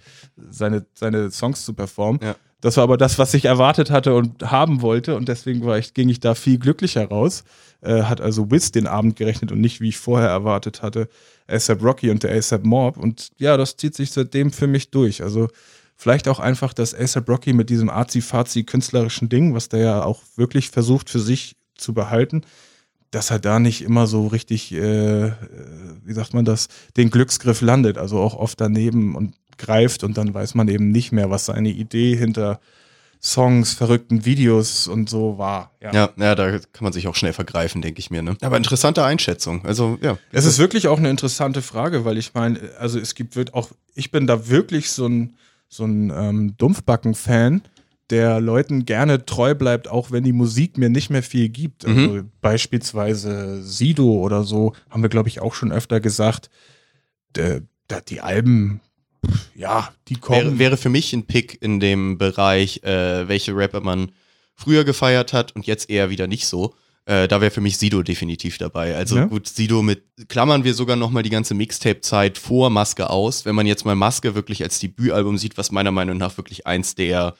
seine, 0.50 0.86
seine 0.94 1.30
Songs 1.30 1.64
zu 1.64 1.74
performen. 1.74 2.20
Ja. 2.22 2.34
Das 2.60 2.76
war 2.76 2.84
aber 2.84 2.96
das, 2.96 3.18
was 3.18 3.34
ich 3.34 3.44
erwartet 3.44 3.90
hatte 3.90 4.14
und 4.14 4.50
haben 4.50 4.82
wollte 4.82 5.14
und 5.14 5.28
deswegen 5.28 5.64
war 5.64 5.78
ich, 5.78 5.94
ging 5.94 6.08
ich 6.08 6.20
da 6.20 6.34
viel 6.34 6.58
glücklicher 6.58 7.06
raus. 7.06 7.44
Äh, 7.80 8.02
hat 8.02 8.20
also 8.20 8.50
Wiz 8.50 8.72
den 8.72 8.88
Abend 8.88 9.14
gerechnet 9.14 9.52
und 9.52 9.60
nicht, 9.60 9.80
wie 9.80 9.90
ich 9.90 9.98
vorher 9.98 10.28
erwartet 10.28 10.82
hatte, 10.82 11.08
ASAP 11.46 11.82
Rocky 11.84 12.10
und 12.10 12.24
der 12.24 12.36
ASAP 12.36 12.64
Mob. 12.64 12.96
Und 12.96 13.30
ja, 13.38 13.56
das 13.56 13.76
zieht 13.76 13.94
sich 13.94 14.10
seitdem 14.10 14.50
für 14.50 14.66
mich 14.66 14.90
durch. 14.90 15.22
Also 15.22 15.48
Vielleicht 16.00 16.28
auch 16.28 16.38
einfach, 16.38 16.72
dass 16.72 16.94
ASAP 16.94 17.28
Rocky 17.28 17.52
mit 17.52 17.70
diesem 17.70 17.90
arzi-fazi 17.90 18.62
künstlerischen 18.62 19.28
Ding, 19.28 19.52
was 19.52 19.68
der 19.68 19.80
ja 19.80 20.02
auch 20.04 20.22
wirklich 20.36 20.70
versucht 20.70 21.10
für 21.10 21.18
sich 21.18 21.56
zu 21.76 21.92
behalten, 21.92 22.42
dass 23.10 23.30
er 23.30 23.40
da 23.40 23.58
nicht 23.58 23.82
immer 23.82 24.06
so 24.06 24.28
richtig, 24.28 24.72
äh, 24.72 25.26
äh, 25.26 25.32
wie 26.04 26.12
sagt 26.12 26.34
man 26.34 26.44
das, 26.44 26.68
den 26.96 27.10
Glücksgriff 27.10 27.62
landet. 27.62 27.98
Also 27.98 28.20
auch 28.20 28.36
oft 28.36 28.60
daneben 28.60 29.16
und 29.16 29.34
greift 29.56 30.04
und 30.04 30.16
dann 30.16 30.32
weiß 30.32 30.54
man 30.54 30.68
eben 30.68 30.92
nicht 30.92 31.10
mehr, 31.10 31.30
was 31.30 31.46
seine 31.46 31.70
Idee 31.70 32.16
hinter 32.16 32.60
Songs, 33.20 33.74
verrückten 33.74 34.24
Videos 34.24 34.86
und 34.86 35.10
so 35.10 35.36
war. 35.36 35.72
Ja, 35.80 36.10
ja, 36.16 36.34
da 36.36 36.58
kann 36.58 36.84
man 36.84 36.92
sich 36.92 37.08
auch 37.08 37.16
schnell 37.16 37.32
vergreifen, 37.32 37.82
denke 37.82 37.98
ich 37.98 38.12
mir. 38.12 38.22
Ne? 38.22 38.36
Aber 38.40 38.56
interessante 38.56 39.04
Einschätzung. 39.04 39.66
Also, 39.66 39.98
ja. 40.00 40.16
Es 40.30 40.44
ist 40.44 40.60
wirklich 40.60 40.86
auch 40.86 40.98
eine 40.98 41.10
interessante 41.10 41.60
Frage, 41.60 42.04
weil 42.04 42.18
ich 42.18 42.34
meine, 42.34 42.60
also 42.78 43.00
es 43.00 43.16
gibt 43.16 43.34
wird 43.34 43.54
auch, 43.54 43.70
ich 43.96 44.12
bin 44.12 44.28
da 44.28 44.46
wirklich 44.48 44.92
so 44.92 45.06
ein, 45.06 45.34
so 45.68 45.84
ein 45.84 46.10
ähm, 46.14 46.56
Dumpfbacken-Fan, 46.56 47.62
der 48.10 48.40
Leuten 48.40 48.86
gerne 48.86 49.26
treu 49.26 49.54
bleibt, 49.54 49.88
auch 49.88 50.10
wenn 50.10 50.24
die 50.24 50.32
Musik 50.32 50.78
mir 50.78 50.88
nicht 50.88 51.10
mehr 51.10 51.22
viel 51.22 51.48
gibt. 51.50 51.84
Also 51.84 52.22
beispielsweise 52.40 53.62
Sido 53.62 54.10
oder 54.10 54.44
so, 54.44 54.74
haben 54.88 55.02
wir, 55.02 55.10
glaube 55.10 55.28
ich, 55.28 55.40
auch 55.40 55.54
schon 55.54 55.72
öfter 55.72 56.00
gesagt, 56.00 56.48
der, 57.34 57.62
der, 57.90 58.00
die 58.00 58.20
Alben, 58.20 58.80
ja, 59.54 59.92
die 60.08 60.14
kommen. 60.14 60.40
Wäre, 60.40 60.58
wäre 60.58 60.76
für 60.76 60.88
mich 60.88 61.12
ein 61.12 61.26
Pick 61.26 61.60
in 61.60 61.80
dem 61.80 62.16
Bereich, 62.16 62.82
äh, 62.82 63.28
welche 63.28 63.54
Rapper 63.54 63.80
man 63.80 64.12
früher 64.54 64.84
gefeiert 64.84 65.32
hat 65.32 65.54
und 65.54 65.66
jetzt 65.66 65.90
eher 65.90 66.08
wieder 66.08 66.26
nicht 66.26 66.46
so. 66.46 66.74
Äh, 67.08 67.26
da 67.26 67.40
wäre 67.40 67.50
für 67.50 67.62
mich 67.62 67.78
Sido 67.78 68.02
definitiv 68.02 68.58
dabei. 68.58 68.94
Also 68.94 69.16
Ja. 69.16 69.24
gut, 69.24 69.48
Sido 69.48 69.80
mit, 69.80 70.02
klammern 70.28 70.62
wir 70.64 70.74
sogar 70.74 70.94
nochmal 70.94 71.22
die 71.22 71.30
ganze 71.30 71.54
Mixtape-Zeit 71.54 72.36
vor 72.36 72.68
Maske 72.68 73.08
aus. 73.08 73.46
Wenn 73.46 73.54
man 73.54 73.66
jetzt 73.66 73.86
mal 73.86 73.94
Maske 73.94 74.34
wirklich 74.34 74.62
als 74.62 74.78
Debütalbum 74.78 75.38
sieht, 75.38 75.56
was 75.56 75.72
meiner 75.72 75.90
Meinung 75.90 76.18
nach 76.18 76.36
wirklich 76.36 76.66
eins 76.66 76.94
der 76.94 77.34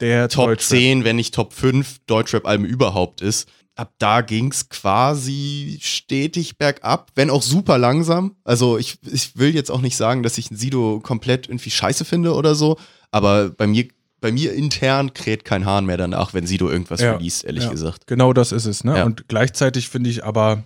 der 0.00 0.30
Top 0.30 0.46
Deutschrap. 0.46 0.78
10, 0.78 1.04
wenn 1.04 1.16
nicht 1.16 1.34
Top 1.34 1.52
5 1.52 1.98
Deutschrap-Alben 2.06 2.64
überhaupt 2.64 3.20
ist. 3.20 3.46
Ab 3.76 3.92
da 3.98 4.22
ging's 4.22 4.70
quasi 4.70 5.78
stetig 5.82 6.56
bergab, 6.56 7.10
wenn 7.14 7.28
auch 7.28 7.42
super 7.42 7.76
langsam. 7.76 8.36
Also 8.42 8.78
ich, 8.78 8.96
ich 9.10 9.36
will 9.36 9.54
jetzt 9.54 9.70
auch 9.70 9.82
nicht 9.82 9.96
sagen, 9.98 10.22
dass 10.22 10.38
ich 10.38 10.48
Sido 10.50 11.00
komplett 11.00 11.46
irgendwie 11.48 11.70
scheiße 11.70 12.06
finde 12.06 12.34
oder 12.34 12.54
so, 12.54 12.78
aber 13.10 13.50
bei 13.50 13.66
mir, 13.66 13.88
bei 14.20 14.32
mir 14.32 14.52
intern 14.52 15.14
kräht 15.14 15.44
kein 15.44 15.64
Hahn 15.64 15.86
mehr 15.86 15.96
danach, 15.96 16.34
wenn 16.34 16.46
Sido 16.46 16.68
irgendwas 16.68 17.00
Ja, 17.00 17.12
released, 17.12 17.44
ehrlich 17.44 17.64
ja. 17.64 17.70
gesagt. 17.70 18.06
Genau 18.06 18.32
das 18.32 18.52
ist 18.52 18.66
es, 18.66 18.84
ne? 18.84 18.98
Ja. 18.98 19.04
Und 19.04 19.28
gleichzeitig 19.28 19.88
finde 19.88 20.10
ich 20.10 20.24
aber 20.24 20.62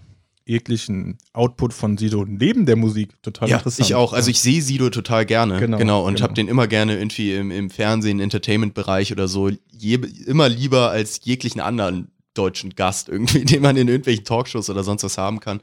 jeglichen 0.46 1.16
Output 1.32 1.72
von 1.72 1.96
Sido 1.96 2.24
neben 2.26 2.66
der 2.66 2.76
Musik 2.76 3.10
total 3.22 3.48
Ja, 3.48 3.56
interessant. 3.58 3.88
ich 3.88 3.94
auch. 3.94 4.12
Also 4.12 4.30
ich 4.30 4.40
sehe 4.40 4.60
Sido 4.60 4.90
total 4.90 5.24
gerne. 5.24 5.58
Genau, 5.58 5.78
Genau. 5.78 6.04
und 6.04 6.14
genau. 6.16 6.24
habe 6.24 6.34
den 6.34 6.48
immer 6.48 6.66
gerne 6.66 6.96
irgendwie 6.98 7.32
im, 7.34 7.50
im 7.50 7.70
Fernsehen, 7.70 8.20
Entertainment-Bereich 8.20 9.10
oder 9.12 9.26
so, 9.26 9.50
je, 9.70 9.94
immer 10.26 10.48
lieber 10.48 10.90
als 10.90 11.20
jeglichen 11.24 11.60
anderen 11.60 12.08
deutschen 12.34 12.74
Gast 12.74 13.08
irgendwie, 13.08 13.44
den 13.44 13.62
man 13.62 13.76
in 13.76 13.88
irgendwelchen 13.88 14.24
Talkshows 14.24 14.68
oder 14.68 14.84
sonst 14.84 15.02
was 15.04 15.16
haben 15.16 15.40
kann. 15.40 15.60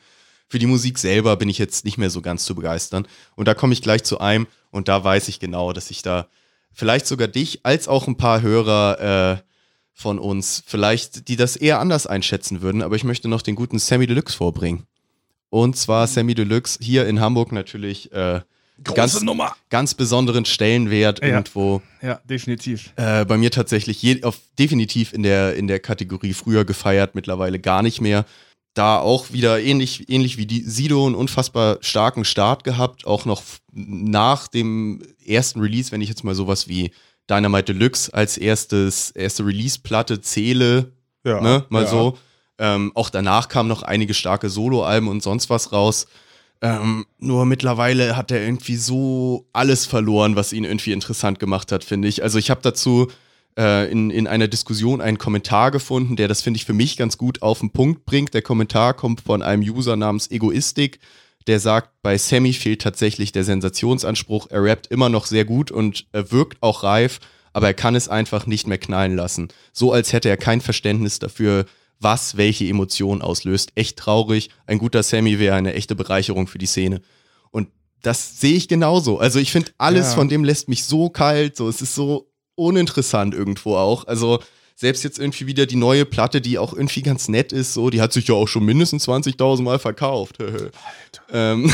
Für 0.47 0.57
die 0.59 0.65
Musik 0.67 0.97
selber 0.97 1.37
bin 1.37 1.47
ich 1.47 1.59
jetzt 1.59 1.85
nicht 1.85 1.97
mehr 1.97 2.09
so 2.09 2.21
ganz 2.21 2.43
zu 2.43 2.55
begeistern. 2.55 3.07
Und 3.35 3.47
da 3.47 3.53
komme 3.53 3.73
ich 3.73 3.81
gleich 3.81 4.03
zu 4.03 4.19
einem 4.19 4.47
und 4.71 4.87
da 4.87 5.03
weiß 5.03 5.27
ich 5.27 5.39
genau, 5.39 5.73
dass 5.73 5.91
ich 5.91 6.01
da 6.01 6.27
vielleicht 6.73 7.07
sogar 7.07 7.27
dich 7.27 7.59
als 7.63 7.87
auch 7.87 8.07
ein 8.07 8.17
paar 8.17 8.41
Hörer 8.41 9.37
äh, 9.39 9.43
von 9.93 10.19
uns 10.19 10.63
vielleicht, 10.65 11.27
die 11.27 11.35
das 11.35 11.55
eher 11.55 11.79
anders 11.79 12.07
einschätzen 12.07 12.61
würden, 12.61 12.81
aber 12.81 12.95
ich 12.95 13.03
möchte 13.03 13.27
noch 13.27 13.41
den 13.41 13.55
guten 13.55 13.77
Sammy 13.79 14.07
Deluxe 14.07 14.35
vorbringen. 14.35 14.87
Und 15.49 15.75
zwar 15.77 16.07
Sammy 16.07 16.33
Deluxe 16.33 16.79
hier 16.81 17.05
in 17.07 17.19
Hamburg 17.19 17.51
natürlich 17.51 18.11
äh, 18.13 18.41
ganz, 18.83 19.21
Nummer. 19.21 19.55
ganz 19.69 19.93
besonderen 19.93 20.45
Stellenwert 20.45 21.19
Ja. 21.21 21.27
irgendwo. 21.27 21.81
Ja, 22.01 22.19
definitiv. 22.23 22.93
Äh, 22.95 23.25
bei 23.25 23.37
mir 23.37 23.51
tatsächlich 23.51 24.01
je, 24.01 24.23
auf, 24.23 24.39
definitiv 24.57 25.13
in 25.13 25.23
der, 25.23 25.55
in 25.55 25.67
der 25.67 25.79
Kategorie 25.79 26.33
früher 26.33 26.65
gefeiert, 26.65 27.15
mittlerweile 27.15 27.59
gar 27.59 27.83
nicht 27.83 28.01
mehr. 28.01 28.25
Da 28.73 28.99
auch 28.99 29.33
wieder 29.33 29.59
ähnlich, 29.61 30.09
ähnlich 30.09 30.37
wie 30.37 30.45
die 30.45 30.61
Sido 30.61 31.05
einen 31.05 31.15
unfassbar 31.15 31.77
starken 31.81 32.23
Start 32.23 32.63
gehabt, 32.63 33.05
auch 33.05 33.25
noch 33.25 33.43
nach 33.73 34.47
dem 34.47 35.01
ersten 35.25 35.59
Release, 35.59 35.91
wenn 35.91 36.01
ich 36.01 36.09
jetzt 36.09 36.23
mal 36.23 36.35
sowas 36.35 36.67
wie 36.69 36.91
Dynamite 37.29 37.73
Deluxe 37.73 38.13
als 38.13 38.37
erstes, 38.37 39.11
erste 39.11 39.45
Release-Platte 39.45 40.21
zähle, 40.21 40.93
Ja, 41.25 41.41
ne, 41.41 41.65
mal 41.69 41.83
ja. 41.83 41.89
so. 41.89 42.17
Ähm, 42.57 42.91
auch 42.95 43.09
danach 43.09 43.47
kamen 43.47 43.67
noch 43.69 43.81
einige 43.83 44.13
starke 44.13 44.49
Soloalben 44.49 45.09
und 45.09 45.23
sonst 45.23 45.49
was 45.49 45.71
raus. 45.71 46.07
Ähm, 46.61 47.07
nur 47.17 47.45
mittlerweile 47.45 48.15
hat 48.15 48.31
er 48.31 48.41
irgendwie 48.41 48.75
so 48.75 49.47
alles 49.51 49.87
verloren, 49.87 50.35
was 50.35 50.53
ihn 50.53 50.63
irgendwie 50.63 50.91
interessant 50.91 51.39
gemacht 51.39 51.71
hat, 51.71 51.83
finde 51.83 52.07
ich. 52.07 52.21
Also 52.21 52.37
ich 52.37 52.51
habe 52.51 52.61
dazu 52.61 53.07
äh, 53.57 53.91
in, 53.91 54.09
in 54.11 54.27
einer 54.27 54.47
Diskussion 54.47 55.01
einen 55.01 55.17
Kommentar 55.17 55.71
gefunden, 55.71 56.15
der 56.15 56.27
das, 56.27 56.41
finde 56.41 56.57
ich, 56.57 56.65
für 56.65 56.73
mich 56.73 56.97
ganz 56.97 57.17
gut 57.17 57.41
auf 57.41 57.59
den 57.59 57.71
Punkt 57.71 58.05
bringt. 58.05 58.33
Der 58.33 58.41
Kommentar 58.41 58.93
kommt 58.93 59.21
von 59.21 59.41
einem 59.41 59.63
User 59.63 59.95
namens 59.95 60.29
Egoistik, 60.31 60.99
der 61.47 61.59
sagt, 61.59 61.89
bei 62.03 62.17
Sammy 62.17 62.53
fehlt 62.53 62.81
tatsächlich 62.81 63.31
der 63.31 63.43
Sensationsanspruch. 63.43 64.47
Er 64.49 64.63
rappt 64.63 64.87
immer 64.87 65.09
noch 65.09 65.25
sehr 65.25 65.45
gut 65.45 65.71
und 65.71 66.05
er 66.11 66.31
wirkt 66.31 66.61
auch 66.61 66.83
reif, 66.83 67.19
aber 67.53 67.67
er 67.67 67.73
kann 67.73 67.95
es 67.95 68.07
einfach 68.07 68.45
nicht 68.45 68.67
mehr 68.67 68.77
knallen 68.77 69.15
lassen. 69.15 69.49
So 69.73 69.91
als 69.91 70.13
hätte 70.13 70.29
er 70.29 70.37
kein 70.37 70.61
Verständnis 70.61 71.19
dafür, 71.19 71.65
was 71.99 72.37
welche 72.37 72.65
Emotion 72.65 73.21
auslöst. 73.21 73.71
Echt 73.75 73.97
traurig. 73.97 74.49
Ein 74.65 74.77
guter 74.79 75.03
Sammy 75.03 75.39
wäre 75.39 75.55
eine 75.55 75.73
echte 75.73 75.95
Bereicherung 75.95 76.47
für 76.47 76.57
die 76.57 76.65
Szene. 76.65 77.01
Und 77.51 77.69
das 78.01 78.39
sehe 78.39 78.55
ich 78.55 78.67
genauso. 78.67 79.19
Also 79.19 79.37
ich 79.39 79.51
finde, 79.51 79.71
alles 79.77 80.09
Ja. 80.09 80.15
von 80.15 80.29
dem 80.29 80.43
lässt 80.43 80.67
mich 80.69 80.85
so 80.85 81.09
kalt. 81.09 81.55
So, 81.57 81.67
es 81.69 81.81
ist 81.81 81.93
so 81.93 82.30
uninteressant 82.61 83.33
irgendwo 83.33 83.75
auch. 83.75 84.07
Also 84.07 84.39
selbst 84.75 85.03
jetzt 85.03 85.19
irgendwie 85.19 85.47
wieder 85.47 85.65
die 85.65 85.75
neue 85.75 86.05
Platte, 86.05 86.41
die 86.41 86.57
auch 86.57 86.73
irgendwie 86.73 87.01
ganz 87.03 87.27
nett 87.27 87.51
ist, 87.51 87.73
so, 87.73 87.89
die 87.89 88.01
hat 88.01 88.13
sich 88.13 88.27
ja 88.27 88.35
auch 88.35 88.47
schon 88.47 88.65
mindestens 88.65 89.07
20.000 89.07 89.61
Mal 89.61 89.79
verkauft. 89.79 90.37
ähm, 91.31 91.71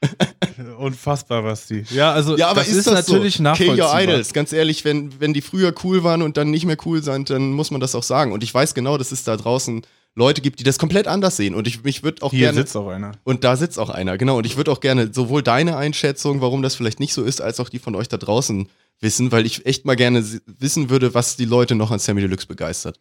Unfassbar, 0.78 1.44
was 1.44 1.66
die. 1.66 1.84
Ja, 1.90 2.12
also 2.12 2.36
ja, 2.36 2.48
aber 2.48 2.60
das 2.60 2.68
ist, 2.68 2.76
ist, 2.78 2.86
das 2.86 3.08
natürlich 3.08 3.36
so? 3.36 3.42
nachvollziehbar. 3.42 3.94
Kill 3.94 4.06
Your 4.06 4.14
Idols, 4.14 4.32
ganz 4.32 4.52
ehrlich, 4.52 4.84
wenn, 4.84 5.20
wenn 5.20 5.32
die 5.32 5.40
früher 5.40 5.74
cool 5.84 6.04
waren 6.04 6.22
und 6.22 6.36
dann 6.36 6.50
nicht 6.50 6.66
mehr 6.66 6.76
cool 6.84 7.02
sind, 7.02 7.30
dann 7.30 7.52
muss 7.52 7.70
man 7.70 7.80
das 7.80 7.94
auch 7.94 8.02
sagen. 8.02 8.32
Und 8.32 8.44
ich 8.44 8.52
weiß 8.54 8.74
genau, 8.74 8.98
dass 8.98 9.10
es 9.10 9.24
da 9.24 9.36
draußen 9.36 9.82
Leute 10.14 10.40
gibt, 10.40 10.60
die 10.60 10.64
das 10.64 10.78
komplett 10.78 11.06
anders 11.08 11.36
sehen. 11.36 11.54
Und 11.54 11.66
ich, 11.66 11.84
mich 11.84 12.02
würde 12.02 12.22
auch 12.22 12.30
Hier 12.30 12.40
gerne. 12.40 12.58
sitzt 12.58 12.76
auch 12.76 12.88
einer. 12.88 13.12
Und 13.24 13.44
da 13.44 13.56
sitzt 13.56 13.78
auch 13.78 13.90
einer, 13.90 14.18
genau. 14.18 14.38
Und 14.38 14.46
ich 14.46 14.56
würde 14.56 14.70
auch 14.70 14.80
gerne 14.80 15.12
sowohl 15.12 15.42
deine 15.42 15.76
Einschätzung, 15.76 16.40
warum 16.40 16.62
das 16.62 16.74
vielleicht 16.74 17.00
nicht 17.00 17.12
so 17.12 17.24
ist, 17.24 17.40
als 17.40 17.60
auch 17.60 17.68
die 17.68 17.78
von 17.78 17.94
euch 17.94 18.08
da 18.08 18.16
draußen 18.16 18.68
wissen, 19.00 19.32
weil 19.32 19.46
ich 19.46 19.66
echt 19.66 19.84
mal 19.84 19.96
gerne 19.96 20.24
wissen 20.46 20.90
würde, 20.90 21.14
was 21.14 21.36
die 21.36 21.44
Leute 21.44 21.74
noch 21.74 21.90
an 21.90 21.98
Sammy 21.98 22.20
Deluxe 22.20 22.46
begeistert. 22.46 22.98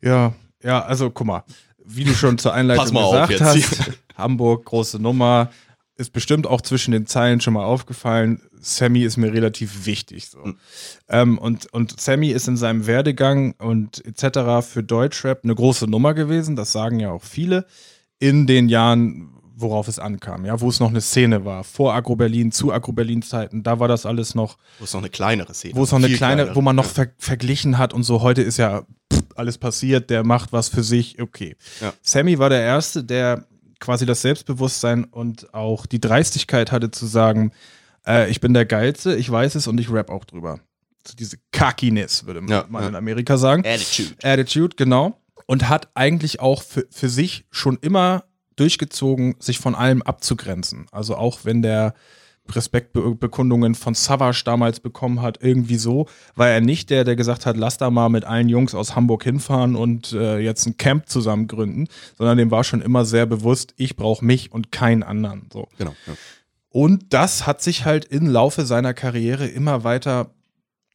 Ja, 0.00 0.34
ja, 0.62 0.82
also 0.82 1.10
guck 1.10 1.26
mal, 1.26 1.44
wie 1.84 2.04
du 2.04 2.14
schon 2.14 2.38
zur 2.38 2.54
Einleitung 2.54 2.94
gesagt 2.94 3.40
hast, 3.40 3.92
Hamburg, 4.16 4.64
große 4.64 4.98
Nummer, 4.98 5.50
ist 5.96 6.12
bestimmt 6.12 6.46
auch 6.46 6.60
zwischen 6.60 6.92
den 6.92 7.06
Zeilen 7.06 7.40
schon 7.40 7.54
mal 7.54 7.64
aufgefallen. 7.64 8.40
Sammy 8.60 9.02
ist 9.02 9.16
mir 9.16 9.32
relativ 9.32 9.84
wichtig. 9.84 10.28
So. 10.28 10.42
Hm. 10.44 10.58
Ähm, 11.08 11.38
und, 11.38 11.72
und 11.72 12.00
Sammy 12.00 12.30
ist 12.30 12.46
in 12.46 12.56
seinem 12.56 12.86
Werdegang 12.86 13.54
und 13.58 14.04
etc. 14.04 14.66
für 14.66 14.82
Deutschrap 14.82 15.40
eine 15.42 15.54
große 15.54 15.86
Nummer 15.86 16.14
gewesen, 16.14 16.56
das 16.56 16.72
sagen 16.72 17.00
ja 17.00 17.10
auch 17.10 17.24
viele, 17.24 17.66
in 18.20 18.46
den 18.46 18.68
Jahren, 18.68 19.30
worauf 19.60 19.88
es 19.88 19.98
ankam, 19.98 20.44
ja, 20.44 20.60
wo 20.60 20.68
es 20.68 20.78
noch 20.80 20.90
eine 20.90 21.00
Szene 21.00 21.44
war, 21.44 21.64
vor 21.64 21.94
Agro-Berlin, 21.94 22.52
zu 22.52 22.72
Agro-Berlin-Zeiten, 22.72 23.62
da 23.62 23.80
war 23.80 23.88
das 23.88 24.06
alles 24.06 24.34
noch 24.34 24.56
Wo 24.78 24.84
es 24.84 24.92
noch 24.92 25.00
eine 25.00 25.10
kleinere 25.10 25.52
Szene 25.54 25.74
wo 25.74 25.82
es 25.84 25.90
noch 25.90 25.98
eine 25.98 26.08
kleine, 26.08 26.36
kleinere. 26.42 26.56
wo 26.56 26.60
man 26.60 26.76
noch 26.76 26.84
Ja. 26.84 26.90
ver 26.90 27.06
verglichen 27.18 27.78
hat 27.78 27.92
und 27.92 28.04
so. 28.04 28.22
Heute 28.22 28.42
ist 28.42 28.56
ja 28.56 28.82
pff, 29.12 29.22
alles 29.34 29.58
passiert, 29.58 30.10
der 30.10 30.24
macht 30.24 30.52
was 30.52 30.68
für 30.68 30.82
sich, 30.82 31.20
okay. 31.20 31.56
Ja. 31.80 31.92
Sammy 32.02 32.38
war 32.38 32.50
der 32.50 32.62
Erste, 32.62 33.02
der 33.04 33.44
quasi 33.80 34.06
das 34.06 34.22
Selbstbewusstsein 34.22 35.04
und 35.04 35.52
auch 35.54 35.86
die 35.86 36.00
Dreistigkeit 36.00 36.72
hatte 36.72 36.90
zu 36.90 37.06
sagen, 37.06 37.52
äh, 38.06 38.30
ich 38.30 38.40
bin 38.40 38.54
der 38.54 38.64
Geilste, 38.66 39.14
ich 39.16 39.30
weiß 39.30 39.54
es 39.54 39.66
und 39.66 39.78
ich 39.78 39.90
rap 39.90 40.10
auch 40.10 40.24
drüber. 40.24 40.60
So 41.06 41.14
diese 41.16 41.36
Cockiness, 41.56 42.26
würde 42.26 42.40
man 42.40 42.50
ja. 42.50 42.88
in 42.88 42.94
Amerika 42.96 43.36
sagen. 43.38 43.64
Attitude. 43.66 44.14
Attitude, 44.22 44.76
genau. 44.76 45.20
Und 45.46 45.68
hat 45.68 45.88
eigentlich 45.94 46.40
auch 46.40 46.62
für, 46.62 46.86
für 46.90 47.08
sich 47.08 47.46
schon 47.50 47.78
immer 47.80 48.24
durchgezogen, 48.58 49.36
sich 49.38 49.58
von 49.58 49.74
allem 49.74 50.02
abzugrenzen. 50.02 50.86
Also 50.92 51.16
auch 51.16 51.40
wenn 51.44 51.62
der 51.62 51.94
Respektbekundungen 52.50 53.74
von 53.74 53.94
Savage 53.94 54.42
damals 54.44 54.80
bekommen 54.80 55.20
hat, 55.20 55.38
irgendwie 55.42 55.76
so, 55.76 56.06
war 56.34 56.48
er 56.48 56.60
nicht 56.60 56.90
der, 56.90 57.04
der 57.04 57.16
gesagt 57.16 57.46
hat, 57.46 57.56
lass 57.56 57.78
da 57.78 57.90
mal 57.90 58.08
mit 58.08 58.24
allen 58.24 58.48
Jungs 58.48 58.74
aus 58.74 58.96
Hamburg 58.96 59.24
hinfahren 59.24 59.76
und 59.76 60.12
äh, 60.12 60.38
jetzt 60.38 60.66
ein 60.66 60.76
Camp 60.76 61.08
zusammen 61.08 61.46
gründen, 61.46 61.88
sondern 62.16 62.38
dem 62.38 62.50
war 62.50 62.64
schon 62.64 62.80
immer 62.80 63.04
sehr 63.04 63.26
bewusst, 63.26 63.74
ich 63.76 63.96
brauche 63.96 64.24
mich 64.24 64.52
und 64.52 64.72
keinen 64.72 65.02
anderen. 65.02 65.48
So. 65.52 65.68
Genau. 65.76 65.94
Ja. 66.06 66.14
Und 66.70 67.12
das 67.12 67.46
hat 67.46 67.62
sich 67.62 67.84
halt 67.84 68.04
im 68.06 68.26
Laufe 68.26 68.64
seiner 68.64 68.94
Karriere 68.94 69.46
immer 69.46 69.84
weiter 69.84 70.30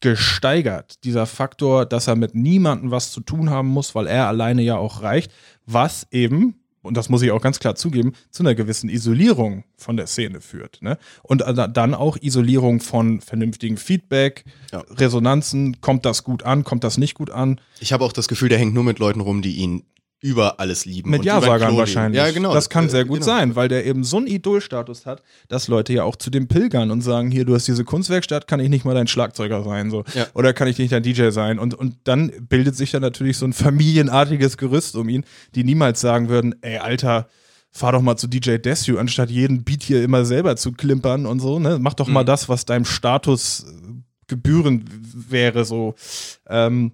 gesteigert. 0.00 1.02
Dieser 1.04 1.26
Faktor, 1.26 1.86
dass 1.86 2.08
er 2.08 2.16
mit 2.16 2.34
niemandem 2.34 2.90
was 2.90 3.10
zu 3.10 3.20
tun 3.20 3.50
haben 3.50 3.68
muss, 3.68 3.94
weil 3.94 4.06
er 4.06 4.28
alleine 4.28 4.62
ja 4.62 4.76
auch 4.76 5.02
reicht, 5.02 5.32
was 5.66 6.06
eben, 6.10 6.63
und 6.84 6.96
das 6.96 7.08
muss 7.08 7.22
ich 7.22 7.30
auch 7.32 7.40
ganz 7.40 7.58
klar 7.58 7.74
zugeben, 7.74 8.12
zu 8.30 8.42
einer 8.42 8.54
gewissen 8.54 8.88
Isolierung 8.88 9.64
von 9.76 9.96
der 9.96 10.06
Szene 10.06 10.40
führt. 10.40 10.80
Ne? 10.82 10.98
Und 11.22 11.42
dann 11.72 11.94
auch 11.94 12.16
Isolierung 12.20 12.80
von 12.80 13.20
vernünftigem 13.20 13.76
Feedback, 13.76 14.44
Ja. 14.70 14.84
Resonanzen, 14.90 15.80
kommt 15.80 16.04
das 16.04 16.24
gut 16.24 16.42
an, 16.44 16.62
kommt 16.64 16.84
das 16.84 16.98
nicht 16.98 17.14
gut 17.14 17.30
an. 17.30 17.60
Ich 17.80 17.92
habe 17.92 18.04
auch 18.04 18.12
das 18.12 18.28
Gefühl, 18.28 18.48
der 18.48 18.58
hängt 18.58 18.74
nur 18.74 18.84
mit 18.84 18.98
Leuten 18.98 19.20
rum, 19.20 19.42
die 19.42 19.56
ihn 19.56 19.82
über 20.24 20.58
alles 20.58 20.86
lieben. 20.86 21.10
Mit 21.10 21.22
Ja-Sagern 21.26 21.76
wahrscheinlich. 21.76 22.16
Ja, 22.16 22.30
genau. 22.30 22.54
Das 22.54 22.70
kann 22.70 22.86
Äh, 22.86 22.88
sehr 22.88 23.04
gut 23.04 23.16
genau. 23.20 23.26
sein, 23.26 23.56
weil 23.56 23.68
der 23.68 23.84
eben 23.84 24.04
so 24.04 24.16
einen 24.16 24.26
Idolstatus 24.26 25.04
hat, 25.04 25.22
dass 25.48 25.68
Leute 25.68 25.92
ja 25.92 26.04
auch 26.04 26.16
zu 26.16 26.30
dem 26.30 26.48
pilgern 26.48 26.90
und 26.90 27.02
sagen, 27.02 27.30
hier, 27.30 27.44
du 27.44 27.54
hast 27.54 27.68
diese 27.68 27.84
Kunstwerkstatt, 27.84 28.48
kann 28.48 28.58
ich 28.58 28.70
nicht 28.70 28.86
mal 28.86 28.94
dein 28.94 29.06
Schlagzeuger 29.06 29.62
sein, 29.62 29.90
so. 29.90 30.02
Ja. 30.14 30.26
Oder 30.32 30.54
kann 30.54 30.66
ich 30.66 30.78
nicht 30.78 30.92
dein 30.92 31.02
DJ 31.02 31.28
sein? 31.28 31.58
Und, 31.58 31.74
und 31.74 31.96
dann 32.04 32.32
bildet 32.48 32.74
sich 32.74 32.90
dann 32.90 33.02
natürlich 33.02 33.36
so 33.36 33.44
ein 33.44 33.52
familienartiges 33.52 34.56
Gerüst 34.56 34.96
um 34.96 35.10
ihn, 35.10 35.24
die 35.54 35.62
niemals 35.62 36.00
sagen 36.00 36.30
würden, 36.30 36.54
ey, 36.62 36.78
Alter, 36.78 37.28
fahr 37.70 37.92
doch 37.92 38.00
mal 38.00 38.16
zu 38.16 38.26
DJ 38.26 38.56
Desu, 38.56 38.96
anstatt 38.96 39.28
jeden 39.30 39.62
Beat 39.62 39.82
hier 39.82 40.02
immer 40.02 40.24
selber 40.24 40.56
zu 40.56 40.72
klimpern 40.72 41.26
und 41.26 41.40
so, 41.40 41.58
ne? 41.58 41.78
Mach 41.78 41.92
doch 41.92 42.08
mal 42.08 42.22
Mhm. 42.22 42.26
das, 42.28 42.48
was 42.48 42.64
deinem 42.64 42.86
Status 42.86 43.66
gebührend 44.26 44.84
wäre, 45.30 45.66
so. 45.66 45.94
Ähm, 46.48 46.92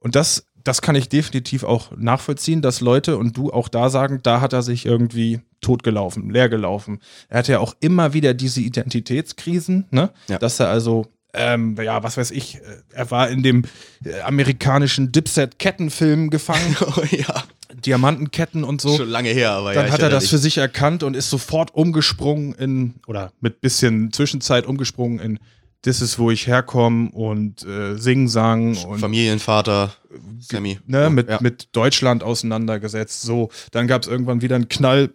und 0.00 0.16
das, 0.16 0.44
das 0.68 0.82
kann 0.82 0.94
ich 0.94 1.08
definitiv 1.08 1.64
auch 1.64 1.92
nachvollziehen, 1.96 2.60
dass 2.60 2.80
Leute 2.82 3.16
und 3.16 3.36
du 3.38 3.50
auch 3.50 3.68
da 3.68 3.88
sagen, 3.88 4.20
da 4.22 4.42
hat 4.42 4.52
er 4.52 4.62
sich 4.62 4.84
irgendwie 4.84 5.40
totgelaufen, 5.62 6.28
leer 6.28 6.50
gelaufen. 6.50 7.00
Er 7.30 7.38
hatte 7.38 7.52
ja 7.52 7.58
auch 7.60 7.74
immer 7.80 8.12
wieder 8.12 8.34
diese 8.34 8.60
Identitätskrisen, 8.60 9.86
ne? 9.90 10.10
Ja. 10.28 10.38
Dass 10.38 10.60
er 10.60 10.68
also, 10.68 11.06
ähm, 11.32 11.74
ja, 11.82 12.02
was 12.02 12.18
weiß 12.18 12.30
ich, 12.32 12.56
äh, 12.56 12.60
er 12.92 13.10
war 13.10 13.30
in 13.30 13.42
dem 13.42 13.64
äh, 14.04 14.20
amerikanischen 14.20 15.10
Dipset-Kettenfilm 15.10 16.28
gefangen, 16.28 16.76
Oh, 16.96 17.02
ja, 17.10 17.44
Diamantenketten 17.74 18.62
und 18.62 18.82
so. 18.82 18.94
schon 18.96 19.08
lange 19.08 19.30
her, 19.30 19.52
aber 19.52 19.72
Dann 19.72 19.86
ja, 19.86 19.92
hat 19.92 20.02
er 20.02 20.10
das 20.10 20.28
für 20.28 20.36
mich. 20.36 20.42
sich 20.42 20.58
erkannt 20.58 21.02
und 21.02 21.16
ist 21.16 21.30
sofort 21.30 21.74
umgesprungen 21.74 22.52
in, 22.54 22.94
oder 23.06 23.32
mit 23.40 23.62
bisschen 23.62 24.12
Zwischenzeit 24.12 24.66
umgesprungen 24.66 25.18
in 25.18 25.38
Das 25.82 26.02
ist, 26.02 26.18
wo 26.18 26.30
ich 26.30 26.46
herkomme 26.48 27.10
und 27.12 27.64
äh, 27.64 27.96
Sing, 27.96 28.26
Sang 28.28 28.76
und 28.76 28.98
Familienvater, 28.98 29.92
Sammy. 30.40 30.80
ne, 30.86 31.08
mit, 31.08 31.28
ja. 31.28 31.38
mit 31.40 31.68
Deutschland 31.72 32.24
auseinandergesetzt. 32.24 33.22
So, 33.22 33.50
dann 33.70 33.86
gab 33.86 34.02
es 34.02 34.08
irgendwann 34.08 34.42
wieder 34.42 34.56
einen 34.56 34.68
Knall, 34.68 35.10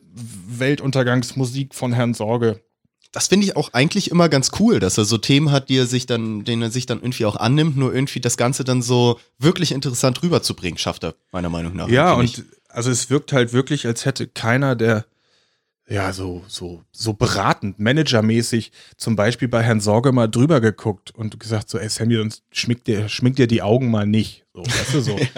Weltuntergangsmusik 0.47 1.75
von 1.75 1.91
Herrn 1.91 2.13
Sorge. 2.13 2.61
Das 3.11 3.27
finde 3.27 3.45
ich 3.45 3.55
auch 3.55 3.73
eigentlich 3.73 4.09
immer 4.09 4.27
ganz 4.29 4.51
cool, 4.59 4.79
dass 4.79 4.97
er 4.97 5.05
so 5.05 5.17
Themen 5.17 5.51
hat, 5.51 5.69
die 5.69 5.77
er 5.77 5.85
sich 5.85 6.07
dann, 6.07 6.45
denen 6.45 6.63
er 6.63 6.71
sich 6.71 6.87
dann 6.87 6.99
irgendwie 6.99 7.25
auch 7.25 7.35
annimmt, 7.35 7.77
nur 7.77 7.93
irgendwie 7.93 8.21
das 8.21 8.37
Ganze 8.37 8.63
dann 8.63 8.81
so 8.81 9.19
wirklich 9.37 9.71
interessant 9.71 10.23
rüberzubringen, 10.23 10.79
schafft 10.79 11.03
er, 11.03 11.13
meiner 11.31 11.49
Meinung 11.49 11.75
nach. 11.75 11.89
Ja, 11.89 12.13
und 12.13 12.43
also 12.69 12.89
es 12.89 13.11
wirkt 13.11 13.31
halt 13.31 13.53
wirklich, 13.53 13.85
als 13.85 14.05
hätte 14.05 14.27
keiner, 14.27 14.75
der 14.75 15.05
ja 15.87 16.13
so, 16.13 16.43
so, 16.47 16.83
so 16.91 17.13
beratend, 17.13 17.77
managermäßig 17.79 18.71
zum 18.95 19.15
Beispiel 19.15 19.49
bei 19.49 19.61
Herrn 19.61 19.81
Sorge 19.81 20.11
mal 20.11 20.27
drüber 20.27 20.61
geguckt 20.61 21.11
und 21.11 21.39
gesagt 21.39 21.69
so, 21.69 21.77
ey 21.77 21.89
Sammy, 21.89 22.15
sonst 22.15 22.43
schminkt 22.51 22.87
dir, 22.87 23.09
schminkt 23.09 23.37
dir 23.37 23.47
die 23.47 23.61
Augen 23.61 23.91
mal 23.91 24.07
nicht. 24.07 24.45
So, 24.53 24.61
weißt 24.61 24.93
du, 24.93 25.01
so. 25.01 25.19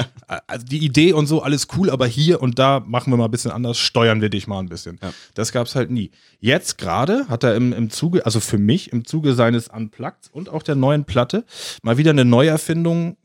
Also 0.47 0.65
die 0.65 0.83
Idee 0.83 1.13
und 1.13 1.27
so, 1.27 1.43
alles 1.43 1.67
cool, 1.77 1.91
aber 1.91 2.07
hier 2.07 2.41
und 2.41 2.57
da 2.57 2.79
machen 2.79 3.13
wir 3.13 3.17
mal 3.17 3.25
ein 3.25 3.31
bisschen 3.31 3.51
anders, 3.51 3.77
steuern 3.77 4.21
wir 4.21 4.29
dich 4.29 4.47
mal 4.47 4.57
ein 4.57 4.69
bisschen. 4.69 4.99
Ja. 5.01 5.13
Das 5.35 5.51
gab's 5.51 5.75
halt 5.75 5.91
nie. 5.91 6.09
Jetzt 6.39 6.79
gerade 6.79 7.27
hat 7.27 7.43
er 7.43 7.55
im, 7.55 7.73
im 7.73 7.91
Zuge, 7.91 8.25
also 8.25 8.39
für 8.39 8.57
mich, 8.57 8.91
im 8.91 9.05
Zuge 9.05 9.35
seines 9.35 9.67
Unplugged 9.67 10.29
und 10.31 10.49
auch 10.49 10.63
der 10.63 10.73
neuen 10.73 11.05
Platte 11.05 11.45
mal 11.83 11.97
wieder 11.97 12.09
eine 12.09 12.25
Neuerfindung 12.25 13.17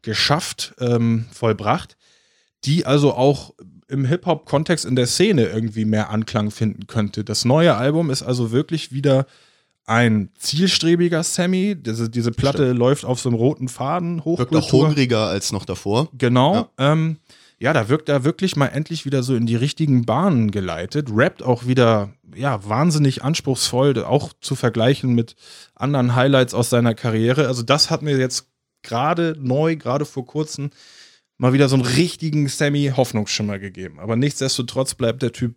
geschafft, 0.00 0.74
ähm, 0.80 1.26
vollbracht, 1.32 1.98
die 2.64 2.86
also 2.86 3.12
auch 3.12 3.52
im 3.92 4.04
Hip-Hop-Kontext 4.04 4.84
in 4.84 4.96
der 4.96 5.06
Szene 5.06 5.44
irgendwie 5.44 5.84
mehr 5.84 6.10
Anklang 6.10 6.50
finden 6.50 6.86
könnte. 6.86 7.24
Das 7.24 7.44
neue 7.44 7.76
Album 7.76 8.10
ist 8.10 8.22
also 8.22 8.50
wirklich 8.50 8.90
wieder 8.92 9.26
ein 9.84 10.30
zielstrebiger 10.38 11.22
Sammy. 11.22 11.76
Diese, 11.76 12.08
diese 12.08 12.30
Platte 12.30 12.72
läuft 12.72 13.04
auf 13.04 13.20
so 13.20 13.28
einem 13.28 13.36
roten 13.36 13.68
Faden, 13.68 14.16
wirkt 14.16 14.24
Hochkultur. 14.24 14.58
auch 14.58 14.72
hungriger 14.72 15.26
als 15.26 15.52
noch 15.52 15.64
davor. 15.64 16.08
Genau. 16.16 16.54
Ja. 16.54 16.68
Ja. 16.78 16.92
Ähm, 16.92 17.16
ja, 17.58 17.72
da 17.72 17.88
wirkt 17.88 18.08
er 18.08 18.24
wirklich 18.24 18.56
mal 18.56 18.66
endlich 18.66 19.04
wieder 19.04 19.22
so 19.22 19.36
in 19.36 19.46
die 19.46 19.54
richtigen 19.54 20.04
Bahnen 20.04 20.50
geleitet. 20.50 21.10
Rappt 21.12 21.44
auch 21.44 21.64
wieder, 21.64 22.10
ja, 22.34 22.66
wahnsinnig 22.68 23.22
anspruchsvoll, 23.22 24.02
auch 24.02 24.32
zu 24.40 24.56
vergleichen 24.56 25.14
mit 25.14 25.36
anderen 25.76 26.16
Highlights 26.16 26.54
aus 26.54 26.70
seiner 26.70 26.94
Karriere. 26.94 27.46
Also, 27.46 27.62
das 27.62 27.88
hat 27.88 28.02
mir 28.02 28.16
jetzt 28.16 28.48
gerade 28.82 29.36
neu, 29.38 29.76
gerade 29.76 30.04
vor 30.04 30.26
kurzem, 30.26 30.70
mal 31.42 31.52
wieder 31.52 31.68
so 31.68 31.74
einen 31.74 31.84
richtigen 31.84 32.46
Sammy-Hoffnungsschimmer 32.46 33.58
gegeben. 33.58 33.98
Aber 33.98 34.14
nichtsdestotrotz 34.14 34.94
bleibt 34.94 35.22
der 35.22 35.32
Typ 35.32 35.56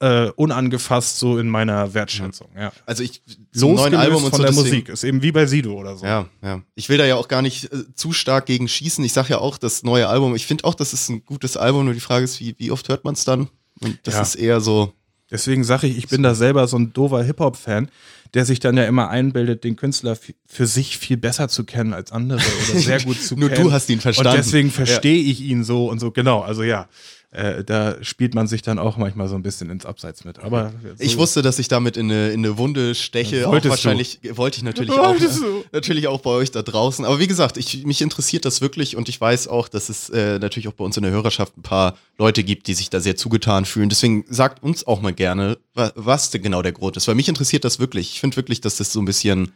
äh, 0.00 0.28
unangefasst 0.36 1.18
so 1.18 1.38
in 1.38 1.48
meiner 1.48 1.94
Wertschätzung. 1.94 2.48
Ja. 2.54 2.70
Also 2.84 3.02
ich 3.02 3.22
Losgelöst 3.54 3.62
neuen 3.62 3.94
Album 3.94 4.24
und 4.24 4.30
von 4.30 4.36
so, 4.38 4.42
der 4.42 4.52
Musik. 4.52 4.90
Ist 4.90 5.04
eben 5.04 5.22
wie 5.22 5.32
bei 5.32 5.46
Sido 5.46 5.72
oder 5.72 5.96
so. 5.96 6.04
Ja, 6.04 6.26
ja. 6.42 6.60
Ich 6.74 6.90
will 6.90 6.98
da 6.98 7.06
ja 7.06 7.16
auch 7.16 7.28
gar 7.28 7.40
nicht 7.40 7.72
äh, 7.72 7.94
zu 7.94 8.12
stark 8.12 8.44
gegen 8.44 8.68
schießen. 8.68 9.02
Ich 9.04 9.14
sag 9.14 9.30
ja 9.30 9.38
auch, 9.38 9.56
das 9.56 9.82
neue 9.84 10.06
Album, 10.06 10.34
ich 10.36 10.46
finde 10.46 10.64
auch, 10.64 10.74
das 10.74 10.92
ist 10.92 11.08
ein 11.08 11.24
gutes 11.24 11.56
Album, 11.56 11.86
nur 11.86 11.94
die 11.94 12.00
Frage 12.00 12.24
ist, 12.24 12.38
wie, 12.38 12.54
wie 12.58 12.70
oft 12.70 12.88
hört 12.90 13.04
man 13.04 13.14
es 13.14 13.24
dann? 13.24 13.48
Und 13.80 14.00
das 14.02 14.14
Ja. 14.14 14.22
ist 14.22 14.34
eher 14.34 14.60
so, 14.60 14.92
Deswegen 15.30 15.64
sage 15.64 15.86
ich, 15.86 15.96
ich 15.96 16.08
bin 16.08 16.22
da 16.22 16.34
selber 16.34 16.68
so 16.68 16.76
ein 16.76 16.92
doofer 16.92 17.22
Hip-Hop-Fan, 17.22 17.88
der 18.34 18.44
sich 18.46 18.60
dann 18.60 18.76
ja 18.76 18.84
immer 18.84 19.08
einbildet, 19.08 19.64
den 19.64 19.76
Künstler 19.76 20.16
für 20.46 20.66
sich 20.66 20.98
viel 20.98 21.16
besser 21.16 21.48
zu 21.48 21.64
kennen 21.64 21.92
als 21.92 22.12
andere 22.12 22.38
oder 22.38 22.80
sehr 22.80 23.00
gut 23.00 23.20
zu 23.20 23.36
Nur 23.38 23.50
kennen. 23.50 23.64
du 23.64 23.72
hast 23.72 23.90
ihn 23.90 24.00
verstanden. 24.00 24.30
Und 24.30 24.36
deswegen 24.36 24.70
verstehe 24.70 25.22
ich 25.22 25.42
ihn 25.42 25.64
so 25.64 25.90
und 25.90 25.98
so. 25.98 26.10
Genau, 26.10 26.40
also 26.40 26.62
ja, 26.62 26.88
äh, 27.32 27.64
da 27.64 27.96
spielt 28.04 28.34
man 28.34 28.46
sich 28.46 28.60
dann 28.62 28.78
auch 28.78 28.98
manchmal 28.98 29.26
so 29.26 29.34
ein 29.34 29.42
bisschen 29.42 29.70
ins 29.70 29.86
Abseits 29.86 30.24
mit. 30.24 30.38
Aber 30.40 30.72
so, 30.82 30.88
ich 31.02 31.16
wusste, 31.16 31.40
dass 31.40 31.58
ich 31.58 31.66
damit 31.68 31.96
in 31.96 32.10
eine, 32.10 32.28
in 32.30 32.40
eine 32.44 32.58
Wunde 32.58 32.94
steche. 32.94 33.48
Auch 33.48 33.64
wahrscheinlich, 33.64 34.20
wollte 34.34 34.58
ich 34.58 34.62
natürlich 34.62 34.92
auch, 34.92 35.16
du? 35.18 35.64
natürlich 35.72 36.08
auch 36.08 36.20
bei 36.20 36.30
euch 36.30 36.50
da 36.50 36.60
draußen. 36.62 37.04
Aber 37.06 37.18
wie 37.18 37.26
gesagt, 37.26 37.56
ich, 37.56 37.84
mich 37.86 38.02
interessiert 38.02 38.44
das 38.44 38.60
wirklich 38.60 38.96
und 38.96 39.08
ich 39.08 39.18
weiß 39.20 39.48
auch, 39.48 39.68
dass 39.68 39.88
es 39.88 40.10
äh, 40.10 40.38
natürlich 40.38 40.68
auch 40.68 40.74
bei 40.74 40.84
uns 40.84 40.96
in 40.98 41.02
der 41.04 41.12
Hörerschaft 41.12 41.56
ein 41.56 41.62
paar 41.62 41.96
Leute 42.18 42.44
gibt, 42.44 42.66
die 42.66 42.74
sich 42.74 42.90
da 42.90 43.00
sehr 43.00 43.16
zugetan 43.16 43.64
fühlen. 43.64 43.88
Deswegen 43.88 44.24
sagt 44.28 44.62
uns 44.62 44.86
auch 44.86 45.00
mal 45.00 45.14
gerne, 45.14 45.56
wa- 45.74 45.92
was 45.94 46.28
denn 46.30 46.42
genau 46.42 46.60
der 46.60 46.72
Grund 46.72 46.98
ist. 46.98 47.08
Weil 47.08 47.14
mich 47.14 47.28
interessiert 47.30 47.64
das 47.64 47.78
wirklich. 47.78 48.12
Ich 48.12 48.20
finde 48.20 48.36
wirklich, 48.36 48.60
dass 48.60 48.76
das 48.76 48.92
so 48.92 49.00
ein 49.00 49.06
bisschen, 49.06 49.52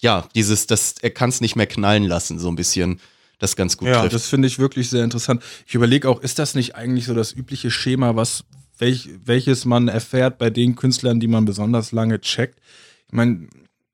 ja, 0.00 0.26
dieses, 0.34 0.66
das, 0.66 0.96
er 1.00 1.10
kann 1.10 1.28
es 1.30 1.40
nicht 1.40 1.54
mehr 1.54 1.66
knallen 1.68 2.04
lassen, 2.04 2.40
so 2.40 2.48
ein 2.48 2.56
bisschen, 2.56 2.98
das 3.40 3.56
ganz 3.56 3.76
gut 3.76 3.88
Ja, 3.88 4.02
trifft. 4.02 4.14
das 4.14 4.26
finde 4.28 4.46
ich 4.46 4.60
wirklich 4.60 4.88
sehr 4.88 5.02
interessant. 5.02 5.42
Ich 5.66 5.74
überlege 5.74 6.08
auch, 6.08 6.20
ist 6.22 6.38
das 6.38 6.54
nicht 6.54 6.76
eigentlich 6.76 7.06
so 7.06 7.14
das 7.14 7.32
übliche 7.32 7.72
Schema, 7.72 8.14
was 8.14 8.44
welch, 8.78 9.08
welches 9.24 9.64
man 9.64 9.88
erfährt 9.88 10.38
bei 10.38 10.48
den 10.50 10.76
Künstlern, 10.76 11.18
die 11.18 11.26
man 11.28 11.44
besonders 11.44 11.90
lange 11.92 12.20
checkt? 12.20 12.60
Ich 13.08 13.12
meine, 13.12 13.48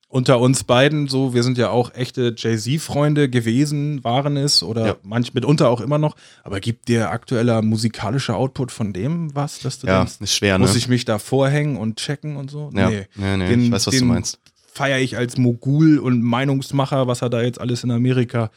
unter 0.09 0.39
uns 0.39 0.63
beiden, 0.65 1.09
so, 1.09 1.35
wir 1.35 1.43
sind 1.43 1.59
ja 1.59 1.71
auch 1.71 1.93
echte 1.95 2.33
Jay-Z-Freunde 2.37 3.29
gewesen, 3.29 4.03
waren 4.05 4.37
es 4.37 4.63
oder 4.63 4.87
Ja. 4.87 4.97
manch 5.03 5.35
mitunter 5.35 5.69
auch 5.69 5.81
immer 5.81 5.99
noch. 5.99 6.15
Aber 6.45 6.61
gibt 6.61 6.89
dir 6.89 7.11
aktueller 7.11 7.61
musikalischer 7.63 8.37
Output 8.37 8.71
von 8.71 8.93
dem 8.93 9.35
was, 9.35 9.59
dass 9.59 9.81
du 9.81 9.89
ja, 9.89 9.99
denkst, 9.99 10.15
ist 10.21 10.35
schwer, 10.35 10.59
ne? 10.59 10.65
muss 10.67 10.77
ich 10.77 10.87
mich 10.89 11.05
da 11.05 11.19
vorhängen 11.19 11.77
und 11.77 11.97
checken 11.99 12.37
und 12.37 12.51
so? 12.51 12.71
ja, 12.75 12.89
nee, 12.89 13.07
nee, 13.17 13.49
Den- 13.49 13.65
ich 13.65 13.71
weiß, 13.73 13.87
was 13.89 13.97
du 13.99 14.05
meinst. 14.05 14.39
Feiere 14.73 15.01
ich 15.01 15.17
als 15.17 15.37
Mogul 15.39 15.99
und 15.99 16.23
Meinungsmacher, 16.23 17.07
was 17.09 17.23
er 17.23 17.31
da 17.31 17.43
jetzt 17.43 17.61
alles 17.61 17.83
in 17.83 17.91
Amerika 17.91 18.51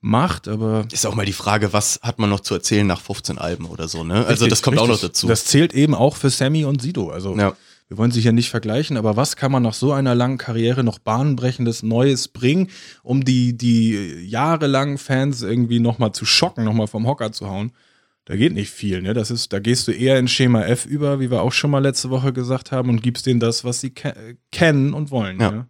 macht, 0.00 0.48
aber 0.48 0.86
Ist 0.92 1.06
auch 1.06 1.14
mal 1.14 1.26
die 1.26 1.32
Frage, 1.32 1.72
was 1.72 2.00
hat 2.02 2.18
man 2.18 2.30
noch 2.30 2.40
zu 2.40 2.54
erzählen 2.54 2.86
nach 2.86 3.00
15 3.00 3.38
Alben 3.38 3.66
oder 3.66 3.88
so, 3.88 4.04
ne? 4.04 4.14
Also 4.18 4.28
Richtig, 4.44 4.48
das 4.50 4.62
kommt 4.62 4.78
auch 4.78 4.86
noch 4.86 4.94
richtig. 4.94 5.10
dazu. 5.10 5.26
Das 5.26 5.44
zählt 5.44 5.72
eben 5.74 5.94
auch 5.94 6.16
für 6.16 6.30
Sammy 6.30 6.64
und 6.64 6.82
Sido. 6.82 7.10
Also 7.10 7.36
Ja. 7.36 7.56
wir 7.88 7.98
wollen 7.98 8.10
sich 8.10 8.24
ja 8.24 8.32
nicht 8.32 8.50
vergleichen, 8.50 8.96
aber 8.96 9.16
was 9.16 9.36
kann 9.36 9.52
man 9.52 9.62
nach 9.62 9.74
so 9.74 9.92
einer 9.92 10.14
langen 10.14 10.38
Karriere 10.38 10.84
noch 10.84 10.98
bahnbrechendes 10.98 11.82
Neues 11.82 12.28
bringen, 12.28 12.68
um 13.02 13.24
die, 13.24 13.56
die 13.56 13.94
jahrelangen 14.28 14.98
Fans 14.98 15.42
irgendwie 15.42 15.80
nochmal 15.80 16.12
zu 16.12 16.24
schocken, 16.24 16.64
nochmal 16.64 16.86
vom 16.88 17.06
Hocker 17.06 17.32
zu 17.32 17.48
hauen? 17.48 17.72
Da 18.28 18.34
geht 18.34 18.54
nicht 18.54 18.70
viel, 18.70 19.02
ne? 19.02 19.14
Das 19.14 19.30
ist, 19.30 19.52
da 19.52 19.60
gehst 19.60 19.86
du 19.86 19.92
eher 19.92 20.18
in 20.18 20.26
Schema 20.26 20.62
F 20.64 20.84
über, 20.84 21.20
wie 21.20 21.30
wir 21.30 21.42
auch 21.42 21.52
schon 21.52 21.70
mal 21.70 21.78
letzte 21.78 22.10
Woche 22.10 22.32
gesagt 22.32 22.72
haben, 22.72 22.88
und 22.88 23.00
gibst 23.00 23.26
denen 23.26 23.38
das, 23.38 23.62
was 23.62 23.80
sie 23.80 23.90
ke 23.90 24.36
kennen 24.50 24.94
und 24.94 25.12
wollen. 25.12 25.40
Ja. 25.40 25.50
Ne? 25.52 25.66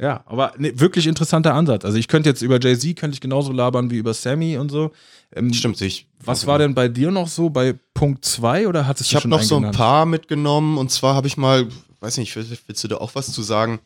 Ja, 0.00 0.22
aber 0.26 0.54
ne, 0.56 0.78
wirklich 0.80 1.06
interessanter 1.06 1.54
Ansatz. 1.54 1.84
Also 1.84 1.98
ich 1.98 2.08
könnte 2.08 2.28
jetzt 2.28 2.40
über 2.40 2.58
Jay-Z 2.58 2.96
könnte 2.96 3.14
ich 3.14 3.20
genauso 3.20 3.52
labern 3.52 3.90
wie 3.90 3.98
über 3.98 4.14
Sammy 4.14 4.56
und 4.56 4.70
so. 4.70 4.92
Ähm, 5.34 5.52
Stimmt 5.52 5.76
sich. 5.76 6.06
Was 6.24 6.46
war 6.46 6.58
denn 6.58 6.74
bei 6.74 6.88
dir 6.88 7.10
noch 7.10 7.28
so 7.28 7.50
bei 7.50 7.74
Punkt 7.92 8.24
2 8.24 8.66
oder 8.66 8.86
hattest 8.86 9.06
Ich 9.06 9.10
du 9.10 9.16
habe 9.16 9.22
schon 9.22 9.30
noch 9.30 9.42
so 9.42 9.56
ein 9.56 9.72
paar 9.72 10.06
mitgenommen 10.06 10.78
und 10.78 10.90
zwar 10.90 11.14
habe 11.14 11.26
ich 11.26 11.36
mal, 11.36 11.66
weiß 12.00 12.16
nicht, 12.16 12.34
willst, 12.34 12.84
du 12.84 12.88
da 12.88 12.96
auch 12.96 13.14
was 13.14 13.30
zu 13.30 13.42
sagen? 13.42 13.78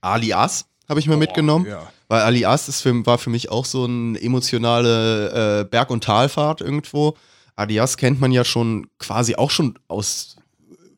Alias 0.00 0.66
habe 0.88 1.00
ich 1.00 1.06
mal 1.06 1.16
mitgenommen, 1.16 1.66
ja. 1.66 1.82
weil 2.08 2.22
Alias 2.22 2.68
ist 2.68 2.80
für, 2.80 3.06
war 3.06 3.18
für 3.18 3.30
mich 3.30 3.50
auch 3.50 3.66
so 3.66 3.84
eine 3.84 4.20
emotionale 4.20 5.60
äh, 5.60 5.64
Berg- 5.64 5.90
und 5.90 6.04
Talfahrt 6.04 6.62
irgendwo. 6.62 7.16
Alias 7.54 7.96
kennt 7.98 8.20
man 8.20 8.32
ja 8.32 8.44
schon 8.44 8.86
quasi 8.98 9.34
auch 9.36 9.50
schon 9.50 9.78
aus 9.88 10.36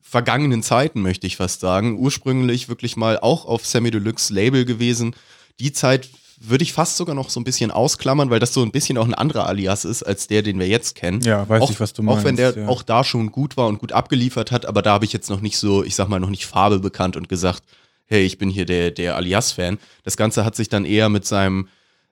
vergangenen 0.09 0.63
Zeiten, 0.63 1.01
möchte 1.01 1.27
ich 1.27 1.35
fast 1.35 1.59
sagen. 1.59 1.99
Ursprünglich 1.99 2.69
wirklich 2.69 2.95
mal 2.95 3.19
auch 3.19 3.45
auf 3.45 3.65
Sammy 3.65 3.91
Deluxe 3.91 4.33
Label 4.33 4.63
gewesen. 4.63 5.15
Die 5.59 5.73
Zeit 5.73 6.09
würde 6.39 6.63
ich 6.63 6.71
fast 6.71 6.97
sogar 6.97 7.13
noch 7.13 7.29
so 7.29 7.39
ein 7.39 7.43
bisschen 7.43 7.71
ausklammern, 7.71 8.29
weil 8.29 8.39
das 8.39 8.53
so 8.53 8.61
ein 8.61 8.71
bisschen 8.71 8.97
auch 8.97 9.05
ein 9.05 9.13
anderer 9.13 9.47
Alias 9.47 9.85
ist, 9.85 10.03
als 10.03 10.27
der, 10.27 10.43
den 10.43 10.59
wir 10.59 10.67
jetzt 10.67 10.95
kennen. 10.95 11.21
Ja, 11.21 11.49
weiß 11.49 11.61
auch, 11.61 11.71
ich, 11.71 11.79
was 11.79 11.93
du 11.93 12.07
Auch 12.07 12.23
wenn 12.23 12.35
der 12.35 12.47
meinst, 12.47 12.57
ja. 12.59 12.67
auch 12.67 12.83
da 12.83 13.03
schon 13.03 13.31
gut 13.31 13.57
war 13.57 13.67
und 13.67 13.79
gut 13.79 13.91
abgeliefert 13.91 14.51
hat, 14.51 14.65
aber 14.65 14.81
da 14.81 14.93
habe 14.93 15.05
ich 15.05 15.13
jetzt 15.13 15.29
noch 15.29 15.41
nicht 15.41 15.57
so, 15.57 15.83
ich 15.83 15.95
sag 15.95 16.07
mal, 16.07 16.19
noch 16.19 16.29
nicht 16.29 16.45
Farbe 16.45 16.79
bekannt 16.79 17.17
und 17.17 17.27
gesagt, 17.27 17.63
hey, 18.05 18.23
ich 18.23 18.37
bin 18.37 18.49
hier 18.49 18.65
der, 18.65 18.91
der 18.91 19.15
Alias-Fan. 19.17 19.77
Das 20.03 20.15
Ganze 20.15 20.45
hat 20.45 20.55
sich 20.55 20.69
dann 20.69 20.85
eher 20.85 21.09
mit 21.09 21.25
seinem 21.25 21.67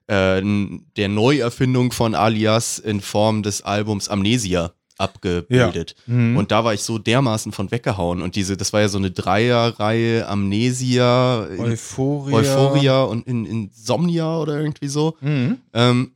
äh, 0.08 0.42
der 0.96 1.08
Neuerfindung 1.08 1.92
von 1.92 2.14
Alias 2.14 2.78
in 2.78 3.00
Form 3.00 3.42
des 3.42 3.62
Albums 3.62 4.08
Amnesia 4.08 4.72
abgebildet. 4.98 5.94
Mhm. 6.06 6.36
Und 6.36 6.50
da 6.50 6.64
war 6.64 6.74
ich 6.74 6.82
so 6.82 6.98
dermaßen 6.98 7.52
von 7.52 7.70
weggehauen. 7.70 8.22
Und 8.22 8.36
diese, 8.36 8.56
das 8.56 8.72
war 8.72 8.80
ja 8.80 8.88
so 8.88 8.98
eine 8.98 9.10
Dreierreihe 9.10 10.26
Amnesia, 10.26 11.46
Euphoria. 11.58 12.36
Euphoria 12.36 13.02
und 13.02 13.26
in 13.26 13.44
Insomnia 13.44 14.38
oder 14.38 14.58
irgendwie 14.58 14.88
so. 14.88 15.16
Mhm. 15.20 15.58
Ähm, 15.74 16.12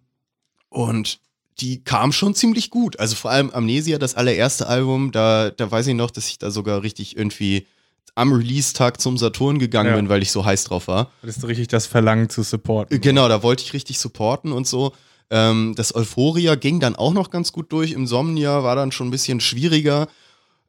und 0.69 1.19
die 1.61 1.85
kam 1.85 2.13
schon 2.13 2.35
ziemlich 2.35 2.71
gut. 2.71 2.99
Also 2.99 3.15
vor 3.17 3.31
allem 3.31 3.51
Amnesia, 3.51 3.99
das 3.99 4.15
allererste 4.15 4.67
Album, 4.67 5.13
da, 5.13 5.51
da 5.51 5.71
weiß 5.71 5.87
ich 5.89 5.95
noch, 5.95 6.11
dass 6.11 6.29
ich 6.29 6.39
da 6.39 6.51
sogar 6.51 6.83
richtig 6.83 7.17
irgendwie 7.17 7.67
am 8.15 8.33
Release-Tag 8.33 9.01
zum 9.01 9.19
Saturn 9.19 9.59
gegangen 9.59 9.91
Ja. 9.91 9.97
bin, 9.97 10.09
weil 10.09 10.23
ich 10.23 10.33
so 10.33 10.45
heiß 10.45 10.65
drauf 10.65 10.89
war. 10.89 11.11
Hattest 11.23 11.43
du 11.43 11.47
richtig 11.47 11.69
das 11.69 11.87
Verlangen 11.87 12.29
zu 12.29 12.43
supporten. 12.43 13.01
Genau, 13.01 13.29
da 13.29 13.43
wollte 13.43 13.63
ich 13.63 13.73
richtig 13.73 13.99
supporten 13.99 14.53
und 14.53 14.67
so. 14.67 14.93
Ähm, 15.31 15.75
das 15.77 15.95
Euphoria 15.95 16.57
ging 16.57 16.81
dann 16.81 16.97
auch 16.97 17.13
noch 17.13 17.31
ganz 17.31 17.53
gut 17.53 17.73
durch. 17.73 17.93
Insomnia 17.93 18.63
war 18.63 18.77
dann 18.77 18.93
schon 18.93 19.09
ein 19.09 19.13
bisschen 19.13 19.41
schwieriger. 19.41 20.09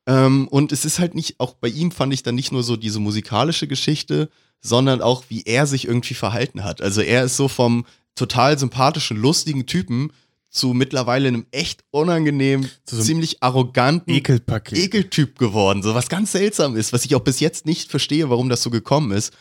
Ähm, 0.07 0.47
und 0.47 0.71
es 0.71 0.85
ist 0.85 0.99
halt 0.99 1.15
nicht, 1.15 1.39
auch 1.39 1.53
bei 1.55 1.67
ihm 1.67 1.91
fand 1.91 2.13
ich 2.13 2.23
dann 2.23 2.35
nicht 2.35 2.51
nur 2.51 2.63
so 2.63 2.77
diese 2.77 2.99
musikalische 2.99 3.67
Geschichte, 3.67 4.29
sondern 4.61 5.01
auch, 5.01 5.25
wie 5.29 5.43
er 5.43 5.65
sich 5.65 5.87
irgendwie 5.87 6.13
verhalten 6.13 6.63
hat. 6.63 6.81
Also 6.81 7.01
er 7.01 7.23
ist 7.23 7.37
so 7.37 7.47
vom 7.47 7.85
total 8.15 8.57
sympathischen, 8.57 9.17
lustigen 9.17 9.65
Typen 9.65 10.11
zu 10.49 10.73
mittlerweile 10.73 11.29
einem 11.29 11.45
echt 11.51 11.83
unangenehmen, 11.91 12.69
so 12.83 13.01
ziemlich 13.01 13.41
arroganten 13.41 14.13
Ekelpaket. 14.13 14.77
Ekeltyp 14.77 15.39
geworden. 15.39 15.81
So 15.81 15.95
was 15.95 16.09
ganz 16.09 16.33
seltsam 16.33 16.75
ist, 16.75 16.91
was 16.91 17.05
ich 17.05 17.15
auch 17.15 17.21
bis 17.21 17.39
jetzt 17.39 17.65
nicht 17.65 17.89
verstehe, 17.89 18.29
warum 18.29 18.49
das 18.49 18.61
so 18.61 18.69
gekommen 18.69 19.11
ist. 19.11 19.33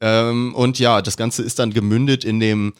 Ähm, 0.00 0.54
und 0.54 0.78
ja, 0.78 1.02
das 1.02 1.16
Ganze 1.16 1.42
ist 1.42 1.58
dann 1.58 1.72
gemündet 1.72 2.24
in 2.24 2.38
dem 2.38 2.74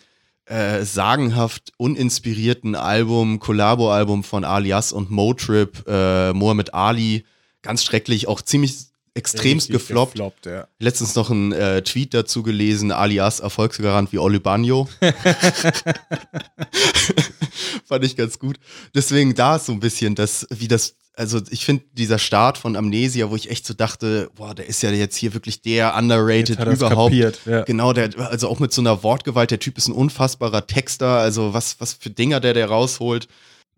äh, 0.47 0.85
sagenhaft 0.85 1.73
uninspirierten 1.77 2.74
Album, 2.74 3.39
Collabo-Album 3.39 4.24
von 4.24 4.44
Alias 4.44 4.93
und 4.93 5.10
Motrip, 5.10 5.85
äh, 5.86 6.32
Mohammed 6.32 6.74
Ali. 6.74 7.24
Ganz 7.62 7.85
schrecklich, 7.85 8.28
auch 8.28 8.43
ziemlich 8.43 8.74
extremst 9.14 9.69
Richtig 9.69 9.89
gefloppt. 9.89 10.14
gefloppt 10.14 10.47
ja. 10.47 10.66
Letztens 10.78 11.14
noch 11.14 11.31
einen 11.31 11.52
äh, 11.52 11.82
Tweet 11.82 12.14
dazu 12.14 12.43
gelesen, 12.43 12.93
alias 12.93 13.40
Erfolgsgarant 13.40 14.10
wie 14.12 14.19
Oli 14.19 14.39
Bagno. 14.39 14.89
Fand 17.85 18.05
ich 18.05 18.16
ganz 18.16 18.39
gut. 18.39 18.59
Deswegen 18.94 19.35
da 19.35 19.59
so 19.59 19.73
ein 19.73 19.81
bisschen 19.81 20.14
das, 20.14 20.47
wie 20.51 20.69
das, 20.69 20.94
also 21.17 21.41
ich 21.51 21.65
finde 21.65 21.85
dieser 21.93 22.19
Start 22.19 22.57
von 22.59 22.77
Amnesia, 22.77 23.31
wo 23.31 23.37
ich 23.37 23.51
echt 23.51 23.67
so 23.67 23.75
dachte, 23.75 24.31
boah, 24.35 24.55
der 24.55 24.67
ist 24.67 24.83
ja 24.83 24.91
jetzt 24.91 25.17
hier 25.17 25.35
wirklich 25.35 25.61
der 25.63 25.95
underrated 25.97 26.59
überhaupt. 26.59 27.11
kapiert, 27.13 27.41
ja. 27.45 27.63
Genau, 27.63 27.93
der, 27.93 28.11
also 28.31 28.49
auch 28.49 28.59
mit 28.61 28.73
so 28.73 28.81
einer 28.81 29.03
Wortgewalt, 29.03 29.51
der 29.51 29.59
Typ 29.59 29.77
ist 29.79 29.89
ein 29.89 29.93
unfassbarer 29.95 30.67
Texter, 30.67 31.19
also 31.19 31.53
was, 31.53 31.81
was 31.81 31.93
für 31.93 32.11
Dinger 32.11 32.41
der 32.41 32.55
der 32.55 32.67
rausholt. 32.69 33.29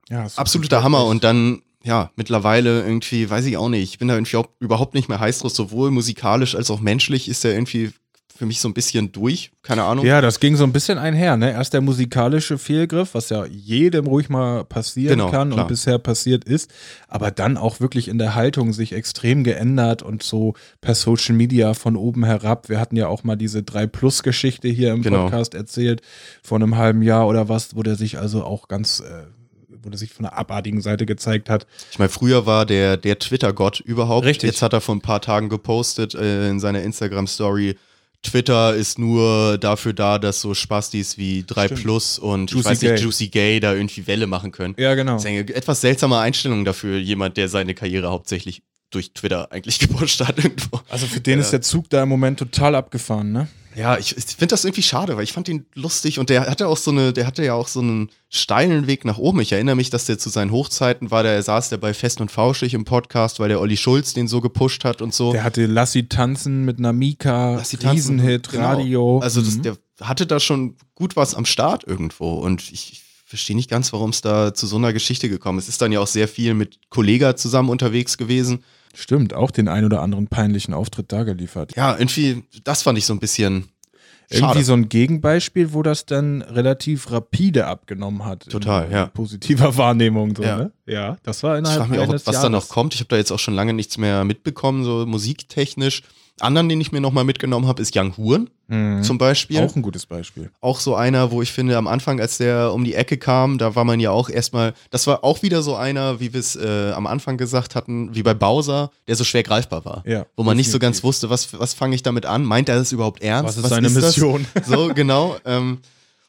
Ja, 0.08 0.26
Absoluter 0.36 0.76
wirklich- 0.76 0.84
Hammer 0.84 1.06
und 1.06 1.24
dann, 1.24 1.62
ja, 1.82 2.10
mittlerweile 2.16 2.82
irgendwie, 2.82 3.28
weiß 3.28 3.46
ich 3.46 3.56
auch 3.56 3.68
nicht, 3.68 3.82
ich 3.82 3.98
bin 3.98 4.08
da 4.08 4.14
irgendwie 4.14 4.40
überhaupt 4.60 4.94
nicht 4.94 5.08
mehr 5.08 5.18
heiß 5.18 5.40
drauf, 5.40 5.52
sowohl 5.52 5.90
musikalisch 5.90 6.54
als 6.54 6.70
auch 6.70 6.80
menschlich 6.80 7.28
ist 7.28 7.44
er 7.44 7.52
irgendwie 7.52 7.92
für 8.36 8.46
mich 8.46 8.58
so 8.60 8.68
ein 8.68 8.74
bisschen 8.74 9.12
durch, 9.12 9.52
keine 9.62 9.84
Ahnung. 9.84 10.04
Ja, 10.04 10.20
das 10.20 10.40
ging 10.40 10.56
so 10.56 10.64
ein 10.64 10.72
bisschen 10.72 10.98
einher, 10.98 11.36
ne? 11.36 11.52
Erst 11.52 11.72
der 11.72 11.80
musikalische 11.80 12.58
Fehlgriff, 12.58 13.14
was 13.14 13.28
ja 13.28 13.44
jedem 13.46 14.06
ruhig 14.08 14.28
mal 14.28 14.64
passieren 14.64 15.18
Genau, 15.18 15.30
kann 15.30 15.50
klar. 15.50 15.62
und 15.62 15.68
bisher 15.68 15.98
passiert 15.98 16.42
ist, 16.44 16.68
aber 17.06 17.30
dann 17.30 17.56
auch 17.56 17.78
wirklich 17.78 18.08
in 18.08 18.18
der 18.18 18.34
Haltung 18.34 18.72
sich 18.72 18.92
extrem 18.92 19.44
geändert 19.44 20.02
und 20.02 20.24
so 20.24 20.54
per 20.80 20.96
Social 20.96 21.36
Media 21.36 21.74
von 21.74 21.94
oben 21.96 22.24
herab. 22.24 22.68
Wir 22.68 22.80
hatten 22.80 22.96
ja 22.96 23.06
auch 23.06 23.22
mal 23.22 23.36
diese 23.36 23.60
3-Plus-Geschichte 23.60 24.66
hier 24.68 24.92
im 24.92 25.02
Genau. 25.02 25.24
Podcast 25.24 25.54
erzählt, 25.54 26.02
vor 26.42 26.56
einem 26.58 26.76
halben 26.76 27.02
Jahr 27.02 27.28
oder 27.28 27.48
was, 27.48 27.76
wo 27.76 27.82
der 27.84 27.94
sich 27.94 28.18
also 28.18 28.42
auch 28.42 28.66
ganz, 28.66 28.98
äh, 29.00 29.24
wo 29.82 29.90
der 29.90 29.98
sich 29.98 30.12
von 30.12 30.26
einer 30.26 30.36
abartigen 30.36 30.80
Seite 30.80 31.06
gezeigt 31.06 31.48
hat. 31.48 31.66
Ich 31.92 31.98
meine, 32.00 32.08
früher 32.08 32.46
war 32.46 32.66
der, 32.66 32.96
der 32.96 33.18
Twitter-Gott 33.18 33.78
überhaupt. 33.80 34.26
Richtig. 34.26 34.48
Jetzt 34.50 34.62
hat 34.62 34.72
er 34.72 34.80
vor 34.80 34.96
ein 34.96 35.02
paar 35.02 35.20
Tagen 35.20 35.48
gepostet 35.48 36.14
äh, 36.16 36.48
in 36.50 36.58
seiner 36.58 36.82
Instagram-Story. 36.82 37.76
Twitter 38.24 38.74
ist 38.74 38.98
nur 38.98 39.58
dafür 39.58 39.92
da, 39.92 40.18
dass 40.18 40.40
so 40.40 40.54
Spastis 40.54 41.16
wie 41.16 41.44
3 41.46 41.66
Stimmt. 41.66 41.82
Plus 41.82 42.18
und 42.18 42.50
Juicy 42.50 42.60
ich 42.60 42.70
weiß 42.70 42.82
nicht, 42.82 42.94
Gay. 42.96 43.02
Juicy 43.02 43.28
Gay 43.28 43.60
da 43.60 43.74
irgendwie 43.74 44.06
Welle 44.06 44.26
machen 44.26 44.50
können. 44.50 44.74
Ja, 44.78 44.94
genau. 44.94 45.12
Das 45.12 45.22
ist 45.22 45.28
eine 45.28 45.40
etwas 45.54 45.80
seltsame 45.80 46.18
Einstellung 46.18 46.64
dafür, 46.64 46.98
jemand, 46.98 47.36
der 47.36 47.48
seine 47.48 47.74
Karriere 47.74 48.10
hauptsächlich 48.10 48.62
durch 48.94 49.12
Twitter 49.12 49.50
eigentlich 49.52 49.78
gepusht 49.80 50.20
hat 50.24 50.38
irgendwo. 50.42 50.80
Also 50.88 51.06
für 51.06 51.20
den 51.20 51.40
ist 51.40 51.50
der 51.52 51.60
Zug 51.62 51.90
da 51.90 52.02
im 52.02 52.08
Moment 52.08 52.38
total 52.38 52.74
abgefahren, 52.74 53.32
ne? 53.32 53.48
Ja, 53.76 53.98
ich, 53.98 54.16
ich 54.16 54.24
finde 54.24 54.52
das 54.52 54.64
irgendwie 54.64 54.84
schade, 54.84 55.16
weil 55.16 55.24
ich 55.24 55.32
fand 55.32 55.48
ihn 55.48 55.66
lustig 55.74 56.20
und 56.20 56.30
der 56.30 56.42
hatte 56.48 56.68
auch 56.68 56.76
so 56.76 56.92
eine, 56.92 57.12
der 57.12 57.26
hatte 57.26 57.44
ja 57.44 57.54
auch 57.54 57.66
so 57.66 57.80
einen 57.80 58.08
steilen 58.28 58.86
Weg 58.86 59.04
nach 59.04 59.18
oben. 59.18 59.40
Ich 59.40 59.50
erinnere 59.50 59.74
mich, 59.74 59.90
dass 59.90 60.04
der 60.04 60.16
zu 60.16 60.28
seinen 60.30 60.52
Hochzeiten 60.52 61.10
war, 61.10 61.24
der 61.24 61.42
saß 61.42 61.70
der 61.70 61.78
bei 61.78 61.92
Fest 61.92 62.20
und 62.20 62.30
Fauschig 62.30 62.72
im 62.72 62.84
Podcast, 62.84 63.40
weil 63.40 63.48
der 63.48 63.60
Olli 63.60 63.76
Schulz 63.76 64.14
den 64.14 64.28
so 64.28 64.40
gepusht 64.40 64.84
hat 64.84 65.02
und 65.02 65.12
so. 65.12 65.32
Der 65.32 65.42
hatte 65.42 65.66
Lassi 65.66 66.08
tanzen 66.08 66.64
mit 66.64 66.78
einer 66.78 66.92
Mika, 66.92 67.56
Lass 67.56 67.70
sie 67.70 67.76
tanzen. 67.78 68.20
Riesenhit, 68.20 68.48
Genau. 68.50 68.64
Radio. 68.64 69.18
Also 69.18 69.42
das, 69.42 69.56
Mhm. 69.56 69.62
der 69.62 69.76
hatte 70.02 70.26
da 70.26 70.38
schon 70.38 70.76
gut 70.94 71.16
was 71.16 71.34
am 71.34 71.44
Start 71.44 71.82
irgendwo 71.84 72.34
und 72.34 72.62
ich, 72.70 72.92
ich 72.92 73.02
verstehe 73.26 73.56
nicht 73.56 73.70
ganz, 73.70 73.92
warum 73.92 74.10
es 74.10 74.20
da 74.20 74.54
zu 74.54 74.68
so 74.68 74.76
einer 74.76 74.92
Geschichte 74.92 75.28
gekommen 75.28 75.58
ist. 75.58 75.64
Es 75.64 75.70
ist 75.70 75.82
dann 75.82 75.90
ja 75.90 75.98
auch 75.98 76.06
sehr 76.06 76.28
viel 76.28 76.54
mit 76.54 76.78
Kollega 76.90 77.34
zusammen 77.34 77.70
unterwegs 77.70 78.18
gewesen. 78.18 78.62
Stimmt, 78.94 79.34
auch 79.34 79.50
den 79.50 79.68
ein 79.68 79.84
oder 79.84 80.00
anderen 80.02 80.28
peinlichen 80.28 80.72
Auftritt 80.74 81.12
da 81.12 81.24
geliefert. 81.24 81.74
Ja, 81.76 81.96
irgendwie, 81.98 82.44
das 82.64 82.82
fand 82.82 82.96
ich 82.98 83.06
so 83.06 83.12
ein 83.12 83.18
bisschen 83.20 83.68
schade. 84.30 84.42
Irgendwie 84.44 84.62
so 84.62 84.72
ein 84.72 84.88
Gegenbeispiel, 84.88 85.72
wo 85.74 85.82
das 85.82 86.06
dann 86.06 86.42
relativ 86.42 87.10
rapide 87.10 87.66
abgenommen 87.66 88.24
hat. 88.24 88.48
Total, 88.48 88.86
in, 88.86 88.92
ja. 88.92 89.04
In 89.04 89.10
positiver 89.10 89.76
Wahrnehmung. 89.76 90.34
So, 90.36 90.42
Ja. 90.42 90.56
ne? 90.56 90.72
ja, 90.86 91.16
das 91.24 91.42
war 91.42 91.54
Ich 91.54 91.58
innerhalb 91.58 91.80
frage 91.80 91.90
mich 91.90 92.00
auch, 92.00 92.12
was 92.12 92.24
da 92.24 92.48
noch 92.48 92.60
Jahres. 92.60 92.68
kommt. 92.68 92.94
Ich 92.94 93.00
habe 93.00 93.08
da 93.08 93.16
jetzt 93.16 93.30
auch 93.32 93.38
schon 93.38 93.54
lange 93.54 93.72
nichts 93.74 93.98
mehr 93.98 94.24
mitbekommen, 94.24 94.84
so 94.84 95.04
musiktechnisch. 95.06 96.02
Anderen, 96.40 96.68
den 96.68 96.80
ich 96.80 96.90
mir 96.90 97.00
nochmal 97.00 97.22
mitgenommen 97.24 97.68
habe, 97.68 97.80
ist 97.80 97.96
Young 97.96 98.16
Huren 98.16 98.50
Mhm. 98.66 99.02
zum 99.02 99.18
Beispiel. 99.18 99.60
Auch 99.60 99.76
ein 99.76 99.82
gutes 99.82 100.06
Beispiel. 100.06 100.50
auch 100.62 100.80
so 100.80 100.94
einer, 100.94 101.30
wo 101.30 101.42
ich 101.42 101.52
finde, 101.52 101.76
am 101.76 101.86
Anfang, 101.86 102.18
als 102.18 102.38
der 102.38 102.72
um 102.72 102.82
die 102.82 102.94
Ecke 102.94 103.18
kam, 103.18 103.58
da 103.58 103.74
war 103.76 103.84
man 103.84 104.00
ja 104.00 104.10
auch 104.10 104.30
erstmal, 104.30 104.72
das 104.90 105.06
war 105.06 105.22
auch 105.22 105.42
wieder 105.42 105.62
so 105.62 105.76
einer, 105.76 106.18
wie 106.18 106.32
wir 106.32 106.40
es 106.40 106.56
äh, 106.56 106.90
am 106.92 107.06
Anfang 107.06 107.36
gesagt 107.36 107.74
hatten, 107.74 108.14
wie 108.14 108.22
bei 108.22 108.32
Bowser, 108.32 108.90
der 109.06 109.16
so 109.16 109.24
schwer 109.24 109.42
greifbar 109.42 109.84
war. 109.84 110.02
Ja, 110.06 110.24
wo 110.34 110.42
man 110.44 110.56
nicht 110.56 110.70
so 110.70 110.78
ganz 110.78 111.04
wusste, 111.04 111.28
was, 111.28 111.58
was 111.60 111.74
fange 111.74 111.94
ich 111.94 112.02
damit 112.02 112.24
an? 112.24 112.42
Meint 112.44 112.70
er 112.70 112.76
das 112.76 112.90
überhaupt 112.90 113.22
ernst? 113.22 113.58
Was 113.58 113.62
ist 113.64 113.68
seine 113.68 113.90
Mission? 113.90 114.46
Das? 114.54 114.66
So, 114.66 114.88
genau. 114.94 115.36
Ähm, 115.44 115.78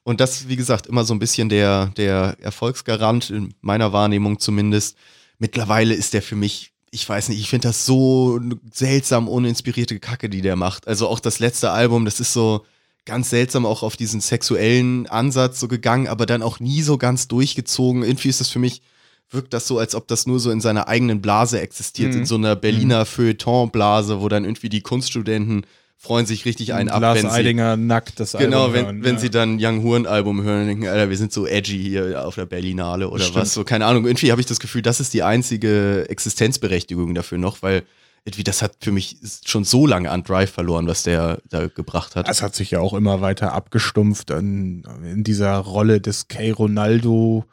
und 0.03 0.19
das, 0.19 0.47
wie 0.49 0.57
gesagt, 0.57 0.85
immer 0.87 1.03
so 1.05 1.13
ein 1.15 1.19
bisschen 1.19 1.47
der, 1.49 1.87
der 1.97 2.35
Erfolgsgarant, 2.41 3.29
in 3.31 3.53
meiner 3.61 3.91
Wahrnehmung 3.93 4.39
zumindest. 4.39 4.97
Mittlerweile 5.39 5.93
ist 5.93 6.13
der 6.13 6.21
für 6.21 6.35
mich, 6.35 6.73
ich 6.95 7.07
weiß 7.07 7.29
nicht, 7.29 7.39
ich 7.39 7.49
finde 7.49 7.67
das 7.67 7.85
so 7.85 8.39
seltsam 8.73 9.27
uninspirierte 9.27 9.99
Kacke, 9.99 10.29
die 10.29 10.41
der 10.41 10.55
macht. 10.55 10.87
Also 10.87 11.07
auch 11.07 11.19
das 11.19 11.39
letzte 11.39 11.69
Album, 11.71 12.05
das 12.05 12.19
ist 12.19 12.33
so 12.33 12.65
ganz 13.05 13.29
seltsam 13.29 13.65
auch 13.67 13.83
auf 13.83 13.97
diesen 13.97 14.19
sexuellen 14.21 15.05
Ansatz 15.07 15.59
so 15.59 15.67
gegangen, 15.67 16.07
aber 16.07 16.25
dann 16.25 16.41
auch 16.41 16.59
nie 16.59 16.81
so 16.81 16.97
ganz 16.97 17.27
durchgezogen. 17.27 18.01
Irgendwie 18.03 18.29
ist 18.29 18.39
das 18.39 18.49
für 18.49 18.57
mich, 18.59 18.81
wirkt 19.29 19.53
das 19.53 19.67
so, 19.67 19.77
als 19.77 19.93
ob 19.93 20.07
das 20.07 20.25
nur 20.25 20.39
so 20.39 20.49
in 20.49 20.61
seiner 20.61 20.87
eigenen 20.87 21.21
Blase 21.21 21.59
existiert, 21.61 22.13
Mhm. 22.13 22.19
in 22.21 22.25
so 22.25 22.35
einer 22.35 22.55
Berliner 22.55 23.05
Feuilleton-Blase, 23.05 24.21
wo 24.21 24.29
dann 24.29 24.43
irgendwie 24.45 24.69
die 24.69 24.81
Kunststudenten 24.81 25.65
freuen 25.97 26.25
sich 26.25 26.45
richtig 26.45 26.73
ein 26.73 26.89
ab, 26.89 27.01
Lars 27.01 27.17
wenn 27.17 27.29
sie, 27.29 27.35
Eidinger 27.35 27.77
nackt 27.77 28.19
das 28.19 28.33
Genau, 28.33 28.65
Album 28.65 28.73
wenn, 28.73 28.85
hören, 28.85 29.03
wenn 29.03 29.15
ja. 29.15 29.21
sie 29.21 29.29
dann 29.29 29.57
Young 29.59 29.83
Huren 29.83 30.07
Album 30.07 30.43
hören 30.43 30.61
und 30.61 30.67
denken, 30.67 30.87
Alter, 30.87 31.09
wir 31.09 31.17
sind 31.17 31.33
so 31.33 31.47
edgy 31.47 31.81
hier 31.81 32.25
auf 32.25 32.35
der 32.35 32.45
Berlinale 32.45 33.09
oder 33.09 33.23
Stimmt. 33.23 33.37
was. 33.37 33.53
So, 33.53 33.63
keine 33.63 33.85
Ahnung. 33.85 34.05
Irgendwie 34.05 34.31
habe 34.31 34.41
ich 34.41 34.47
das 34.47 34.59
Gefühl, 34.59 34.81
das 34.81 34.99
ist 34.99 35.13
die 35.13 35.23
einzige 35.23 36.07
Existenzberechtigung 36.09 37.15
dafür 37.15 37.37
noch, 37.37 37.61
weil 37.61 37.83
irgendwie, 38.25 38.43
das 38.43 38.63
hat 38.63 38.77
für 38.81 38.91
mich 38.91 39.17
schon 39.45 39.63
so 39.63 39.85
lange 39.85 40.09
an 40.09 40.23
Drive 40.23 40.51
verloren, 40.51 40.87
was 40.87 41.03
der 41.03 41.39
da 41.49 41.67
gebracht 41.67 42.15
hat. 42.15 42.27
Das 42.27 42.41
hat 42.41 42.55
sich 42.55 42.71
ja 42.71 42.79
auch 42.79 42.93
immer 42.93 43.21
weiter 43.21 43.53
abgestumpft 43.53 44.31
in, 44.31 44.83
in 45.03 45.23
dieser 45.23 45.57
Rolle 45.57 46.01
des 46.01 46.27
K. 46.27 46.51
Ronaldo. 46.51 47.45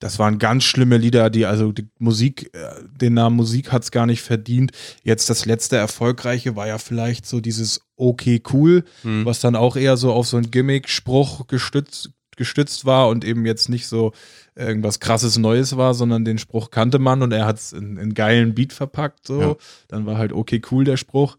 Das 0.00 0.18
waren 0.18 0.38
ganz 0.38 0.64
schlimme 0.64 0.96
Lieder, 0.96 1.30
die 1.30 1.46
also 1.46 1.72
die 1.72 1.88
Musik, 1.98 2.50
äh, 2.54 2.58
den 3.00 3.14
Namen 3.14 3.36
Musik 3.36 3.70
hat's 3.70 3.90
gar 3.90 4.06
nicht 4.06 4.22
verdient. 4.22 4.72
Jetzt 5.04 5.30
das 5.30 5.46
letzte 5.46 5.76
erfolgreiche 5.76 6.56
war 6.56 6.66
ja 6.66 6.78
vielleicht 6.78 7.26
so 7.26 7.40
dieses 7.40 7.82
Okay 7.96 8.42
cool, 8.52 8.84
Hm. 9.02 9.24
was 9.26 9.40
dann 9.40 9.54
auch 9.54 9.76
eher 9.76 9.96
so 9.98 10.12
auf 10.12 10.26
so 10.26 10.38
einen 10.38 10.50
Gimmick-Spruch 10.50 11.46
gestützt, 11.48 12.10
gestützt 12.36 12.86
war 12.86 13.08
und 13.08 13.24
eben 13.26 13.44
jetzt 13.44 13.68
nicht 13.68 13.86
so 13.86 14.12
irgendwas 14.56 15.00
krasses 15.00 15.36
Neues 15.36 15.76
war, 15.76 15.92
sondern 15.92 16.24
den 16.24 16.38
Spruch 16.38 16.70
kannte 16.70 16.98
man 16.98 17.22
und 17.22 17.32
er 17.32 17.44
hat's 17.44 17.72
in, 17.72 17.98
in 17.98 18.14
geilen 18.14 18.54
Beat 18.54 18.72
verpackt. 18.72 19.26
So. 19.26 19.40
Ja. 19.40 19.56
Dann 19.88 20.06
war 20.06 20.16
halt 20.16 20.32
okay 20.32 20.62
cool 20.70 20.84
der 20.84 20.96
Spruch. 20.96 21.36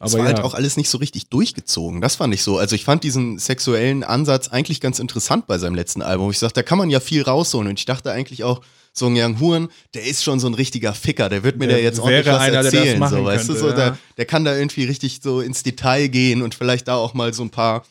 Aber 0.00 0.12
war 0.14 0.20
ja. 0.20 0.26
halt 0.26 0.40
auch 0.40 0.54
alles 0.54 0.78
nicht 0.78 0.88
so 0.88 0.98
richtig 0.98 1.28
durchgezogen. 1.28 2.00
Das 2.00 2.16
fand 2.16 2.32
ich 2.32 2.42
so. 2.42 2.56
Also 2.56 2.74
ich 2.74 2.84
fand 2.84 3.04
diesen 3.04 3.38
sexuellen 3.38 4.02
Ansatz 4.02 4.48
eigentlich 4.48 4.80
ganz 4.80 4.98
interessant 4.98 5.46
bei 5.46 5.58
seinem 5.58 5.74
letzten 5.74 6.00
Album. 6.00 6.30
Ich 6.30 6.38
sagte, 6.38 6.60
da 6.60 6.62
kann 6.62 6.78
man 6.78 6.88
ja 6.88 7.00
viel 7.00 7.22
rausholen. 7.22 7.68
Und 7.68 7.78
ich 7.78 7.84
dachte 7.84 8.10
eigentlich 8.10 8.42
auch, 8.42 8.62
so 8.92 9.06
ein 9.06 9.14
Young 9.14 9.38
Huren, 9.38 9.68
der 9.94 10.04
ist 10.04 10.24
schon 10.24 10.40
so 10.40 10.48
ein 10.48 10.54
richtiger 10.54 10.94
Ficker. 10.94 11.28
Der 11.28 11.42
wird 11.42 11.58
mir 11.58 11.68
Der 11.68 11.76
da 11.76 11.82
jetzt 11.82 12.00
ordentlich 12.00 12.26
was 12.26 12.40
einer, 12.40 12.64
erzählen. 12.64 13.08
so, 13.08 13.24
weißt 13.24 13.44
du, 13.44 13.52
könnte, 13.52 13.60
so, 13.60 13.68
ja. 13.68 13.74
der, 13.74 13.98
der 14.16 14.24
kann 14.24 14.44
da 14.44 14.56
irgendwie 14.56 14.84
richtig 14.84 15.20
so 15.22 15.42
ins 15.42 15.62
Detail 15.62 16.08
gehen 16.08 16.42
und 16.42 16.54
vielleicht 16.54 16.88
da 16.88 16.96
auch 16.96 17.14
mal 17.14 17.32
so 17.32 17.42
ein 17.42 17.50
paar 17.50 17.84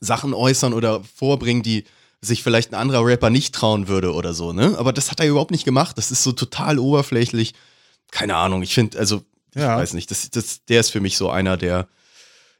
Sachen 0.00 0.34
äußern 0.34 0.72
oder 0.72 1.02
vorbringen, 1.16 1.62
die 1.62 1.84
sich 2.20 2.42
vielleicht 2.42 2.72
ein 2.72 2.76
anderer 2.76 3.04
Rapper 3.04 3.30
nicht 3.30 3.54
trauen 3.54 3.88
würde 3.88 4.14
oder 4.14 4.32
so, 4.32 4.52
ne? 4.52 4.76
Aber 4.78 4.92
das 4.92 5.10
hat 5.10 5.18
er 5.18 5.26
überhaupt 5.26 5.50
nicht 5.50 5.64
gemacht. 5.64 5.98
Das 5.98 6.12
ist 6.12 6.22
so 6.22 6.30
total 6.32 6.78
oberflächlich. 6.78 7.52
Keine 8.12 8.36
Ahnung. 8.36 8.62
Ich 8.62 8.74
finde, 8.74 8.98
also, 8.98 9.22
Ja. 9.54 9.74
ich 9.74 9.82
weiß 9.82 9.94
nicht, 9.94 10.10
das, 10.10 10.30
das, 10.30 10.64
der 10.64 10.80
ist 10.80 10.90
für 10.90 11.00
mich 11.00 11.16
so 11.16 11.30
einer, 11.30 11.56
der 11.56 11.88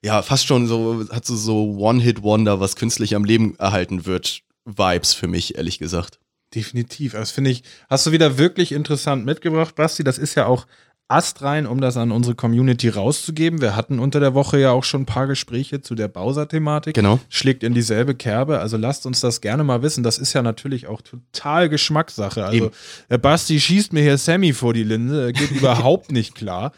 ja 0.03 0.23
fast 0.23 0.47
schon 0.47 0.67
so, 0.67 1.07
hat 1.11 1.25
so, 1.25 1.37
so 1.37 1.77
One-Hit-Wonder, 1.79 2.61
was 2.61 2.77
künstlich 2.77 3.15
am 3.15 3.25
Leben 3.25 3.57
erhalten 3.59 4.05
wird, 4.05 4.43
Vibes 4.65 5.15
für 5.15 5.29
mich, 5.29 5.57
ehrlich 5.57 5.79
gesagt. 5.79 6.19
Definitiv. 6.55 7.13
Das 7.13 7.31
finde 7.31 7.51
ich, 7.51 7.63
hast 7.89 8.07
du 8.07 8.13
wieder 8.13 8.37
wirklich 8.37 8.73
interessant 8.73 9.25
mitgebracht, 9.25 9.75
Basti. 9.75 10.05
Das 10.05 10.19
ist 10.19 10.35
ja 10.35 10.47
auch 10.47 10.67
astrein, 11.13 11.67
um 11.67 11.81
das 11.81 11.97
an 11.97 12.11
unsere 12.11 12.35
Community 12.35 12.89
rauszugeben. 12.89 13.61
Wir 13.61 13.77
hatten 13.77 13.99
unter 13.99 14.21
der 14.21 14.35
Woche 14.35 14.59
ja 14.59 14.71
auch 14.73 14.85
schon 14.85 15.03
ein 15.03 15.07
paar 15.07 15.27
Gespräche 15.27 15.81
zu 15.81 15.95
der 15.95 16.09
Bowser-Thematik. 16.09 16.95
Genau. 16.95 17.21
Schlägt 17.29 17.63
in 17.63 17.75
dieselbe 17.75 18.15
Kerbe. 18.15 18.61
Also 18.61 18.77
lasst 18.77 19.07
uns 19.07 19.21
das 19.21 19.41
gerne 19.41 19.65
mal 19.65 19.83
wissen. 19.83 20.03
Das 20.03 20.19
ist 20.19 20.33
ja 20.33 20.43
natürlich 20.43 20.87
auch 20.87 21.03
total 21.03 21.69
Geschmackssache. 21.69 22.45
Also 22.45 22.67
Eben. 22.67 22.75
der 23.11 23.19
Basti 23.19 23.61
schießt 23.61 23.93
mir 23.93 24.03
hier 24.03 24.19
Sammy 24.19 24.53
vor 24.53 24.73
die 24.75 24.85
Linse. 24.85 25.27
Er 25.27 25.33
geht 25.33 25.51
überhaupt 25.53 26.11
nicht 26.11 26.35
klar. 26.35 26.73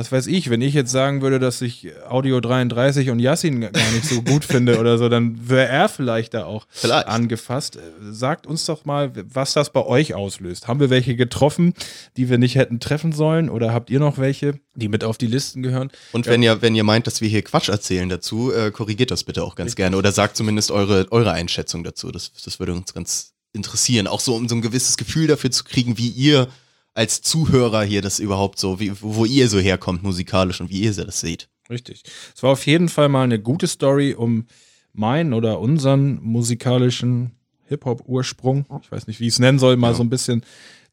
Was 0.00 0.10
weiß 0.10 0.28
ich, 0.28 0.48
wenn 0.48 0.62
ich 0.62 0.72
jetzt 0.72 0.90
sagen 0.90 1.20
würde, 1.20 1.38
dass 1.38 1.60
ich 1.60 1.88
Audio 2.08 2.40
33 2.40 3.10
und 3.10 3.18
Yassin 3.18 3.60
gar 3.60 3.70
nicht 3.70 4.06
so 4.06 4.22
gut 4.22 4.46
finde 4.46 4.78
oder 4.80 4.96
so, 4.96 5.10
dann 5.10 5.46
wäre 5.46 5.68
er 5.68 5.90
vielleicht 5.90 6.32
da 6.32 6.46
auch 6.46 6.66
Vielleicht. 6.70 7.06
angefasst. 7.06 7.76
Äh, 7.76 7.80
Sagt 8.10 8.46
uns 8.46 8.64
doch 8.64 8.86
mal, 8.86 9.12
was 9.34 9.52
das 9.52 9.74
bei 9.74 9.84
euch 9.84 10.14
auslöst. 10.14 10.68
Haben 10.68 10.80
wir 10.80 10.88
welche 10.88 11.16
getroffen, 11.16 11.74
die 12.16 12.30
wir 12.30 12.38
nicht 12.38 12.54
hätten 12.54 12.80
treffen 12.80 13.12
sollen? 13.12 13.50
Oder 13.50 13.74
habt 13.74 13.90
ihr 13.90 14.00
noch 14.00 14.16
welche, 14.16 14.54
die 14.74 14.88
mit 14.88 15.04
auf 15.04 15.18
die 15.18 15.26
Listen 15.26 15.62
gehören? 15.62 15.90
Und 16.12 16.24
wenn 16.24 16.42
ihr, 16.42 16.62
wenn 16.62 16.74
ihr 16.74 16.84
meint, 16.84 17.06
dass 17.06 17.20
wir 17.20 17.28
hier 17.28 17.42
Quatsch 17.42 17.68
erzählen 17.68 18.08
dazu, 18.08 18.50
äh, 18.54 18.70
korrigiert 18.70 19.10
das 19.10 19.24
bitte 19.24 19.44
auch 19.44 19.54
ganz 19.54 19.76
gerne 19.76 19.98
oder 19.98 20.12
sagt 20.12 20.34
zumindest 20.34 20.70
eure, 20.70 21.08
eure 21.10 21.32
Einschätzung 21.32 21.84
dazu. 21.84 22.10
Das, 22.10 22.32
das 22.42 22.58
würde 22.58 22.72
uns 22.72 22.94
ganz 22.94 23.34
interessieren. 23.52 24.06
Auch 24.06 24.20
so, 24.20 24.34
um 24.34 24.48
so 24.48 24.54
ein 24.54 24.62
gewisses 24.62 24.96
Gefühl 24.96 25.26
dafür 25.26 25.50
zu 25.50 25.62
kriegen, 25.62 25.98
wie 25.98 26.08
ihr 26.08 26.48
als 26.94 27.22
Zuhörer 27.22 27.82
hier 27.82 28.02
das 28.02 28.18
überhaupt 28.18 28.58
so, 28.58 28.80
wie, 28.80 28.92
wo 29.00 29.24
ihr 29.24 29.48
so 29.48 29.58
herkommt 29.58 30.02
musikalisch 30.02 30.60
und 30.60 30.70
wie 30.70 30.80
ihr 30.82 30.92
das 30.92 31.20
seht. 31.20 31.48
Richtig. 31.68 32.02
Es 32.34 32.42
war 32.42 32.50
auf 32.50 32.66
jeden 32.66 32.88
Fall 32.88 33.08
mal 33.08 33.22
eine 33.24 33.38
gute 33.38 33.66
Story 33.68 34.14
um 34.14 34.46
meinen 34.92 35.32
oder 35.32 35.60
unseren 35.60 36.20
musikalischen 36.22 37.30
Hip-Hop-Ursprung. 37.68 38.66
Ich 38.82 38.90
weiß 38.90 39.06
nicht, 39.06 39.20
wie 39.20 39.28
ich 39.28 39.34
es 39.34 39.38
nennen 39.38 39.58
soll, 39.60 39.76
mal 39.76 39.90
Ja. 39.92 39.94
so 39.94 40.02
ein 40.02 40.10
bisschen 40.10 40.42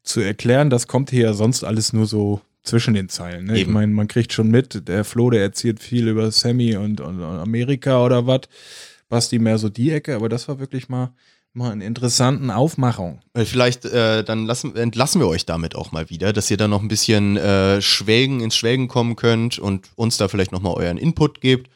zu 0.04 0.20
erklären. 0.20 0.70
Das 0.70 0.86
kommt 0.86 1.10
hier 1.10 1.22
ja 1.24 1.32
sonst 1.34 1.64
alles 1.64 1.92
nur 1.92 2.06
so 2.06 2.40
zwischen 2.62 2.94
den 2.94 3.08
Zeilen. 3.08 3.46
Ne? 3.46 3.58
Ich 3.58 3.66
meine, 3.66 3.92
man 3.92 4.06
kriegt 4.08 4.32
schon 4.32 4.50
mit, 4.50 4.86
der 4.88 5.04
Flo, 5.04 5.30
der 5.30 5.42
erzählt 5.42 5.80
viel 5.80 6.06
über 6.08 6.30
Sammy 6.30 6.76
und, 6.76 7.00
und, 7.00 7.16
und 7.20 7.38
Amerika 7.38 8.04
oder 8.04 8.26
was. 8.26 8.42
Basti 9.08 9.38
mehr 9.38 9.58
so 9.58 9.68
die 9.70 9.90
Ecke, 9.90 10.14
aber 10.14 10.28
das 10.28 10.48
war 10.48 10.60
wirklich 10.60 10.88
mal, 10.88 11.12
mal 11.58 11.72
eine 11.72 11.84
interessanten 11.84 12.50
Aufmachung. 12.50 13.20
Äh, 13.34 13.44
Vielleicht 13.44 13.84
äh, 13.84 14.24
dann 14.24 14.46
lassen, 14.46 14.74
entlassen 14.74 15.20
wir 15.20 15.28
euch 15.28 15.44
damit 15.44 15.74
auch 15.76 15.92
mal 15.92 16.08
wieder, 16.08 16.32
dass 16.32 16.50
ihr 16.50 16.56
dann 16.56 16.70
noch 16.70 16.80
ein 16.80 16.88
bisschen 16.88 17.36
äh, 17.36 17.82
schwelgen, 17.82 18.40
ins 18.40 18.56
Schwelgen 18.56 18.88
kommen 18.88 19.16
könnt 19.16 19.58
und 19.58 19.90
uns 19.96 20.16
da 20.16 20.28
vielleicht 20.28 20.52
nochmal 20.52 20.74
euren 20.74 20.96
Input 20.96 21.40
gebt. 21.42 21.68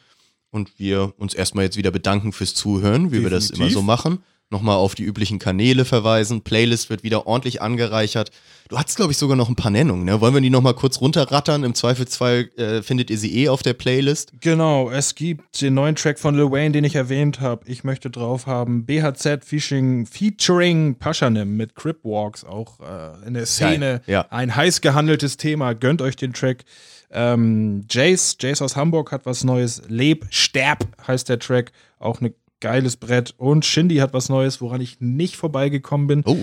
Und 0.50 0.78
wir 0.78 1.14
uns 1.18 1.34
erstmal 1.34 1.64
jetzt 1.64 1.76
wieder 1.76 1.90
bedanken 1.90 2.32
fürs 2.32 2.54
Zuhören, 2.54 3.10
wie 3.10 3.22
wir 3.22 3.30
das 3.30 3.46
immer 3.46 3.64
Definitiv. 3.64 3.74
so 3.74 3.82
machen. 3.82 4.18
Nochmal 4.52 4.76
auf 4.76 4.94
die 4.94 5.02
üblichen 5.02 5.38
Kanäle 5.38 5.86
verweisen. 5.86 6.42
Playlist 6.42 6.90
wird 6.90 7.02
wieder 7.02 7.26
ordentlich 7.26 7.62
angereichert. 7.62 8.30
Du 8.68 8.78
hattest, 8.78 8.96
glaube 8.96 9.10
ich, 9.10 9.16
sogar 9.16 9.34
noch 9.34 9.48
ein 9.48 9.56
paar 9.56 9.70
Nennungen. 9.70 10.04
Ne? 10.04 10.20
Wollen 10.20 10.34
wir 10.34 10.42
die 10.42 10.50
nochmal 10.50 10.74
kurz 10.74 11.00
runterrattern? 11.00 11.64
Im 11.64 11.74
Zweifelsfall 11.74 12.50
äh, 12.58 12.82
findet 12.82 13.08
ihr 13.08 13.16
sie 13.16 13.34
eh 13.38 13.48
auf 13.48 13.62
der 13.62 13.72
Playlist. 13.72 14.34
Genau, 14.42 14.90
es 14.90 15.14
gibt 15.14 15.62
den 15.62 15.72
neuen 15.72 15.96
Track 15.96 16.18
von 16.18 16.34
Lil 16.34 16.50
Wayne, 16.50 16.72
den 16.72 16.84
ich 16.84 16.94
erwähnt 16.96 17.40
habe. 17.40 17.66
Ich 17.66 17.82
möchte 17.82 18.10
drauf 18.10 18.46
haben 18.46 18.84
BHZ 18.84 19.42
Fishing 19.42 20.04
featuring 20.04 20.96
Paschanim 20.96 21.56
mit 21.56 21.74
Crip 21.74 22.04
Walks, 22.04 22.44
auch 22.44 22.78
äh, 22.80 23.26
in 23.26 23.32
der 23.32 23.46
Szene. 23.46 24.02
ja. 24.06 24.26
Ein 24.28 24.54
heiß 24.54 24.82
gehandeltes 24.82 25.38
Thema. 25.38 25.72
Gönnt 25.72 26.02
euch 26.02 26.16
den 26.16 26.34
Track. 26.34 26.64
Ähm, 27.10 27.86
Jace, 27.90 28.36
Jace 28.38 28.60
aus 28.60 28.76
Hamburg 28.76 29.12
hat 29.12 29.24
was 29.24 29.44
Neues. 29.44 29.80
Leb, 29.88 30.26
sterb 30.28 30.86
heißt 31.06 31.30
der 31.30 31.38
Track. 31.38 31.72
Auch 31.98 32.20
ein 32.20 32.34
geiles 32.62 32.96
Brett. 32.96 33.34
Und 33.36 33.66
Shindy 33.66 33.96
hat 33.96 34.14
was 34.14 34.30
Neues, 34.30 34.62
woran 34.62 34.80
ich 34.80 35.00
nicht 35.00 35.36
vorbeigekommen 35.36 36.06
bin. 36.06 36.22
Oh, 36.24 36.38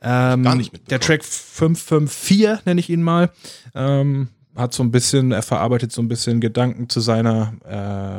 Ähm, 0.00 0.42
gar 0.42 0.54
nicht 0.54 0.72
mitbekommen. 0.72 0.88
der 0.88 1.00
Track 1.00 1.22
554 1.24 2.64
nenne 2.66 2.80
ich 2.80 2.90
ihn 2.90 3.02
mal. 3.02 3.30
Ähm, 3.74 4.28
hat 4.56 4.72
so 4.72 4.82
ein 4.82 4.90
bisschen, 4.90 5.32
er 5.32 5.42
verarbeitet 5.42 5.92
so 5.92 6.00
ein 6.02 6.08
bisschen 6.08 6.40
Gedanken 6.40 6.88
zu 6.88 7.00
seiner, 7.00 7.54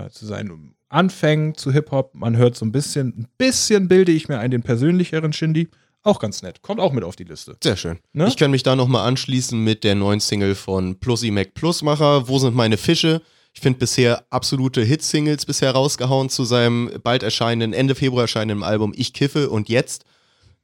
äh, 0.08 0.10
zu 0.12 0.26
seinen 0.26 0.76
Anfängen 0.90 1.56
zu 1.56 1.72
Hip-Hop. 1.72 2.14
Man 2.14 2.38
hört 2.38 2.56
so 2.56 2.66
ein 2.66 2.72
bisschen, 2.72 3.08
ein 3.10 3.28
bisschen 3.38 3.88
bilde 3.88 4.12
ich 4.12 4.28
mir 4.28 4.40
ein, 4.40 4.52
den 4.52 4.62
persönlicheren 4.64 5.34
Shindy. 5.34 5.70
Auch 6.04 6.20
ganz 6.20 6.44
nett. 6.44 6.62
Kommt 6.62 6.80
auch 6.80 6.92
mit 6.94 7.04
auf 7.04 7.16
die 7.16 7.24
Liste. 7.24 7.58
sehr 7.64 7.78
schön. 7.78 7.98
Ne? 8.14 8.28
Ich 8.28 8.38
kann 8.38 8.52
mich 8.52 8.62
da 8.64 8.76
nochmal 8.76 9.08
anschließen 9.08 9.60
mit 9.60 9.84
der 9.84 9.96
neuen 9.96 10.20
Single 10.20 10.54
von 10.56 11.00
Plussi 11.00 11.32
Mac 11.32 11.54
Plusmacher. 11.56 12.28
Wo 12.28 12.38
sind 12.38 12.56
meine 12.56 12.78
Fische? 12.78 13.22
Ich 13.56 13.62
finde 13.62 13.80
bisher 13.80 14.26
absolute 14.30 14.82
Hit-Singles 14.84 15.46
bisher 15.46 15.72
rausgehauen 15.72 16.30
zu 16.30 16.44
seinem 16.44 16.92
bald 17.02 17.24
erscheinenden, 17.24 17.74
Ende 17.74 17.96
Februar 17.96 18.24
erscheinenden 18.24 18.64
Album 18.64 18.94
Ich 18.96 19.14
kiffe 19.14 19.50
und 19.50 19.70
jetzt. 19.70 20.04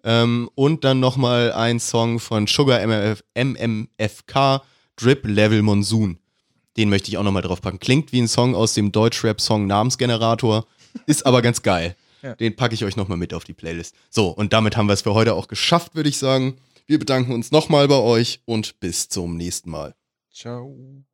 Ähm, 0.03 0.49
und 0.55 0.84
dann 0.84 0.99
nochmal 0.99 1.53
ein 1.53 1.80
Song 1.80 2.19
von 2.19 2.47
Sugar 2.47 2.81
MMF, 2.81 3.23
MMFK, 3.34 4.61
Drip 4.97 5.26
Level 5.26 5.61
Monsoon. 5.61 6.18
Den 6.77 6.89
möchte 6.89 7.09
ich 7.09 7.18
auch 7.18 7.23
nochmal 7.23 7.41
drauf 7.41 7.61
packen. 7.61 7.80
Klingt 7.80 8.11
wie 8.11 8.22
ein 8.22 8.27
Song 8.27 8.55
aus 8.55 8.73
dem 8.73 8.91
Deutschrap-Song 8.91 9.68
Namensgenerator, 9.68 10.65
ist 11.05 11.26
aber 11.26 11.41
ganz 11.41 11.61
geil. 11.61 11.95
Ja. 12.22 12.35
Den 12.35 12.55
packe 12.55 12.73
ich 12.73 12.84
euch 12.84 12.97
nochmal 12.97 13.18
mit 13.18 13.34
auf 13.34 13.45
die 13.45 13.53
Playlist. 13.53 13.95
So, 14.09 14.27
und 14.27 14.53
damit 14.53 14.76
haben 14.76 14.88
wir 14.88 14.93
es 14.93 15.01
für 15.01 15.13
heute 15.13 15.34
auch 15.34 15.47
geschafft, 15.47 15.95
würde 15.95 16.09
ich 16.09 16.18
sagen. 16.18 16.57
Wir 16.88 16.99
bedanken 16.99 17.31
uns 17.31 17.51
nochmal 17.51 17.88
bei 17.88 17.95
euch 17.95 18.41
und 18.45 18.80
bis 18.81 19.07
zum 19.07 19.38
nächsten 19.38 19.69
Mal. 19.69 19.95
Ciao. 20.34 21.05